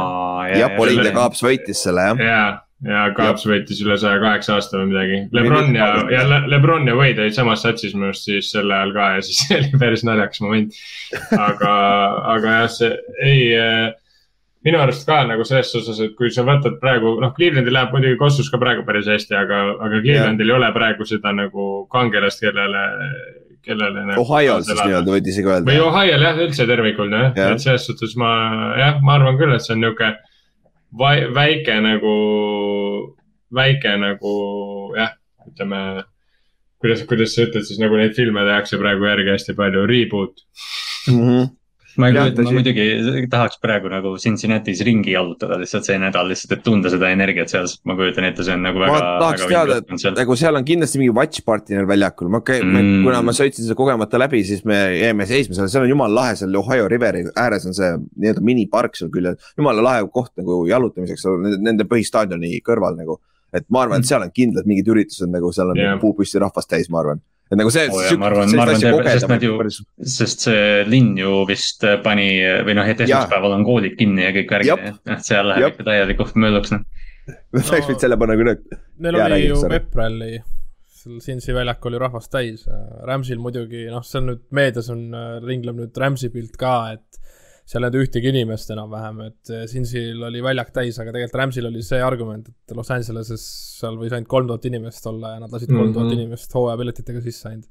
jah, 0.58 0.78
Oliver 0.80 1.12
Kaaps 1.16 1.44
võitis 1.44 1.84
selle 1.84 2.10
jah. 2.10 2.24
jaa 2.32 2.63
ja 2.84 3.08
Cubs 3.16 3.46
võitis 3.48 3.80
üle 3.84 3.96
saja 4.00 4.20
kaheksa 4.22 4.58
aasta 4.58 4.78
või 4.80 4.92
midagi. 4.92 5.18
Lebron 5.34 5.74
ja, 5.76 5.88
ja 6.12 6.22
Le 6.28 6.40
Lebron 6.52 6.88
ja 6.88 6.96
Wade 6.98 7.24
olid 7.24 7.36
samas 7.36 7.64
satsis 7.64 7.94
minu 7.96 8.10
arust 8.10 8.28
siis 8.28 8.50
sel 8.52 8.70
ajal 8.70 8.94
ka 8.96 9.10
ja 9.16 9.26
siis 9.26 9.44
oli 9.58 9.80
päris 9.80 10.04
naljakas 10.06 10.42
moment. 10.44 10.80
aga, 11.38 11.74
aga 12.36 12.56
jah, 12.58 12.72
see 12.74 12.90
ei 13.24 13.46
äh, 13.58 13.86
minu 14.64 14.80
arust 14.80 15.06
ka 15.08 15.22
nagu 15.28 15.44
selles 15.48 15.72
osas, 15.80 16.00
et 16.04 16.12
kui 16.18 16.32
sa 16.32 16.44
võtad 16.46 16.76
praegu, 16.82 17.16
noh, 17.22 17.32
Clevelandil 17.36 17.74
läheb 17.76 17.94
muidugi 17.94 18.18
Kossus 18.20 18.50
ka 18.52 18.60
praegu 18.60 18.84
päris 18.88 19.08
hästi, 19.12 19.36
aga, 19.36 19.62
aga 19.76 20.00
Clevelandil 20.00 20.48
yeah. 20.48 20.56
ei 20.56 20.60
ole 20.60 20.70
praegu 20.76 21.08
seda 21.08 21.32
nagu 21.36 21.70
kangelast, 21.92 22.44
kellele, 22.44 22.84
kellele. 23.64 24.06
Nagu 24.12 24.24
Ohio'l 24.24 24.64
siis 24.64 24.80
nii-öelda 24.80 25.16
võid 25.16 25.32
isegi 25.32 25.50
öelda. 25.50 25.68
või 25.68 25.80
Ohio'l 25.84 26.28
jah, 26.28 26.44
üldse 26.46 26.68
tervikul 26.68 27.12
jah 27.12 27.26
yeah., 27.32 27.52
et 27.52 27.64
selles 27.64 27.84
suhtes 27.88 28.16
ma 28.20 28.30
jah, 28.80 29.02
ma 29.04 29.18
arvan 29.18 29.40
küll, 29.40 29.52
et 29.56 29.64
see 29.64 29.76
on 29.76 29.84
niisugune 29.84 30.14
väike 30.98 31.80
nagu, 31.82 32.14
väike 33.54 33.96
nagu 34.00 34.34
jah, 34.98 35.14
ütleme, 35.48 35.82
kuidas, 36.82 37.04
kuidas 37.08 37.34
sa 37.34 37.48
ütled 37.48 37.66
siis 37.66 37.82
nagu 37.82 37.98
neid 37.98 38.14
filme 38.16 38.46
tehakse 38.46 38.78
praegu 38.80 39.10
järgi 39.10 39.34
hästi 39.34 39.56
palju, 39.58 39.86
reboot 39.90 40.46
mm. 41.10 41.20
-hmm 41.20 41.52
ma 42.00 42.08
ei 42.08 42.14
kujuta, 42.16 42.44
ma 42.46 42.52
muidugi 42.56 42.84
tahaks 43.30 43.60
praegu 43.62 43.90
nagu 43.92 44.14
Cincinnati's 44.22 44.82
ringi 44.86 45.14
jalutada 45.14 45.58
lihtsalt 45.60 45.88
see 45.88 45.98
nädal 46.00 46.28
lihtsalt, 46.30 46.54
et 46.56 46.64
tunda 46.66 46.92
seda 46.92 47.10
energiat 47.14 47.52
seal, 47.52 47.66
sest 47.70 47.82
ma 47.88 47.96
kujutan 47.98 48.28
ette, 48.28 48.46
see 48.46 48.56
on 48.56 48.64
nagu 48.66 48.82
väga. 48.82 48.94
ma 48.94 49.10
tahaks 49.22 49.44
teada, 49.50 49.78
et 49.82 50.20
nagu 50.20 50.38
seal 50.40 50.60
on 50.60 50.66
kindlasti 50.68 51.02
mingi 51.02 51.14
watch 51.16 51.44
party 51.46 51.76
neil 51.76 51.88
väljakul, 51.90 52.30
ma 52.32 52.40
käin 52.46 52.64
mm., 52.66 53.04
kuna 53.06 53.20
ma 53.26 53.34
sõitsin 53.36 53.68
seda 53.68 53.78
kogemata 53.78 54.20
läbi, 54.20 54.44
siis 54.46 54.64
me 54.68 54.80
jäime 54.96 55.28
seisma 55.30 55.58
seal, 55.58 55.70
seal 55.74 55.86
on 55.86 55.92
jumala 55.92 56.20
lahe, 56.20 56.38
seal 56.40 56.58
Ohio 56.60 56.88
Riveri 56.90 57.26
ääres 57.30 57.68
on 57.70 57.76
see 57.76 57.92
nii-öelda 57.98 58.44
minipark 58.44 58.98
seal 58.98 59.12
küljel. 59.14 59.38
jumala 59.58 59.84
lahe 59.84 60.08
koht 60.14 60.34
nagu 60.40 60.64
jalutamiseks 60.70 61.28
nende 61.62 61.86
põhistaadioni 61.90 62.58
kõrval 62.66 62.98
nagu. 62.98 63.20
et 63.54 63.68
ma 63.70 63.84
arvan, 63.84 64.00
et 64.00 64.04
mm. 64.04 64.10
seal 64.10 64.26
on 64.26 64.34
kindlalt 64.34 64.66
mingid 64.66 64.88
üritused 64.90 65.30
nagu 65.30 65.52
seal 65.54 65.70
on 65.70 65.78
yeah. 65.78 66.00
puupüsti 66.00 66.42
rahvast 66.42 66.70
täis, 66.70 66.90
ma 66.90 67.04
arvan 67.04 67.22
et 67.50 67.58
nagu 67.60 67.72
see 67.74 67.86
oh,. 67.90 68.00
ma 68.20 68.30
arvan, 68.30 68.50
ma 68.56 68.64
arvan, 68.66 68.80
sest 68.80 69.30
nad 69.30 69.44
ju, 69.44 69.58
sest 70.16 70.46
see 70.48 70.64
linn 70.88 71.12
ju 71.20 71.44
vist 71.48 71.84
pani 72.04 72.28
või 72.66 72.78
noh, 72.78 72.88
et 72.88 73.04
esmaspäeval 73.04 73.58
on 73.58 73.66
koolid 73.68 73.98
kinni 74.00 74.26
ja 74.26 74.32
kõik 74.36 74.56
värgid, 74.58 74.90
et 75.16 75.28
seal 75.28 75.50
läheb 75.52 75.74
ikka 75.74 75.88
täielikult 75.90 76.40
mölluks 76.40 76.74
noh. 76.76 76.84
Läks 77.56 77.88
võid 77.88 78.02
selle 78.02 78.18
panna 78.20 78.34
küll. 78.36 78.50
Neil 79.00 79.16
oli 79.16 79.46
ju 79.46 79.62
Web 79.64 79.94
Rally 79.96 80.34
seal 81.04 81.20
Cincy 81.20 81.52
väljak 81.52 81.84
oli 81.88 82.00
rahvast 82.00 82.30
täis. 82.32 82.64
Ramsil 83.04 83.40
muidugi, 83.42 83.84
noh, 83.92 84.04
see 84.06 84.22
on 84.22 84.30
nüüd, 84.32 84.44
meedias 84.56 84.88
on, 84.92 85.04
ringleb 85.44 85.76
nüüd 85.82 86.00
Ramsi 86.00 86.30
pilt 86.32 86.56
ka, 86.60 86.74
et 86.96 87.20
seal 87.64 87.80
ei 87.82 87.88
olnud 87.88 88.02
ühtegi 88.04 88.28
inimest 88.28 88.72
enam-vähem, 88.74 89.20
et 89.30 89.52
Cincyl 89.70 90.20
oli 90.28 90.42
väljak 90.44 90.72
täis, 90.74 90.98
aga 91.00 91.14
tegelikult 91.14 91.40
Ramsil 91.40 91.68
oli 91.70 91.84
see 91.86 92.02
argument, 92.04 92.50
et 92.50 92.76
Los 92.76 92.92
Angeleses 92.92 93.46
seal 93.80 93.96
võis 94.00 94.12
ainult 94.12 94.28
kolm 94.28 94.50
tuhat 94.50 94.68
inimest 94.68 95.06
olla 95.08 95.36
ja 95.36 95.40
nad 95.40 95.54
lasid 95.54 95.72
kolm 95.72 95.94
tuhat 95.94 96.04
mm 96.04 96.10
-hmm. 96.10 96.20
inimest 96.20 96.54
hooajapiletitega 96.58 97.24
sisse 97.24 97.48
ainult 97.48 97.70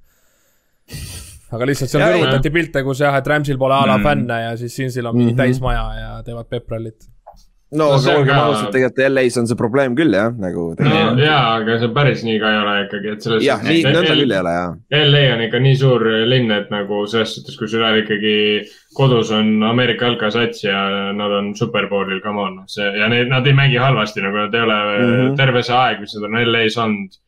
aga 1.53 1.67
lihtsalt 1.69 1.91
seal 1.93 2.03
kõrvutati 2.07 2.51
pilte, 2.53 2.83
kus 2.85 3.01
jah, 3.03 3.15
et 3.19 3.27
Ramsil 3.29 3.59
pole 3.61 3.75
a 3.77 3.85
la 3.85 3.97
mm. 3.99 4.07
fänne 4.07 4.37
ja 4.41 4.53
siis 4.59 4.75
Cincyl 4.75 5.05
on 5.05 5.17
mingi 5.17 5.33
mm 5.33 5.37
-hmm. 5.37 5.43
täismaja 5.43 5.85
ja 5.99 6.23
teevad 6.25 6.49
peprallit 6.49 7.05
no, 7.05 7.12
no 7.79 7.89
aga 7.95 8.15
olgem 8.17 8.39
ausad, 8.39 8.69
tegelikult 8.73 9.01
LA-s 9.07 9.39
on 9.41 9.49
see 9.49 9.59
probleem 9.59 9.97
küll 9.97 10.15
jah, 10.15 10.29
nagu. 10.45 10.65
no 10.79 11.01
jaa, 11.21 11.41
aga 11.57 11.77
see 11.81 11.91
päris 11.95 12.23
nii 12.27 12.39
ka 12.41 12.51
ei 12.53 12.59
ole 12.61 12.75
ikkagi, 12.85 13.13
et 13.15 13.27
selles. 13.27 13.45
jah, 13.45 13.63
nii 13.65 13.83
nõnda 13.87 14.15
küll 14.19 14.35
ei 14.35 14.41
ole 14.43 14.55
jah. 14.57 14.77
LA 15.01 15.23
on 15.35 15.43
ikka 15.47 15.63
nii 15.65 15.79
suur 15.81 16.07
linn, 16.29 16.53
et 16.55 16.71
nagu 16.73 17.03
selles 17.11 17.35
suhtes, 17.37 17.57
kui 17.59 17.71
sul 17.71 17.85
ikkagi 18.03 18.35
kodus 18.97 19.33
on 19.33 19.63
Ameerika 19.65 20.11
jalkasats 20.11 20.63
ja 20.67 20.85
nad 21.17 21.37
on 21.39 21.51
superbowlil, 21.57 22.21
come 22.25 22.45
on, 22.45 22.61
see 22.69 22.87
ja 22.99 23.09
need, 23.11 23.31
nad 23.31 23.47
ei 23.49 23.57
mängi 23.57 23.81
halvasti, 23.81 24.23
nagu 24.25 24.45
nad 24.45 24.53
ei 24.53 24.65
ole 24.67 24.79
mm 24.79 25.11
-hmm. 25.11 25.35
terve 25.39 25.63
see 25.63 25.75
aeg, 25.75 26.01
mis 26.03 26.15
nad 26.17 26.29
on 26.29 26.41
LA-s 26.45 26.77
olnud 26.77 27.22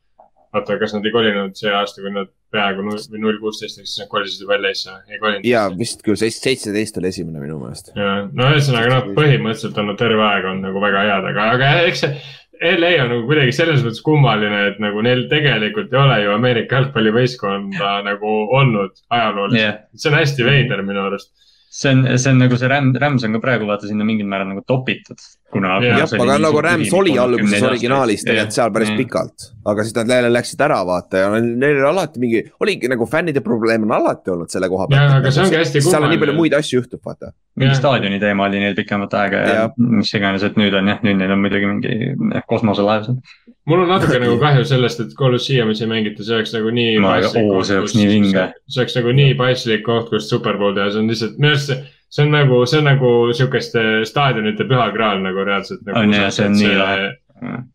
vaata, 0.55 0.77
kas 0.81 0.95
nad 0.95 1.05
ei 1.05 1.13
kolinud 1.13 1.57
see 1.59 1.73
aasta, 1.73 2.03
kui 2.03 2.13
nad 2.13 2.31
peaaegu 2.55 2.85
null 2.85 3.01
või 3.11 3.21
null 3.25 3.41
kuusteist, 3.41 3.81
siis 3.81 3.99
nad 4.01 4.09
kolisid 4.11 4.45
juba 4.45 4.57
LA-sse, 4.61 4.95
ei 5.11 5.19
kolinud. 5.21 5.49
ja 5.49 5.65
vist 5.75 6.01
küll 6.05 6.19
seitseteist 6.19 7.01
oli 7.01 7.11
esimene 7.11 7.43
minu 7.43 7.59
meelest. 7.61 7.91
ja, 7.97 8.15
no 8.31 8.49
ühesõnaga 8.53 8.93
noh, 8.93 9.11
põhimõtteliselt 9.17 9.79
on 9.81 9.91
nad 9.91 10.01
terve 10.01 10.25
aeg 10.29 10.49
olnud 10.51 10.69
nagu 10.69 10.83
väga 10.83 11.05
head, 11.09 11.29
aga, 11.33 11.51
aga 11.57 11.75
eks 11.91 12.05
see. 12.05 12.25
LA 12.55 12.93
on 13.03 13.09
nagu 13.11 13.25
kuidagi 13.27 13.51
selles 13.51 13.81
mõttes 13.83 13.99
kummaline, 13.99 14.59
et 14.69 14.77
nagu 14.79 15.01
neil 15.03 15.25
tegelikult 15.27 15.91
ei 15.91 15.99
ole 15.99 16.19
ju 16.23 16.35
Ameerika 16.37 16.77
jalgpallivõistkonda 16.79 17.89
nagu 18.05 18.35
olnud 18.55 18.93
ajalooliselt 19.11 19.59
yeah.. 19.59 19.81
see 19.91 20.07
on 20.07 20.15
hästi 20.21 20.47
veider 20.47 20.85
minu 20.87 21.03
arust 21.03 21.33
see 21.75 21.91
on, 21.91 22.05
see 22.17 22.31
on 22.31 22.37
nagu 22.39 22.57
see 22.59 22.69
Ram, 22.71 22.93
Rams 23.01 23.23
on 23.27 23.35
ka 23.35 23.41
praegu 23.43 23.67
vaata 23.67 23.89
sinna 23.89 24.05
mingil 24.07 24.27
määral 24.31 24.47
nagu 24.47 24.61
topitud. 24.67 25.19
jah, 25.55 26.13
aga 26.19 26.37
nagu 26.43 26.61
Rams 26.63 26.93
oli 26.99 27.15
alguses 27.19 27.65
originaalis 27.69 28.23
tegelikult 28.27 28.55
seal 28.55 28.71
päris 28.75 28.91
ja. 28.91 28.97
pikalt, 28.99 29.47
aga 29.71 29.85
siis 29.87 29.95
nad 29.97 30.13
jälle 30.15 30.31
läksid 30.31 30.63
ära 30.67 30.79
vaata 30.87 31.23
ja 31.23 31.29
neil 31.35 31.79
oli 31.81 31.87
alati 31.89 32.23
mingi, 32.23 32.43
oligi 32.63 32.91
nagu 32.91 33.07
fännide 33.11 33.43
probleem 33.43 33.87
on 33.87 33.95
alati 33.97 34.33
olnud 34.35 34.51
selle 34.51 34.71
koha 34.71 34.87
pealt. 34.91 35.17
aga 35.19 35.31
see 35.35 35.45
ongi 35.45 35.59
hästi 35.59 35.81
kummaline. 35.81 35.95
seal 35.97 36.07
on 36.07 36.15
nii 36.15 36.23
palju 36.23 36.37
muid 36.39 36.57
asju 36.59 36.79
juhtub, 36.79 37.03
vaata. 37.11 37.33
mingi 37.59 37.75
staadioni 37.79 38.21
teema 38.23 38.47
oli 38.47 38.63
neil 38.63 38.79
pikemat 38.79 39.19
aega 39.23 39.43
ja, 39.43 39.59
ja 39.59 39.91
mis 39.99 40.15
iganes, 40.15 40.47
et 40.47 40.59
nüüd 40.59 40.79
on 40.79 40.93
jah, 40.93 41.03
nüüd 41.07 41.19
neil 41.23 41.35
on 41.35 41.43
muidugi 41.43 41.71
mingi 41.73 42.41
kosmoselaev 42.51 43.09
seal 43.09 43.19
mul 43.65 43.83
on 43.83 43.89
natuke 43.89 44.19
nagu 44.21 44.37
kahju 44.45 44.65
sellest, 44.69 45.03
et 45.03 45.17
Colosseum'is 45.17 45.83
ei 45.83 45.91
mängita, 45.91 46.23
see 46.23 46.37
oleks 46.37 46.55
nagu 46.55 46.71
nii. 46.75 46.95
see 47.31 47.79
oleks 47.79 47.97
nii 47.97 48.07
vinge. 48.11 48.47
see 48.69 48.81
oleks 48.83 48.97
nagu 48.99 49.17
nii 49.19 49.35
paislik 49.39 49.85
koht, 49.87 50.09
kus 50.13 50.29
Superbowl 50.29 50.77
teha, 50.77 50.91
see 50.93 51.03
on 51.03 51.11
lihtsalt, 51.11 51.37
minu 51.41 51.53
arust 51.55 51.71
see, 51.71 51.81
see 52.15 52.25
on 52.27 52.33
nagu, 52.37 52.63
see 52.69 52.81
on 52.81 52.89
nagu 52.91 53.11
sihukeste 53.33 53.85
staadionite 54.09 54.69
püha 54.69 54.89
graal 54.95 55.21
nagu 55.25 55.45
reaalselt 55.47 55.85
nagu,. 55.85 55.99
on 56.01 56.17
jah, 56.17 56.31
see 56.33 56.49
on 56.49 56.59
nii 56.61 56.73
lahe 56.79 57.13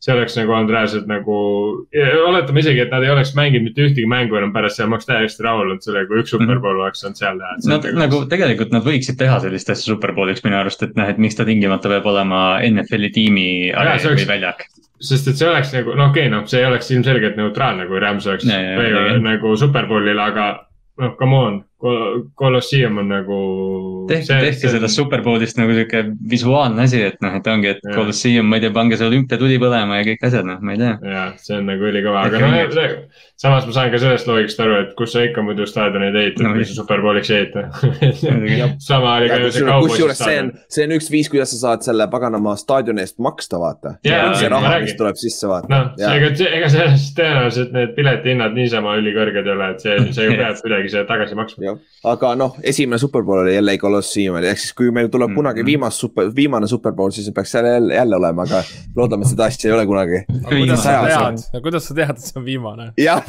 see 0.00 0.12
oleks 0.14 0.36
nagu 0.38 0.54
olnud 0.56 0.72
reaalselt 0.72 1.08
nagu, 1.10 1.36
oletame 2.26 2.62
isegi, 2.62 2.80
et 2.84 2.92
nad 2.94 3.04
ei 3.04 3.12
oleks 3.12 3.34
mänginud 3.36 3.68
mitte 3.68 3.84
ühtegi 3.84 4.06
mängu 4.08 4.38
enam 4.38 4.54
pärast 4.54 4.78
seda, 4.80 4.88
ma 4.88 4.96
oleks 4.96 5.08
täiesti 5.08 5.44
rahul 5.44 5.66
olnud 5.66 5.84
sellega, 5.84 6.08
kui 6.08 6.22
üks 6.22 6.32
superbowl 6.32 6.72
mm 6.72 6.78
-hmm. 6.78 6.86
oleks 6.86 7.04
saanud 7.04 7.20
seal 7.20 7.40
teha. 7.40 7.56
Nad 7.68 7.84
nagu, 7.84 7.98
nagu 8.00 8.20
tegelikult 8.32 8.72
nad 8.72 8.86
võiksid 8.88 9.20
teha 9.20 9.40
sellist 9.44 9.70
asja 9.70 9.92
superbowliks 9.92 10.44
minu 10.46 10.56
arust, 10.60 10.82
et 10.82 10.96
noh, 10.96 11.08
et 11.08 11.18
miks 11.18 11.36
ta 11.36 11.44
tingimata 11.44 11.92
peab 11.92 12.06
olema 12.06 12.60
NFL-i 12.70 13.10
tiimi 13.14 13.48
areen 13.76 14.16
või 14.16 14.28
väljak 14.34 14.64
sest 15.00 15.30
et 15.30 15.38
see 15.40 15.48
oleks 15.48 15.72
nagu, 15.72 15.94
no 15.96 16.10
okei 16.10 16.26
okay,, 16.26 16.32
noh, 16.32 16.44
see 16.48 16.60
ei 16.60 16.68
oleks 16.68 16.90
ilmselgelt 16.92 17.36
neutraalne, 17.40 17.86
kui 17.88 18.00
Rams 18.02 18.26
oleks 18.28 18.44
ja, 18.44 18.60
ja, 18.60 18.88
ja, 18.90 19.18
nagu 19.24 19.54
superbowlil, 19.56 20.18
aga 20.20 20.50
noh, 21.00 21.14
come 21.16 21.36
on, 21.36 21.60
Colosseum 22.36 22.98
on 23.00 23.08
nagu. 23.08 23.36
tehke, 24.08 24.26
tehke 24.28 24.58
see... 24.58 24.72
sellest 24.74 24.98
Superbowlist 24.98 25.56
nagu 25.56 25.72
sihuke 25.72 26.02
visuaalne 26.30 26.84
asi, 26.84 27.00
et 27.08 27.20
noh, 27.24 27.38
et 27.38 27.46
ongi, 27.48 27.72
et. 27.74 27.80
Colosseum, 27.94 28.48
ma 28.50 28.58
ei 28.58 28.66
tea, 28.66 28.74
pange 28.74 28.98
see 29.00 29.08
olümpiatuli 29.08 29.56
põlema 29.62 30.00
ja 30.00 30.06
kõik 30.10 30.26
asjad, 30.28 30.48
noh, 30.48 30.60
ma 30.60 30.76
ei 30.76 30.82
tea. 30.82 30.94
jah, 31.14 31.30
see 31.40 31.56
on 31.56 31.70
nagu 31.70 31.88
ülikõva, 31.88 32.26
aga 32.28 32.42
noh, 32.44 32.90
samas 33.40 33.64
ma 33.64 33.72
saan 33.72 33.92
ka 33.94 34.00
sellest 34.02 34.28
loogikast 34.28 34.60
aru, 34.60 34.76
et 34.82 34.92
kus 34.98 35.14
sa 35.14 35.24
ikka 35.24 35.44
muidu 35.46 35.64
staadioneid 35.68 36.18
ehitad 36.20 36.44
no,, 36.44 36.52
kui 36.58 36.66
sa 36.68 36.76
Superbowliks 36.76 37.32
ei 37.32 37.46
ehita 37.46 37.64
sama 38.90 39.14
oli 39.16 39.30
ka 39.30 39.38
ju 39.40 39.52
see 39.54 39.64
kaubois. 39.64 39.94
kusjuures 39.94 40.20
see 40.20 40.36
on, 40.42 40.52
see 40.68 40.84
on 40.84 40.94
üks 40.98 41.08
viis, 41.12 41.30
kuidas 41.32 41.54
sa 41.54 41.62
saad 41.62 41.86
selle 41.86 42.06
paganama 42.12 42.52
staadioni 42.60 43.00
eest 43.06 43.16
maksta, 43.24 43.60
vaata. 43.62 43.94
see 44.04 44.52
raha, 44.52 44.74
mis 44.84 44.96
tuleb 45.00 45.16
sisse, 45.20 45.48
vaata. 45.48 45.70
noh, 45.72 45.88
ega, 46.10 46.32
ega 46.50 46.70
sellest 46.76 47.16
tõenäoliselt 47.16 47.72
need 47.76 47.96
piletihinnad 47.96 48.56
niisama 48.56 48.98
ülikõrged 49.00 49.48
ei 49.48 49.56
ole, 49.56 49.72
et 49.72 49.86
see, 49.86 49.96
sa 50.12 50.28
ju 50.28 50.36
pead 50.40 50.60
kuidagi 50.66 50.92
selle 50.92 51.08
tagasi 51.08 51.40
maksma 51.40 51.69
aga 52.10 52.30
noh, 52.38 52.54
esimene 52.64 52.98
superbowl 53.00 53.42
oli 53.42 53.56
LA 53.60 53.74
Colosseum 53.80 54.38
oli, 54.38 54.48
ehk 54.48 54.60
siis 54.62 54.72
kui 54.76 54.88
meil 54.94 55.10
tuleb 55.12 55.34
kunagi 55.34 55.60
mm 55.60 55.62
-hmm. 55.62 55.70
viimast 55.70 56.00
super, 56.00 56.30
viimane 56.36 56.66
superbowl, 56.70 57.10
siis 57.10 57.30
peaks 57.34 57.52
seal 57.52 57.66
jälle, 57.66 57.94
jälle 57.94 58.16
olema, 58.16 58.42
aga 58.42 58.62
loodame, 58.96 59.22
et 59.26 59.30
seda 59.34 59.44
asja 59.44 59.70
ei 59.70 59.74
ole 59.76 59.86
kunagi. 59.86 60.24
kuidas 60.48 60.82
sa 60.82 60.90
tead, 61.04 61.62
kuidas 61.62 61.88
sa 61.88 61.94
tead, 61.94 62.10
et 62.10 62.18
see 62.24 62.40
on 62.40 62.44
viimane? 62.44 62.92
jah. 62.96 63.22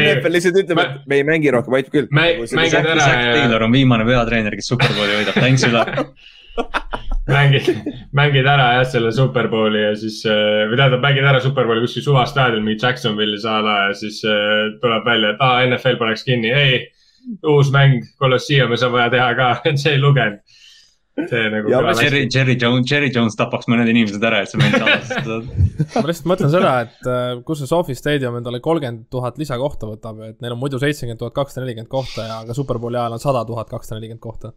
NFL 0.00 0.32
lihtsalt 0.32 0.56
ütleb, 0.64 0.78
et 0.78 1.06
me 1.06 1.14
ei 1.20 1.24
mängi 1.24 1.50
rohkem, 1.50 1.74
aitab 1.74 1.92
küll. 1.92 2.08
mängid 2.10 2.74
ära 2.74 2.96
ja. 2.96 3.34
Taylor 3.36 3.62
on 3.62 3.72
viimane 3.72 4.04
peatreener, 4.04 4.56
kes 4.56 4.68
superbowli 4.74 5.20
võidab, 5.20 5.40
thanks 5.40 5.64
Ülar 5.68 5.88
mängid, 7.32 7.68
mängid 8.16 8.48
ära 8.50 8.68
jah, 8.78 8.86
selle 8.92 9.12
superbowli 9.14 9.82
ja 9.82 9.92
siis, 9.98 10.20
äh, 10.28 10.64
või 10.70 10.78
tähendab, 10.80 11.02
mängid 11.04 11.26
ära 11.30 11.42
superbowli 11.44 11.84
kuskil 11.84 12.06
suvastaadionil, 12.06 12.64
mingi 12.66 12.84
Jacksonville'is 12.84 13.46
a 13.48 13.58
la 13.64 13.76
ja 13.88 13.98
siis 13.98 14.22
äh, 14.28 14.70
tuleb 14.82 15.06
välja, 15.08 15.34
et 15.34 15.44
aa, 15.44 15.66
NFL 15.68 16.00
paneks 16.00 16.26
kinni, 16.28 16.52
ei. 16.54 16.80
uus 17.46 17.68
mäng 17.74 18.00
Colosseum'is 18.20 18.86
on 18.86 18.94
vaja 18.96 19.10
teha 19.12 19.34
ka, 19.38 19.52
et 19.70 19.80
see 19.82 19.96
ei 19.96 20.02
lugenud 20.02 20.40
see 21.28 21.48
nagu. 21.52 21.70
Jerry, 22.00 22.26
Jerry 22.34 22.56
Jones, 22.60 22.90
Jerry 22.90 23.10
Jones 23.12 23.36
tapaks 23.38 23.68
mõned 23.70 23.88
inimesed 23.90 24.22
ära, 24.24 24.42
et 24.44 24.52
see 24.52 24.60
mäng 24.60 24.76
saadaks 24.76 25.10
ma 26.00 26.04
lihtsalt 26.08 26.28
mõtlen 26.30 26.52
seda, 26.52 26.74
et 26.86 27.08
äh, 27.10 27.32
kus 27.46 27.62
see 27.62 27.70
Sofi 27.70 27.96
staadium 27.98 28.38
endale 28.40 28.62
kolmkümmend 28.64 29.08
tuhat 29.12 29.40
lisakohta 29.40 29.90
võtab, 29.90 30.20
et 30.28 30.38
neil 30.40 30.54
on 30.56 30.62
muidu 30.62 30.80
seitsekümmend 30.82 31.20
tuhat 31.20 31.36
kakssada 31.36 31.64
nelikümmend 31.66 31.90
kohta 31.92 32.28
ja 32.28 32.38
ka 32.48 32.56
Superbowli 32.56 33.00
ajal 33.00 33.18
on 33.18 33.22
sada 33.22 33.44
tuhat 33.48 33.72
kakssada 33.72 34.00
nelikümmend 34.00 34.24
kohta. 34.24 34.54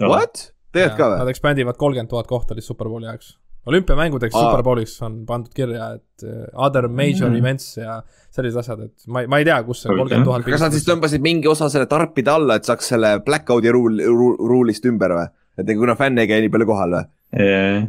What? 0.00 0.48
Tegelikult 0.74 1.00
ka 1.00 1.10
või? 1.10 1.20
Nad 1.22 1.32
ekspandivad 1.34 1.78
kolmkümmend 1.80 2.10
tuhat 2.10 2.30
kohta 2.30 2.56
lihtsalt 2.56 2.76
Superbowli 2.76 3.08
jaoks. 3.08 3.36
olümpiamängudeks. 3.68 4.32
Superbowliks 4.32 4.94
on 5.04 5.18
pandud 5.28 5.52
kirja, 5.54 5.90
et 5.98 6.24
uh, 6.24 6.46
other 6.54 6.88
major 6.88 7.28
mm 7.28 7.34
-hmm. 7.34 7.38
events 7.38 7.76
ja 7.76 8.02
sellised 8.30 8.58
asjad, 8.58 8.80
et 8.86 9.06
ma 9.06 9.20
ei, 9.20 9.26
ma 9.26 9.38
ei 9.38 9.44
tea, 9.44 9.62
kus 9.62 9.82
see 9.82 9.92
kolmkümmend 9.92 10.24
tuhat. 10.24 10.44
kas 10.44 10.64
nad 10.64 10.72
siis 10.72 10.88
tõmbasid 10.88 11.24
mingi 11.24 11.48
osa 11.48 11.68
selle 11.68 11.86
tarpide 11.86 12.30
alla, 12.30 12.56
et 12.56 12.64
saaks 12.64 12.88
selle 12.94 13.18
blackout'i 13.24 13.72
ruul, 13.72 14.00
ruulist 14.38 14.84
ümber 14.88 15.16
või? 15.18 15.28
et 15.58 15.72
kuna 15.76 15.96
fänn 15.98 16.18
ei 16.18 16.28
käi 16.30 16.40
nii 16.44 16.52
palju 16.54 16.66
kohal 16.66 16.94
või 16.94 17.04
yeah.? 17.34 17.88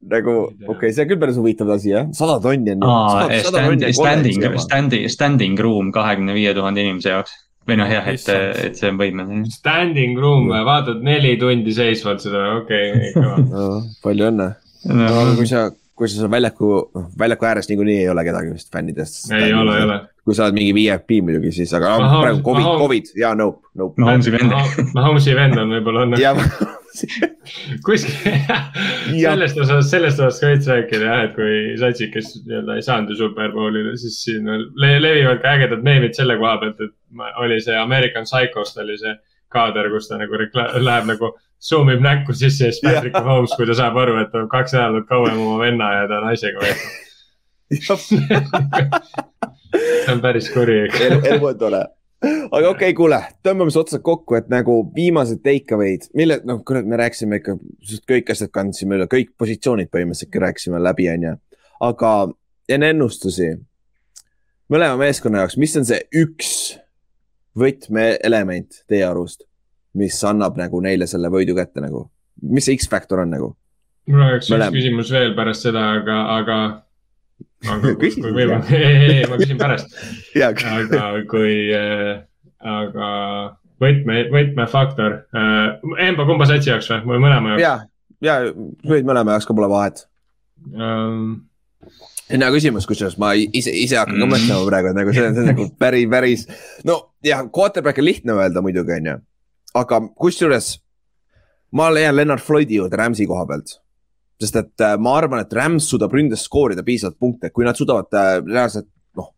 nagu 0.00 0.34
okei 0.48 0.72
okay,, 0.72 0.92
see 0.96 1.04
on 1.04 1.10
küll 1.12 1.20
päris 1.20 1.36
huvitav 1.36 1.70
asi 1.76 1.92
jah, 1.92 2.08
sada 2.16 2.38
tonni 2.40 2.72
on. 2.72 2.84
Standing, 3.92 4.58
standing, 4.64 5.08
standing 5.12 5.60
room 5.60 5.92
kahekümne 5.92 6.34
viie 6.34 6.54
tuhande 6.56 6.80
inimese 6.80 7.12
jaoks 7.12 7.36
või 7.70 7.78
noh, 7.80 7.90
jah, 7.90 8.08
et, 8.10 8.26
et 8.66 8.78
see 8.78 8.90
on 8.90 8.98
võimeline. 9.00 9.44
Standing 9.54 10.18
room, 10.20 10.50
vaatad 10.66 11.04
neli 11.06 11.36
tundi 11.40 11.74
seisvalt 11.76 12.24
seda, 12.24 12.46
okei 12.60 13.12
okay, 13.12 13.44
palju 14.04 14.30
õnne. 14.32 14.50
No.. 14.90 15.06
no 15.06 15.36
kui 15.38 15.48
sa, 15.48 15.68
kui 16.00 16.08
sa 16.08 16.16
seal 16.16 16.30
väljaku, 16.32 16.68
noh 16.96 17.08
väljaku 17.20 17.46
ääres 17.50 17.68
niikuinii 17.68 17.98
ei 18.00 18.08
ole 18.08 18.24
kedagi 18.24 18.54
vist 18.54 18.70
fännidest. 18.72 19.26
ei 19.36 19.52
ole, 19.52 19.76
ei 19.76 19.84
ole. 19.84 19.98
kui 20.24 20.36
sa 20.36 20.46
oled 20.46 20.56
mingi 20.56 20.72
VIP 20.72 21.18
muidugi, 21.26 21.52
siis, 21.52 21.74
aga 21.76 21.90
no, 22.00 22.20
praegu 22.22 22.40
Covid, 22.46 22.68
Covid 22.80 23.10
ja 23.20 23.34
nope, 23.36 23.68
nope. 23.76 24.00
Mahomes'i 24.00 24.32
vend. 24.32 24.54
Mahomes'i 24.96 25.34
vend 25.36 25.60
on 25.60 25.74
võib-olla 25.76 26.06
on 26.08 26.16
kuskil 27.86 28.16
sellest 29.12 29.60
osast, 29.60 29.90
sellest 29.92 30.22
osast 30.22 30.42
ka 30.42 30.50
veits 30.50 30.70
rääkida 30.72 31.10
jah, 31.10 31.20
et 31.28 31.36
kui 31.36 31.58
satsid, 31.80 32.12
kes 32.14 32.32
nii-öelda 32.46 32.78
ei 32.78 32.86
saanud 32.86 33.12
ju 33.12 33.20
superbowlile, 33.20 33.92
siis 34.00 34.16
siin 34.24 34.48
le 34.48 34.94
levivad 35.04 35.44
ka 35.44 35.54
ägedad 35.58 35.84
meemid 35.86 36.16
selle 36.16 36.38
koha 36.40 36.56
pealt, 36.64 36.80
et 36.80 37.28
oli 37.44 37.60
see 37.62 37.76
American 37.78 38.26
Psychost 38.28 38.80
oli 38.80 38.96
see 38.98 39.14
kaader, 39.52 39.92
kus 39.92 40.08
ta 40.08 40.18
nagu 40.18 40.40
läheb 40.40 41.12
nagu 41.12 41.34
zoom 41.68 41.90
ib 41.92 42.00
näkku 42.04 42.32
sisse 42.32 42.66
ja 42.66 42.72
siis 42.72 42.82
Patrick. 42.84 43.16
Holmes, 43.24 43.52
kui 43.56 43.66
ta 43.68 43.74
saab 43.78 43.96
aru, 44.00 44.16
et 44.22 44.32
ta 44.32 44.42
on 44.44 44.48
kaks 44.52 44.72
nädalat 44.76 45.06
kauem 45.08 45.38
oma 45.38 45.58
venna 45.60 45.92
ja 45.98 46.08
ta 46.10 46.20
naisega 46.24 46.58
veetnud 46.64 47.08
see 49.70 50.12
on 50.12 50.20
päris 50.20 50.50
kuri. 50.50 50.80
elu, 50.88 51.20
elu 51.30 51.46
on 51.46 51.58
tore 51.58 51.82
aga 52.22 52.68
okei 52.68 52.90
okay,, 52.90 52.94
kuule, 52.96 53.20
tõmbame 53.44 53.72
siis 53.72 53.80
otsad 53.80 54.02
kokku, 54.04 54.36
et 54.36 54.50
nagu 54.52 54.80
viimased 54.94 55.40
take 55.44 55.76
away'd, 55.76 56.08
mille, 56.18 56.40
noh, 56.48 56.60
kurat, 56.66 56.88
me 56.88 56.98
rääkisime 57.00 57.40
ikka, 57.40 57.56
kõik 58.10 58.32
asjad 58.34 58.52
kandsime 58.52 58.98
üle, 58.98 59.06
kõik 59.10 59.32
positsioonid 59.40 59.90
põhimõtteliselt 59.92 60.40
rääkisime 60.44 60.82
läbi, 60.82 61.08
onju. 61.12 61.36
aga 61.86 62.12
enne 62.68 62.92
ennustusi, 62.94 63.54
mõlema 64.72 64.98
meeskonna 65.00 65.44
jaoks, 65.44 65.56
mis 65.60 65.76
on 65.80 65.88
see 65.88 66.00
üks 66.20 66.50
võtmeelement 67.58 68.82
teie 68.90 69.06
arust, 69.08 69.46
mis 69.98 70.18
annab 70.24 70.58
nagu 70.60 70.80
neile 70.84 71.06
selle 71.10 71.30
võidu 71.32 71.56
kätte 71.58 71.82
nagu, 71.82 72.04
mis 72.42 72.68
see 72.68 72.78
X-faktor 72.78 73.24
on 73.24 73.34
nagu? 73.34 73.50
mul 74.10 74.22
oleks 74.26 74.48
üks 74.50 74.72
küsimus 74.74 75.10
veel 75.14 75.34
pärast 75.36 75.66
seda, 75.66 75.82
aga, 76.00 76.20
aga 76.38 76.58
aga 77.70 77.94
jah? 78.00 78.72
ei, 78.72 79.20
ei, 79.20 79.26
ma 79.30 79.38
küsin 79.40 79.58
pärast, 79.60 79.92
aga 80.48 81.10
kui 81.30 81.54
äh,, 81.76 82.22
aga 82.60 83.10
võtme, 83.80 84.24
võtmefaktor 84.32 85.20
äh,, 85.36 86.06
Emba 86.08 86.26
kumba 86.28 86.48
satsi 86.48 86.72
jaoks 86.72 86.90
või, 86.90 87.04
või 87.12 87.22
mõlema 87.26 87.54
jaoks 87.54 87.62
ja, 87.64 87.76
ja 88.24 88.40
võid 88.88 89.06
mõlema 89.08 89.36
jaoks 89.36 89.48
ka 89.48 89.56
pole 89.56 89.70
vahet. 89.72 90.04
ähm,? 90.74 91.38
hea 92.30 92.50
küsimus, 92.54 92.86
kusjuures 92.86 93.16
ma 93.20 93.32
ise, 93.34 93.72
ise 93.74 93.98
hakkan 93.98 94.18
ka 94.20 94.26
Mm. 94.26 94.32
mõtlema 94.34 94.66
praegu, 94.68 94.90
et 94.92 94.98
nagu 95.00 95.14
see 95.14 95.26
on, 95.26 95.34
see 95.34 95.42
on 95.42 95.50
nagu 95.50 95.66
päris, 95.80 96.06
päris, 96.10 96.44
no 96.86 97.00
jah, 97.26 97.42
quarterback 97.50 97.98
on 97.98 98.06
lihtne 98.06 98.36
öelda 98.38 98.62
muidugi, 98.62 98.96
onju. 99.00 99.16
Aga 99.74 100.00
kusjuures 100.18 100.72
ma 101.72 101.90
leian 101.92 102.16
Lennart 102.16 102.42
Floydi 102.42 102.80
juurde 102.80 102.98
Rams'i 102.98 103.26
koha 103.30 103.46
pealt. 103.46 103.76
sest 104.40 104.56
et 104.56 104.80
äh, 104.80 104.96
ma 104.96 105.18
arvan, 105.18 105.42
et 105.44 105.52
Rams 105.52 105.84
suudab 105.90 106.14
ründes 106.16 106.46
skoorida 106.48 106.82
piisavalt 106.82 107.18
punkte, 107.20 107.50
kui 107.52 107.64
nad 107.64 107.76
suudavad 107.76 108.08
äh, 108.16 108.38
reaalselt 108.46 108.88
noh, 109.16 109.34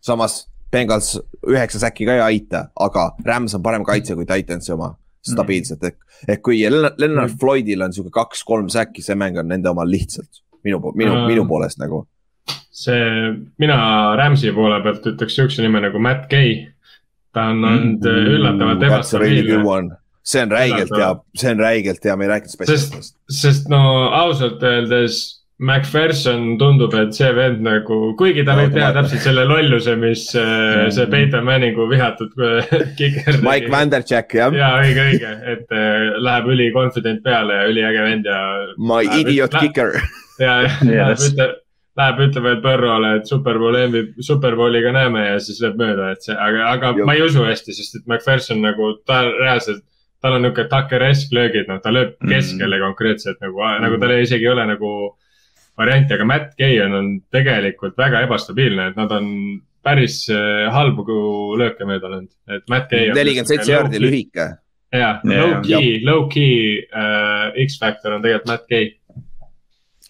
samas 0.00 0.46
Bengals 0.70 1.16
üheksa 1.48 1.80
säki 1.82 2.04
ka 2.06 2.18
ei 2.18 2.20
aita, 2.26 2.68
aga 2.78 3.08
Rams 3.26 3.56
on 3.56 3.62
parem 3.64 3.82
kaitse 3.84 4.14
kui 4.14 4.28
Titansi 4.28 4.74
oma 4.76 4.92
stabiilselt, 5.26 5.82
et, 5.88 5.96
et 6.28 6.42
kui 6.44 6.60
Lennart, 6.62 7.00
Lennart 7.00 7.34
Floydil 7.40 7.82
on 7.82 7.92
sihuke 7.96 8.12
kaks-kolm 8.14 8.68
säki, 8.72 9.02
see 9.02 9.16
mäng 9.18 9.40
on 9.40 9.48
nende 9.50 9.72
oma 9.72 9.84
lihtsalt 9.88 10.44
minu, 10.64 10.78
minu, 10.94 11.16
Mm. 11.16 11.26
minu 11.32 11.46
poolest 11.48 11.80
nagu 11.80 12.04
see, 12.70 13.32
mina 13.58 13.76
Rams'i 14.20 14.52
poole 14.56 14.78
pealt 14.84 15.06
ütleks 15.10 15.36
siukse 15.36 15.64
nime 15.64 15.80
nagu 15.80 15.98
Matt 15.98 16.28
Gay. 16.30 16.68
Ta 17.34 17.50
on 17.52 17.64
olnud 17.64 18.06
mm, 18.06 18.30
üllatavalt 18.36 18.86
really 19.18 19.42
good 19.46 19.60
ebastabiilne, 19.60 19.98
see 20.22 20.44
on 20.44 20.54
räigelt 20.54 20.96
hea, 20.96 21.10
see 21.42 21.52
on 21.54 21.60
räigelt 21.64 22.08
hea, 22.08 22.16
me 22.16 22.26
ei 22.26 22.32
rääkinud 22.34 22.54
sest 22.54 22.58
spetsialistist., 22.58 23.18
sest 23.42 23.70
no 23.72 23.82
ausalt 24.22 24.64
öeldes 24.66 25.20
McPherson 25.60 26.54
tundub, 26.56 26.94
et 26.96 27.12
see 27.12 27.28
vend 27.36 27.60
nagu, 27.60 27.96
kuigi 28.16 28.46
ta 28.46 28.54
No, 28.56 28.62
võib 28.62 28.78
teha 28.78 28.94
täpselt 28.96 29.20
selle 29.26 29.44
lolluse, 29.44 29.92
mis 30.00 30.22
äh, 30.40 30.86
see 30.94 31.04
Peyton 31.12 31.44
Manningu 31.44 31.84
vihatud 31.90 32.32
kiker. 32.98 33.42
Mike 33.44 33.68
Vanderjack 33.72 34.32
jah, 34.38 34.56
ja 34.56 34.70
õige, 34.80 35.04
õige, 35.12 35.34
et 35.52 35.74
äh, 35.76 36.14
läheb 36.16 36.48
ülikonfident 36.54 37.20
peale 37.26 37.58
ja 37.58 37.66
üliäge 37.68 38.06
vend 38.06 38.30
ja. 38.30 38.40
my 38.80 39.02
idiot 39.20 39.58
kicker. 39.60 40.00
ja, 40.40 40.62
ja 40.64 41.10
läheb 41.10 41.26
ütleb, 41.28 41.58
läheb 41.98 42.20
ütleb 42.28 42.44
veel 42.46 42.60
Põrrole, 42.64 43.16
et 43.18 43.26
superbowl 43.28 43.76
MVP, 43.88 44.22
superbowliga 44.24 44.92
näeme 44.94 45.24
ja 45.26 45.38
siis 45.42 45.58
lööb 45.62 45.78
mööda, 45.80 46.12
et 46.14 46.22
see, 46.22 46.36
aga, 46.38 46.68
aga 46.74 46.92
Juh. 46.96 47.06
ma 47.08 47.16
ei 47.16 47.24
usu 47.26 47.42
hästi, 47.44 47.74
sest 47.76 47.96
et 47.98 48.06
McPherson 48.06 48.60
nagu 48.62 48.92
ta 49.06 49.22
reaalselt, 49.26 49.82
tal 50.22 50.36
on 50.36 50.44
niuke 50.46 50.66
Tucker-esk 50.70 51.32
löögid, 51.34 51.66
noh, 51.68 51.80
ta 51.82 51.90
lööb 51.90 52.14
Mm. 52.20 52.28
keskele 52.34 52.78
konkreetselt 52.82 53.40
nagu, 53.40 53.58
nagu 53.80 53.98
tal 53.98 54.14
isegi 54.20 54.46
ei 54.46 54.52
ole 54.52 54.66
nagu 54.66 55.16
varianti, 55.80 56.14
aga 56.14 56.24
Matt 56.24 56.56
Gay 56.58 56.78
on, 56.84 56.94
on 56.94 57.10
tegelikult 57.32 57.96
väga 57.98 58.22
ebastabiilne, 58.26 58.90
et 58.90 58.96
nad 58.96 59.12
on 59.16 59.60
päris 59.82 60.26
äh, 60.30 60.68
halbu 60.72 61.04
lööke 61.58 61.86
mööda 61.88 62.10
löönud, 62.12 62.32
et 62.48 62.68
Matt 62.68 62.90
Gay. 62.90 63.12
nelikümmend 63.16 63.48
seitse 63.48 63.72
jaardi. 63.72 64.00
lühike. 64.02 64.50
Jaa, 64.92 65.20
low 65.24 65.60
key, 65.62 66.00
low 66.04 66.24
key 66.28 66.80
äh, 66.92 67.52
X-Factor 67.66 68.12
on 68.16 68.22
tegelikult 68.22 68.48
Matt 68.50 68.66
Gay. 68.68 68.90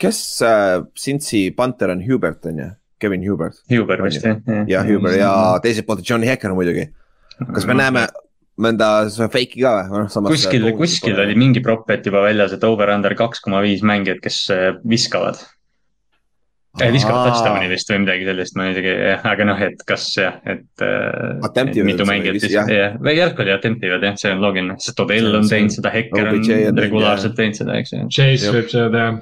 Kes 0.00 0.22
äh, 0.46 0.80
Cincy 0.96 1.50
Panther 1.56 1.92
on 1.92 2.02
Hubert 2.06 2.46
on 2.48 2.64
ju, 2.64 2.70
Kevin 3.00 3.24
Hubert 3.26 3.60
Huber 3.70 4.02
vist 4.06 4.24
jah. 4.24 4.40
ja 4.68 4.82
Hubert 4.86 5.20
ja 5.20 5.34
teiselt 5.62 5.88
poolt 5.88 6.04
Johnny 6.06 6.30
Hekker 6.30 6.56
muidugi. 6.56 6.88
kas 7.40 7.68
me 7.68 7.76
näeme 7.76 8.08
mõnda 8.60 8.90
fake'i 9.20 9.62
ka 9.62 9.76
või? 9.90 10.08
kuskil, 10.32 10.68
kuskil 10.78 11.22
oli 11.22 11.38
mingi 11.38 11.62
propet 11.64 12.04
juba 12.06 12.24
väljas, 12.26 12.56
et 12.56 12.66
over-under 12.66 13.16
kaks 13.18 13.42
koma 13.44 13.62
viis 13.64 13.84
mängijat, 13.86 14.20
kes 14.24 14.42
äh, 14.52 14.68
viskavad. 14.88 15.40
viskavad 16.80 17.30
touchdown'i 17.30 17.70
vist 17.72 17.88
või 17.90 18.04
midagi 18.04 18.28
sellist, 18.28 18.56
ma 18.56 18.68
isegi, 18.70 18.92
aga 19.32 19.48
noh, 19.48 19.64
et 19.64 19.80
kas 19.88 20.04
jah, 20.16 20.36
et 20.44 20.84
äh, 20.84 21.80
mitu 21.88 22.06
mängijat 22.08 22.40
siis, 22.44 22.54
jah. 22.56 23.00
või 23.00 23.16
järk 23.16 23.40
oli 23.42 23.56
attemptivad 23.56 24.04
jah, 24.06 24.20
see 24.20 24.32
on 24.36 24.44
loogiline, 24.44 24.76
sest 24.80 25.00
Odell 25.02 25.40
on 25.40 25.48
teinud 25.50 25.76
seda, 25.76 25.92
Hekker 25.96 26.32
on 26.34 26.84
regulaarselt 26.84 27.36
teinud 27.40 27.58
seda, 27.58 27.80
eks 27.80 27.96
ju. 27.96 28.06
Chase 28.12 28.54
võib 28.56 28.72
seda 28.72 28.92
teha. 28.96 29.18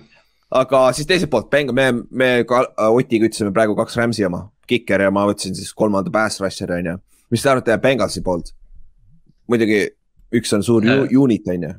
Aga 0.50 0.92
siis 0.96 1.06
teiselt 1.06 1.30
poolt, 1.30 1.52
me, 1.72 1.88
me 2.10 2.28
ka 2.48 2.62
äh, 2.72 2.88
Otiga 2.94 3.26
ütlesime 3.28 3.52
praegu 3.52 3.76
kaks 3.76 3.96
Rams'i 3.96 4.24
oma, 4.26 4.46
Kiker 4.68 5.00
ja 5.00 5.10
ma 5.10 5.26
võtsin 5.28 5.54
siis 5.56 5.72
kolmanda 5.76 6.10
pass 6.12 6.40
rusher'i 6.40 6.78
on 6.80 6.86
ju. 6.92 6.96
mis 7.30 7.42
te 7.42 7.50
arvate 7.50 7.76
Bengalsi 7.82 8.22
poolt? 8.24 8.54
muidugi 9.48 9.86
üks 10.34 10.52
on 10.56 10.62
suur 10.62 10.84
Äh. 10.84 11.06
ju, 11.10 11.22
unit 11.24 11.46
on 11.48 11.62
ju. 11.62 11.72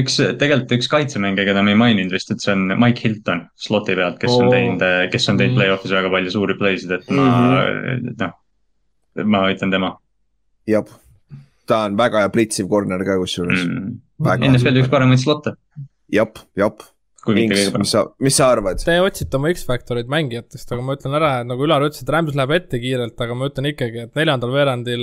üks, 0.00 0.16
tegelikult 0.38 0.72
üks 0.78 0.88
kaitsemängija, 0.90 1.44
keda 1.48 1.62
me 1.66 1.72
ei 1.74 1.78
maininud 1.78 2.12
vist, 2.14 2.30
et 2.30 2.40
see 2.42 2.52
on 2.54 2.68
Mike 2.78 3.02
Hilton 3.02 3.46
slot'i 3.58 3.96
pealt, 3.98 4.18
kes 4.22 4.30
on 4.34 4.46
Oo. 4.46 4.52
teinud, 4.54 4.84
kes 5.12 5.28
on 5.28 5.38
teinud 5.38 5.54
Mhm. 5.56 5.60
play-off'is 5.60 5.94
väga 5.94 6.10
palju 6.10 6.30
suuri 6.30 6.54
play 6.58 6.78
sid, 6.78 6.90
et 6.94 7.10
ma, 7.10 7.64
noh, 8.20 8.34
ma 9.24 9.40
ütlen 9.50 9.70
tema 9.74 9.96
jah, 10.68 10.84
ta 11.66 11.84
on 11.88 11.96
väga 11.98 12.22
hea 12.22 12.28
plitsiv 12.34 12.68
corner 12.70 13.02
ka 13.04 13.16
kusjuures 13.18 13.64
mm.. 13.64 13.74
mm.. 13.82 13.98
Väga. 14.26 14.48
NFL-i 14.52 14.82
üks 14.82 14.90
paremaid 14.90 15.20
slot'e, 15.22 15.52
jep, 16.10 16.38
jep. 16.58 16.82
Inks, 17.26 17.72
mis. 17.74 17.90
sa, 17.90 18.04
mis 18.22 18.36
sa 18.38 18.46
arvad? 18.54 18.78
Te 18.80 18.94
otsite 19.02 19.36
oma 19.36 19.50
X-Factorit 19.50 20.08
mängijatest, 20.10 20.70
aga 20.72 20.84
ma 20.84 20.94
ütlen 20.96 21.16
ära, 21.18 21.32
et 21.42 21.48
nagu 21.50 21.66
Ülar 21.66 21.82
ütles, 21.84 22.04
et 22.04 22.12
Rams 22.14 22.36
läheb 22.38 22.54
ette 22.54 22.78
kiirelt, 22.80 23.18
aga 23.20 23.36
ma 23.36 23.48
ütlen 23.50 23.68
ikkagi, 23.72 24.04
et 24.06 24.14
neljandal 24.18 24.54
veerandil 24.54 25.02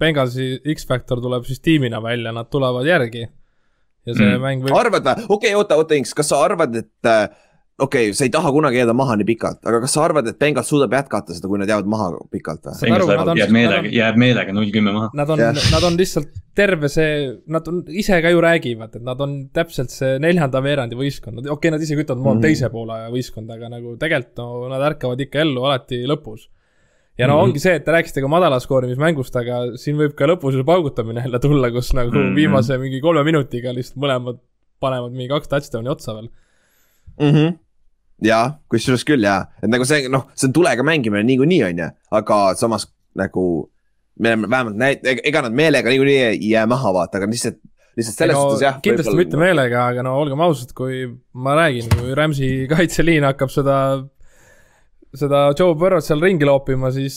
Bengalsi 0.00 0.54
X-Factor 0.74 1.20
tuleb 1.20 1.44
siis 1.46 1.60
tiimina 1.62 2.00
välja, 2.02 2.32
nad 2.32 2.48
tulevad 2.50 2.88
järgi. 2.88 3.26
ja 4.08 4.16
see 4.16 4.24
mm. 4.24 4.40
mäng 4.40 4.64
võib, 4.64 4.74
arvad 4.78 5.04
või? 5.04 5.26
okei 5.26 5.34
okay,, 5.36 5.54
oota, 5.60 5.76
oota 5.76 5.98
Inks, 5.98 6.14
kas 6.16 6.32
sa 6.32 6.40
arvad, 6.46 6.74
et 6.80 7.08
äh, 7.10 7.28
okei 7.80 8.10
okay,, 8.10 8.14
sa 8.16 8.24
ei 8.26 8.30
taha 8.34 8.50
kunagi 8.52 8.76
jääda 8.80 8.92
maha 8.96 9.16
nii 9.20 9.26
pikalt, 9.28 9.60
aga 9.66 9.80
kas 9.84 9.94
sa 9.96 10.04
arvad, 10.04 10.26
et 10.30 10.38
Bengals 10.38 10.68
suudab 10.70 10.92
jätkata 10.92 11.34
seda, 11.36 11.48
kui 11.48 11.58
nad 11.58 11.68
jäävad 11.72 11.88
maha 11.90 12.10
pikalt 12.30 12.62
või? 12.68 12.76
Bengals 12.84 13.08
läheb, 13.10 13.40
jääb 13.40 13.54
meelega 13.56 13.92
jääb 13.96 14.20
meelega 14.20 14.52
null 14.56 14.70
kümme 14.74 14.92
maha. 14.96 15.08
nad 15.14 15.30
on 15.34 15.38
Jah., 15.38 15.58
nad 15.72 15.86
on 15.88 15.96
lihtsalt 16.00 16.28
terve 16.54 16.88
see, 16.92 17.10
nad 17.48 17.68
on 17.72 17.82
ise 17.88 18.20
ka 18.22 18.30
ju 18.34 18.40
räägivad, 18.44 18.94
et 18.96 19.02
nad 19.06 19.20
on 19.20 19.34
täpselt 19.56 19.90
see 19.94 20.18
neljanda 20.22 20.60
veerandi 20.62 20.96
võistkond, 20.98 21.40
okei 21.40 21.50
okay,, 21.56 21.70
nad 21.76 21.80
isegi 21.86 22.02
ütlevad, 22.04 22.20
ma 22.22 22.30
olen 22.34 22.40
Mhm. 22.42 22.46
teise 22.48 22.70
poole 22.70 22.96
võistkond, 23.14 23.50
aga 23.56 23.68
nagu 23.72 23.96
tegelikult 23.96 24.36
no 24.44 24.68
nad 24.68 24.82
ärkavad 24.92 25.20
ikka 25.26 25.40
ellu 25.46 25.64
alati 25.64 26.04
lõpus. 26.06 26.48
ja 27.18 27.26
no 27.26 27.34
Mhm. 27.36 27.42
ongi 27.50 27.60
see, 27.60 27.74
et 27.76 27.84
te 27.84 27.92
rääkisite 27.92 28.20
ka 28.22 28.28
madalaskoorimismängust, 28.28 29.34
aga 29.36 29.76
siin 29.76 29.96
võib 29.96 30.14
ka 30.16 30.24
lõpus 30.26 30.54
ju 30.56 30.64
paugutamine 30.64 31.20
jälle 31.24 31.38
tulla, 31.38 31.70
kus 31.70 31.92
nagu 31.94 32.12
Mhm. 32.12 32.34
viimase 32.36 32.78
mingi 32.78 33.00
kolme 33.00 33.24
minutiga 33.24 33.72
lihtsalt 33.76 33.98
mõlemad 34.00 34.38
panevad 34.80 35.12
mingi 35.12 35.28
kaks 35.28 35.48
touchdown'i 35.48 35.90
otsa 35.90 36.14
veel. 36.14 36.28
mm. 37.20 37.30
-hmm. 37.34 37.58
ja, 38.24 38.40
kusjuures 38.70 39.04
küll 39.08 39.24
ja, 39.24 39.42
et 39.62 39.70
nagu 39.70 39.86
see 39.88 40.08
noh, 40.12 40.28
see 40.34 40.48
on 40.50 40.56
tulega 40.56 40.84
mängimine 40.86 41.22
niikuinii 41.28 41.62
on 41.70 41.84
ju, 41.84 41.90
aga 42.20 42.40
samas 42.58 42.88
nagu 43.18 43.44
me 44.20 44.28
oleme 44.28 44.50
vähemalt 44.50 44.78
näit-, 44.80 45.04
ega 45.24 45.42
nad 45.46 45.56
meelega 45.56 45.90
niikuinii 45.92 46.16
ei 46.28 46.50
jää 46.50 46.66
maha 46.70 46.92
vaata, 46.94 47.18
aga 47.18 47.28
lihtsalt, 47.30 47.58
lihtsalt 47.96 48.18
selles 48.18 48.36
suhtes 48.36 48.64
jah. 48.66 48.80
kindlasti 48.84 49.16
mitte. 49.16 49.40
meelega, 49.40 49.86
aga 49.92 50.04
no 50.06 50.16
olgem 50.20 50.40
ausad, 50.44 50.74
kui 50.76 51.06
ma 51.32 51.56
räägin, 51.58 51.88
kui 51.94 52.16
Rams'i 52.18 52.50
kaitseliin 52.72 53.26
hakkab 53.30 53.52
seda, 53.54 53.76
seda 55.16 55.46
Joe 55.58 55.76
Burrow't 55.78 56.06
seal 56.06 56.20
ringi 56.24 56.48
loopima, 56.48 56.92
siis, 56.94 57.16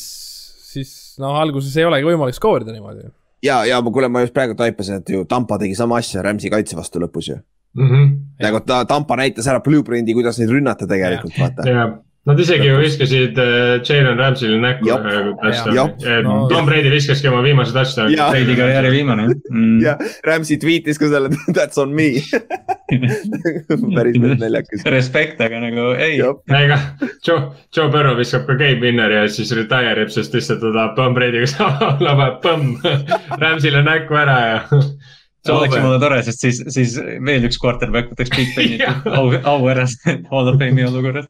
siis 0.72 0.94
noh, 1.22 1.36
alguses 1.42 1.76
ei 1.78 1.90
olegi 1.90 2.08
võimalik 2.08 2.40
skoorida 2.40 2.76
niimoodi. 2.76 3.10
ja, 3.44 3.64
ja 3.68 3.82
ma 3.84 3.92
kuule, 3.94 4.12
ma 4.12 4.24
just 4.24 4.36
praegu 4.36 4.56
taipasin, 4.60 5.04
et 5.04 5.16
ju 5.16 5.28
Tampa 5.30 5.60
tegi 5.62 5.76
sama 5.80 6.00
asja 6.00 6.24
Rams'i 6.24 6.54
kaitse 6.54 6.80
vastu 6.80 7.04
lõpus 7.04 7.34
ju. 7.34 7.42
mm. 7.76 7.90
-hmm. 7.90 8.10
nagu 8.46 8.64
ta, 8.66 8.84
Tampa 8.86 9.20
näitas 9.20 9.48
ära 9.48 9.62
blueprint'i, 9.66 10.14
kuidas 10.14 10.40
neid 10.40 10.50
rünnata 10.50 10.88
tegelikult, 10.88 11.38
vaata. 11.40 11.70
ja 11.70 11.88
nad 12.26 12.40
isegi 12.40 12.68
ju 12.68 12.78
viskasid 12.80 13.38
äh, 13.38 13.82
Jalen 13.84 14.18
Rams'ile 14.18 14.60
näkku 14.64 14.88
ühe 14.88 15.24
touchdown'i 15.42 15.76
Jop. 15.76 16.06
No- 16.24 16.36
Tom 16.48 16.70
Brady 16.70 16.92
viskaski 16.92 17.28
oma 17.28 17.42
viimase 17.44 17.76
touchdown'i. 17.76 18.16
Brady 18.16 18.56
karjääri 18.56 18.92
viimane 18.94 19.26
mm. 19.28 19.82
ja 19.86 19.98
Rams'i 20.28 20.56
tweetis 20.62 21.02
ka 21.02 21.10
selle 21.12 21.34
that's 21.58 21.82
on 21.82 21.92
me. 21.92 22.14
päris 23.98 24.20
naljakas. 24.24 24.86
Respekt, 24.94 25.42
aga 25.44 25.60
nagu 25.66 25.90
ei. 25.98 26.22
ega 26.64 26.80
Joe, 27.28 27.52
Joe 27.76 27.90
Burrow 27.92 28.16
viskab 28.20 28.48
ka 28.48 28.56
game 28.56 28.80
winner'i 28.84 29.20
ja 29.20 29.28
siis 29.28 29.52
retire 29.58 30.08
ib, 30.08 30.14
sest 30.16 30.36
lihtsalt 30.38 30.64
ta 30.64 30.72
tahab 30.72 30.96
Tom 31.00 31.20
Brady'ga 31.20 31.50
sama, 31.52 31.92
läheb 32.00 32.40
põmm 32.46 32.78
Rams'ile 33.44 33.84
näkku 33.84 34.16
ära 34.24 34.40
ja. 34.48 34.82
See 35.44 35.56
oleks 35.56 35.76
jumala 35.78 36.00
tore, 36.02 36.20
sest 36.26 36.46
siis, 36.46 36.62
siis 36.74 36.96
veel 37.26 37.48
üks 37.48 37.60
quarterback 37.62 38.14
võtaks 38.14 38.32
Big 38.36 38.54
Benit 38.58 38.84
Jah. 38.84 39.02
au, 39.18 39.32
au 39.54 39.68
ära 39.72 39.86
Hall 40.32 40.52
of 40.52 40.60
Fame'i 40.62 40.86
olukorras. 40.88 41.28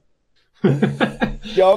ja, 1.60 1.72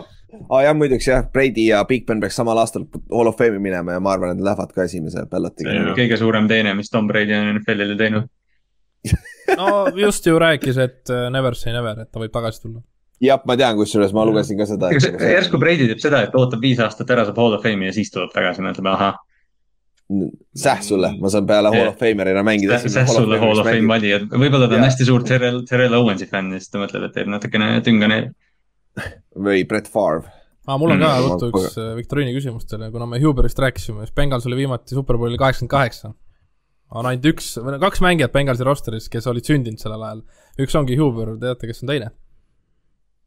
aa 0.46 0.62
jah, 0.66 0.76
muideks 0.78 1.08
jah, 1.10 1.26
Brady 1.32 1.68
ja 1.70 1.82
Big 1.88 2.06
Ben 2.08 2.20
peaks 2.22 2.38
samal 2.38 2.60
aastal 2.62 2.86
Hall 3.12 3.30
of 3.30 3.38
Fame'i 3.40 3.62
minema 3.62 3.96
ja 3.96 4.02
ma 4.02 4.14
arvan, 4.14 4.34
et 4.34 4.42
nad 4.42 4.50
lähevad 4.50 4.74
ka 4.76 4.86
esimese 4.86 5.24
ballotiga. 5.30 5.72
Jah. 5.74 5.94
kõige 5.98 6.18
suurem 6.20 6.48
teene, 6.50 6.74
mis 6.78 6.92
Tom 6.92 7.08
Brady 7.10 7.34
on 7.36 7.54
NFL-ile 7.56 7.96
teinud. 8.00 8.28
no 9.56 9.70
just 9.94 10.26
ju 10.26 10.36
rääkis, 10.42 10.78
et 10.82 11.14
äh, 11.14 11.30
never 11.30 11.54
say 11.54 11.72
never, 11.72 12.04
et 12.04 12.12
ta 12.12 12.20
võib 12.20 12.34
tagasi 12.34 12.66
tulla. 12.66 12.82
jah, 13.22 13.40
ma 13.48 13.56
tean, 13.56 13.78
kusjuures 13.78 14.12
ma 14.12 14.26
lugesin 14.28 14.60
ka 14.60 14.68
seda. 14.68 14.92
järsku 14.92 15.60
Brady 15.62 15.88
teeb 15.88 16.02
seda, 16.02 16.26
et 16.26 16.36
ootab 16.36 16.60
viis 16.60 16.82
aastat 16.84 17.10
ära, 17.14 17.24
saab 17.28 17.40
Hall 17.40 17.56
of 17.56 17.64
Fame'i 17.64 17.88
ja 17.88 17.96
siis 17.96 18.12
tuleb 18.12 18.34
tagasi, 18.34 18.64
mõtleb 18.66 18.92
ahah, 18.92 19.16
säh 20.56 20.82
sulle, 20.86 21.08
ma 21.20 21.28
saan 21.32 21.46
peale 21.48 21.70
Hall 21.74 21.88
of 21.90 21.96
Famer'ina 21.98 22.42
mängida. 22.46 22.78
see 22.78 23.06
sulle 23.10 23.38
Hall 23.42 23.58
of 23.58 23.66
Fame 23.66 23.88
valijad, 23.90 24.28
võib-olla 24.30 24.68
ta 24.70 24.76
on 24.78 24.84
hästi 24.86 25.06
suur 25.08 25.24
Terrel, 25.26 25.62
Terrel 25.66 25.94
Owensi 25.98 26.28
fänn 26.30 26.52
ja 26.54 26.60
siis 26.62 26.70
ta 26.70 26.78
mõtleb, 26.78 27.08
et 27.08 27.14
teeb 27.16 27.26
natukene 27.32 27.72
tünga 27.82 28.08
neile. 28.12 28.30
või 29.36 29.64
Brett 29.68 29.88
Favre. 29.92 30.30
aa, 30.66 30.78
mul 30.78 30.94
on 30.94 31.00
ka 31.02 31.08
Mm. 31.16 31.26
ruttu 31.26 31.48
üks 31.50 31.74
äh, 31.78 31.94
viktoriini 31.98 32.32
küsimus 32.36 32.66
teile, 32.70 32.90
kuna 32.94 33.06
me 33.06 33.18
Huberist 33.20 33.58
rääkisime, 33.58 34.06
siis 34.06 34.14
Bengals 34.14 34.46
oli 34.46 34.56
viimati 34.62 34.94
Superbowli 34.94 35.36
kaheksakümmend 35.38 35.70
kaheksa. 35.74 36.14
on 36.94 37.06
ainult 37.06 37.24
üks, 37.26 37.56
või 37.58 37.72
no 37.74 37.78
kaks 37.82 38.00
mängijat 38.00 38.32
Bengalsi 38.32 38.62
roster'is, 38.64 39.08
kes 39.10 39.26
olid 39.26 39.44
sündinud 39.44 39.78
sellel 39.82 40.02
ajal. 40.02 40.22
üks 40.62 40.74
ongi 40.78 40.96
Huber, 40.96 41.34
teate, 41.42 41.66
kes 41.66 41.82
on 41.82 41.88
teine? 41.90 42.10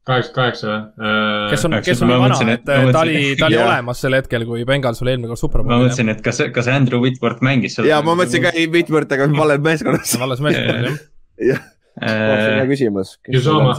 Kaheksakümmend 0.08 0.36
kaheksa 0.36 0.68
või? 0.68 1.50
kes 1.52 1.66
on, 1.68 1.74
Äh, 1.74 1.82
kes 1.86 2.02
ma 2.02 2.08
oli 2.08 2.20
vana, 2.24 2.38
et 2.54 2.70
et- 2.70 2.86
ma 2.86 2.92
ta 2.96 3.02
oli 3.02 3.36
ta 3.40 3.46
oli 3.50 3.56
Jaa. 3.60 3.66
olemas 3.68 4.02
sel 4.02 4.14
hetkel, 4.18 4.46
kui 4.46 4.64
Bengals 4.66 5.02
oli 5.04 5.12
eelmine 5.12 5.28
kord 5.28 5.38
ma 5.38 5.42
Superbowli. 5.44 5.84
mõtlesin, 5.90 6.10
et 6.10 6.22
kas, 6.26 6.42
kas 6.56 6.68
Andrew 6.68 7.00
Whitworth 7.04 7.42
mängis 7.46 7.76
seal. 7.76 7.88
ja 7.88 8.02
ma 8.02 8.16
mõtlesin 8.16 8.42
ka, 8.48 8.54
ei 8.56 8.68
Whitworth, 8.68 9.12
aga 9.14 9.28
valel 9.38 9.60
meeskonnas. 9.60 10.16
vallas 10.24 10.40
meeskonnas, 10.40 11.00
jah. 11.38 11.60
jah, 11.60 11.62
hea 12.02 12.64
äh,. 12.64 12.68
küsimus. 12.72 13.18
Jusoma. 13.30 13.76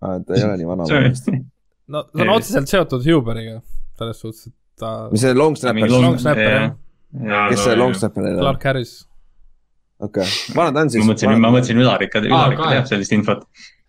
ta 0.00 0.34
ei 0.34 0.44
ole 0.44 0.56
nii 0.56 0.66
vana. 0.66 0.84
No 1.88 2.02
ta 2.02 2.22
on 2.24 2.28
otseselt 2.34 2.66
seotud 2.66 3.04
Huberiga, 3.06 3.60
selles 3.98 4.18
suhtes, 4.18 4.48
et 4.48 4.54
ta, 4.80 5.08
mis 5.12 5.20
see 5.22 5.34
long 5.38 5.54
snapper, 5.54 5.86
Long- 5.92 6.16
snapper 6.18 6.48
jah. 6.50 6.72
kes 7.52 7.60
see 7.62 7.76
long 7.78 7.94
snapper 7.94 8.24
oli? 8.26 8.40
Clark 8.40 8.64
Harris. 8.66 8.94
okei, 10.02 10.26
vana 10.56 10.72
ta 10.74 10.80
on 10.82 10.90
siis? 10.90 11.04
ma 11.04 11.12
mõtlesin, 11.12 11.38
ma 11.44 11.52
mõtlesin 11.54 11.78
Ülarik, 11.78 12.16
Ülarik 12.18 12.58
kahe. 12.58 12.72
teab 12.74 12.88
sellist 12.90 13.12
infot. 13.14 13.44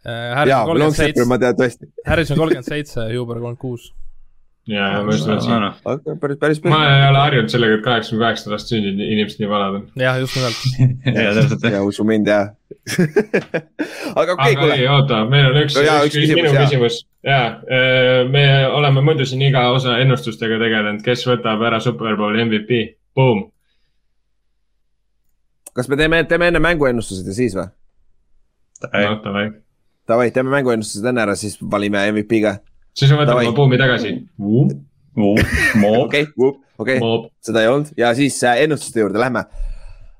Harris 0.07 0.51
jaa 0.51 0.63
on, 0.63 0.67
kolmkümmend 0.67 1.61
seitse. 1.61 1.87
Harris 2.07 2.31
on 2.31 2.37
kolmkümmend 2.37 2.67
seitse, 2.67 3.07
Huber 3.11 3.39
kolmkümmend 3.41 3.57
kuus. 3.57 3.93
ja, 4.67 4.87
ja 4.93 5.01
ma 5.03 5.15
just 5.15 5.27
mõtlesin. 5.27 6.19
päris, 6.19 6.37
päris. 6.39 6.61
ma 6.63 6.79
ei 6.87 7.09
ole 7.09 7.19
harjunud 7.23 7.51
sellega, 7.51 7.75
et 7.79 7.83
kaheksakümne 7.83 8.23
kaheksa 8.23 8.51
last 8.51 8.71
sündinud 8.71 9.03
inimesed 9.03 9.43
nii 9.43 9.49
vanad 9.51 9.77
on. 9.79 9.83
jah, 9.99 10.19
just 10.19 10.39
nimelt. 10.39 10.63
ja 11.25 11.33
täpselt 11.35 11.67
ja 11.71 11.83
usu 11.83 12.07
mind 12.07 12.31
jah. 12.31 12.53
aga 14.19 14.37
okei, 14.37 14.53
aga 14.53 14.61
kuule 14.61 14.79
ei, 14.79 14.87
oota, 14.91 15.21
meil 15.27 15.51
on 15.51 15.61
üks, 15.65 15.75
No 15.75 15.85
jaa, 15.87 15.99
üks, 16.07 16.15
üks 16.15 16.23
üks 16.23 16.23
küsimus, 16.23 16.41
minu 16.41 16.55
jaa. 16.55 16.63
küsimus. 16.63 16.99
ja, 17.27 17.41
me 18.31 18.47
oleme 18.79 19.03
muidu 19.11 19.27
siin 19.27 19.43
iga 19.49 19.67
osa 19.75 19.99
ennustustega 20.03 20.59
tegelenud, 20.63 21.03
kes 21.03 21.27
võtab 21.27 21.67
ära 21.67 21.83
Superbowli 21.83 22.47
MVP, 22.47 22.81
boom. 23.15 23.47
kas 25.75 25.91
me 25.91 25.99
teeme, 25.99 26.23
teeme 26.31 26.51
enne 26.53 26.63
mänguennustused 26.63 27.27
ja 27.27 27.39
siis 27.43 27.59
või? 27.59 27.71
noh, 28.87 29.23
davai. 29.23 29.49
Davai, 30.07 30.29
teeme 30.31 30.53
mänguennustused 30.53 31.05
enne 31.09 31.23
ära, 31.25 31.35
siis 31.35 31.57
valime 31.71 32.05
MVP 32.13 32.41
ka. 32.45 32.57
siis 32.95 33.11
võtan 33.11 33.33
Davai. 33.33 33.47
oma 33.49 33.57
buumi 33.57 33.79
tagasi. 33.79 34.13
Okei, 36.05 36.27
okei, 36.77 36.99
seda 37.41 37.63
ei 37.63 37.71
olnud 37.71 37.87
ja 37.97 38.11
siis 38.13 38.35
äh, 38.45 38.59
ennustuste 38.67 39.01
juurde 39.01 39.17
lähme. 39.17 39.41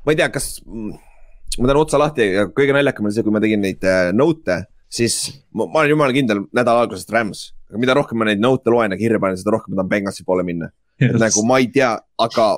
ma 0.06 0.14
ei 0.14 0.18
tea, 0.18 0.30
kas, 0.34 0.56
ma 0.66 1.68
teen 1.70 1.78
otsa 1.78 2.00
lahti 2.02 2.26
ja 2.34 2.48
kõige 2.50 2.74
naljakam 2.74 3.06
oli 3.06 3.14
see, 3.14 3.26
kui 3.26 3.36
ma 3.36 3.42
tegin 3.44 3.62
neid 3.62 3.86
äh, 3.86 4.10
note'e, 4.16 4.64
siis 4.90 5.20
ma, 5.54 5.68
ma 5.68 5.84
olen 5.84 5.94
jumala 5.94 6.16
kindel 6.16 6.46
nädala 6.50 6.88
algusest 6.88 7.14
Rams. 7.14 7.52
aga 7.70 7.84
mida 7.84 7.96
rohkem 7.98 8.18
ma 8.18 8.30
neid 8.30 8.42
note'e 8.42 8.74
loen 8.74 8.96
ja 8.96 9.00
kirja 9.00 9.22
panen, 9.22 9.38
seda 9.38 9.54
rohkem 9.54 9.76
ma 9.76 9.84
tahan 9.84 9.94
Bengalsi 9.94 10.26
poole 10.26 10.48
minna. 10.48 10.72
nagu 10.98 11.46
ma 11.46 11.62
ei 11.62 11.70
tea, 11.70 11.94
aga 12.26 12.50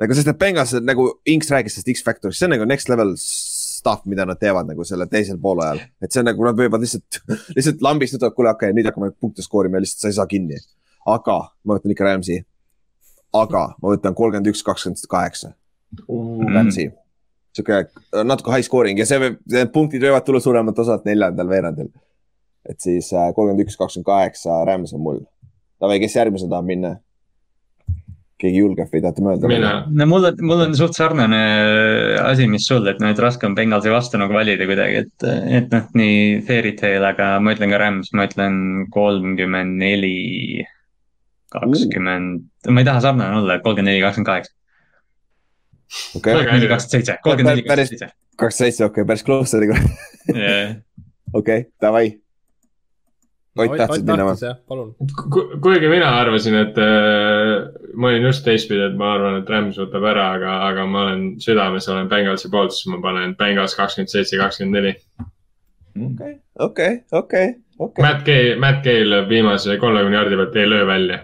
nagu 0.00 0.16
sest 0.16 0.28
need 0.28 0.40
Bengals 0.40 0.74
nagu 0.84 1.08
Inks 1.28 1.52
rääkis 1.52 1.76
sellest 1.76 1.92
X-Factorist, 1.98 2.40
see 2.40 2.48
on 2.48 2.56
nagu 2.56 2.68
next 2.68 2.88
level 2.92 3.14
stuff, 3.86 4.06
mida 4.10 4.26
nad 4.26 4.38
teevad 4.40 4.66
nagu 4.66 4.84
selle 4.84 5.06
teisel 5.10 5.38
poolajal. 5.42 5.80
et 6.02 6.12
see 6.12 6.22
on 6.22 6.28
nagu 6.30 6.46
nad 6.46 6.58
võivad 6.58 6.82
lihtsalt, 6.82 7.20
lihtsalt 7.56 7.84
lambist 7.86 8.16
ütlevad, 8.18 8.34
kuule 8.34 8.50
okei 8.50 8.70
okay,, 8.70 8.76
nüüd 8.76 8.88
hakkame 8.90 9.12
punkte 9.20 9.44
skoorima 9.46 9.78
ja 9.78 9.86
lihtsalt 9.86 10.06
sa 10.06 10.12
ei 10.12 10.18
saa 10.18 10.26
kinni. 10.30 10.58
aga 11.06 11.38
ma 11.62 11.76
võtan 11.78 11.94
ikka 11.94 12.08
Rams'i. 12.08 12.40
aga 13.36 13.64
ma 13.82 13.94
võtan 13.94 14.16
kolmkümmend 14.18 14.50
üks, 14.50 14.64
kakskümmend 14.66 15.06
kaheksa 15.10 15.52
Rams'i. 16.56 16.90
sihuke 17.54 17.84
natuke 18.26 18.52
high 18.52 18.66
scoring 18.66 18.98
ja 18.98 19.06
see 19.06 19.22
võib, 19.22 19.38
need 19.54 19.72
punktid 19.74 20.02
võivad 20.02 20.26
tulla 20.26 20.42
suuremalt 20.42 20.82
osalt 20.82 21.06
neljandal 21.06 21.48
veerandil. 21.54 21.92
et 22.66 22.80
siis 22.82 23.12
äh, 23.14 23.30
kolmkümmend 23.38 23.68
üks, 23.68 23.78
kakskümmend 23.78 24.10
kaheksa 24.10 24.64
Rams 24.66 24.94
on 24.96 25.06
mul. 25.06 25.24
Davai, 25.80 26.00
kes 26.02 26.16
järgmisena 26.16 26.56
tahab 26.56 26.66
minna? 26.66 26.96
Keegi 28.40 28.58
julgeb 28.60 28.90
või 28.92 29.00
tahate 29.00 29.22
mõelda? 29.24 29.48
mina. 29.48 29.70
no 29.88 30.06
mul 30.10 30.26
on, 30.28 30.40
mul 30.44 30.62
on 30.66 30.74
suht 30.76 30.96
sarnane 30.98 31.38
asi, 32.20 32.46
mis 32.52 32.66
sul, 32.68 32.84
et 32.90 32.98
noh, 33.00 33.08
et 33.14 33.22
raske 33.22 33.46
on 33.48 33.54
Bengalsi 33.56 33.88
vastu 33.92 34.20
nagu 34.20 34.34
valida 34.36 34.66
kuidagi, 34.68 35.04
et, 35.06 35.26
et 35.60 35.70
noh, 35.72 35.86
nii 35.96 36.42
fairy 36.48 36.74
tale, 36.76 37.00
aga 37.14 37.30
ma 37.40 37.54
ütlen 37.56 37.72
ka 37.72 37.80
Rams, 37.80 38.12
ma 38.16 38.26
ütlen 38.28 38.58
kolmkümmend 38.92 39.78
neli, 39.80 40.66
kakskümmend, 41.54 42.44
ma 42.68 42.82
ei 42.84 42.88
taha 42.90 43.00
sarnane 43.08 43.40
olla, 43.40 43.56
et 43.56 43.64
kolmkümmend 43.64 43.92
neli, 43.94 44.04
kakskümmend 44.04 44.30
kaheksa, 44.32 44.52
okei, 46.20 46.36
Väga 46.42 46.58
neli, 46.58 46.70
kakskümmend 46.74 46.98
seitse, 46.98 47.18
kolmkümmend 47.24 47.54
neli, 47.56 47.66
Päris- 47.70 47.90
kakskümmend 47.94 48.04
seitse. 48.04 48.36
kakskümmend 48.36 48.76
seitse, 48.76 48.84
okei, 48.90 49.08
päris 49.12 49.24
close 49.24 49.56
oli 49.60 49.72
kohe. 49.72 50.60
okei, 51.40 51.66
davai. 51.82 52.06
Ott 53.56 53.76
tahtsid 53.80 54.04
minna 54.04 54.24
või? 54.28 54.36
jah, 54.42 54.56
palun. 54.68 54.90
kuigi 55.64 55.88
mina 55.90 56.10
arvasin, 56.20 56.56
et 56.60 56.80
äh, 56.82 57.52
ma 57.96 58.10
olin 58.10 58.26
just 58.28 58.44
teistpidi, 58.44 58.82
et 58.90 58.96
ma 58.98 59.14
arvan, 59.14 59.38
et 59.40 59.52
Rams 59.52 59.78
võtab 59.80 60.04
ära, 60.10 60.26
aga, 60.36 60.56
aga 60.68 60.86
ma 60.90 61.06
olen 61.06 61.22
südames 61.42 61.88
olen 61.92 62.10
Bengalsi 62.12 62.50
poolt, 62.52 62.74
siis 62.76 62.90
ma 62.92 63.00
panen 63.04 63.36
Bengals 63.38 63.76
kakskümmend 63.78 64.12
seitse, 64.12 64.40
kakskümmend 64.40 64.76
neli. 64.78 64.92
okei, 66.08 66.34
okei, 66.68 66.98
okei, 67.12 67.54
okei. 67.78 68.04
Matt 68.04 68.26
Gay, 68.28 68.52
Matt 68.60 68.84
Gay 68.84 69.06
lööb 69.08 69.32
viimase 69.32 69.78
kolmekümne 69.80 70.20
jardi 70.20 70.42
pealt 70.42 70.60
ei 70.60 70.70
löö 70.70 70.86
välja. 70.90 71.22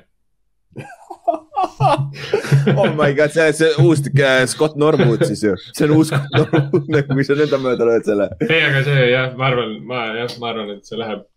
oh 2.77 2.95
my 2.97 3.13
god, 3.15 3.31
see, 3.35 3.53
see 3.53 3.69
uus 3.83 4.01
äh, 4.09 4.47
Scott 4.51 4.77
Norwood 4.81 5.27
siis 5.29 5.45
ju, 5.45 5.53
see 5.73 5.87
on 5.87 5.99
uus 5.99 6.09
Scott 6.11 6.33
Norwood, 6.33 6.89
nagu 6.93 7.19
kui 7.19 7.27
sa 7.29 7.37
nõnda 7.39 7.61
mööda 7.61 7.89
lööd 7.89 8.09
selle. 8.09 8.31
ei, 8.49 8.63
aga 8.65 8.83
see 8.89 9.05
jah, 9.13 9.29
ma 9.37 9.51
arvan, 9.51 9.77
ma 9.87 10.07
jah, 10.17 10.33
ma 10.41 10.51
arvan, 10.55 10.73
et 10.79 10.89
see 10.89 10.99
läheb 11.01 11.29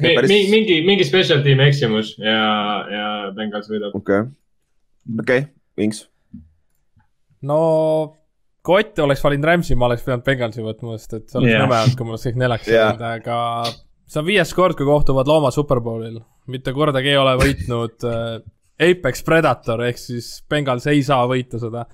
Mi, 0.00 0.14
päris- 0.16 0.30
mi, 0.32 0.38
mingi, 0.52 0.78
mingi 0.86 1.04
special 1.08 1.42
tiimi 1.44 1.66
eksimus 1.68 2.14
ja, 2.18 2.38
ja 2.90 3.04
Bengals 3.36 3.68
võidab. 3.70 3.94
okei, 3.98 4.22
okei, 5.20 5.44
Inks. 5.86 6.06
no 7.42 7.60
kui 8.62 8.80
Ott 8.82 8.98
oleks 9.00 9.22
valinud 9.24 9.46
Rams'i, 9.48 9.76
ma 9.78 9.88
oleks 9.88 10.02
pidanud 10.04 10.24
Bengalsi 10.26 10.60
võtma, 10.64 10.96
sest 11.00 11.14
et 11.16 11.28
see 11.32 11.38
oleks 11.40 11.54
Jah. 11.54 11.62
nõme 11.64 11.78
olnud, 11.78 11.96
kui 11.96 12.04
mul 12.06 12.14
oleks 12.16 12.26
kõik 12.28 12.40
neljaks 12.42 12.68
jäänud, 12.68 13.04
aga 13.08 13.36
see 14.10 14.20
on 14.20 14.26
viies 14.28 14.52
kord, 14.56 14.76
kui 14.76 14.88
kohtuvad 14.88 15.30
loomad 15.30 15.56
Superbowlil. 15.56 16.18
mitte 16.50 16.72
kordagi 16.76 17.12
ei 17.12 17.16
ole 17.20 17.36
võitnud 17.40 18.04
äh, 18.10 18.42
Apex 18.80 19.22
Predator 19.24 19.84
ehk 19.86 19.98
siis 20.00 20.28
Bengals 20.50 20.86
ei 20.90 21.02
saa 21.06 21.24
võita 21.30 21.60
seda. 21.62 21.86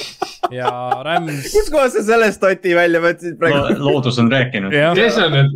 ja 0.58 0.72
Rams, 1.04 1.46
kuskohast 1.52 1.98
sa 1.98 2.02
sellest 2.06 2.44
Oti 2.46 2.74
välja 2.76 3.02
võtsid 3.04 3.38
praegu? 3.40 3.76
loodus 3.82 4.18
on 4.22 4.32
rääkinud. 4.32 4.74
kes 4.96 5.20
on 5.22 5.36
need, 5.36 5.54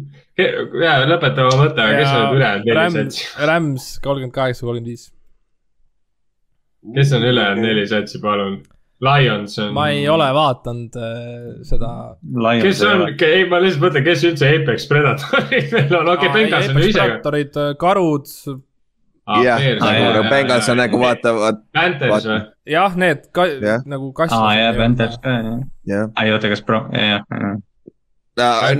jaa, 0.83 1.03
lõpeta 1.09 1.49
oma 1.49 1.65
mõte, 1.65 1.83
aga 1.83 2.01
kes 2.01 2.13
on 2.13 2.23
need 2.23 2.39
ülejäänud 2.39 2.71
neli 2.71 2.79
Rams 2.79 2.99
satsi?, 3.01 3.27
Rams 3.51 3.91
kolmkümmend 4.05 4.37
kaheksa, 4.37 4.67
kolmkümmend 4.69 4.93
viis. 4.93 5.11
kes 6.99 7.13
on 7.17 7.29
ülejäänud 7.33 7.69
neli 7.69 7.87
satsi, 7.91 8.23
palun? 8.23 8.59
Lions 9.05 9.59
on. 9.61 9.75
ma 9.77 9.91
ei 9.93 10.07
ole 10.09 10.27
vaadanud 10.33 10.95
äh, 10.97 11.49
seda. 11.69 11.91
kes 12.63 12.79
on, 12.89 13.03
ei, 13.13 13.43
ma 13.49 13.61
lihtsalt 13.61 13.83
mõtlen, 13.85 14.07
kes 14.07 14.25
üldse 14.25 14.49
Apex 14.55 14.87
Predatorid 14.89 15.69
veel 15.75 15.99
on, 15.99 16.09
okei, 16.15 16.33
Bengals 16.33 16.71
on 16.73 16.81
ju 16.81 16.89
ise. 16.89 17.03
Predatorid, 17.03 17.61
karud, 17.81 18.33
jah, 19.27 19.59
nagu 19.83 20.29
Bengals 20.31 20.69
on 20.71 20.77
nagu. 20.79 20.99
vaata- 21.03 21.35
või? 21.35 22.41
jah, 22.67 22.97
need 22.97 23.25
ka 23.35 23.47
Jah. 23.47 23.83
nagu 23.87 24.13
kassid. 24.13 24.39
aa 24.39 24.55
jaa, 24.55 24.73
Panthers 24.79 25.17
ka 25.23 25.29
jah. 25.31 25.59
jah. 25.87 26.07
ei 26.23 26.33
oota, 26.33 26.49
kas 26.53 26.63
pro, 26.63 26.81
jah, 26.93 27.23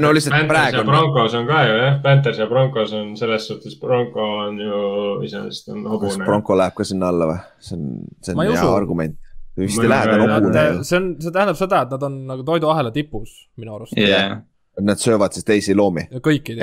no 0.01 0.13
lihtsalt 0.13 0.35
Panthers 0.37 0.53
praegu 0.53 0.85
Broncos 0.91 1.35
on 1.35 1.47
ka 1.49 1.61
ju 1.67 1.77
jah, 1.81 1.95
Panthers 2.03 2.39
ja 2.39 2.47
Broncos 2.47 2.93
on 2.93 3.15
selles 3.17 3.47
suhtes, 3.49 3.79
Bronco 3.81 4.27
on 4.47 4.59
ju 4.61 4.81
iseenesest 5.27 5.69
on 5.73 5.83
kas 5.85 5.93
hobune. 5.93 6.25
Bronco 6.25 6.57
läheb 6.61 6.75
ka 6.77 6.85
sinna 6.85 7.09
alla 7.09 7.31
või? 7.33 7.39
see 7.59 7.77
on, 7.79 7.87
see 8.23 8.35
on 8.37 8.45
hea 8.47 8.67
argument. 8.75 9.17
vist 9.57 9.81
ei 9.83 9.89
lähe, 9.89 10.05
ta 10.11 10.19
on 10.21 10.29
hobune 10.31 10.67
see 10.85 10.99
on, 11.01 11.07
see 11.21 11.33
tähendab 11.33 11.57
seda, 11.59 11.83
et 11.87 11.95
nad 11.97 12.03
on 12.11 12.19
nagu 12.29 12.45
toiduahela 12.45 12.93
tipus 12.93 13.33
minu 13.57 13.75
arust. 13.79 13.97
jah, 13.97 14.39
Nad 14.81 15.01
söövad 15.01 15.33
siis 15.33 15.45
teisi 15.49 15.75
loomi. 15.75 16.03
kõiki 16.21 16.57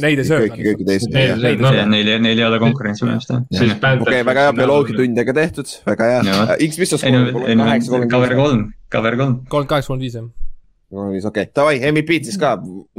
neid 0.00 0.20
ei 0.22 0.24
söö. 0.24 0.46
kõiki, 0.46 0.62
kõiki 0.64 0.84
teisi. 0.88 1.08
Neil, 1.12 2.12
neil 2.24 2.38
ei 2.38 2.44
ole 2.46 2.60
konkurentsi 2.62 3.04
arust 3.04 3.32
jah. 3.34 3.98
Okei, 4.00 4.22
väga 4.24 4.46
hea, 4.46 4.54
bioloogiatundidega 4.56 5.34
tehtud, 5.36 5.74
väga 5.90 6.08
hea 6.08 6.22
Jaa.. 6.30 6.56
X, 6.68 6.80
mis 6.80 6.94
sa 6.94 7.12
no 7.12 7.24
kaheksa, 7.34 7.90
cover 7.92 8.08
kolmkümmend 8.08 8.40
kolm, 8.40 8.62
cover 8.94 9.18
kolm. 9.20 9.34
kolmkümmend 9.44 9.72
kaheksa, 9.74 9.92
kolmkümmend 9.92 10.06
viis 10.06 10.16
jah. 10.16 11.10
viis. 11.12 11.28
okei, 11.28 11.50
davai, 11.60 11.76
MVP-d 11.90 12.30
siis 12.30 12.40
ka, 12.40 12.54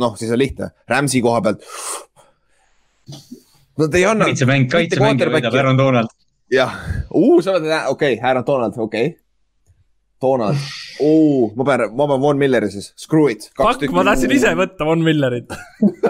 noh, 0.05 0.13
siis 0.19 0.35
on 0.35 0.41
lihtne. 0.43 0.69
Rams'i 0.93 1.23
koha 1.25 1.41
pealt. 1.47 1.65
Nad 3.81 3.97
ei 3.97 4.05
anna. 4.05 4.29
kaitsemäng, 4.29 4.69
kaitsemäng 4.69 5.25
võidab 5.39 5.57
Aaron 5.57 5.81
Donald. 5.81 6.13
jah, 6.53 6.77
sa 7.09 7.57
oled, 7.57 7.65
okei 7.65 7.89
okay,, 7.95 8.21
Aaron 8.21 8.45
Donald, 8.45 8.77
okei 8.77 9.09
okay.. 9.09 9.20
Donald, 10.21 10.69
ma 11.57 11.65
pean, 11.65 11.87
ma 11.97 12.07
pean 12.07 12.21
Von 12.21 12.39
Milleri 12.39 12.69
siis, 12.73 12.91
screw 12.99 13.31
it. 13.31 13.49
Fuck, 13.57 13.87
ma 13.95 14.05
tahtsin 14.07 14.33
ise 14.35 14.53
võtta 14.57 14.87
Von 14.87 15.03
Millerit. 15.05 15.51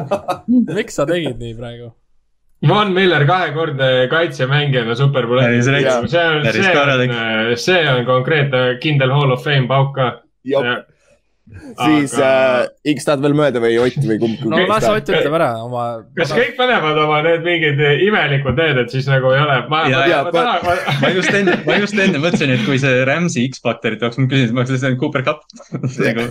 miks 0.78 1.00
sa 1.00 1.08
tegid 1.10 1.40
nii 1.40 1.56
praegu? 1.58 1.92
Von 2.68 2.92
Miller 2.94 3.26
kahekordne 3.26 4.08
kaitsemängijana 4.12 4.96
superbowli. 4.96 5.42
Päris 5.42 5.66
see 5.66 5.94
on, 5.98 6.10
see 6.10 6.26
on, 6.30 7.10
on, 7.10 7.56
see 7.58 7.80
on 7.90 8.04
konkreetne 8.06 8.78
kindel 8.84 9.14
Hall 9.16 9.34
of 9.34 9.42
Fame 9.44 9.66
pauk 9.72 9.96
ka. 9.98 10.12
Siis 11.52 12.14
Aga- 12.18 12.64
äh, 12.64 12.94
X 12.96 13.06
tahad 13.08 13.22
veel 13.24 13.36
mööda 13.38 13.62
või 13.64 13.76
Ott 13.84 14.00
või 14.08 14.18
kumb? 14.22 14.42
no 14.52 14.60
las 14.70 14.88
Ott 14.90 15.10
ütleb 15.12 15.36
ära 15.38 15.50
oma. 15.66 15.84
kas 16.18 16.32
kõik 16.36 16.56
panevad 16.60 16.98
oma 17.04 17.22
need 17.26 17.44
mingid 17.46 17.80
imelikud 18.08 18.58
need, 18.60 18.78
et 18.86 18.90
siis 18.96 19.08
nagu 19.12 19.32
ei 19.36 19.40
ole, 19.44 19.60
ma, 19.72 19.84
Ja- 19.90 20.00
ma, 20.00 20.08
ja- 20.08 20.24
ma 20.24 20.32
tahan, 20.32 20.82
ma 21.02 21.14
just 21.16 21.34
enne, 21.34 21.60
ma 21.68 21.78
just 21.82 21.94
enne 21.98 22.20
mõtlesin, 22.24 22.56
et 22.56 22.66
kui 22.66 22.78
see 22.82 23.06
Rams'i 23.08 23.48
X-faktorit 23.52 24.02
oleks, 24.04 24.18
ma 24.20 24.28
küsisin, 24.32 24.54
ma 24.56 24.64
oleks 24.64 24.76
lihtsalt 24.78 25.00
Cooper 25.00 25.24
Cup. 25.28 25.44
nagu, 26.08 26.28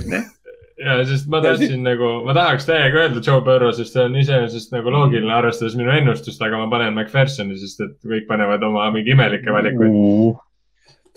ja 0.80 0.98
sest 1.05 1.28
ma 1.28 1.40
tahtsin 1.44 1.82
nagu, 1.84 2.12
ma 2.24 2.34
tahaks 2.36 2.64
täiega 2.68 3.02
öelda 3.05 3.20
Joe 3.24 3.40
Burrow, 3.44 3.72
sest 3.76 3.92
see 3.97 4.05
on 4.09 4.16
iseenesest 4.16 4.72
nagu 4.72 4.92
loogiline, 4.94 5.32
arvestades 5.36 5.76
minu 5.76 5.92
ennustust, 5.92 6.40
aga 6.42 6.56
ma 6.62 6.70
panen 6.72 6.94
McPhersoni, 6.97 7.59
sest 7.60 7.80
et 7.84 7.97
kõik 8.05 8.28
panevad 8.30 8.64
oma 8.66 8.88
mingi 8.94 9.12
imelikke 9.16 9.52
valikuid. 9.52 10.38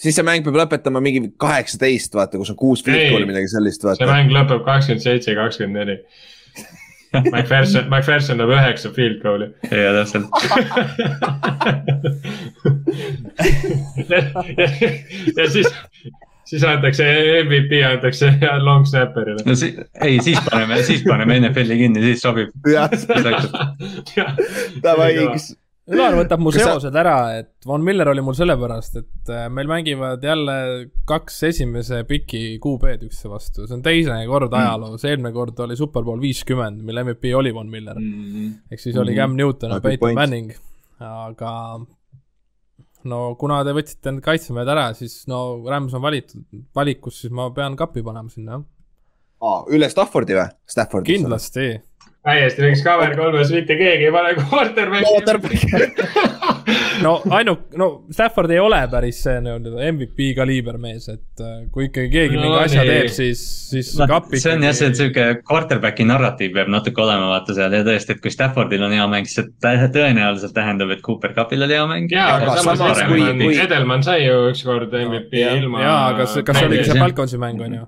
Siis 0.03 0.17
see 0.17 0.25
mäng 0.27 0.43
peab 0.45 0.57
lõpetama 0.59 0.99
mingi 1.03 1.21
kaheksateist, 1.41 2.11
vaata, 2.17 2.39
kus 2.41 2.51
on 2.53 2.57
kuus 2.59 2.81
Ei. 2.87 2.93
goal'i, 3.11 3.27
midagi 3.29 3.47
sellist, 3.53 3.81
see 3.97 4.09
mäng 4.09 4.29
lõpeb 4.35 4.61
kakskümmend 4.67 5.03
seitse, 5.05 5.29
kakskümmend 5.39 5.77
neli. 5.81 5.97
McPherson, 7.13 7.83
McPherson 7.91 8.35
lööb 8.41 8.51
üheksa 8.55 8.89
field 8.95 9.19
goal'i. 9.21 9.47
ja 9.69 9.91
täpselt. 9.99 10.25
ja 15.37 15.45
siis, 15.53 15.69
siis 16.49 16.63
antakse 16.65 17.05
MVP 17.43 17.71
antakse 17.85 18.27
long 18.65 18.83
snapper'ile. 18.89 19.41
no 19.45 19.53
si-, 19.55 19.77
ei, 20.01 20.17
siis 20.25 20.39
paneme, 20.49 20.81
siis 20.89 21.05
paneme 21.05 21.37
NFL-i 21.43 21.77
kinni, 21.85 22.01
siis 22.09 22.19
sobib. 22.25 22.49
jah, 22.73 22.89
davai, 24.85 25.13
X. 25.35 25.53
Ülar 25.91 26.15
võtab 26.15 26.39
mu 26.39 26.51
seosed 26.55 26.95
ära, 26.95 27.15
et 27.41 27.65
Von 27.67 27.83
Miller 27.83 28.07
oli 28.07 28.21
mul 28.23 28.35
sellepärast, 28.37 28.93
et 29.01 29.31
äh, 29.35 29.49
meil 29.51 29.67
mängivad 29.67 30.21
jälle 30.23 30.53
kaks 31.09 31.41
esimese 31.49 32.05
piki 32.07 32.57
QB-d 32.63 33.09
üksteise 33.09 33.31
vastu, 33.31 33.65
see 33.67 33.75
on 33.75 33.83
teine 33.83 34.21
kord 34.31 34.53
ajaloos, 34.55 35.03
eelmine 35.09 35.33
kord 35.35 35.59
oli 35.65 35.75
Superbowl 35.75 36.21
viiskümmend, 36.23 36.79
mille 36.87 37.03
MVP 37.03 37.33
oli 37.35 37.51
Von 37.55 37.67
Miller. 37.73 37.99
ehk 38.71 38.79
siis 38.79 38.95
oli 39.01 39.15
Cam 39.17 39.35
Newton 39.35 39.75
ja 39.75 39.81
Ah, 39.81 39.83
good 39.83 39.99
Peyton. 39.99 40.15
Manning, 40.15 40.53
aga 41.03 41.51
no 43.11 43.19
kuna 43.39 43.59
te 43.67 43.75
võtsite 43.75 44.13
need 44.15 44.23
kaitsemehed 44.23 44.71
ära, 44.71 44.85
siis 44.95 45.25
no 45.27 45.41
Rams 45.67 45.93
on 45.99 46.03
valitud, 46.05 46.45
valikus, 46.79 47.19
siis 47.25 47.35
ma 47.35 47.49
pean 47.51 47.75
kapi 47.75 48.05
panema 48.07 48.31
sinna, 48.31 48.61
jah. 48.61 49.65
üle 49.67 49.89
Staffordi 49.91 50.39
või? 50.39 50.47
Kindlasti. 51.11 51.67
Täiesti 52.23 52.61
võiks 52.63 52.81
cover 52.85 53.15
kolmes, 53.19 53.49
mitte 53.51 53.75
keegi 53.79 54.05
ei 54.07 54.13
pane 54.15 54.29
quarterback'i. 54.39 55.63
no 57.03 57.17
ainult, 57.35 57.65
no 57.79 57.87
Stafford 58.13 58.51
ei 58.53 58.59
ole 58.63 58.79
päris 58.91 59.17
see 59.25 59.39
nii-öelda 59.43 59.73
MVP 59.91 60.29
kaliiber 60.37 60.77
mees, 60.81 61.07
et 61.11 61.41
äh, 61.43 61.65
kui 61.73 61.89
ikkagi 61.89 62.09
keegi 62.13 62.37
No 62.37 62.45
mingi 62.45 62.59
asja 62.61 62.83
nii. 62.85 62.91
teeb, 62.93 63.09
siis, 63.13 63.41
siis 63.73 63.89
noh 63.99 64.07
kapp, 64.11 64.31
see 64.39 64.53
on 64.55 64.63
jah, 64.67 64.75
see 64.77 64.91
sihuke 64.99 65.25
quarterback'i 65.49 66.05
narratiiv 66.07 66.53
peab 66.55 66.71
natuke 66.73 67.03
olema, 67.03 67.27
vaata 67.33 67.55
seal 67.57 67.75
ja 67.75 67.83
tõesti, 67.87 68.15
et 68.15 68.21
kui 68.23 68.31
Staffordil 68.33 68.85
on 68.87 68.95
hea 68.95 69.07
mäng, 69.11 69.27
siis 69.29 69.43
see 69.43 69.89
tõenäoliselt 69.97 70.55
tähendab, 70.55 70.93
et 70.95 71.03
Cooper 71.05 71.35
Cupil 71.37 71.67
oli 71.67 71.75
hea 71.79 71.87
mäng. 71.91 72.07
jaa, 72.13 72.29
Aga 72.39 72.55
samas 72.63 73.03
kui- 73.09 73.25
kui-, 73.41 73.59
Edelman 73.65 74.03
sai 74.05 74.21
ju 74.25 74.39
ükskord 74.53 74.95
MVP 75.03 75.43
jaa 75.43 75.57
ilma. 75.59 75.83
jaa, 75.83 75.99
aga 76.13 76.29
see, 76.31 76.43
kas 76.47 76.61
see 76.61 76.71
oligi 76.71 76.87
see. 76.91 76.99
Falconsi 77.03 77.41
mäng, 77.41 77.59
on 77.67 77.77
ju? 77.81 77.85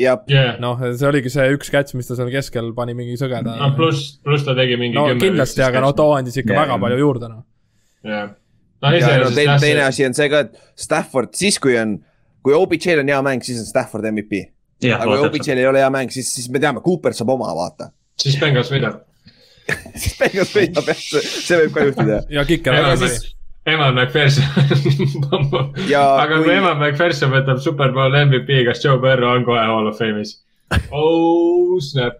jah, 0.00 0.22
jah, 0.30 0.54
noh, 0.62 0.80
see 0.84 1.08
oligi 1.08 1.32
see 1.32 1.50
üks 1.54 1.70
catch, 1.72 1.94
mis 1.98 2.08
ta 2.08 2.16
seal 2.18 2.30
keskel 2.32 2.72
pani 2.76 2.96
mingi 2.98 3.18
sõgeda 3.20 3.56
no. 3.58 3.68
pluss, 3.78 4.16
pluss 4.24 4.46
ta 4.46 4.56
tegi 4.58 4.78
mingi 4.80 4.98
no 4.98 5.06
kindlasti, 5.20 5.62
aga 5.66 5.82
no 5.84 5.92
too 5.96 6.16
andis 6.16 6.38
ikka 6.40 6.54
Jaa. 6.54 6.64
väga 6.64 6.80
palju 6.82 6.98
juurde, 7.00 7.30
noh. 7.30 7.44
jah, 8.06 8.32
no 8.82 8.92
ja 8.94 8.98
no 8.98 8.98
iseenesest 8.98 9.38
teine, 9.38 9.52
jah, 9.52 9.62
teine 9.62 9.80
see, 9.80 9.86
asi 9.92 10.08
on 10.08 10.18
see 10.18 10.28
ka, 10.32 10.42
et 10.48 10.84
Stafford, 10.86 11.32
siis 11.38 11.60
kui 11.62 11.78
on, 11.80 11.96
kui 12.44 12.56
OBJ-l 12.56 13.04
on 13.04 13.14
hea 13.14 13.22
mäng, 13.30 13.46
siis 13.46 13.62
on 13.62 13.68
Stafford 13.70 14.10
MVP. 14.10 14.44
aga 14.90 15.06
kui 15.08 15.26
OBJ-l 15.28 15.62
ei 15.62 15.70
ole 15.70 15.82
hea 15.84 15.90
mäng, 15.94 16.12
siis, 16.14 16.32
siis 16.34 16.50
me 16.52 16.62
teame, 16.62 16.82
Cooper 16.84 17.16
saab 17.16 17.34
oma, 17.36 17.52
vaata. 17.56 17.92
siis 18.20 18.38
Bengals 18.42 18.72
võidab. 18.74 19.02
siis 20.00 20.18
Bengals 20.20 20.52
võidab 20.56 20.90
jah, 20.90 21.06
see 21.22 21.62
võib 21.62 21.78
ka 21.78 21.88
juhtuda. 21.88 22.20
ja 22.34 22.46
kiker 22.48 22.80
väga 22.80 22.98
sai. 23.04 23.33
Eman 23.66 23.94
McPherson. 23.96 24.44
Ja 25.88 26.02
aga 26.20 26.36
kui 26.38 26.44
kui- 26.48 26.54
Eman 26.56 26.78
McPherson 26.80 27.30
võtab 27.32 27.60
Superbowl 27.64 28.12
MVP, 28.26 28.64
kas 28.68 28.82
Joe 28.84 28.98
Burrow 29.00 29.36
on 29.38 29.44
kohe 29.46 29.62
Hall 29.64 29.88
of 29.90 29.96
Fame'is? 30.00 30.34
oh 30.96 31.78
snap, 31.84 32.18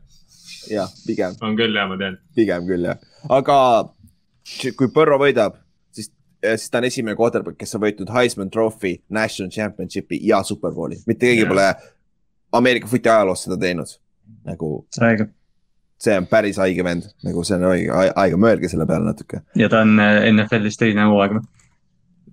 jah, 0.71 0.89
pigem, 1.07 1.35
on 1.45 1.57
küll 1.59 1.75
jah, 1.77 1.89
ma 1.91 1.97
tean. 2.01 2.17
pigem 2.37 2.67
küll 2.69 2.85
jah, 2.89 2.99
aga 3.33 3.57
kui 4.79 4.89
Burrow 4.95 5.19
võidab, 5.21 5.57
siis, 5.97 6.11
siis 6.45 6.69
ta 6.71 6.81
on 6.83 6.89
esimene 6.91 7.17
quarterback, 7.19 7.57
kes 7.61 7.75
on 7.77 7.83
võitnud 7.87 8.13
Heisman 8.15 8.53
Trophy, 8.53 8.99
National 9.13 9.51
Championshipi 9.55 10.21
ja 10.29 10.43
Superbowli, 10.47 11.01
mitte 11.09 11.27
keegi 11.31 11.45
Jah. 11.47 11.51
pole 11.53 11.69
Ameerika 12.61 12.87
footi 12.91 13.11
ajaloos 13.11 13.43
seda 13.49 13.57
teinud. 13.59 13.97
nagu 14.49 14.69
õige. 15.01 15.27
See 16.01 16.17
on 16.19 16.29
päris 16.31 16.59
haige 16.61 16.85
vend, 16.85 17.09
nagu 17.25 17.45
see 17.47 17.57
on 17.59 17.67
õige, 17.71 18.05
aega 18.11 18.39
mõelge 18.41 18.71
selle 18.73 18.87
peale 18.89 19.09
natuke. 19.09 19.43
ja 19.59 19.71
ta 19.73 19.83
on 19.87 19.99
äh, 20.03 20.21
NFL-is 20.33 20.79
teine 20.81 21.09
hooaeg. 21.11 21.41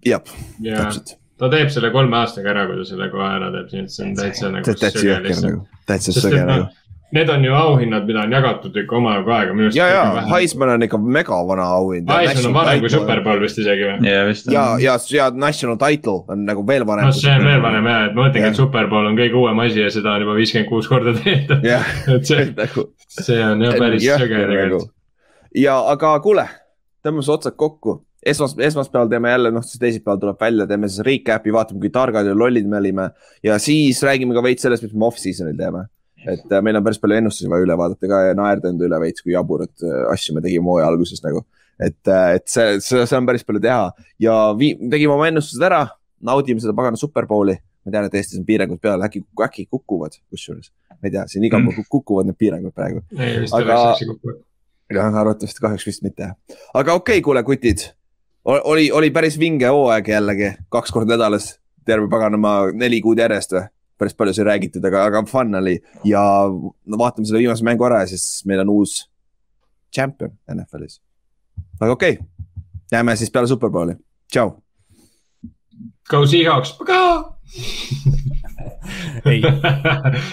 jah, 0.05 0.35
ja 0.65 0.83
täpselt. 0.83 1.15
ta 1.41 1.49
teeb 1.53 1.73
selle 1.73 1.91
kolme 1.93 2.17
aastaga 2.21 2.53
ära, 2.55 2.67
kui 2.69 2.81
ta 2.81 2.89
selle 2.91 3.09
kohe 3.13 3.31
ära 3.37 3.51
teeb, 3.55 3.71
nii 3.73 3.85
et 3.85 3.95
see 3.95 4.07
on 4.07 4.13
täitsa 4.19 4.53
nagu 4.53 4.77
täitsa 4.85 5.07
jõhker 5.07 5.41
nagu, 5.45 5.65
täitsa 5.89 6.15
sõge 6.17 6.41
et 6.41 6.47
nagu 6.49 6.65
noh, 6.65 6.80
need 7.11 7.29
on 7.29 7.43
ju 7.45 7.53
auhinnad, 7.55 8.05
mida 8.07 8.21
on 8.25 8.31
jagatud 8.31 8.77
ikka 8.81 8.95
omajagu 8.95 9.31
aega 9.35 9.53
minu 9.55 9.67
arust. 9.67 9.77
ja, 9.77 9.87
ja 9.91 10.25
Heisman 10.31 10.69
on 10.75 10.85
ikka 10.85 10.97
megavana 10.97 11.65
auhind. 11.77 12.09
Heisman 12.11 12.49
on 12.49 12.53
vanem 12.55 12.83
kui. 12.83 12.91
Superbowl 12.93 13.41
vist 13.43 13.59
isegi 13.59 13.87
või? 13.87 14.11
ja 14.11 14.21
vist. 14.29 14.47
ja, 14.51 14.65
ja, 14.81 14.95
ja 15.15 15.29
National 15.35 15.79
Title 15.81 16.23
on 16.31 16.45
nagu 16.47 16.63
veel 16.67 16.85
vanem. 16.87 17.09
noh, 17.09 17.17
see 17.17 17.33
on 17.35 17.45
veel 17.47 17.61
vanem 17.63 17.89
jah, 17.91 18.05
et 18.07 18.15
ma 18.15 18.25
mõtlengi, 18.25 18.45
Jah. 18.45 18.55
et 18.55 18.61
Superbowl 18.61 19.09
on 19.11 19.19
kõige 19.19 19.39
uuem 19.41 19.63
asi 19.65 19.83
ja 19.83 19.91
seda 19.93 20.15
on 20.15 20.25
juba 20.25 20.37
viiskümmend 20.39 20.69
kuus 20.71 20.89
korda 20.91 21.15
tehtud. 21.19 21.67
jah, 21.67 21.91
et 22.15 22.31
see, 22.31 22.47
nagu. 22.61 22.87
see 23.19 23.41
on 23.45 23.65
jah 23.67 23.77
päris 23.81 24.07
sõge 24.07 24.45
tegelikult. 24.45 24.91
ja 25.65 25.77
aga 25.91 26.15
kuule, 26.23 26.47
tõmbame 27.03 27.25
siis 27.25 27.35
otsad 27.37 27.59
kokku. 27.59 27.99
esmas, 28.25 28.55
esmaspäeval 28.59 29.09
teeme 29.11 29.31
jälle, 29.35 29.51
noh 29.51 29.63
siis 29.65 29.79
teisipäeval 29.81 30.19
tuleb 30.21 30.39
välja, 30.41 30.67
teeme 30.69 30.87
siis 30.87 31.03
recap'i, 31.05 31.53
vaatame, 31.53 31.81
kui 31.81 31.89
targad 31.91 32.27
ja 32.29 32.35
lollid 32.37 32.69
me 32.69 32.77
olime 32.77 33.09
ja 33.43 33.57
siis 33.59 33.99
räägime 34.05 34.37
ka 34.37 34.43
veits 34.45 34.63
sellest, 34.63 34.85
mis 34.85 34.93
me 34.93 35.09
off-season'il 35.11 35.57
teeme. 35.57 35.89
Et 36.27 36.53
äh, 36.53 36.61
meil 36.61 36.77
on 36.77 36.83
päris 36.85 36.99
palju 37.01 37.17
ennustusi 37.17 37.49
vaja 37.49 37.65
üle 37.65 37.77
vaadata 37.77 38.09
ka 38.11 38.19
ja 38.27 38.35
naerda 38.37 38.69
enda 38.69 38.85
üle 38.87 38.99
veits, 39.01 39.23
kui 39.25 39.33
jaburat 39.33 39.85
äh, 39.85 40.03
asju 40.13 40.35
me 40.35 40.43
tegime 40.45 40.69
hooaja 40.69 40.89
alguses 40.91 41.23
nagu. 41.25 41.43
et, 41.81 41.97
et 42.11 42.45
see, 42.47 42.77
see, 42.79 43.05
see 43.09 43.17
on 43.17 43.25
päris 43.25 43.43
palju 43.47 43.61
teha 43.63 43.89
ja 44.21 44.35
vii- 44.57 44.77
tegime 44.91 45.15
oma 45.15 45.27
ennustused 45.31 45.63
ära, 45.65 45.87
naudime 46.21 46.61
seda 46.61 46.75
pagana 46.77 46.99
Superbowli. 46.99 47.57
ma 47.85 47.91
tean, 47.95 48.05
et 48.05 48.13
Eestis 48.19 48.37
on 48.37 48.45
piirangud 48.45 48.77
peal, 48.81 49.01
äkki, 49.01 49.23
äkki 49.41 49.65
kukuvad 49.65 50.13
kusjuures, 50.29 50.69
ma 50.91 51.09
ei 51.09 51.15
tea, 51.15 51.23
siin 51.31 51.47
igal 51.47 51.63
pool 51.65 51.81
kukuvad 51.89 52.27
need 52.29 52.37
piirangud 52.37 52.75
praegu. 52.77 53.01
Aga- 53.57 53.79
jah, 54.93 55.17
arvatavasti 55.23 55.63
kahjuks 55.63 55.87
vist 55.87 56.05
mitte. 56.05 56.29
aga 56.73 56.93
okei 56.93 57.17
okay,, 57.17 57.25
kuule, 57.25 57.41
kutid. 57.43 57.87
oli, 58.45 58.91
oli 58.91 59.09
päris 59.11 59.39
vinge 59.39 59.65
hooaeg 59.73 60.07
jällegi, 60.13 60.51
kaks 60.69 60.93
korda 60.93 61.15
nädalas, 61.15 61.55
terve 61.85 62.05
paganama 62.09 62.71
neli 62.73 63.01
kuud 63.01 63.17
järjest 63.17 63.57
või? 63.57 63.65
Päris 64.01 64.17
palju 64.17 64.33
sai 64.35 64.47
räägitud, 64.49 64.85
aga, 64.89 65.05
aga 65.09 65.23
fun 65.29 65.55
oli 65.61 65.77
ja 66.07 66.23
no 66.49 66.99
vaatame 67.01 67.29
selle 67.29 67.43
viimase 67.43 67.65
mängu 67.67 67.85
ära 67.87 68.01
ja 68.03 68.11
siis 68.11 68.41
meil 68.49 68.63
on 68.65 68.73
uus 68.73 68.97
champion 69.93 70.33
NFL-is. 70.49 70.99
aga 71.79 71.91
okei 71.91 72.17
okay., 72.17 72.49
näeme 72.91 73.15
siis 73.15 73.31
peale 73.31 73.47
Superbowli, 73.47 73.95
tšau. 74.31 74.55
Go 76.09 76.25
Seahawks, 76.27 76.73
paga. 76.79 76.99
ei, 79.25 79.41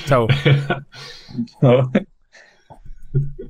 tšau. 0.08 0.26